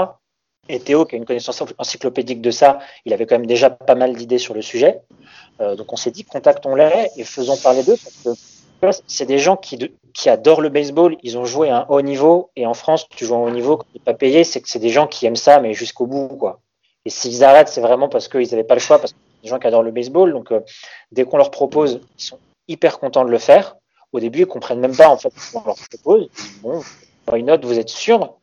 et 0.68 0.78
Théo, 0.78 1.04
qui 1.04 1.16
a 1.16 1.18
une 1.18 1.24
connaissance 1.24 1.62
encyclopédique 1.78 2.40
de 2.40 2.50
ça, 2.50 2.78
il 3.04 3.12
avait 3.12 3.26
quand 3.26 3.36
même 3.36 3.46
déjà 3.46 3.70
pas 3.70 3.94
mal 3.94 4.14
d'idées 4.14 4.38
sur 4.38 4.54
le 4.54 4.62
sujet. 4.62 5.00
Euh, 5.60 5.74
donc 5.74 5.92
on 5.92 5.96
s'est 5.96 6.10
dit, 6.10 6.24
contactons-les 6.24 7.08
et 7.16 7.24
faisons 7.24 7.56
parler 7.56 7.82
d'eux, 7.82 7.96
parce 8.80 8.98
que 8.98 9.04
c'est 9.06 9.26
des 9.26 9.38
gens 9.38 9.56
qui, 9.56 9.92
qui 10.12 10.28
adorent 10.28 10.60
le 10.60 10.68
baseball, 10.68 11.16
ils 11.22 11.38
ont 11.38 11.44
joué 11.44 11.70
à 11.70 11.78
un 11.78 11.86
haut 11.88 12.02
niveau, 12.02 12.50
et 12.56 12.66
en 12.66 12.74
France, 12.74 13.08
tu 13.08 13.24
joues 13.24 13.34
à 13.34 13.38
un 13.38 13.42
haut 13.42 13.50
niveau, 13.50 13.78
quand 13.78 13.86
tu 13.92 13.98
n'es 13.98 14.04
pas 14.04 14.14
payé, 14.14 14.44
c'est 14.44 14.60
que 14.60 14.68
c'est 14.68 14.78
des 14.78 14.90
gens 14.90 15.06
qui 15.06 15.26
aiment 15.26 15.36
ça, 15.36 15.60
mais 15.60 15.74
jusqu'au 15.74 16.06
bout, 16.06 16.28
quoi. 16.28 16.60
Et 17.04 17.10
s'ils 17.10 17.44
arrêtent, 17.44 17.68
c'est 17.68 17.80
vraiment 17.80 18.08
parce 18.08 18.28
qu'ils 18.28 18.48
n'avaient 18.50 18.64
pas 18.64 18.74
le 18.74 18.80
choix, 18.80 18.98
parce 18.98 19.12
que 19.12 19.18
c'est 19.18 19.42
des 19.44 19.48
gens 19.48 19.58
qui 19.58 19.66
adorent 19.66 19.82
le 19.82 19.90
baseball. 19.90 20.32
Donc 20.32 20.52
euh, 20.52 20.60
dès 21.12 21.24
qu'on 21.24 21.38
leur 21.38 21.50
propose, 21.50 22.00
ils 22.18 22.22
sont 22.22 22.38
hyper 22.68 22.98
contents 22.98 23.24
de 23.24 23.30
le 23.30 23.38
faire. 23.38 23.76
Au 24.12 24.20
début, 24.20 24.40
ils 24.40 24.46
comprennent 24.46 24.80
même 24.80 24.96
pas 24.96 25.08
en 25.08 25.16
fait 25.16 25.32
ce 25.36 25.52
qu'on 25.52 25.64
leur 25.64 25.76
propose. 25.76 26.28
Bon, 26.62 26.82
why 27.30 27.42
not? 27.42 27.58
Vous 27.62 27.78
êtes 27.78 27.88
sûr? 27.88 28.34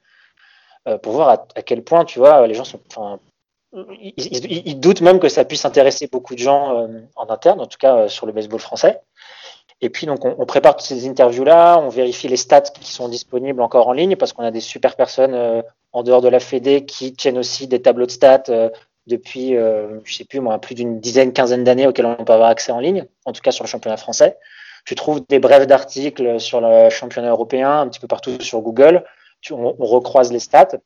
Euh, 0.87 0.97
pour 0.97 1.13
voir 1.13 1.29
à, 1.55 1.61
quel 1.61 1.83
point, 1.83 2.05
tu 2.05 2.19
vois, 2.19 2.47
les 2.47 2.53
gens 2.53 2.63
sont. 2.63 2.79
Ils, 4.01 4.13
ils, 4.67 4.79
doutent 4.79 5.01
même 5.01 5.19
que 5.19 5.27
ça 5.27 5.43
puisse 5.43 5.65
intéresser 5.65 6.07
beaucoup 6.07 6.33
de 6.33 6.39
gens 6.39 6.79
euh, 6.79 7.01
en 7.15 7.29
interne, 7.29 7.59
en 7.59 7.67
tout 7.67 7.77
cas 7.77 8.07
sur 8.07 8.25
le 8.25 8.31
baseball 8.31 8.61
français. 8.61 9.01
Et 9.81 9.89
puis 9.89 10.07
donc 10.07 10.25
on, 10.25 10.35
on 10.37 10.45
prépare 10.45 10.75
toutes 10.75 10.87
ces 10.87 11.07
interviews-là, 11.07 11.79
on 11.79 11.89
vérifie 11.89 12.27
les 12.27 12.37
stats 12.37 12.61
qui 12.61 12.91
sont 12.91 13.09
disponibles 13.09 13.61
encore 13.61 13.87
en 13.87 13.93
ligne 13.93 14.15
parce 14.15 14.33
qu'on 14.33 14.43
a 14.43 14.51
des 14.51 14.59
super 14.59 14.95
personnes 14.95 15.63
en 15.91 16.03
dehors 16.03 16.21
de 16.21 16.29
la 16.29 16.39
Fédé 16.39 16.85
qui 16.85 17.13
tiennent 17.13 17.37
aussi 17.37 17.67
des 17.67 17.81
tableaux 17.81 18.07
de 18.07 18.11
stats 18.11 18.71
depuis, 19.05 19.53
je 19.53 20.13
sais 20.15 20.25
plus 20.25 20.39
moi, 20.39 20.59
plus 20.59 20.73
d'une 20.73 20.99
dizaine, 20.99 21.31
quinzaine 21.31 21.63
d'années 21.63 21.85
auxquels 21.85 22.07
on 22.07 22.25
peut 22.25 22.33
avoir 22.33 22.49
accès 22.49 22.71
en 22.71 22.79
ligne, 22.79 23.05
en 23.25 23.33
tout 23.33 23.41
cas 23.41 23.51
sur 23.51 23.63
le 23.63 23.69
championnat 23.69 23.97
français. 23.97 24.37
Tu 24.85 24.95
trouves 24.95 25.21
des 25.27 25.37
brefs 25.37 25.67
d'articles 25.67 26.39
sur 26.39 26.59
le 26.59 26.89
championnat 26.89 27.29
européen 27.29 27.81
un 27.81 27.87
petit 27.87 27.99
peu 27.99 28.07
partout 28.07 28.41
sur 28.41 28.61
Google 28.61 29.03
on, 29.51 29.75
recroise 29.79 30.31
les 30.31 30.39
stats. 30.39 30.77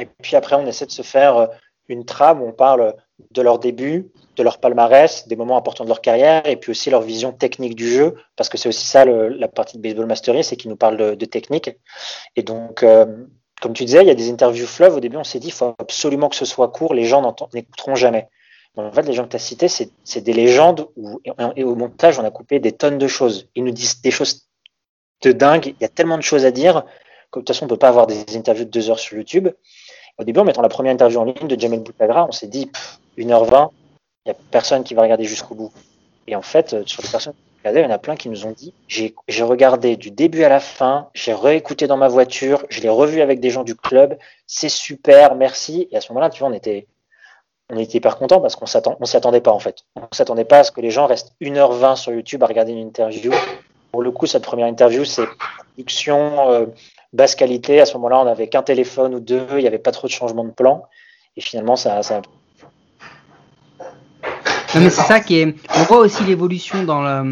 Et 0.00 0.06
puis 0.22 0.36
après, 0.36 0.56
on 0.56 0.66
essaie 0.66 0.86
de 0.86 0.90
se 0.90 1.02
faire 1.02 1.36
euh, 1.36 1.46
une 1.88 2.04
trame 2.04 2.42
où 2.42 2.46
on 2.46 2.52
parle 2.52 2.94
de 3.30 3.42
leur 3.42 3.58
début, 3.58 4.10
de 4.36 4.42
leur 4.42 4.58
palmarès, 4.58 5.28
des 5.28 5.36
moments 5.36 5.56
importants 5.56 5.84
de 5.84 5.88
leur 5.88 6.00
carrière, 6.00 6.46
et 6.46 6.56
puis 6.56 6.70
aussi 6.70 6.90
leur 6.90 7.02
vision 7.02 7.32
technique 7.32 7.76
du 7.76 7.88
jeu, 7.88 8.16
parce 8.36 8.48
que 8.48 8.58
c'est 8.58 8.68
aussi 8.68 8.86
ça 8.86 9.04
la 9.04 9.48
partie 9.48 9.76
de 9.76 9.82
Baseball 9.82 10.06
Mastery, 10.06 10.42
c'est 10.42 10.56
qu'ils 10.56 10.70
nous 10.70 10.76
parlent 10.76 11.16
de, 11.16 11.24
technique. 11.24 11.70
Et 12.36 12.42
donc, 12.42 12.82
euh, 12.82 13.06
comme 13.60 13.72
tu 13.72 13.84
disais, 13.84 14.02
il 14.02 14.08
y 14.08 14.10
a 14.10 14.14
des 14.14 14.30
interviews 14.30 14.66
fleuves. 14.66 14.96
Au 14.96 15.00
début, 15.00 15.16
on 15.16 15.24
s'est 15.24 15.38
dit, 15.38 15.48
il 15.48 15.52
faut 15.52 15.74
absolument 15.78 16.28
que 16.28 16.36
ce 16.36 16.44
soit 16.44 16.68
court, 16.68 16.94
les 16.94 17.04
gens 17.04 17.34
n'écouteront 17.54 17.94
jamais. 17.94 18.28
en 18.76 18.92
fait, 18.92 19.02
les 19.02 19.12
gens 19.12 19.24
que 19.24 19.30
tu 19.30 19.36
as 19.36 19.40
cités, 19.40 19.68
c'est 19.68 20.20
des 20.20 20.32
légendes 20.32 20.88
où, 20.96 21.20
et 21.56 21.64
au 21.64 21.74
montage, 21.76 22.18
on 22.18 22.24
a 22.24 22.30
coupé 22.30 22.58
des 22.58 22.72
tonnes 22.72 22.98
de 22.98 23.08
choses. 23.08 23.48
Ils 23.54 23.64
nous 23.64 23.72
disent 23.72 24.00
des 24.02 24.10
choses 24.10 24.48
de 25.22 25.32
dingue. 25.32 25.66
Il 25.66 25.82
y 25.82 25.84
a 25.84 25.88
tellement 25.88 26.18
de 26.18 26.22
choses 26.22 26.44
à 26.44 26.50
dire 26.50 26.84
de 27.40 27.44
toute 27.44 27.48
façon, 27.48 27.64
on 27.64 27.66
ne 27.66 27.70
peut 27.70 27.78
pas 27.78 27.88
avoir 27.88 28.06
des 28.06 28.36
interviews 28.36 28.64
de 28.64 28.70
deux 28.70 28.90
heures 28.90 28.98
sur 28.98 29.16
YouTube. 29.16 29.48
Au 30.18 30.24
début, 30.24 30.40
en 30.40 30.44
mettant 30.44 30.62
la 30.62 30.68
première 30.68 30.92
interview 30.92 31.18
en 31.20 31.24
ligne 31.24 31.48
de 31.48 31.58
Jamel 31.58 31.80
Boutagra, 31.80 32.26
on 32.28 32.32
s'est 32.32 32.46
dit 32.46 32.70
1h20, 33.18 33.70
il 34.24 34.30
n'y 34.30 34.32
a 34.32 34.36
personne 34.50 34.84
qui 34.84 34.94
va 34.94 35.02
regarder 35.02 35.24
jusqu'au 35.24 35.54
bout. 35.54 35.72
Et 36.26 36.36
en 36.36 36.42
fait, 36.42 36.72
euh, 36.72 36.82
sur 36.86 37.02
les 37.02 37.08
personnes 37.08 37.32
qui 37.32 37.58
regardaient, 37.60 37.80
il 37.80 37.84
y 37.84 37.86
en 37.86 37.94
a 37.94 37.98
plein 37.98 38.16
qui 38.16 38.28
nous 38.28 38.46
ont 38.46 38.52
dit 38.52 38.72
j'ai 38.88 39.42
regardé 39.42 39.96
du 39.96 40.10
début 40.10 40.44
à 40.44 40.48
la 40.48 40.60
fin, 40.60 41.08
j'ai 41.14 41.34
réécouté 41.34 41.86
dans 41.86 41.96
ma 41.96 42.08
voiture, 42.08 42.64
je 42.70 42.80
l'ai 42.80 42.88
revu 42.88 43.20
avec 43.20 43.40
des 43.40 43.50
gens 43.50 43.64
du 43.64 43.74
club, 43.74 44.16
c'est 44.46 44.68
super, 44.68 45.34
merci. 45.34 45.88
Et 45.90 45.96
à 45.96 46.00
ce 46.00 46.12
moment-là, 46.12 46.30
tu 46.30 46.38
vois, 46.40 46.48
on 46.48 46.52
était, 46.52 46.86
on 47.70 47.78
était 47.78 47.98
hyper 47.98 48.16
contents 48.16 48.40
parce 48.40 48.56
qu'on 48.56 48.66
ne 49.00 49.06
s'y 49.06 49.16
attendait 49.16 49.40
pas 49.40 49.52
en 49.52 49.58
fait. 49.58 49.84
On 49.96 50.02
ne 50.02 50.06
s'attendait 50.12 50.44
pas 50.44 50.60
à 50.60 50.64
ce 50.64 50.70
que 50.70 50.80
les 50.80 50.90
gens 50.90 51.06
restent 51.06 51.34
1h20 51.42 51.96
sur 51.96 52.12
YouTube 52.12 52.42
à 52.44 52.46
regarder 52.46 52.72
une 52.72 52.86
interview. 52.86 53.32
Pour 53.94 54.02
le 54.02 54.10
coup, 54.10 54.26
cette 54.26 54.42
première 54.42 54.66
interview, 54.66 55.04
c'est 55.04 55.28
production, 55.76 56.50
euh, 56.50 56.66
basse 57.12 57.36
qualité. 57.36 57.80
À 57.80 57.86
ce 57.86 57.94
moment-là, 57.94 58.18
on 58.18 58.24
n'avait 58.24 58.48
qu'un 58.48 58.64
téléphone 58.64 59.14
ou 59.14 59.20
deux, 59.20 59.46
il 59.52 59.58
n'y 59.58 59.68
avait 59.68 59.78
pas 59.78 59.92
trop 59.92 60.08
de 60.08 60.12
changement 60.12 60.42
de 60.42 60.50
plan. 60.50 60.82
Et 61.36 61.40
finalement, 61.40 61.76
ça, 61.76 62.02
ça... 62.02 62.20
Non, 63.78 64.80
mais 64.80 64.90
c'est 64.90 65.02
ça 65.02 65.20
qui 65.20 65.38
est. 65.38 65.54
On 65.76 65.84
voit 65.84 65.98
aussi 65.98 66.24
l'évolution 66.24 66.82
dans 66.82 67.02
la. 67.02 67.22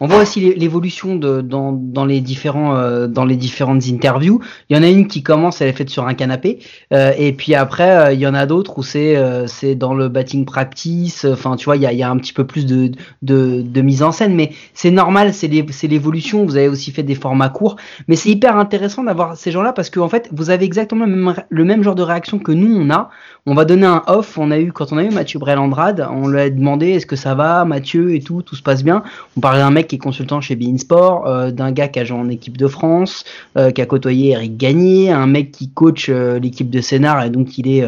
On 0.00 0.06
voit 0.06 0.22
aussi 0.22 0.54
l'évolution 0.54 1.14
dans, 1.14 2.04
les 2.04 2.20
différents, 2.20 2.76
euh, 2.76 3.06
dans 3.06 3.24
les 3.24 3.36
différentes 3.36 3.86
interviews. 3.86 4.40
Il 4.68 4.76
y 4.76 4.80
en 4.80 4.82
a 4.82 4.88
une 4.88 5.06
qui 5.06 5.22
commence, 5.22 5.60
elle 5.60 5.68
est 5.68 5.72
faite 5.72 5.88
sur 5.88 6.06
un 6.06 6.14
canapé, 6.14 6.58
euh, 6.92 7.12
et 7.16 7.32
puis 7.32 7.54
après, 7.54 7.96
euh, 7.96 8.12
il 8.12 8.18
y 8.18 8.26
en 8.26 8.34
a 8.34 8.44
d'autres 8.46 8.78
où 8.78 8.82
c'est 8.82 9.14
c'est 9.46 9.74
dans 9.76 9.94
le 9.94 10.08
batting 10.08 10.44
practice. 10.44 11.24
Enfin, 11.24 11.56
tu 11.56 11.66
vois, 11.66 11.76
il 11.76 11.82
y 11.82 11.86
a, 11.86 11.92
y 11.92 12.02
a, 12.02 12.10
un 12.10 12.16
petit 12.16 12.32
peu 12.32 12.44
plus 12.44 12.66
de, 12.66 12.90
de, 13.22 13.80
mise 13.80 14.02
en 14.02 14.12
scène, 14.12 14.34
mais 14.34 14.50
c'est 14.74 14.90
normal, 14.90 15.32
c'est 15.32 15.48
l'évolution. 15.48 16.44
Vous 16.44 16.56
avez 16.56 16.68
aussi 16.68 16.90
fait 16.90 17.02
des 17.02 17.14
formats 17.14 17.48
courts, 17.48 17.76
mais 18.08 18.16
c'est 18.16 18.30
hyper 18.30 18.56
intéressant 18.56 19.04
d'avoir 19.04 19.36
ces 19.36 19.52
gens-là 19.52 19.72
parce 19.72 19.90
que 19.90 20.00
en 20.00 20.08
fait, 20.08 20.28
vous 20.32 20.50
avez 20.50 20.64
exactement 20.64 21.06
le 21.06 21.14
même, 21.14 21.34
le 21.48 21.64
même 21.64 21.82
genre 21.82 21.94
de 21.94 22.02
réaction 22.02 22.38
que 22.38 22.52
nous 22.52 22.76
on 22.76 22.90
a. 22.90 23.10
On 23.46 23.54
va 23.54 23.64
donner 23.66 23.86
un 23.86 24.02
off. 24.06 24.38
On 24.38 24.50
a 24.50 24.58
eu 24.58 24.72
quand 24.72 24.92
on 24.92 24.96
a 24.96 25.04
eu 25.04 25.10
Mathieu 25.10 25.38
Brelandrade, 25.38 26.06
on 26.10 26.28
lui 26.28 26.40
a 26.40 26.50
demandé 26.50 26.90
est-ce 26.90 27.06
que 27.06 27.16
ça 27.16 27.34
va, 27.34 27.64
Mathieu 27.64 28.14
et 28.14 28.20
tout, 28.20 28.42
tout 28.42 28.56
se 28.56 28.62
passe 28.62 28.82
bien. 28.82 29.02
On 29.36 29.40
parlait 29.40 29.60
d'un 29.60 29.70
mec 29.70 29.83
qui 29.84 29.96
est 29.96 29.98
consultant 29.98 30.40
chez 30.40 30.56
Bein 30.56 30.78
Sport, 30.78 31.26
euh, 31.26 31.50
d'un 31.50 31.72
gars 31.72 31.88
qui 31.88 32.00
a 32.00 32.04
joué 32.04 32.18
en 32.18 32.28
équipe 32.28 32.56
de 32.56 32.66
France, 32.66 33.24
euh, 33.56 33.70
qui 33.70 33.80
a 33.80 33.86
côtoyé 33.86 34.32
Eric 34.32 34.56
Gagné, 34.56 35.10
un 35.10 35.26
mec 35.26 35.52
qui 35.52 35.70
coach 35.70 36.08
euh, 36.08 36.38
l'équipe 36.38 36.70
de 36.70 36.80
Sénart 36.80 37.24
et 37.24 37.30
donc 37.30 37.58
il 37.58 37.68
est 37.68 37.84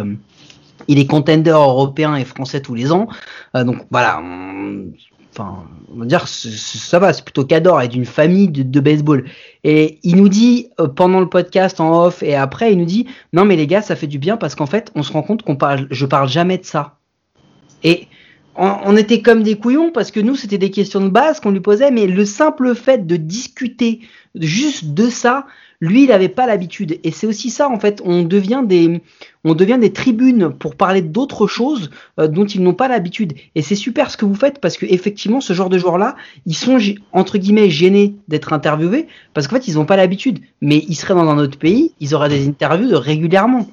il 0.88 0.98
est 1.00 1.06
contender 1.06 1.50
européen 1.50 2.14
et 2.14 2.24
français 2.24 2.60
tous 2.60 2.74
les 2.74 2.92
ans. 2.92 3.08
donc 3.54 3.78
voilà, 3.90 4.22
enfin, 5.32 5.64
on 5.92 5.98
va 5.98 6.06
dire 6.06 6.28
ça 6.28 6.98
va, 7.00 7.12
c'est 7.12 7.24
plutôt 7.24 7.44
qu'adore 7.44 7.82
et 7.82 7.88
d'une 7.88 8.04
famille 8.04 8.48
de, 8.48 8.80
baseball. 8.80 9.24
Et 9.64 9.98
il 10.04 10.16
nous 10.16 10.28
dit 10.28 10.68
pendant 10.94 11.18
le 11.18 11.28
podcast 11.28 11.80
en 11.80 12.04
off 12.04 12.22
et 12.22 12.36
après, 12.36 12.72
il 12.72 12.78
nous 12.78 12.84
dit 12.84 13.08
non 13.32 13.44
mais 13.44 13.56
les 13.56 13.66
gars, 13.66 13.82
ça 13.82 13.96
fait 13.96 14.06
du 14.06 14.20
bien 14.20 14.36
parce 14.36 14.54
qu'en 14.54 14.66
fait, 14.66 14.92
on 14.94 15.02
se 15.02 15.12
rend 15.12 15.22
compte 15.22 15.42
qu'on 15.42 15.56
parle, 15.56 15.88
je 15.90 16.06
parle 16.06 16.28
jamais 16.28 16.58
de 16.58 16.64
ça. 16.64 16.98
Et 17.82 18.06
on, 18.58 18.96
était 18.96 19.22
comme 19.22 19.42
des 19.42 19.56
couillons 19.56 19.90
parce 19.92 20.10
que 20.10 20.20
nous, 20.20 20.36
c'était 20.36 20.58
des 20.58 20.70
questions 20.70 21.00
de 21.00 21.08
base 21.08 21.40
qu'on 21.40 21.50
lui 21.50 21.60
posait, 21.60 21.90
mais 21.90 22.06
le 22.06 22.24
simple 22.24 22.74
fait 22.74 23.06
de 23.06 23.16
discuter 23.16 24.00
juste 24.34 24.94
de 24.94 25.08
ça, 25.08 25.46
lui, 25.80 26.04
il 26.04 26.08
n'avait 26.08 26.28
pas 26.28 26.46
l'habitude. 26.46 26.98
Et 27.04 27.10
c'est 27.10 27.26
aussi 27.26 27.50
ça, 27.50 27.68
en 27.68 27.78
fait, 27.78 28.00
on 28.04 28.22
devient 28.22 28.62
des, 28.64 29.02
on 29.44 29.54
devient 29.54 29.78
des 29.78 29.92
tribunes 29.92 30.50
pour 30.50 30.74
parler 30.74 31.02
d'autres 31.02 31.46
choses 31.46 31.90
euh, 32.18 32.28
dont 32.28 32.46
ils 32.46 32.62
n'ont 32.62 32.74
pas 32.74 32.88
l'habitude. 32.88 33.34
Et 33.54 33.62
c'est 33.62 33.74
super 33.74 34.10
ce 34.10 34.16
que 34.16 34.24
vous 34.24 34.34
faites 34.34 34.58
parce 34.60 34.76
que 34.76 34.86
effectivement, 34.86 35.40
ce 35.40 35.52
genre 35.52 35.68
de 35.68 35.78
joueurs-là, 35.78 36.16
ils 36.46 36.56
sont 36.56 36.78
entre 37.12 37.38
guillemets 37.38 37.70
gênés 37.70 38.14
d'être 38.28 38.52
interviewés 38.52 39.06
parce 39.34 39.48
qu'en 39.48 39.56
fait, 39.56 39.68
ils 39.68 39.74
n'ont 39.74 39.84
pas 39.84 39.96
l'habitude. 39.96 40.40
Mais 40.62 40.84
ils 40.88 40.94
seraient 40.94 41.14
dans 41.14 41.28
un 41.28 41.38
autre 41.38 41.58
pays, 41.58 41.92
ils 42.00 42.14
auraient 42.14 42.30
des 42.30 42.48
interviews 42.48 42.98
régulièrement. 42.98 43.66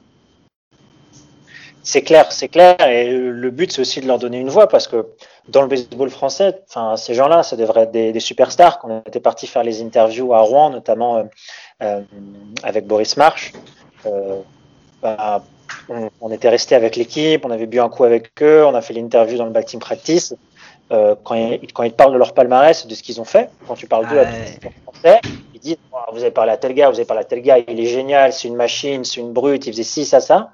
C'est 1.86 2.02
clair, 2.02 2.32
c'est 2.32 2.48
clair. 2.48 2.78
Et 2.88 3.10
le 3.12 3.52
but, 3.52 3.72
c'est 3.72 3.82
aussi 3.82 4.00
de 4.00 4.08
leur 4.08 4.18
donner 4.18 4.40
une 4.40 4.50
voix 4.50 4.68
parce 4.68 4.88
que 4.88 5.06
dans 5.50 5.62
le 5.62 5.68
baseball 5.68 6.10
français, 6.10 6.62
enfin, 6.70 6.96
ces 6.96 7.14
gens-là, 7.14 7.44
ça 7.44 7.58
devrait 7.58 7.82
être 7.82 7.92
des, 7.92 8.20
superstars. 8.22 8.80
Quand 8.80 8.90
on 8.90 9.00
était 9.02 9.20
parti 9.20 9.48
faire 9.48 9.64
les 9.64 9.82
interviews 9.82 10.34
à 10.34 10.40
Rouen, 10.40 10.70
notamment 10.70 11.18
euh, 11.18 11.24
euh, 11.82 12.02
avec 12.64 12.88
Boris 12.88 13.18
March, 13.18 13.52
euh, 14.06 14.40
bah, 15.02 15.44
on, 16.22 16.32
était 16.32 16.48
resté 16.48 16.74
avec 16.74 16.96
l'équipe, 16.96 17.46
on 17.46 17.52
avait 17.52 17.66
bu 17.66 17.82
un 17.82 17.90
coup 17.90 18.06
avec 18.06 18.32
eux, 18.42 18.66
on 18.66 18.76
a 18.76 18.82
fait 18.82 18.94
l'interview 18.94 19.38
dans 19.38 19.46
le 19.46 19.52
back 19.52 19.66
team 19.66 19.82
practice. 19.82 20.34
quand, 20.90 21.36
ils, 21.36 21.74
quand, 21.74 21.84
ils, 21.84 21.92
parlent 21.92 22.14
de 22.14 22.18
leur 22.18 22.34
palmarès, 22.34 22.88
de 22.88 22.96
ce 22.96 23.04
qu'ils 23.04 23.20
ont 23.20 23.26
fait, 23.26 23.50
quand 23.68 23.76
tu 23.76 23.88
parles 23.88 24.08
d'eux 24.08 24.20
à 24.20 24.28
français, 24.84 25.20
ils 25.54 25.60
disent 25.60 25.78
Vous 26.14 26.22
avez 26.22 26.32
parlé 26.32 26.54
à 26.54 26.58
tel 26.58 26.74
gars, 26.74 26.90
vous 26.90 26.96
avez 26.96 27.06
parlé 27.06 27.24
à 27.24 27.26
tel 27.26 27.42
gars, 27.42 27.58
il 27.58 27.78
est 27.78 27.88
génial, 27.88 28.32
c'est 28.32 28.48
une 28.48 28.56
machine, 28.56 29.04
c'est 29.04 29.20
une 29.20 29.34
brute, 29.34 29.68
il 29.68 29.74
faisait 29.74 29.84
ci, 29.84 30.06
ça, 30.06 30.22
ça 30.22 30.52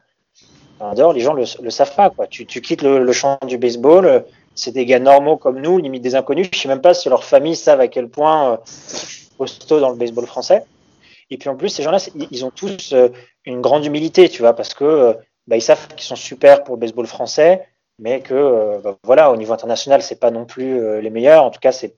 en 0.79 0.93
dehors, 0.93 1.13
les 1.13 1.19
gens 1.21 1.33
le, 1.33 1.43
le 1.61 1.69
savent 1.69 1.95
pas. 1.95 2.09
Quoi. 2.09 2.27
Tu, 2.27 2.45
tu 2.45 2.61
quittes 2.61 2.81
le, 2.81 3.11
champ 3.11 3.37
du 3.45 3.57
baseball, 3.57 4.05
euh, 4.05 4.19
c'est 4.59 4.71
des 4.71 4.85
gars 4.85 4.99
normaux 4.99 5.37
comme 5.37 5.61
nous, 5.61 5.77
limite 5.77 6.03
des 6.03 6.15
inconnus. 6.15 6.49
Je 6.53 6.59
sais 6.59 6.67
même 6.67 6.81
pas 6.81 6.93
si 6.93 7.09
leur 7.09 7.23
famille 7.23 7.55
savent 7.55 7.79
à 7.79 7.87
quel 7.87 8.09
point 8.09 8.53
euh, 8.53 8.57
costaud 9.37 9.79
dans 9.79 9.89
le 9.89 9.95
baseball 9.95 10.25
français. 10.25 10.65
Et 11.29 11.37
puis 11.37 11.49
en 11.49 11.55
plus, 11.55 11.69
ces 11.69 11.83
gens-là, 11.83 11.99
ils 12.31 12.45
ont 12.45 12.51
tous 12.51 12.91
euh, 12.93 13.09
une 13.45 13.61
grande 13.61 13.85
humilité, 13.85 14.27
tu 14.29 14.41
vois, 14.41 14.53
parce 14.53 14.73
que 14.73 14.83
euh, 14.83 15.13
bah, 15.47 15.55
ils 15.55 15.61
savent 15.61 15.87
qu'ils 15.89 16.01
sont 16.01 16.15
super 16.15 16.63
pour 16.63 16.75
le 16.75 16.79
baseball 16.81 17.07
français, 17.07 17.67
mais 17.99 18.21
que 18.21 18.81
bah, 18.83 18.97
voilà, 19.03 19.31
au 19.31 19.37
niveau 19.37 19.53
international, 19.53 20.01
c'est 20.01 20.19
pas 20.19 20.31
non 20.31 20.45
plus 20.45 21.01
les 21.01 21.09
meilleurs. 21.09 21.43
En 21.43 21.51
tout 21.51 21.59
cas, 21.59 21.71
c'est 21.71 21.95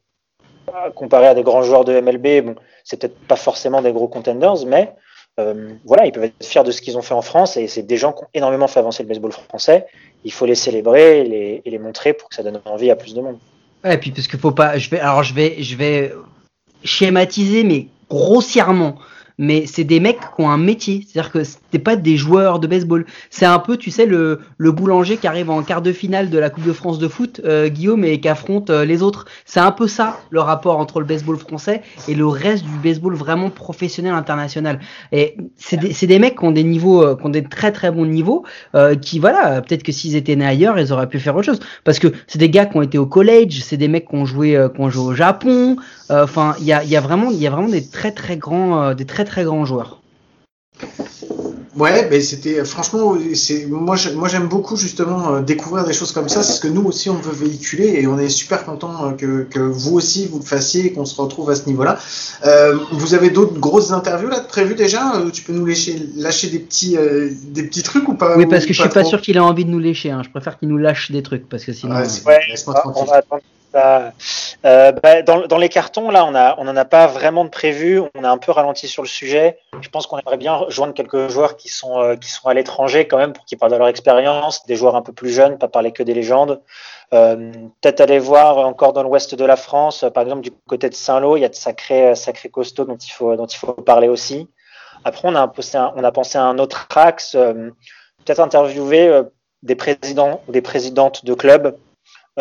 comparé 0.96 1.28
à 1.28 1.34
des 1.34 1.44
grands 1.44 1.64
joueurs 1.64 1.86
de 1.86 2.00
MLB, 2.00 2.46
bon, 2.46 2.56
c'est 2.84 2.98
peut-être 2.98 3.18
pas 3.28 3.36
forcément 3.36 3.82
des 3.82 3.92
gros 3.92 4.08
contenders, 4.08 4.66
mais 4.66 4.94
euh, 5.40 5.74
voilà, 5.86 6.06
ils 6.06 6.12
peuvent 6.12 6.26
être 6.26 6.46
fiers 6.46 6.64
de 6.64 6.72
ce 6.72 6.82
qu'ils 6.82 6.98
ont 6.98 7.02
fait 7.02 7.14
en 7.14 7.22
France 7.22 7.58
et 7.58 7.68
c'est 7.68 7.84
des 7.84 7.98
gens 7.98 8.12
qui 8.12 8.24
ont 8.24 8.28
énormément 8.34 8.68
fait 8.68 8.80
avancer 8.80 9.04
le 9.04 9.10
baseball 9.10 9.32
français. 9.32 9.86
Il 10.24 10.34
faut 10.34 10.46
les 10.46 10.56
célébrer 10.56 11.22
et 11.22 11.62
les, 11.66 11.80
montrer 11.80 12.14
pour 12.14 12.30
que 12.30 12.36
ça 12.36 12.44
donne 12.44 12.60
envie 12.66 12.92
à 12.92 12.96
plus 12.96 13.14
de 13.14 13.22
monde. 13.22 13.38
Et 13.84 13.98
puis 13.98 14.12
parce 14.12 14.28
qu'il 14.28 14.40
faut 14.40 14.52
pas, 14.52 14.78
je 14.78 14.90
vais, 14.90 15.00
alors 15.00 15.24
je 15.24 15.34
vais, 15.34 15.64
je 15.64 15.76
vais 15.76 16.14
schématiser, 16.84 17.64
mais 17.64 17.88
grossièrement. 18.10 18.96
Mais 19.38 19.66
c'est 19.66 19.84
des 19.84 20.00
mecs 20.00 20.20
qui 20.20 20.42
ont 20.44 20.50
un 20.50 20.58
métier. 20.58 21.06
C'est-à-dire 21.08 21.32
que 21.32 21.44
c'était 21.44 21.80
pas 21.80 21.96
des 21.96 22.18
joueurs 22.18 22.60
de 22.60 22.68
baseball. 22.68 23.06
C'est 23.30 23.46
un 23.46 23.60
peu, 23.60 23.78
tu 23.78 23.92
sais, 23.92 24.06
le, 24.06 24.40
le 24.58 24.72
boulanger 24.72 25.18
qui 25.18 25.28
arrive 25.28 25.50
en 25.50 25.64
quart 25.64 25.82
de 25.82 25.92
finale 25.92 26.30
de 26.30 26.38
la 26.38 26.50
Coupe 26.50 26.66
de 26.66 26.74
France 26.74 27.00
de 27.00 27.08
foot, 27.08 27.42
euh, 27.46 27.70
Guillaume, 27.70 28.04
et 28.04 28.20
qui 28.20 28.28
affronte 28.28 28.70
euh, 28.70 28.86
les 28.86 29.02
autres. 29.02 29.26
C'est 29.46 29.60
un 29.60 29.72
peu 29.72 29.88
ça 29.88 30.20
le 30.30 30.40
rapport 30.40 30.78
entre 30.78 31.00
le 31.00 31.06
baseball 31.06 31.38
français 31.38 31.82
et 32.08 32.16
le 32.16 32.28
reste 32.28 32.64
du 32.64 32.78
baseball 32.84 33.16
vraiment 33.16 33.50
professionnel 33.50 34.14
international. 34.14 34.80
Et 35.12 35.38
c'est 35.56 35.78
des, 35.78 35.94
des 36.08 36.20
mecs 36.20 36.38
qui 36.38 36.46
ont 36.46 36.52
des 36.52 36.64
niveaux, 36.64 37.04
euh, 37.04 37.16
qui 37.16 37.26
ont 37.26 37.30
des 37.30 37.44
très 37.44 37.72
très 37.72 37.92
bons 37.92 38.06
niveaux, 38.06 38.44
euh, 38.76 38.96
qui 38.96 39.20
voilà, 39.20 39.62
peut-être 39.62 39.84
que 39.84 39.92
s'ils 39.92 40.16
étaient 40.16 40.36
nés 40.36 40.46
ailleurs, 40.46 40.80
ils 40.80 40.92
auraient 40.92 41.10
pu 41.10 41.20
faire 41.20 41.36
autre 41.36 41.46
chose. 41.46 41.60
Parce 41.84 42.00
que 42.00 42.08
c'est 42.28 42.40
des 42.40 42.50
gars 42.50 42.66
qui 42.66 42.78
ont 42.78 42.82
été 42.82 42.98
au 42.98 43.06
college, 43.06 43.62
c'est 43.64 43.78
des 43.78 43.88
mecs 43.88 44.08
qui 44.08 44.16
ont 44.16 44.26
joué, 44.26 44.56
euh, 44.56 44.70
qui 44.70 44.82
ont 44.82 44.90
joué 44.90 45.06
au 45.06 45.16
Japon. 45.16 45.78
Enfin, 46.10 46.56
il 46.60 46.66
y 46.66 46.74
a, 46.74 46.84
y 46.84 46.98
a 46.98 47.00
vraiment, 47.00 47.32
y 47.32 47.48
a 47.48 47.50
vraiment 47.50 47.70
des 47.70 47.88
très 47.88 48.12
très 48.12 48.36
grands, 48.36 48.94
des 48.94 49.06
très 49.06 49.21
très 49.26 49.44
grands 49.44 49.66
joueurs. 49.66 50.00
Ouais, 51.78 52.06
mais 52.12 52.20
c'était 52.20 52.66
franchement, 52.66 53.16
c'est 53.34 53.66
moi, 53.66 53.96
j'aime 53.96 54.48
beaucoup 54.50 54.76
justement 54.76 55.36
euh, 55.36 55.42
découvrir 55.42 55.86
des 55.86 55.94
choses 55.94 56.12
comme 56.12 56.28
ça. 56.28 56.44
C'est 56.44 56.54
ce 56.54 56.60
que 56.60 56.68
nous 56.68 56.84
aussi 56.84 57.10
on 57.10 57.16
veut 57.16 57.32
véhiculer 57.32 57.98
et 58.02 58.08
on 58.08 58.20
est 58.20 58.28
super 58.28 58.66
content 58.66 59.06
euh, 59.06 59.12
que, 59.14 59.44
que 59.44 59.60
vous 59.60 59.96
aussi 59.96 60.28
vous 60.28 60.40
le 60.40 60.44
fassiez 60.44 60.88
et 60.88 60.92
qu'on 60.92 61.06
se 61.06 61.20
retrouve 61.20 61.50
à 61.50 61.56
ce 61.56 61.68
niveau-là. 61.68 61.98
Euh, 62.46 62.78
vous 62.92 63.14
avez 63.14 63.30
d'autres 63.30 63.58
grosses 63.58 63.92
interviews 63.92 64.28
là 64.28 64.42
prévues 64.42 64.76
déjà? 64.76 65.16
Euh, 65.16 65.30
Tu 65.32 65.44
peux 65.44 65.54
nous 65.54 65.66
lâcher, 65.66 65.96
lâcher 66.18 66.50
des 66.50 66.60
petits, 66.60 66.98
euh, 66.98 67.30
des 67.46 67.64
petits 67.64 67.84
trucs 67.84 68.08
ou 68.10 68.16
pas? 68.16 68.36
Oui, 68.36 68.44
ou 68.44 68.50
parce 68.50 68.66
que 68.66 68.74
je 68.74 68.82
suis 68.82 68.90
pas 68.90 69.02
trop? 69.02 69.10
sûr 69.10 69.22
qu'il 69.22 69.38
ait 69.38 69.40
envie 69.40 69.64
de 69.64 69.70
nous 69.72 69.80
lécher. 69.80 70.12
Hein. 70.12 70.24
Je 70.26 70.30
préfère 70.30 70.60
qu'il 70.60 70.68
nous 70.68 70.78
lâche 70.78 71.10
des 71.10 71.24
trucs 71.24 71.48
parce 71.48 71.64
que 71.64 71.72
sinon. 71.72 71.96
Ouais, 71.96 72.02
euh, 72.02 72.28
Ouais, 72.28 72.40
on 72.68 73.06
va 73.06 73.16
attendre 73.16 73.42
Euh, 73.76 74.92
bah, 74.92 75.22
dans, 75.22 75.58
les 75.58 75.70
cartons, 75.70 76.12
là, 76.12 76.26
on 76.26 76.36
a, 76.36 76.56
on 76.58 76.68
en 76.68 76.76
a 76.76 76.86
pas 76.86 77.08
vraiment 77.08 77.44
de 77.46 77.50
prévu. 77.50 78.02
On 78.16 78.24
a 78.24 78.30
un 78.30 78.38
peu 78.38 78.52
ralenti 78.52 78.88
sur 78.88 79.04
le 79.04 79.08
sujet. 79.08 79.58
Je 79.82 79.90
pense 79.90 80.08
qu'on 80.08 80.20
aimerait 80.20 80.38
bien 80.38 80.56
rejoindre 80.56 80.94
quelques 80.94 81.30
joueurs 81.30 81.58
qui 81.58 81.70
sont, 81.70 82.00
euh, 82.00 82.16
qui 82.16 82.30
sont 82.30 82.48
à 82.48 82.54
l'étranger 82.54 83.08
quand 83.08 83.18
même 83.18 83.34
pour 83.34 83.46
qu'ils 83.46 83.58
parlent 83.58 83.72
de 83.72 83.78
leur 83.78 83.88
expérience, 83.88 84.66
des 84.66 84.76
joueurs 84.76 84.96
un 84.96 85.02
peu 85.02 85.14
plus 85.14 85.30
jeunes, 85.30 85.58
pas 85.58 85.68
parler 85.68 85.92
que 85.92 86.04
des 86.04 86.14
légendes. 86.14 86.62
Euh, 87.14 87.52
Peut-être 87.82 88.02
aller 88.02 88.20
voir 88.20 88.58
encore 88.60 88.94
dans 88.94 89.04
l'ouest 89.04 89.36
de 89.36 89.46
la 89.46 89.56
France, 89.56 90.06
par 90.14 90.24
exemple 90.24 90.42
du 90.42 90.52
côté 90.52 90.90
de 90.90 90.94
Saint-Lô, 90.94 91.38
il 91.38 91.42
y 91.42 91.46
a 91.46 91.50
de 91.50 91.56
sacrés, 91.56 92.16
sacrés 92.16 92.50
costauds 92.50 92.86
dont 92.86 92.98
il 92.98 93.12
faut, 93.12 93.36
dont 93.36 93.48
il 93.48 93.58
faut 93.58 93.74
parler 93.74 94.08
aussi. 94.08 94.50
Après, 95.04 95.28
on 95.28 95.36
a, 95.36 95.48
pensé 95.48 95.78
on 95.78 96.04
a 96.04 96.12
pensé 96.12 96.38
à 96.38 96.44
un 96.44 96.60
autre 96.60 96.88
axe, 96.96 97.32
peut-être 97.32 98.40
interviewer 98.40 99.24
des 99.64 99.76
présidents 99.76 100.42
ou 100.48 100.52
des 100.52 100.62
présidentes 100.62 101.26
de 101.26 101.34
clubs 101.34 101.76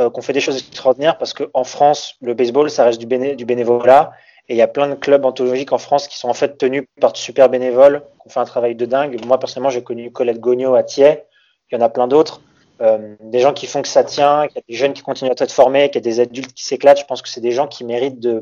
euh, 0.00 0.08
qu'on 0.08 0.22
fait 0.22 0.32
des 0.32 0.40
choses 0.40 0.56
extraordinaires 0.56 1.18
parce 1.18 1.34
qu'en 1.34 1.64
France, 1.64 2.16
le 2.22 2.32
baseball, 2.32 2.70
ça 2.70 2.84
reste 2.84 2.98
du, 2.98 3.06
béné 3.06 3.36
du 3.36 3.44
bénévolat. 3.44 4.12
Et 4.48 4.54
il 4.54 4.56
y 4.56 4.62
a 4.62 4.66
plein 4.66 4.88
de 4.88 4.94
clubs 4.94 5.24
anthologiques 5.24 5.72
en 5.72 5.78
France 5.78 6.08
qui 6.08 6.16
sont 6.16 6.28
en 6.28 6.34
fait 6.34 6.56
tenus 6.56 6.84
par 7.00 7.12
de 7.12 7.18
super 7.18 7.48
bénévoles, 7.50 8.02
qui 8.20 8.26
ont 8.26 8.30
fait 8.30 8.40
un 8.40 8.44
travail 8.44 8.74
de 8.74 8.86
dingue. 8.86 9.22
Moi, 9.26 9.38
personnellement, 9.38 9.70
j'ai 9.70 9.82
connu 9.82 10.10
Colette 10.10 10.40
Gogno 10.40 10.74
à 10.74 10.82
Thiers. 10.82 11.24
Il 11.70 11.76
y 11.76 11.78
en 11.78 11.84
a 11.84 11.88
plein 11.88 12.08
d'autres. 12.08 12.40
Euh, 12.80 13.14
des 13.20 13.40
gens 13.40 13.52
qui 13.52 13.66
font 13.66 13.82
que 13.82 13.88
ça 13.88 14.02
tient, 14.02 14.46
qu'il 14.48 14.56
y 14.56 14.58
a 14.58 14.64
des 14.66 14.74
jeunes 14.74 14.94
qui 14.94 15.02
continuent 15.02 15.30
à 15.30 15.34
être 15.38 15.52
formés, 15.52 15.90
qu'il 15.90 15.96
y 15.96 16.08
a 16.08 16.10
des 16.10 16.20
adultes 16.20 16.54
qui 16.54 16.64
s'éclatent. 16.64 16.98
Je 16.98 17.04
pense 17.04 17.20
que 17.20 17.28
c'est 17.28 17.42
des 17.42 17.52
gens 17.52 17.68
qui 17.68 17.84
méritent 17.84 18.24
euh, 18.24 18.40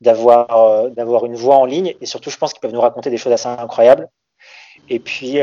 d'avoir 0.00 1.26
une 1.26 1.36
voix 1.36 1.56
en 1.56 1.66
ligne. 1.66 1.94
Et 2.00 2.06
surtout, 2.06 2.30
je 2.30 2.38
pense 2.38 2.52
qu'ils 2.54 2.60
peuvent 2.60 2.72
nous 2.72 2.80
raconter 2.80 3.10
des 3.10 3.18
choses 3.18 3.32
assez 3.32 3.48
incroyables. 3.48 4.08
Et 4.88 4.98
puis, 4.98 5.38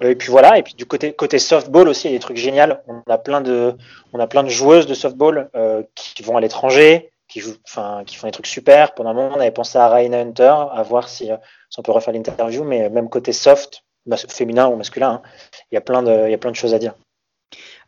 et 0.00 0.14
puis 0.14 0.30
voilà. 0.30 0.58
Et 0.58 0.62
puis 0.62 0.74
du 0.74 0.86
côté 0.86 1.12
côté 1.12 1.38
softball 1.38 1.88
aussi, 1.88 2.08
il 2.08 2.12
y 2.12 2.14
a 2.14 2.16
des 2.16 2.22
trucs 2.22 2.36
géniaux. 2.36 2.74
On 2.86 3.02
a 3.08 3.18
plein 3.18 3.40
de 3.40 3.74
on 4.12 4.20
a 4.20 4.26
plein 4.26 4.42
de 4.42 4.48
joueuses 4.48 4.86
de 4.86 4.94
softball 4.94 5.50
euh, 5.54 5.82
qui 5.94 6.22
vont 6.22 6.36
à 6.36 6.40
l'étranger, 6.40 7.10
qui 7.28 7.40
qui 7.40 8.16
font 8.16 8.26
des 8.26 8.32
trucs 8.32 8.46
super. 8.46 8.94
Pendant 8.94 9.10
un 9.10 9.14
moment, 9.14 9.34
on 9.36 9.40
avait 9.40 9.50
pensé 9.50 9.78
à 9.78 9.88
Raina 9.88 10.20
Hunter, 10.20 10.54
à 10.72 10.82
voir 10.82 11.08
si, 11.08 11.30
euh, 11.30 11.36
on 11.78 11.82
peut 11.82 11.92
refaire 11.92 12.14
l'interview. 12.14 12.64
Mais 12.64 12.88
même 12.90 13.08
côté 13.08 13.32
soft, 13.32 13.82
féminin 14.28 14.68
ou 14.68 14.76
masculin, 14.76 15.10
hein, 15.10 15.22
il 15.70 15.74
y 15.74 15.78
a 15.78 15.80
plein 15.80 16.02
de 16.02 16.26
il 16.26 16.30
y 16.30 16.34
a 16.34 16.38
plein 16.38 16.50
de 16.50 16.56
choses 16.56 16.74
à 16.74 16.78
dire. 16.78 16.94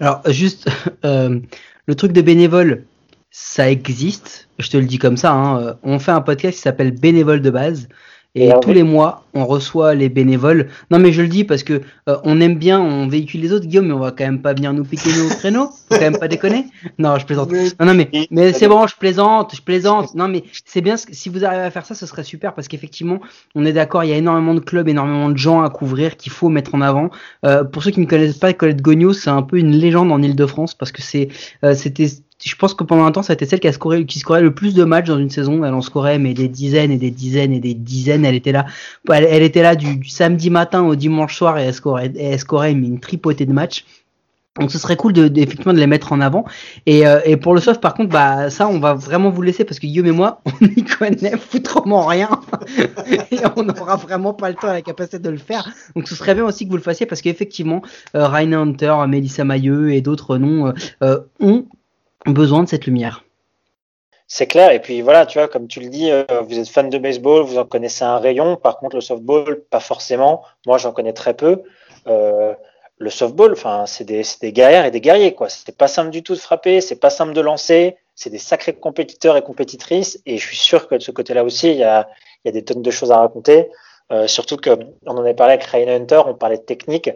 Alors, 0.01 0.23
juste, 0.29 0.69
euh, 1.05 1.41
le 1.87 1.95
truc 1.95 2.13
de 2.13 2.23
bénévole, 2.23 2.85
ça 3.31 3.71
existe. 3.71 4.49
Je 4.59 4.71
te 4.71 4.77
le 4.77 4.87
dis 4.87 4.99
comme 4.99 5.17
ça. 5.17 5.33
Hein. 5.33 5.79
On 5.83 5.99
fait 5.99 6.13
un 6.13 6.21
podcast 6.21 6.57
qui 6.57 6.63
s'appelle 6.63 6.93
Bénévole 6.93 7.43
de 7.43 7.51
base. 7.51 7.89
Et 8.41 8.51
tous 8.63 8.73
les 8.73 8.83
mois, 8.83 9.25
on 9.35 9.45
reçoit 9.47 9.95
les 9.95 10.09
bénévoles. 10.09 10.69
Non, 10.91 10.99
mais 10.99 11.13
je 11.13 11.23
le 11.23 11.29
dis 11.29 11.45
parce 11.45 11.63
que 11.63 11.81
euh, 12.09 12.17
on 12.25 12.41
aime 12.41 12.55
bien, 12.57 12.81
on 12.81 13.09
véhicule 13.09 13.41
les 13.41 13.53
autres, 13.53 13.67
Guillaume, 13.67 13.87
mais 13.87 13.93
on 13.95 13.99
va 13.99 14.11
quand 14.13 14.25
même 14.25 14.41
pas 14.41 14.55
venir 14.55 14.73
nous 14.73 14.85
piquer 14.85 15.11
nos 15.17 15.29
créneaux. 15.29 15.67
Faut 15.89 15.95
quand 15.95 16.01
même 16.01 16.19
pas 16.19 16.29
déconner. 16.29 16.67
Non, 16.99 17.19
je 17.19 17.27
plaisante. 17.27 17.51
Non, 17.53 17.87
non, 17.87 17.95
mais, 17.95 18.09
mais 18.31 18.53
c'est 18.53 18.69
bon, 18.69 18.87
je 18.87 18.97
plaisante, 18.97 19.55
je 19.57 19.63
plaisante. 19.63 20.15
Non, 20.15 20.29
mais 20.29 20.45
c'est 20.65 20.81
bien, 20.81 20.97
ce- 20.97 21.07
si 21.11 21.29
vous 21.29 21.45
arrivez 21.45 21.63
à 21.63 21.71
faire 21.71 21.85
ça, 21.85 21.95
ce 21.95 22.07
serait 22.07 22.25
super 22.25 22.55
parce 22.55 22.69
qu'effectivement, 22.69 23.19
on 23.55 23.65
est 23.65 23.73
d'accord, 23.73 24.05
il 24.05 24.11
y 24.11 24.13
a 24.13 24.17
énormément 24.17 24.55
de 24.55 24.61
clubs, 24.61 24.89
énormément 24.89 25.29
de 25.31 25.37
gens 25.37 25.63
à 25.63 25.71
couvrir 25.71 26.17
qu'il 26.17 26.33
faut 26.33 26.49
mettre 26.49 26.75
en 26.75 26.81
avant. 26.81 27.11
Euh, 27.45 27.65
pour 27.65 27.83
ceux 27.83 27.91
qui 27.91 28.01
ne 28.01 28.07
connaissent 28.07 28.39
pas 28.39 28.53
Colette 28.53 28.83
Gogno, 28.83 29.13
c'est 29.13 29.31
un 29.31 29.43
peu 29.43 29.59
une 29.59 29.73
légende 29.73 30.13
en 30.13 30.23
Ile-de-France 30.23 30.75
parce 30.75 30.93
que 30.93 31.03
c'est, 31.03 31.29
euh, 31.65 31.75
c'était, 31.75 32.09
je 32.47 32.55
pense 32.55 32.75
que 32.75 32.85
pendant 32.85 33.05
un 33.05 33.11
temps, 33.11 33.23
ça 33.23 33.33
a 33.33 33.35
été 33.35 33.47
celle 33.47 33.59
qui 33.59 33.67
a 33.67 33.73
scoré, 33.73 34.07
qui 34.07 34.21
scorait 34.21 34.43
le 34.43 34.55
plus 34.55 34.75
de 34.75 34.85
matchs 34.85 35.07
dans 35.07 35.19
une 35.19 35.31
saison. 35.31 35.65
Elle 35.65 35.75
en 35.75 35.83
scorait, 35.83 36.19
mais 36.19 36.35
des 36.35 36.49
dizaines 36.49 36.93
et 36.93 36.97
des 36.97 37.11
dizaines 37.11 37.53
et 37.53 37.61
des 37.61 37.75
dizaines. 37.75 38.25
Elle 38.25 38.37
était 38.37 38.53
là, 38.53 38.67
elle, 39.13 39.43
était 39.43 39.63
là 39.63 39.75
du, 39.75 40.05
samedi 40.05 40.49
matin 40.51 40.85
au 40.85 40.95
dimanche 40.95 41.37
soir 41.37 41.59
et 41.59 41.65
elle 41.65 41.75
scorait, 41.75 42.13
elle 42.17 42.39
scorait 42.39 42.75
mais 42.75 42.87
une 42.87 43.01
tripotée 43.01 43.45
de 43.45 43.53
matchs. 43.53 43.85
Donc 44.59 44.73
ce 44.73 44.79
serait 44.79 44.97
cool 44.97 45.13
de, 45.13 45.29
de- 45.29 45.41
effectivement 45.41 45.73
de 45.73 45.79
les 45.79 45.87
mettre 45.87 46.13
en 46.13 46.21
avant. 46.21 46.45
Et, 46.87 47.07
euh, 47.07 47.21
et 47.25 47.37
pour 47.37 47.55
le 47.55 47.61
soft 47.61 47.81
par 47.81 47.95
contre, 47.95 48.11
bah 48.11 48.51
ça 48.51 48.69
on 48.69 48.81
va 48.81 48.95
vraiment 48.95 49.31
vous 49.31 49.43
laisser 49.43 49.65
parce 49.65 49.79
que 49.79 49.87
Guillaume 49.87 50.07
et 50.07 50.13
moi 50.13 50.41
on 50.47 50.65
n'y 50.65 50.85
connaît 50.85 51.37
foutrement 51.37 52.07
rien 52.07 52.29
et 53.31 53.39
on 53.57 53.63
n'aura 53.63 53.97
vraiment 53.97 54.35
pas 54.35 54.49
le 54.49 54.57
temps 54.57 54.71
et 54.71 54.75
la 54.75 54.83
capacité 54.83 55.21
de 55.21 55.31
le 55.31 55.39
faire. 55.39 55.69
Donc 55.95 56.09
ce 56.09 56.17
serait 56.17 56.35
bien 56.35 56.45
aussi 56.45 56.65
que 56.65 56.71
vous 56.71 56.77
le 56.77 56.83
fassiez 56.83 57.07
parce 57.07 57.21
qu'effectivement 57.21 57.83
euh, 58.17 58.27
Hunter, 58.27 58.97
Mélissa 59.07 59.45
Mailleux 59.45 59.93
et 59.93 60.01
d'autres 60.01 60.39
noms 60.39 60.69
euh, 60.69 60.73
euh, 61.03 61.21
ont 61.41 61.67
besoin 62.27 62.63
de 62.63 62.69
cette 62.69 62.87
lumière. 62.87 63.25
C'est 64.31 64.47
clair. 64.47 64.71
Et 64.73 64.81
puis 64.81 65.01
voilà, 65.01 65.25
tu 65.25 65.39
vois, 65.39 65.49
comme 65.49 65.69
tu 65.69 65.81
le 65.81 65.89
dis, 65.89 66.11
euh, 66.11 66.25
vous 66.47 66.59
êtes 66.59 66.69
fan 66.69 66.91
de 66.91 66.99
baseball, 66.99 67.43
vous 67.43 67.57
en 67.59 67.65
connaissez 67.65 68.05
un 68.05 68.19
rayon. 68.19 68.57
Par 68.57 68.77
contre, 68.79 68.97
le 68.97 69.01
softball, 69.01 69.63
pas 69.71 69.81
forcément. 69.81 70.43
Moi, 70.67 70.77
j'en 70.77 70.93
connais 70.93 71.15
très 71.15 71.35
peu. 71.35 71.63
Euh, 72.07 72.55
le 72.99 73.11
softball, 73.11 73.53
enfin, 73.53 73.87
c'est 73.87 74.05
des, 74.05 74.53
guerrières 74.53 74.85
et 74.85 74.91
des 74.91 75.01
guerriers, 75.01 75.35
quoi. 75.35 75.49
C'est 75.49 75.77
pas 75.77 75.89
simple 75.89 76.11
du 76.11 76.23
tout 76.23 76.35
de 76.35 76.41
frapper, 76.41 76.81
c'est 76.83 77.01
pas 77.01 77.11
simple 77.11 77.33
de 77.33 77.41
lancer. 77.41 77.97
C'est 78.15 78.31
des 78.31 78.39
sacrés 78.39 78.75
compétiteurs 78.75 79.37
et 79.37 79.43
compétitrices. 79.43 80.21
Et 80.27 80.37
je 80.37 80.47
suis 80.47 80.57
sûr 80.57 80.89
que 80.89 80.97
de 80.97 81.01
ce 81.01 81.11
côté-là 81.11 81.43
aussi, 81.43 81.71
il 81.71 81.79
y 81.79 81.85
a, 81.85 82.09
des 82.45 82.65
tonnes 82.65 82.83
de 82.83 82.91
choses 82.91 83.13
à 83.13 83.19
raconter. 83.19 83.71
Euh, 84.13 84.27
surtout 84.27 84.57
que 84.57 84.71
on 85.07 85.13
en 85.13 85.21
avait 85.21 85.35
parlé 85.35 85.55
avec 85.55 85.65
Raina 85.65 85.95
Hunter, 85.95 86.23
on 86.27 86.35
parlait 86.35 86.59
de 86.59 86.63
technique. 86.63 87.11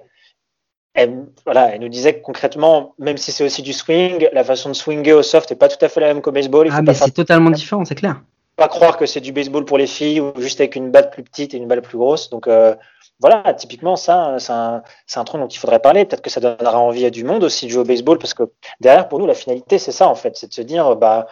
Elle, 0.95 1.26
voilà, 1.45 1.74
elle 1.74 1.80
nous 1.80 1.88
disait 1.88 2.14
que 2.14 2.22
concrètement, 2.22 2.95
même 2.99 3.16
si 3.16 3.32
c'est 3.32 3.45
aussi 3.45 3.62
du 3.62 3.72
swing, 3.72 4.28
la 4.32 4.45
façon 4.45 4.68
de 4.68 4.74
swinger 4.74 5.14
au 5.14 5.22
soft 5.22 5.51
n'est 5.51 5.57
pas 5.57 5.68
tout 5.68 5.82
à 5.82 5.88
fait 5.88 6.01
la 6.01 6.09
même 6.09 6.20
qu'au 6.20 6.32
baseball. 6.32 6.66
Il 6.66 6.72
Ah 6.74 6.82
mais 6.82 6.93
faire 6.93 7.07
c'est 7.07 7.12
totalement 7.12 7.51
différent, 7.51 7.84
c'est 7.84 7.95
clair. 7.95 8.20
pas 8.57 8.68
croire 8.68 8.99
que 8.99 9.07
c'est 9.07 9.20
du 9.20 9.32
baseball 9.32 9.64
pour 9.64 9.78
les 9.78 9.86
filles 9.86 10.20
ou 10.20 10.32
juste 10.38 10.61
avec 10.61 10.76
une 10.76 10.90
batte 10.90 11.12
plus 11.12 11.22
petite 11.22 11.55
et 11.55 11.57
une 11.57 11.66
balle 11.66 11.80
plus 11.80 11.97
grosse. 11.97 12.28
Donc 12.28 12.47
euh, 12.47 12.74
voilà, 13.20 13.55
typiquement 13.55 13.97
ça, 13.97 14.36
c'est 14.38 14.53
un, 14.53 14.82
un 15.16 15.24
truc 15.24 15.40
dont 15.40 15.49
il 15.49 15.59
faudrait 15.59 15.80
parler. 15.80 16.05
Peut-être 16.05 16.22
que 16.22 16.30
ça 16.30 16.40
donnera 16.40 16.78
envie 16.78 17.07
à 17.07 17.11
du 17.11 17.24
monde 17.24 17.43
aussi 17.43 17.66
de 17.66 17.70
jouer 17.70 17.82
au 17.82 17.86
baseball 17.86 18.18
parce 18.18 18.34
que 18.34 18.45
derrière 18.80 19.09
pour 19.09 19.18
nous 19.18 19.26
la 19.26 19.34
finalité 19.34 19.78
c'est 19.78 19.93
ça 19.93 20.09
en 20.09 20.14
fait, 20.14 20.36
c'est 20.36 20.49
de 20.49 20.55
se 20.55 20.62
dire 20.62 20.95
bah 20.97 21.26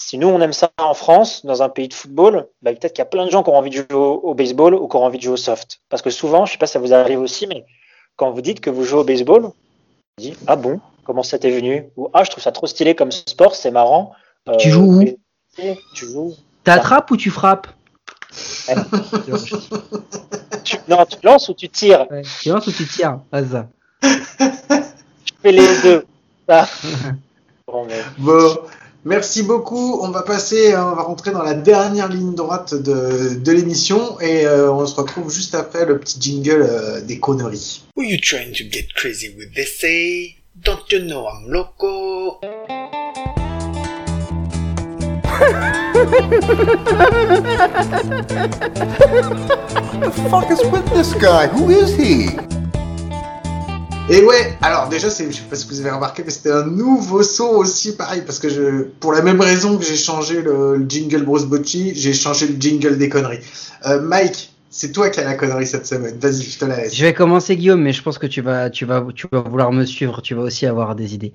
si 0.00 0.16
nous 0.16 0.28
on 0.28 0.40
aime 0.40 0.54
ça 0.54 0.70
en 0.78 0.94
France, 0.94 1.44
dans 1.44 1.62
un 1.62 1.68
pays 1.68 1.86
de 1.86 1.94
football, 1.94 2.48
bah, 2.62 2.72
peut-être 2.72 2.94
qu'il 2.94 3.00
y 3.00 3.02
a 3.02 3.06
plein 3.06 3.26
de 3.26 3.30
gens 3.30 3.42
qui 3.42 3.50
ont 3.50 3.56
envie 3.56 3.70
de 3.70 3.76
jouer 3.76 3.86
au, 3.90 4.34
baseball 4.34 4.74
ou 4.74 4.88
qui 4.88 4.96
ont 4.96 5.04
envie 5.04 5.18
de 5.18 5.22
jouer 5.22 5.34
au 5.34 5.36
soft. 5.36 5.80
Parce 5.90 6.00
que 6.00 6.10
souvent, 6.10 6.46
je 6.46 6.52
sais 6.52 6.58
pas 6.58 6.66
si 6.66 6.72
ça 6.72 6.78
vous 6.78 6.94
arrive 6.94 7.20
aussi, 7.20 7.46
mais 7.46 7.66
quand 8.16 8.30
vous 8.30 8.40
dites 8.40 8.60
que 8.60 8.70
vous 8.70 8.84
jouez 8.84 9.00
au 9.00 9.04
baseball, 9.04 9.42
vous 9.42 9.52
dites 10.18 10.38
ah 10.46 10.56
bon, 10.56 10.80
comment 11.04 11.22
ça 11.22 11.38
t'est 11.38 11.50
venu? 11.50 11.86
Ou 11.96 12.08
ah 12.12 12.24
je 12.24 12.30
trouve 12.30 12.42
ça 12.42 12.52
trop 12.52 12.66
stylé 12.66 12.94
comme 12.94 13.10
sport, 13.12 13.54
c'est 13.54 13.70
marrant. 13.70 14.12
Euh, 14.48 14.56
Tu 14.58 14.70
joues 14.70 15.02
où? 15.02 15.04
Tu 15.94 16.06
joues 16.06 16.34
T'attrapes 16.64 17.10
ou 17.10 17.16
tu 17.16 17.30
frappes? 17.30 17.68
Tu, 20.64 20.76
non, 20.88 21.04
tu 21.06 21.16
lances 21.24 21.48
ou 21.48 21.54
tu 21.54 21.68
tires? 21.68 22.06
Ouais, 22.10 22.22
Tu 22.40 22.48
lances 22.50 22.66
ou 22.66 22.72
tu 22.72 22.86
tires 22.86 23.20
ça. 23.32 23.68
Tu 24.00 25.34
fais 25.42 25.52
les 25.52 25.82
deux. 25.82 26.06
Ah. 26.48 26.68
Bon, 27.66 27.84
mais 27.86 28.02
Bon, 28.18 28.58
merci 29.04 29.42
beaucoup. 29.42 30.00
On 30.02 30.10
va 30.10 30.22
passer, 30.22 30.72
euh, 30.72 30.92
on 30.92 30.94
va 30.94 31.02
rentrer 31.02 31.30
dans 31.30 31.42
la 31.42 31.54
dernière 31.54 32.08
ligne 32.08 32.34
droite 32.34 32.74
de, 32.74 33.34
de 33.34 33.52
l'émission 33.52 34.20
et 34.20 34.46
euh, 34.46 34.70
on 34.72 34.86
se 34.86 34.94
retrouve 34.94 35.32
juste 35.32 35.54
après 35.54 35.84
le 35.86 35.98
petit 35.98 36.18
jingle 36.20 36.62
euh, 36.68 37.00
des 37.00 37.18
conneries. 37.18 37.82
Who 37.96 38.02
you 38.02 38.18
trying 38.20 38.52
to 38.52 38.64
get 38.70 38.92
crazy 38.94 39.34
with 39.36 39.54
this 39.54 39.80
say? 39.80 40.36
Don't 40.62 40.90
you 40.90 41.00
know 41.00 41.26
I'm 41.26 41.50
loco? 41.50 42.40
the 50.00 50.10
fuck 50.30 50.50
is 50.50 50.62
with 50.70 50.86
this 50.92 51.14
guy? 51.14 51.46
Who 51.48 51.70
is 51.70 51.96
he? 51.96 52.36
Et 54.12 54.24
ouais, 54.24 54.58
alors 54.60 54.88
déjà, 54.88 55.08
je 55.08 55.14
sais 55.14 55.28
pas 55.48 55.54
si 55.54 55.68
vous 55.68 55.80
avez 55.80 55.90
remarqué, 55.90 56.24
mais 56.24 56.32
c'était 56.32 56.50
un 56.50 56.66
nouveau 56.66 57.22
son 57.22 57.44
aussi, 57.44 57.94
pareil, 57.94 58.22
parce 58.26 58.40
que 58.40 58.88
pour 58.98 59.12
la 59.12 59.22
même 59.22 59.40
raison 59.40 59.78
que 59.78 59.84
j'ai 59.84 59.96
changé 59.96 60.42
le, 60.42 60.78
le 60.78 60.84
jingle 60.88 61.22
Bruce 61.22 61.44
Bocci, 61.44 61.94
j'ai 61.94 62.12
changé 62.12 62.48
le 62.48 62.60
jingle 62.60 62.98
des 62.98 63.08
conneries. 63.08 63.38
Euh, 63.86 64.00
Mike, 64.00 64.52
c'est 64.68 64.90
toi 64.90 65.10
qui 65.10 65.20
as 65.20 65.24
la 65.24 65.34
connerie 65.34 65.64
cette 65.64 65.86
semaine. 65.86 66.18
Vas-y, 66.18 66.42
je 66.42 66.58
te 66.58 66.64
la 66.64 66.78
laisse. 66.78 66.92
Je 66.92 67.04
vais 67.04 67.14
commencer 67.14 67.56
Guillaume, 67.56 67.82
mais 67.82 67.92
je 67.92 68.02
pense 68.02 68.18
que 68.18 68.26
tu 68.26 68.40
vas, 68.40 68.68
tu 68.68 68.84
vas, 68.84 69.06
tu 69.14 69.28
vas 69.30 69.42
vouloir 69.42 69.70
me 69.70 69.84
suivre. 69.84 70.22
Tu 70.22 70.34
vas 70.34 70.42
aussi 70.42 70.66
avoir 70.66 70.96
des 70.96 71.14
idées. 71.14 71.32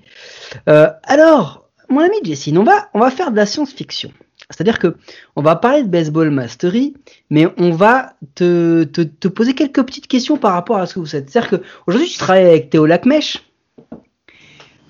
Euh, 0.68 0.90
alors, 1.02 1.70
mon 1.88 2.00
ami 2.00 2.16
Jessine, 2.24 2.58
on 2.58 2.64
va, 2.64 2.90
on 2.92 3.00
va 3.00 3.10
faire 3.10 3.30
de 3.30 3.36
la 3.36 3.46
science-fiction. 3.46 4.10
C'est-à-dire 4.50 4.78
que 4.78 4.96
on 5.34 5.42
va 5.42 5.56
parler 5.56 5.82
de 5.82 5.88
baseball 5.88 6.30
mastery, 6.30 6.94
mais 7.30 7.46
on 7.58 7.70
va 7.70 8.14
te, 8.34 8.84
te, 8.84 9.00
te 9.00 9.28
poser 9.28 9.54
quelques 9.54 9.84
petites 9.84 10.06
questions 10.06 10.36
par 10.36 10.52
rapport 10.52 10.76
à 10.76 10.86
ce 10.86 10.94
que 10.94 11.00
vous 11.00 11.06
faites. 11.06 11.28
C'est-à-dire 11.28 11.50
que 11.50 11.64
aujourd'hui 11.86 12.08
tu 12.08 12.18
travailles 12.18 12.46
avec 12.46 12.70
Théo 12.70 12.86
Lacmèche, 12.86 13.42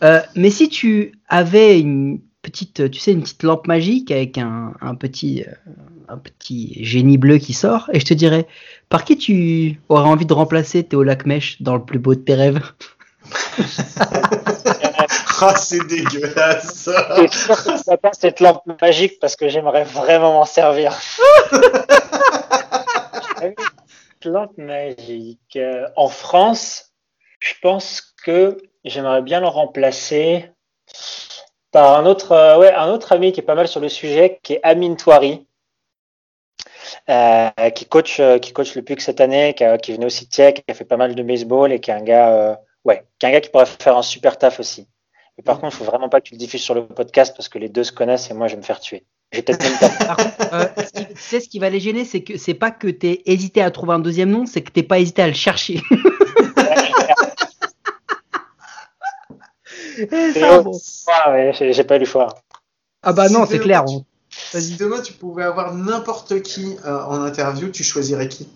euh, 0.04 0.20
mais 0.34 0.50
si 0.50 0.68
tu 0.68 1.12
avais 1.28 1.80
une 1.80 2.20
petite, 2.42 2.90
tu 2.90 3.00
sais, 3.00 3.12
une 3.12 3.22
petite 3.22 3.42
lampe 3.42 3.66
magique 3.66 4.11
avec 4.11 4.38
un, 4.38 4.72
un 4.80 4.94
petit, 4.94 5.42
euh, 5.42 5.52
un 6.09 6.18
petit 6.18 6.84
génie 6.84 7.18
bleu 7.18 7.38
qui 7.38 7.54
sort, 7.54 7.90
et 7.92 8.00
je 8.00 8.04
te 8.04 8.14
dirais, 8.14 8.46
par 8.88 9.04
qui 9.04 9.16
tu 9.16 9.80
aurais 9.88 10.09
envie 10.09 10.26
de 10.26 10.32
remplacer 10.32 10.84
Théo 10.84 11.02
Lacmèche 11.02 11.62
dans 11.62 11.76
le 11.76 11.82
plus 11.82 11.98
beau 11.98 12.14
de 12.14 12.20
tes 12.20 12.34
rêves? 12.34 12.61
Ah, 15.41 15.55
c'est 15.57 15.87
dégueulasse. 15.87 16.89
Et 17.18 17.28
sûr 17.28 17.62
que 17.62 17.76
ça 17.76 17.97
pas 17.97 18.12
cette 18.12 18.41
lampe 18.41 18.62
magique 18.80 19.18
parce 19.20 19.37
que 19.37 19.49
j'aimerais 19.49 19.84
vraiment 19.84 20.32
m'en 20.32 20.45
servir. 20.45 20.97
lampe 24.24 24.57
magique. 24.59 25.57
Euh, 25.57 25.89
en 25.97 26.09
France, 26.09 26.93
je 27.41 27.55
pense 27.62 28.14
que 28.24 28.59
j'aimerais 28.84 29.22
bien 29.22 29.41
le 29.41 29.47
remplacer 29.47 30.51
par 31.70 31.99
un 31.99 32.07
autre, 32.07 32.32
euh, 32.32 32.59
ouais, 32.59 32.72
un 32.72 32.89
autre 32.89 33.12
ami 33.12 33.32
qui 33.32 33.41
est 33.41 33.45
pas 33.45 33.55
mal 33.55 33.68
sur 33.68 33.80
le 33.80 33.89
sujet, 33.89 34.41
qui 34.43 34.55
est 34.55 34.61
Amin 34.62 34.95
Touari. 34.95 35.47
Euh, 37.09 37.51
qui 37.74 37.87
coach 37.87 38.20
qui 38.41 38.53
coach 38.53 38.74
le 38.74 38.82
PUC 38.82 39.01
cette 39.01 39.20
année, 39.20 39.55
qui, 39.55 39.93
venait 39.93 40.07
aussi 40.07 40.26
de 40.26 40.30
Tchèque, 40.30 40.64
qui 40.64 40.70
a 40.70 40.74
fait 40.74 40.84
pas 40.84 40.97
mal 40.97 41.14
de 41.14 41.22
baseball 41.22 41.72
et 41.72 41.80
qui 41.80 41.91
est 41.91 41.95
un 41.95 42.03
gars 42.03 42.59
ouais, 42.84 43.05
qui 43.18 43.26
est 43.26 43.28
un 43.28 43.32
gars 43.32 43.41
qui 43.41 43.51
pourrait 43.51 43.66
faire 43.66 43.97
un 43.97 44.03
super 44.03 44.39
taf 44.39 44.61
aussi. 44.61 44.89
Mais 45.39 45.45
par 45.45 45.61
contre, 45.61 45.74
il 45.74 45.78
faut 45.78 45.84
vraiment 45.84 46.09
pas 46.09 46.20
que 46.20 46.28
tu 46.28 46.34
le 46.34 46.39
diffuses 46.39 46.62
sur 46.62 46.74
le 46.74 46.87
podcast 46.87 47.34
parce 47.37 47.49
que 47.49 47.59
les 47.59 47.68
deux 47.68 47.84
se 47.84 47.93
connaissent 47.93 48.30
et 48.30 48.34
moi 48.34 48.49
je 48.49 48.55
vais 48.55 48.61
me 48.61 48.64
faire 48.64 48.80
tuer. 48.80 49.05
J'ai 49.32 49.43
peut-être 49.43 49.62
même 49.62 49.78
pas. 49.78 49.89
Par 50.07 50.16
contre, 50.16 50.55
euh, 50.55 50.66
ce 50.84 50.93
qui- 50.93 51.07
tu 51.09 51.20
sais 51.20 51.41
ce 51.41 51.49
qui 51.49 51.59
va 51.59 51.68
les 51.68 51.80
gêner, 51.80 52.05
c'est 52.05 52.22
que 52.22 52.39
c'est 52.39 52.55
pas 52.55 52.70
que 52.70 52.87
t'aies 52.89 53.22
hésité 53.26 53.61
à 53.61 53.70
trouver 53.72 53.93
un 53.95 53.99
deuxième 53.99 54.30
nom, 54.30 54.47
c'est 54.47 54.62
que 54.62 54.70
t'es 54.70 54.84
pas 54.84 55.01
hésité 55.01 55.22
à 55.22 55.26
le 55.26 55.34
chercher. 55.34 55.80
Eh, 59.99 60.32
ça, 60.32 60.61
bon. 60.61 60.78
Ah 61.09 61.32
ouais, 61.32 61.53
j'ai 61.59 61.84
pas 61.84 61.97
eu 61.97 62.01
le 62.01 62.05
choix. 62.05 62.28
Ah 63.03 63.12
bah 63.12 63.28
non, 63.28 63.45
Si 63.47 63.53
c'est 63.53 63.59
clair. 63.61 63.84
tu- 63.84 63.95
on- 63.97 64.05
Si 64.30 64.76
demain 64.76 65.01
tu 65.01 65.12
pouvais 65.14 65.45
avoir 65.45 65.74
n'importe 65.74 66.43
qui 66.43 66.76
euh, 66.84 67.03
en 67.05 67.22
interview, 67.22 67.70
tu 67.70 67.82
choisirais 67.82 68.28
qui? 68.28 68.49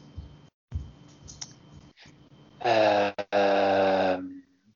Euh, 2.67 3.11
euh, 3.35 4.19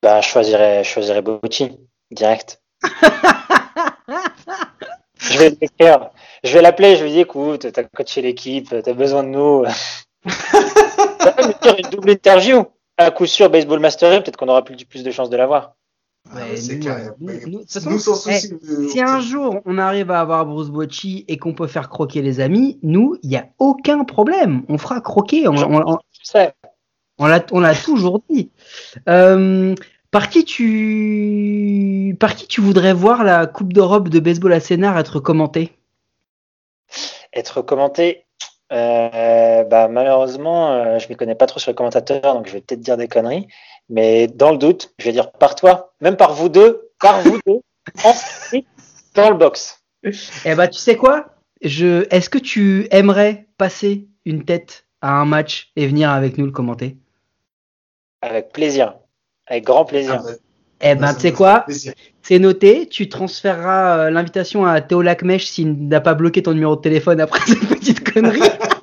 bah, 0.01 0.21
je 0.21 0.27
choisirais, 0.27 0.83
je 0.83 0.89
choisirais 0.89 1.21
Bobucci, 1.21 1.77
direct. 2.11 2.61
je 5.19 5.37
vais 5.39 5.49
l'écrire. 5.61 6.09
Je 6.43 6.53
vais 6.53 6.61
l'appeler, 6.61 6.95
je 6.95 7.03
lui 7.03 7.11
dis, 7.11 7.19
écoute, 7.21 7.71
t'as 7.71 7.83
coaché 7.83 8.21
l'équipe, 8.21 8.69
t'as 8.83 8.93
besoin 8.93 9.23
de 9.23 9.29
nous. 9.29 9.65
Ça 10.27 11.31
va 11.37 11.47
me 11.47 11.53
faire 11.53 11.75
une 11.77 11.89
double 11.89 12.11
interview. 12.11 12.63
À 12.97 13.11
coup 13.11 13.25
sûr, 13.25 13.49
Baseball 13.49 13.79
Mastery, 13.79 14.21
peut-être 14.21 14.37
qu'on 14.37 14.47
aura 14.47 14.63
plus, 14.63 14.77
plus 14.85 15.03
de 15.03 15.11
chances 15.11 15.29
de 15.29 15.35
l'avoir. 15.37 15.73
Ah, 16.31 16.37
Ouais, 16.37 16.55
c'est 16.55 16.75
nous, 16.75 16.79
clair. 16.81 17.11
nous- 17.19 17.27
Ouais. 17.27 17.41
nous- 17.45 17.51
de 17.51 17.63
toute 17.63 17.71
façon, 17.71 17.89
Nous, 17.91 17.99
sans 17.99 18.27
eh, 18.27 18.39
euh, 18.53 18.87
Si 18.89 18.99
un 19.01 19.19
jour 19.19 19.61
on 19.65 19.77
arrive 19.77 20.09
à 20.11 20.21
avoir 20.21 20.45
Bruce 20.45 20.69
Bocci 20.69 21.23
et 21.27 21.37
qu'on 21.37 21.53
peut 21.53 21.67
faire 21.67 21.89
croquer 21.89 22.21
les 22.23 22.39
amis, 22.39 22.79
nous, 22.81 23.17
il 23.21 23.29
n'y 23.29 23.37
a 23.37 23.47
aucun 23.59 24.03
problème. 24.05 24.63
On 24.69 24.77
fera 24.79 25.01
croquer. 25.01 25.47
On, 25.47 25.55
on- 25.55 25.93
on- 25.93 25.99
on 27.19 27.59
l'a 27.59 27.75
toujours 27.75 28.21
dit. 28.29 28.49
Euh, 29.07 29.75
par 30.11 30.29
qui 30.29 30.45
tu 30.45 32.15
par 32.19 32.35
qui 32.35 32.47
tu 32.47 32.61
voudrais 32.61 32.93
voir 32.93 33.23
la 33.23 33.47
Coupe 33.47 33.73
d'Europe 33.73 34.09
de 34.09 34.19
baseball 34.19 34.53
à 34.53 34.59
Sénart 34.59 34.97
être 34.97 35.19
commentée? 35.19 35.73
Être 37.33 37.61
commenté, 37.61 38.25
euh, 38.71 39.63
bah, 39.63 39.87
malheureusement, 39.87 40.71
euh, 40.71 40.99
je 40.99 41.07
m'y 41.09 41.15
connais 41.15 41.35
pas 41.35 41.45
trop 41.45 41.59
sur 41.59 41.71
les 41.71 41.75
commentateurs, 41.75 42.33
donc 42.33 42.47
je 42.47 42.53
vais 42.53 42.61
peut-être 42.61 42.81
dire 42.81 42.97
des 42.97 43.07
conneries. 43.07 43.47
Mais 43.89 44.27
dans 44.27 44.51
le 44.51 44.57
doute, 44.57 44.93
je 44.97 45.05
vais 45.05 45.11
dire 45.11 45.31
par 45.31 45.55
toi, 45.55 45.93
même 46.01 46.17
par 46.17 46.33
vous 46.33 46.49
deux, 46.49 46.89
par 46.99 47.21
vous 47.21 47.39
deux, 47.45 47.61
ensuite 48.03 48.67
dans 49.13 49.29
le 49.29 49.35
box. 49.35 49.83
Eh 50.03 50.55
ben, 50.55 50.67
tu 50.67 50.79
sais 50.79 50.97
quoi? 50.97 51.27
Je, 51.61 52.05
est-ce 52.13 52.29
que 52.29 52.37
tu 52.37 52.87
aimerais 52.91 53.47
passer 53.57 54.07
une 54.25 54.45
tête 54.45 54.85
à 55.01 55.11
un 55.11 55.25
match 55.25 55.71
et 55.75 55.87
venir 55.87 56.09
avec 56.09 56.37
nous 56.37 56.45
le 56.45 56.51
commenter? 56.51 56.97
Avec 58.21 58.51
plaisir. 58.51 58.95
Avec 59.47 59.63
grand 59.63 59.85
plaisir. 59.85 60.23
Ah, 60.25 60.31
Eh 60.81 60.95
ben, 60.95 61.13
tu 61.13 61.21
sais 61.21 61.31
quoi. 61.33 61.65
C'est 62.21 62.39
noté. 62.39 62.87
Tu 62.87 63.07
transféreras 63.09 63.97
euh, 63.97 64.09
l'invitation 64.09 64.65
à 64.65 64.81
Théo 64.81 65.01
Lacmèche 65.01 65.45
s'il 65.45 65.87
n'a 65.87 66.01
pas 66.01 66.15
bloqué 66.15 66.41
ton 66.43 66.53
numéro 66.53 66.75
de 66.75 66.81
téléphone 66.81 67.21
après 67.21 67.39
cette 67.45 67.67
petite 67.67 68.11
connerie. 68.11 68.39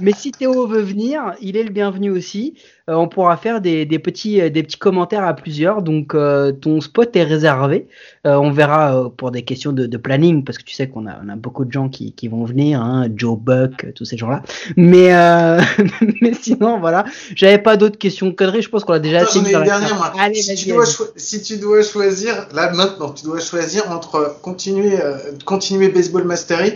Mais 0.00 0.12
si 0.16 0.32
Théo 0.32 0.66
veut 0.66 0.80
venir, 0.82 1.34
il 1.40 1.56
est 1.56 1.62
le 1.62 1.70
bienvenu 1.70 2.10
aussi. 2.10 2.54
Euh, 2.90 2.94
on 2.94 3.08
pourra 3.08 3.36
faire 3.36 3.60
des, 3.60 3.86
des 3.86 3.98
petits, 3.98 4.40
euh, 4.40 4.50
des 4.50 4.62
petits 4.62 4.76
commentaires 4.78 5.24
à 5.24 5.34
plusieurs. 5.34 5.82
Donc 5.82 6.14
euh, 6.14 6.52
ton 6.52 6.80
spot 6.80 7.14
est 7.16 7.22
réservé. 7.22 7.86
Euh, 8.26 8.34
on 8.36 8.50
verra 8.50 9.10
pour 9.16 9.30
des 9.30 9.42
questions 9.42 9.72
de, 9.72 9.86
de 9.86 9.96
planning 9.96 10.44
parce 10.44 10.58
que 10.58 10.64
tu 10.64 10.74
sais 10.74 10.88
qu'on 10.88 11.06
a, 11.06 11.18
on 11.24 11.28
a 11.28 11.36
beaucoup 11.36 11.64
de 11.64 11.72
gens 11.72 11.88
qui, 11.88 12.12
qui 12.12 12.28
vont 12.28 12.44
venir, 12.44 12.80
hein, 12.82 13.08
Joe 13.14 13.38
Buck, 13.38 13.86
tous 13.94 14.04
ces 14.04 14.16
gens-là. 14.16 14.42
Mais, 14.76 15.08
mais 16.20 16.34
sinon 16.34 16.78
voilà, 16.80 17.04
j'avais 17.34 17.58
pas 17.58 17.76
d'autres 17.76 17.98
questions 17.98 18.32
conneries. 18.32 18.62
Je 18.62 18.68
pense 18.68 18.84
qu'on 18.84 18.92
a 18.92 18.98
déjà 18.98 19.20
Attends, 19.20 19.28
assez 19.30 19.38
j'en 19.38 19.44
mis 19.44 19.50
ai 19.50 19.52
dans 19.54 19.60
une 19.60 19.66
la 19.66 19.78
dernière, 19.78 19.98
carte. 19.98 20.14
moi. 20.14 20.22
Allez, 20.22 20.42
si, 20.42 20.54
tu 20.54 20.68
dois 20.70 20.84
si 21.16 21.42
tu 21.42 21.56
dois 21.56 21.82
choisir, 21.82 22.48
là 22.54 22.72
maintenant, 22.72 23.10
tu 23.10 23.24
dois 23.24 23.40
choisir 23.40 23.90
entre 23.90 24.36
continuer, 24.42 24.98
continuer 25.44 25.88
Baseball 25.88 26.24
Mastery 26.24 26.74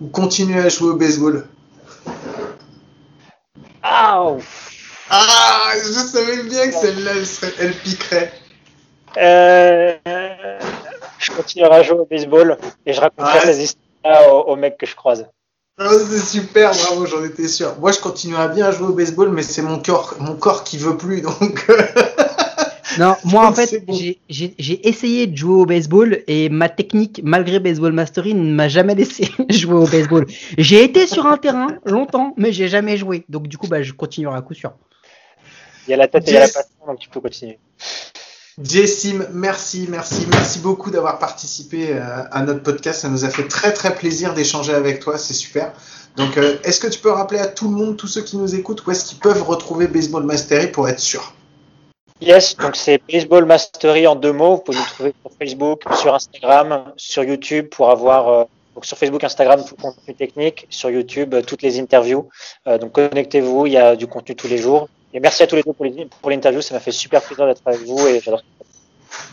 ou 0.00 0.06
continuer 0.08 0.58
à 0.58 0.68
jouer 0.68 0.90
au 0.90 0.96
baseball. 0.96 1.44
Ah, 3.86 4.26
Ah, 5.10 5.72
je 5.76 5.92
savais 5.92 6.42
bien 6.44 6.68
que 6.68 6.74
celle-là, 6.74 7.10
elle, 7.42 7.52
elle 7.60 7.74
piquerait. 7.74 8.32
euh, 9.18 9.94
je 11.18 11.30
continuerai 11.32 11.76
à 11.76 11.82
jouer 11.82 11.98
au 11.98 12.06
baseball 12.06 12.56
et 12.86 12.94
je 12.94 13.00
raconterai 13.00 13.40
ces 13.40 13.62
histoires 13.62 14.32
aux, 14.32 14.50
aux 14.52 14.56
mecs 14.56 14.78
que 14.78 14.86
je 14.86 14.96
croise. 14.96 15.26
Ah, 15.78 15.90
c'est 16.08 16.20
super, 16.20 16.70
bravo, 16.70 17.04
j'en 17.04 17.22
étais 17.24 17.46
sûr. 17.48 17.74
Moi, 17.78 17.92
je 17.92 17.98
continuerai 18.00 18.48
bien 18.48 18.66
à 18.66 18.70
jouer 18.70 18.86
au 18.88 18.92
baseball, 18.94 19.28
mais 19.30 19.42
c'est 19.42 19.60
mon 19.62 19.80
corps, 19.80 20.14
mon 20.18 20.34
corps 20.36 20.64
qui 20.64 20.78
veut 20.78 20.96
plus, 20.96 21.20
donc. 21.20 21.66
Non, 22.98 23.16
moi 23.24 23.46
en 23.48 23.52
fait, 23.52 23.84
bon. 23.84 23.92
j'ai- 23.94 24.18
essayé 24.88 25.26
de 25.26 25.36
jouer 25.36 25.54
au 25.54 25.66
baseball 25.66 26.22
et 26.26 26.48
ma 26.48 26.68
technique, 26.68 27.20
malgré 27.24 27.60
Baseball 27.60 27.92
Mastery, 27.92 28.34
ne 28.34 28.52
m'a 28.54 28.68
jamais 28.68 28.94
laissé 28.94 29.28
jouer 29.50 29.74
au 29.74 29.86
baseball. 29.86 30.26
J'ai 30.58 30.84
été 30.84 31.06
sur 31.06 31.26
un 31.26 31.36
terrain 31.36 31.68
longtemps, 31.84 32.34
mais 32.36 32.52
j'ai 32.52 32.68
jamais 32.68 32.96
joué. 32.96 33.24
Donc 33.28 33.48
du 33.48 33.58
coup, 33.58 33.66
bah, 33.68 33.82
je 33.82 33.92
continuerai 33.92 34.36
à 34.36 34.42
coup 34.42 34.54
sûr. 34.54 34.72
Il 35.86 35.90
y 35.90 35.94
a 35.94 35.96
la 35.96 36.08
tête 36.08 36.26
et 36.28 36.30
il 36.30 36.34
y 36.34 36.36
a 36.36 36.40
la 36.40 36.46
Yes. 36.46 36.54
passion, 36.54 36.70
donc 36.86 36.98
tu 36.98 37.08
peux 37.08 37.20
continuer. 37.20 37.58
Jessim, 38.62 39.24
merci, 39.32 39.86
merci, 39.90 40.26
merci 40.30 40.60
beaucoup 40.60 40.90
d'avoir 40.92 41.18
participé 41.18 41.88
euh, 41.90 42.22
à 42.30 42.42
notre 42.42 42.62
podcast. 42.62 43.00
Ça 43.00 43.08
nous 43.08 43.24
a 43.24 43.28
fait 43.28 43.48
très 43.48 43.72
très 43.72 43.94
plaisir 43.96 44.32
d'échanger 44.32 44.72
avec 44.72 45.00
toi, 45.00 45.18
c'est 45.18 45.34
super. 45.34 45.72
Donc, 46.16 46.36
euh, 46.38 46.56
est-ce 46.62 46.78
que 46.78 46.86
tu 46.86 47.00
peux 47.00 47.10
rappeler 47.10 47.40
à 47.40 47.48
tout 47.48 47.68
le 47.68 47.74
monde, 47.74 47.96
tous 47.96 48.06
ceux 48.06 48.22
qui 48.22 48.36
nous 48.36 48.54
écoutent, 48.54 48.86
où 48.86 48.90
est-ce 48.92 49.04
qu'ils 49.06 49.18
peuvent 49.18 49.42
retrouver 49.42 49.88
Baseball 49.88 50.22
Mastery 50.22 50.68
pour 50.68 50.88
être 50.88 51.00
sûr? 51.00 51.34
Yes, 52.24 52.56
donc 52.56 52.74
c'est 52.74 53.02
Baseball 53.06 53.44
Mastery 53.44 54.06
en 54.06 54.16
deux 54.16 54.32
mots. 54.32 54.56
Vous 54.56 54.62
pouvez 54.62 54.78
nous 54.78 54.84
trouver 54.84 55.14
sur 55.20 55.30
Facebook, 55.38 55.82
sur 56.00 56.14
Instagram, 56.14 56.84
sur 56.96 57.22
YouTube 57.22 57.68
pour 57.68 57.90
avoir 57.90 58.28
euh, 58.28 58.44
donc 58.74 58.86
sur 58.86 58.96
Facebook, 58.96 59.22
Instagram 59.22 59.62
tout 59.62 59.74
le 59.76 59.82
contenu 59.82 60.14
technique, 60.14 60.66
sur 60.70 60.88
YouTube 60.88 61.34
euh, 61.34 61.42
toutes 61.42 61.60
les 61.60 61.78
interviews. 61.78 62.30
Euh, 62.66 62.78
donc 62.78 62.92
connectez-vous, 62.92 63.66
il 63.66 63.74
y 63.74 63.76
a 63.76 63.94
du 63.94 64.06
contenu 64.06 64.34
tous 64.34 64.48
les 64.48 64.56
jours. 64.56 64.88
Et 65.12 65.20
merci 65.20 65.42
à 65.42 65.46
tous 65.46 65.56
les 65.56 65.62
deux 65.62 65.74
pour 65.74 66.30
l'interview, 66.30 66.62
ça 66.62 66.74
m'a 66.74 66.80
fait 66.80 66.92
super 66.92 67.20
plaisir 67.20 67.46
d'être 67.46 67.60
avec 67.66 67.82
vous 67.82 68.06
et 68.06 68.20
j'adore. 68.20 68.42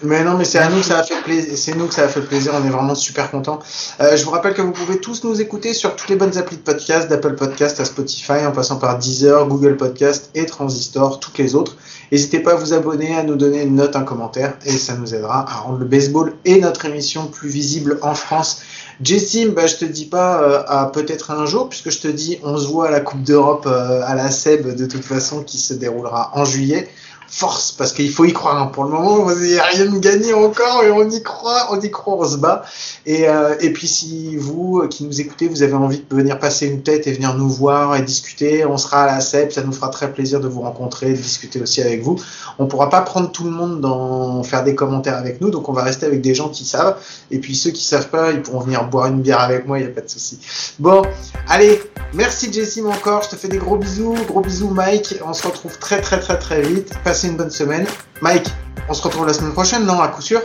Mais 0.03 0.23
non, 0.23 0.35
mais 0.35 0.45
c'est 0.45 0.57
à 0.57 0.69
nous 0.69 0.79
que 0.79 0.85
ça 0.85 0.99
a 0.99 1.03
fait 1.03 1.21
plaisir. 1.21 1.53
C'est 1.55 1.75
nous 1.75 1.87
que 1.87 1.93
ça 1.93 2.03
a 2.03 2.07
fait 2.07 2.21
plaisir. 2.21 2.53
On 2.55 2.65
est 2.65 2.71
vraiment 2.71 2.95
super 2.95 3.29
contents. 3.29 3.59
Euh, 3.99 4.15
je 4.15 4.23
vous 4.25 4.31
rappelle 4.31 4.53
que 4.53 4.61
vous 4.61 4.71
pouvez 4.71 4.99
tous 4.99 5.23
nous 5.23 5.39
écouter 5.41 5.73
sur 5.73 5.95
toutes 5.95 6.09
les 6.09 6.15
bonnes 6.15 6.37
applis 6.37 6.57
de 6.57 6.61
podcast, 6.61 7.07
d'Apple 7.07 7.35
Podcast 7.35 7.79
à 7.79 7.85
Spotify, 7.85 8.45
en 8.45 8.51
passant 8.51 8.77
par 8.77 8.97
Deezer, 8.97 9.47
Google 9.47 9.77
Podcast 9.77 10.31
et 10.33 10.45
Transistor, 10.45 11.19
toutes 11.19 11.37
les 11.37 11.53
autres. 11.53 11.77
N'hésitez 12.11 12.39
pas 12.39 12.53
à 12.53 12.55
vous 12.55 12.73
abonner, 12.73 13.15
à 13.15 13.23
nous 13.23 13.35
donner 13.35 13.61
une 13.61 13.75
note, 13.75 13.95
un 13.95 14.03
commentaire, 14.03 14.55
et 14.65 14.71
ça 14.71 14.95
nous 14.95 15.15
aidera 15.15 15.49
à 15.49 15.61
rendre 15.61 15.77
le 15.77 15.85
baseball 15.85 16.33
et 16.43 16.59
notre 16.59 16.85
émission 16.85 17.27
plus 17.27 17.47
visible 17.47 17.99
en 18.01 18.15
France. 18.15 18.63
Jessim, 19.01 19.53
bah, 19.55 19.65
je 19.65 19.77
te 19.77 19.85
dis 19.85 20.05
pas 20.05 20.41
euh, 20.43 20.63
à 20.67 20.87
peut-être 20.87 21.31
un 21.31 21.45
jour, 21.45 21.69
puisque 21.69 21.89
je 21.89 21.99
te 21.99 22.07
dis, 22.07 22.37
on 22.43 22.57
se 22.57 22.67
voit 22.67 22.87
à 22.87 22.91
la 22.91 22.99
Coupe 22.99 23.23
d'Europe 23.23 23.65
euh, 23.65 24.01
à 24.05 24.15
la 24.15 24.29
SEB 24.29 24.75
de 24.75 24.85
toute 24.85 25.05
façon, 25.05 25.43
qui 25.43 25.57
se 25.57 25.73
déroulera 25.73 26.31
en 26.33 26.43
juillet. 26.43 26.89
Force, 27.31 27.71
parce 27.71 27.93
qu'il 27.93 28.11
faut 28.11 28.25
y 28.25 28.33
croire. 28.33 28.61
hein. 28.61 28.67
Pour 28.67 28.83
le 28.83 28.89
moment, 28.89 29.19
vous 29.23 29.29
n'avez 29.29 29.59
rien 29.59 29.85
gagné 29.97 30.33
encore, 30.33 30.83
et 30.83 30.91
on 30.91 31.09
y 31.09 31.23
croit, 31.23 31.69
on 31.71 31.79
y 31.79 31.89
croit, 31.89 32.17
on 32.17 32.27
se 32.27 32.35
bat. 32.35 32.63
Et, 33.05 33.27
euh, 33.29 33.55
et 33.61 33.71
puis 33.71 33.87
si 33.87 34.35
vous, 34.35 34.81
euh, 34.83 34.87
qui 34.89 35.05
nous 35.05 35.21
écoutez, 35.21 35.47
vous 35.47 35.63
avez 35.63 35.73
envie 35.73 36.03
de 36.07 36.15
venir 36.15 36.37
passer 36.39 36.67
une 36.67 36.83
tête 36.83 37.07
et 37.07 37.13
venir 37.13 37.33
nous 37.35 37.49
voir 37.49 37.95
et 37.95 38.01
discuter, 38.01 38.65
on 38.65 38.77
sera 38.77 39.03
à 39.03 39.05
la 39.07 39.21
CEP, 39.21 39.53
ça 39.53 39.63
nous 39.63 39.71
fera 39.71 39.89
très 39.89 40.11
plaisir 40.11 40.41
de 40.41 40.49
vous 40.49 40.61
rencontrer, 40.61 41.11
de 41.13 41.17
discuter 41.17 41.61
aussi 41.61 41.81
avec 41.81 42.03
vous. 42.03 42.17
On 42.59 42.67
pourra 42.67 42.89
pas 42.89 43.01
prendre 43.01 43.31
tout 43.31 43.45
le 43.45 43.51
monde 43.51 43.79
dans 43.79 44.43
faire 44.43 44.65
des 44.65 44.75
commentaires 44.75 45.15
avec 45.17 45.39
nous, 45.39 45.49
donc 45.51 45.69
on 45.69 45.73
va 45.73 45.83
rester 45.83 46.05
avec 46.05 46.19
des 46.19 46.35
gens 46.35 46.49
qui 46.49 46.65
savent. 46.65 46.97
Et 47.31 47.39
puis 47.39 47.55
ceux 47.55 47.71
qui 47.71 47.83
savent 47.85 48.09
pas, 48.09 48.31
ils 48.31 48.41
pourront 48.41 48.59
venir 48.59 48.83
boire 48.83 49.07
une 49.07 49.21
bière 49.21 49.39
avec 49.39 49.65
moi, 49.65 49.79
il 49.79 49.85
n'y 49.85 49.87
a 49.89 49.93
pas 49.93 50.01
de 50.01 50.09
souci. 50.09 50.37
Bon, 50.79 51.01
allez, 51.47 51.81
merci 52.13 52.51
Jessim 52.51 52.87
encore, 52.87 53.23
je 53.23 53.29
te 53.29 53.35
fais 53.37 53.47
des 53.47 53.57
gros 53.57 53.77
bisous, 53.77 54.15
gros 54.27 54.41
bisous 54.41 54.69
Mike, 54.69 55.15
on 55.25 55.33
se 55.33 55.47
retrouve 55.47 55.77
très 55.79 56.01
très 56.01 56.19
très 56.19 56.37
très 56.37 56.61
vite, 56.61 56.91
une 57.27 57.37
bonne 57.37 57.51
semaine. 57.51 57.85
Mike, 58.21 58.47
on 58.89 58.93
se 58.93 59.01
retrouve 59.03 59.27
la 59.27 59.33
semaine 59.33 59.53
prochaine, 59.53 59.85
non, 59.85 59.99
à 60.01 60.07
coup 60.07 60.21
sûr? 60.21 60.41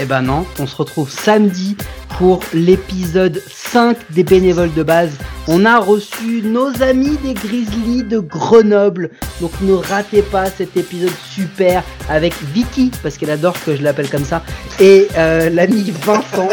Eh 0.00 0.04
ben 0.04 0.22
non, 0.22 0.46
on 0.58 0.66
se 0.66 0.76
retrouve 0.76 1.10
samedi 1.10 1.76
pour 2.20 2.40
l'épisode 2.52 3.42
5 3.50 3.96
des 4.10 4.24
bénévoles 4.24 4.74
de 4.74 4.82
base. 4.82 5.12
On 5.48 5.64
a 5.64 5.78
reçu 5.78 6.42
nos 6.44 6.82
amis 6.82 7.16
des 7.24 7.32
Grizzlies 7.32 8.02
de 8.02 8.18
Grenoble. 8.18 9.08
Donc 9.40 9.52
ne 9.62 9.72
ratez 9.72 10.20
pas 10.20 10.50
cet 10.50 10.76
épisode 10.76 11.14
super 11.30 11.82
avec 12.10 12.34
Vicky, 12.52 12.90
parce 13.02 13.16
qu'elle 13.16 13.30
adore 13.30 13.54
que 13.64 13.74
je 13.74 13.82
l'appelle 13.82 14.10
comme 14.10 14.26
ça, 14.26 14.44
et 14.78 15.08
euh, 15.16 15.48
l'ami 15.48 15.94
Vincent. 16.04 16.50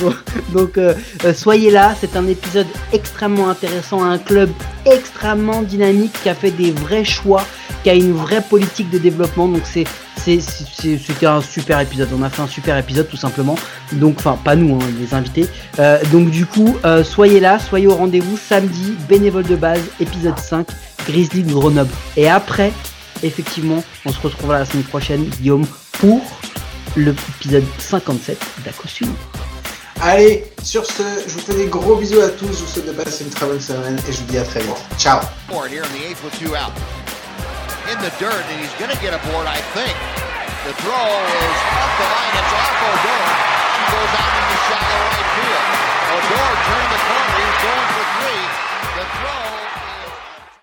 donc 0.52 0.76
euh, 0.76 0.94
euh, 1.24 1.32
soyez 1.34 1.70
là, 1.70 1.94
c'est 2.00 2.16
un 2.16 2.26
épisode 2.26 2.66
extrêmement 2.92 3.48
intéressant, 3.48 4.02
un 4.02 4.18
club 4.18 4.50
extrêmement 4.86 5.62
dynamique 5.62 6.14
qui 6.20 6.28
a 6.28 6.34
fait 6.34 6.50
des 6.50 6.72
vrais 6.72 7.04
choix, 7.04 7.44
qui 7.84 7.90
a 7.90 7.94
une 7.94 8.12
vraie 8.12 8.42
politique 8.42 8.90
de 8.90 8.98
développement. 8.98 9.46
Donc 9.46 9.62
c'est- 9.66 9.86
c'était 10.24 11.26
un 11.26 11.40
super 11.40 11.80
épisode. 11.80 12.08
On 12.16 12.22
a 12.22 12.30
fait 12.30 12.42
un 12.42 12.46
super 12.46 12.76
épisode 12.76 13.08
tout 13.08 13.16
simplement. 13.16 13.56
Donc, 13.92 14.16
enfin, 14.18 14.38
pas 14.42 14.56
nous, 14.56 14.76
hein, 14.76 14.86
les 14.98 15.14
invités. 15.14 15.46
Euh, 15.78 15.98
donc, 16.12 16.30
du 16.30 16.46
coup, 16.46 16.76
euh, 16.84 17.04
soyez 17.04 17.40
là, 17.40 17.58
soyez 17.58 17.86
au 17.86 17.94
rendez-vous 17.94 18.36
samedi, 18.36 18.94
bénévole 19.08 19.44
de 19.44 19.56
base, 19.56 19.82
épisode 20.00 20.38
5, 20.38 20.66
Grizzly 21.06 21.42
de 21.42 21.52
Grenoble. 21.52 21.90
Et 22.16 22.28
après, 22.28 22.72
effectivement, 23.22 23.82
on 24.04 24.12
se 24.12 24.20
retrouvera 24.20 24.58
la 24.58 24.64
semaine 24.64 24.84
prochaine, 24.84 25.24
Guillaume, 25.24 25.66
pour 25.92 26.20
l'épisode 26.96 27.64
57 27.78 28.38
d'Acostume. 28.64 29.14
Allez, 30.02 30.44
sur 30.62 30.86
ce, 30.86 31.02
je 31.26 31.32
vous 31.34 31.40
fais 31.40 31.54
des 31.54 31.66
gros 31.66 31.96
bisous 31.96 32.20
à 32.20 32.30
tous, 32.30 32.46
je 32.46 32.52
vous 32.52 32.66
souhaite 32.66 32.86
de 32.86 32.92
passer 32.92 33.24
une 33.24 33.30
très 33.30 33.44
bonne 33.44 33.60
semaine 33.60 33.98
et 34.08 34.12
je 34.12 34.18
vous 34.18 34.24
dis 34.24 34.38
à 34.38 34.44
très 34.44 34.60
vite. 34.60 34.76
Ciao 34.98 35.20
in 37.90 37.98
the. 37.98 38.00
In 38.00 38.06
the 38.06 38.14
dirt, 38.22 38.44
and 38.46 38.60
he's 38.62 38.72
going 38.78 38.90
to 38.90 39.02
get 39.02 39.10
a 39.10 39.20
board, 39.30 39.50
I 39.50 39.58
think. 39.74 39.96
The 40.62 40.72
throw 40.78 40.94
is 40.94 41.58
up 41.74 41.92
the 41.98 42.06
line. 42.06 42.34
It's 42.38 42.54
off 42.54 42.86
Odor. 42.86 43.22
He 43.76 43.84
goes 43.90 44.12
out 44.14 44.32
into 44.38 44.58
shallow 44.70 45.00
right 45.10 45.28
field. 45.34 45.66
Odor 46.14 46.50
turned 46.70 46.90
the 46.94 47.00
corner. 47.02 47.34
He's 47.34 47.58
going 47.66 47.88
for 47.90 48.06
three. 48.14 48.42
The 48.94 49.04
throw 49.18 49.59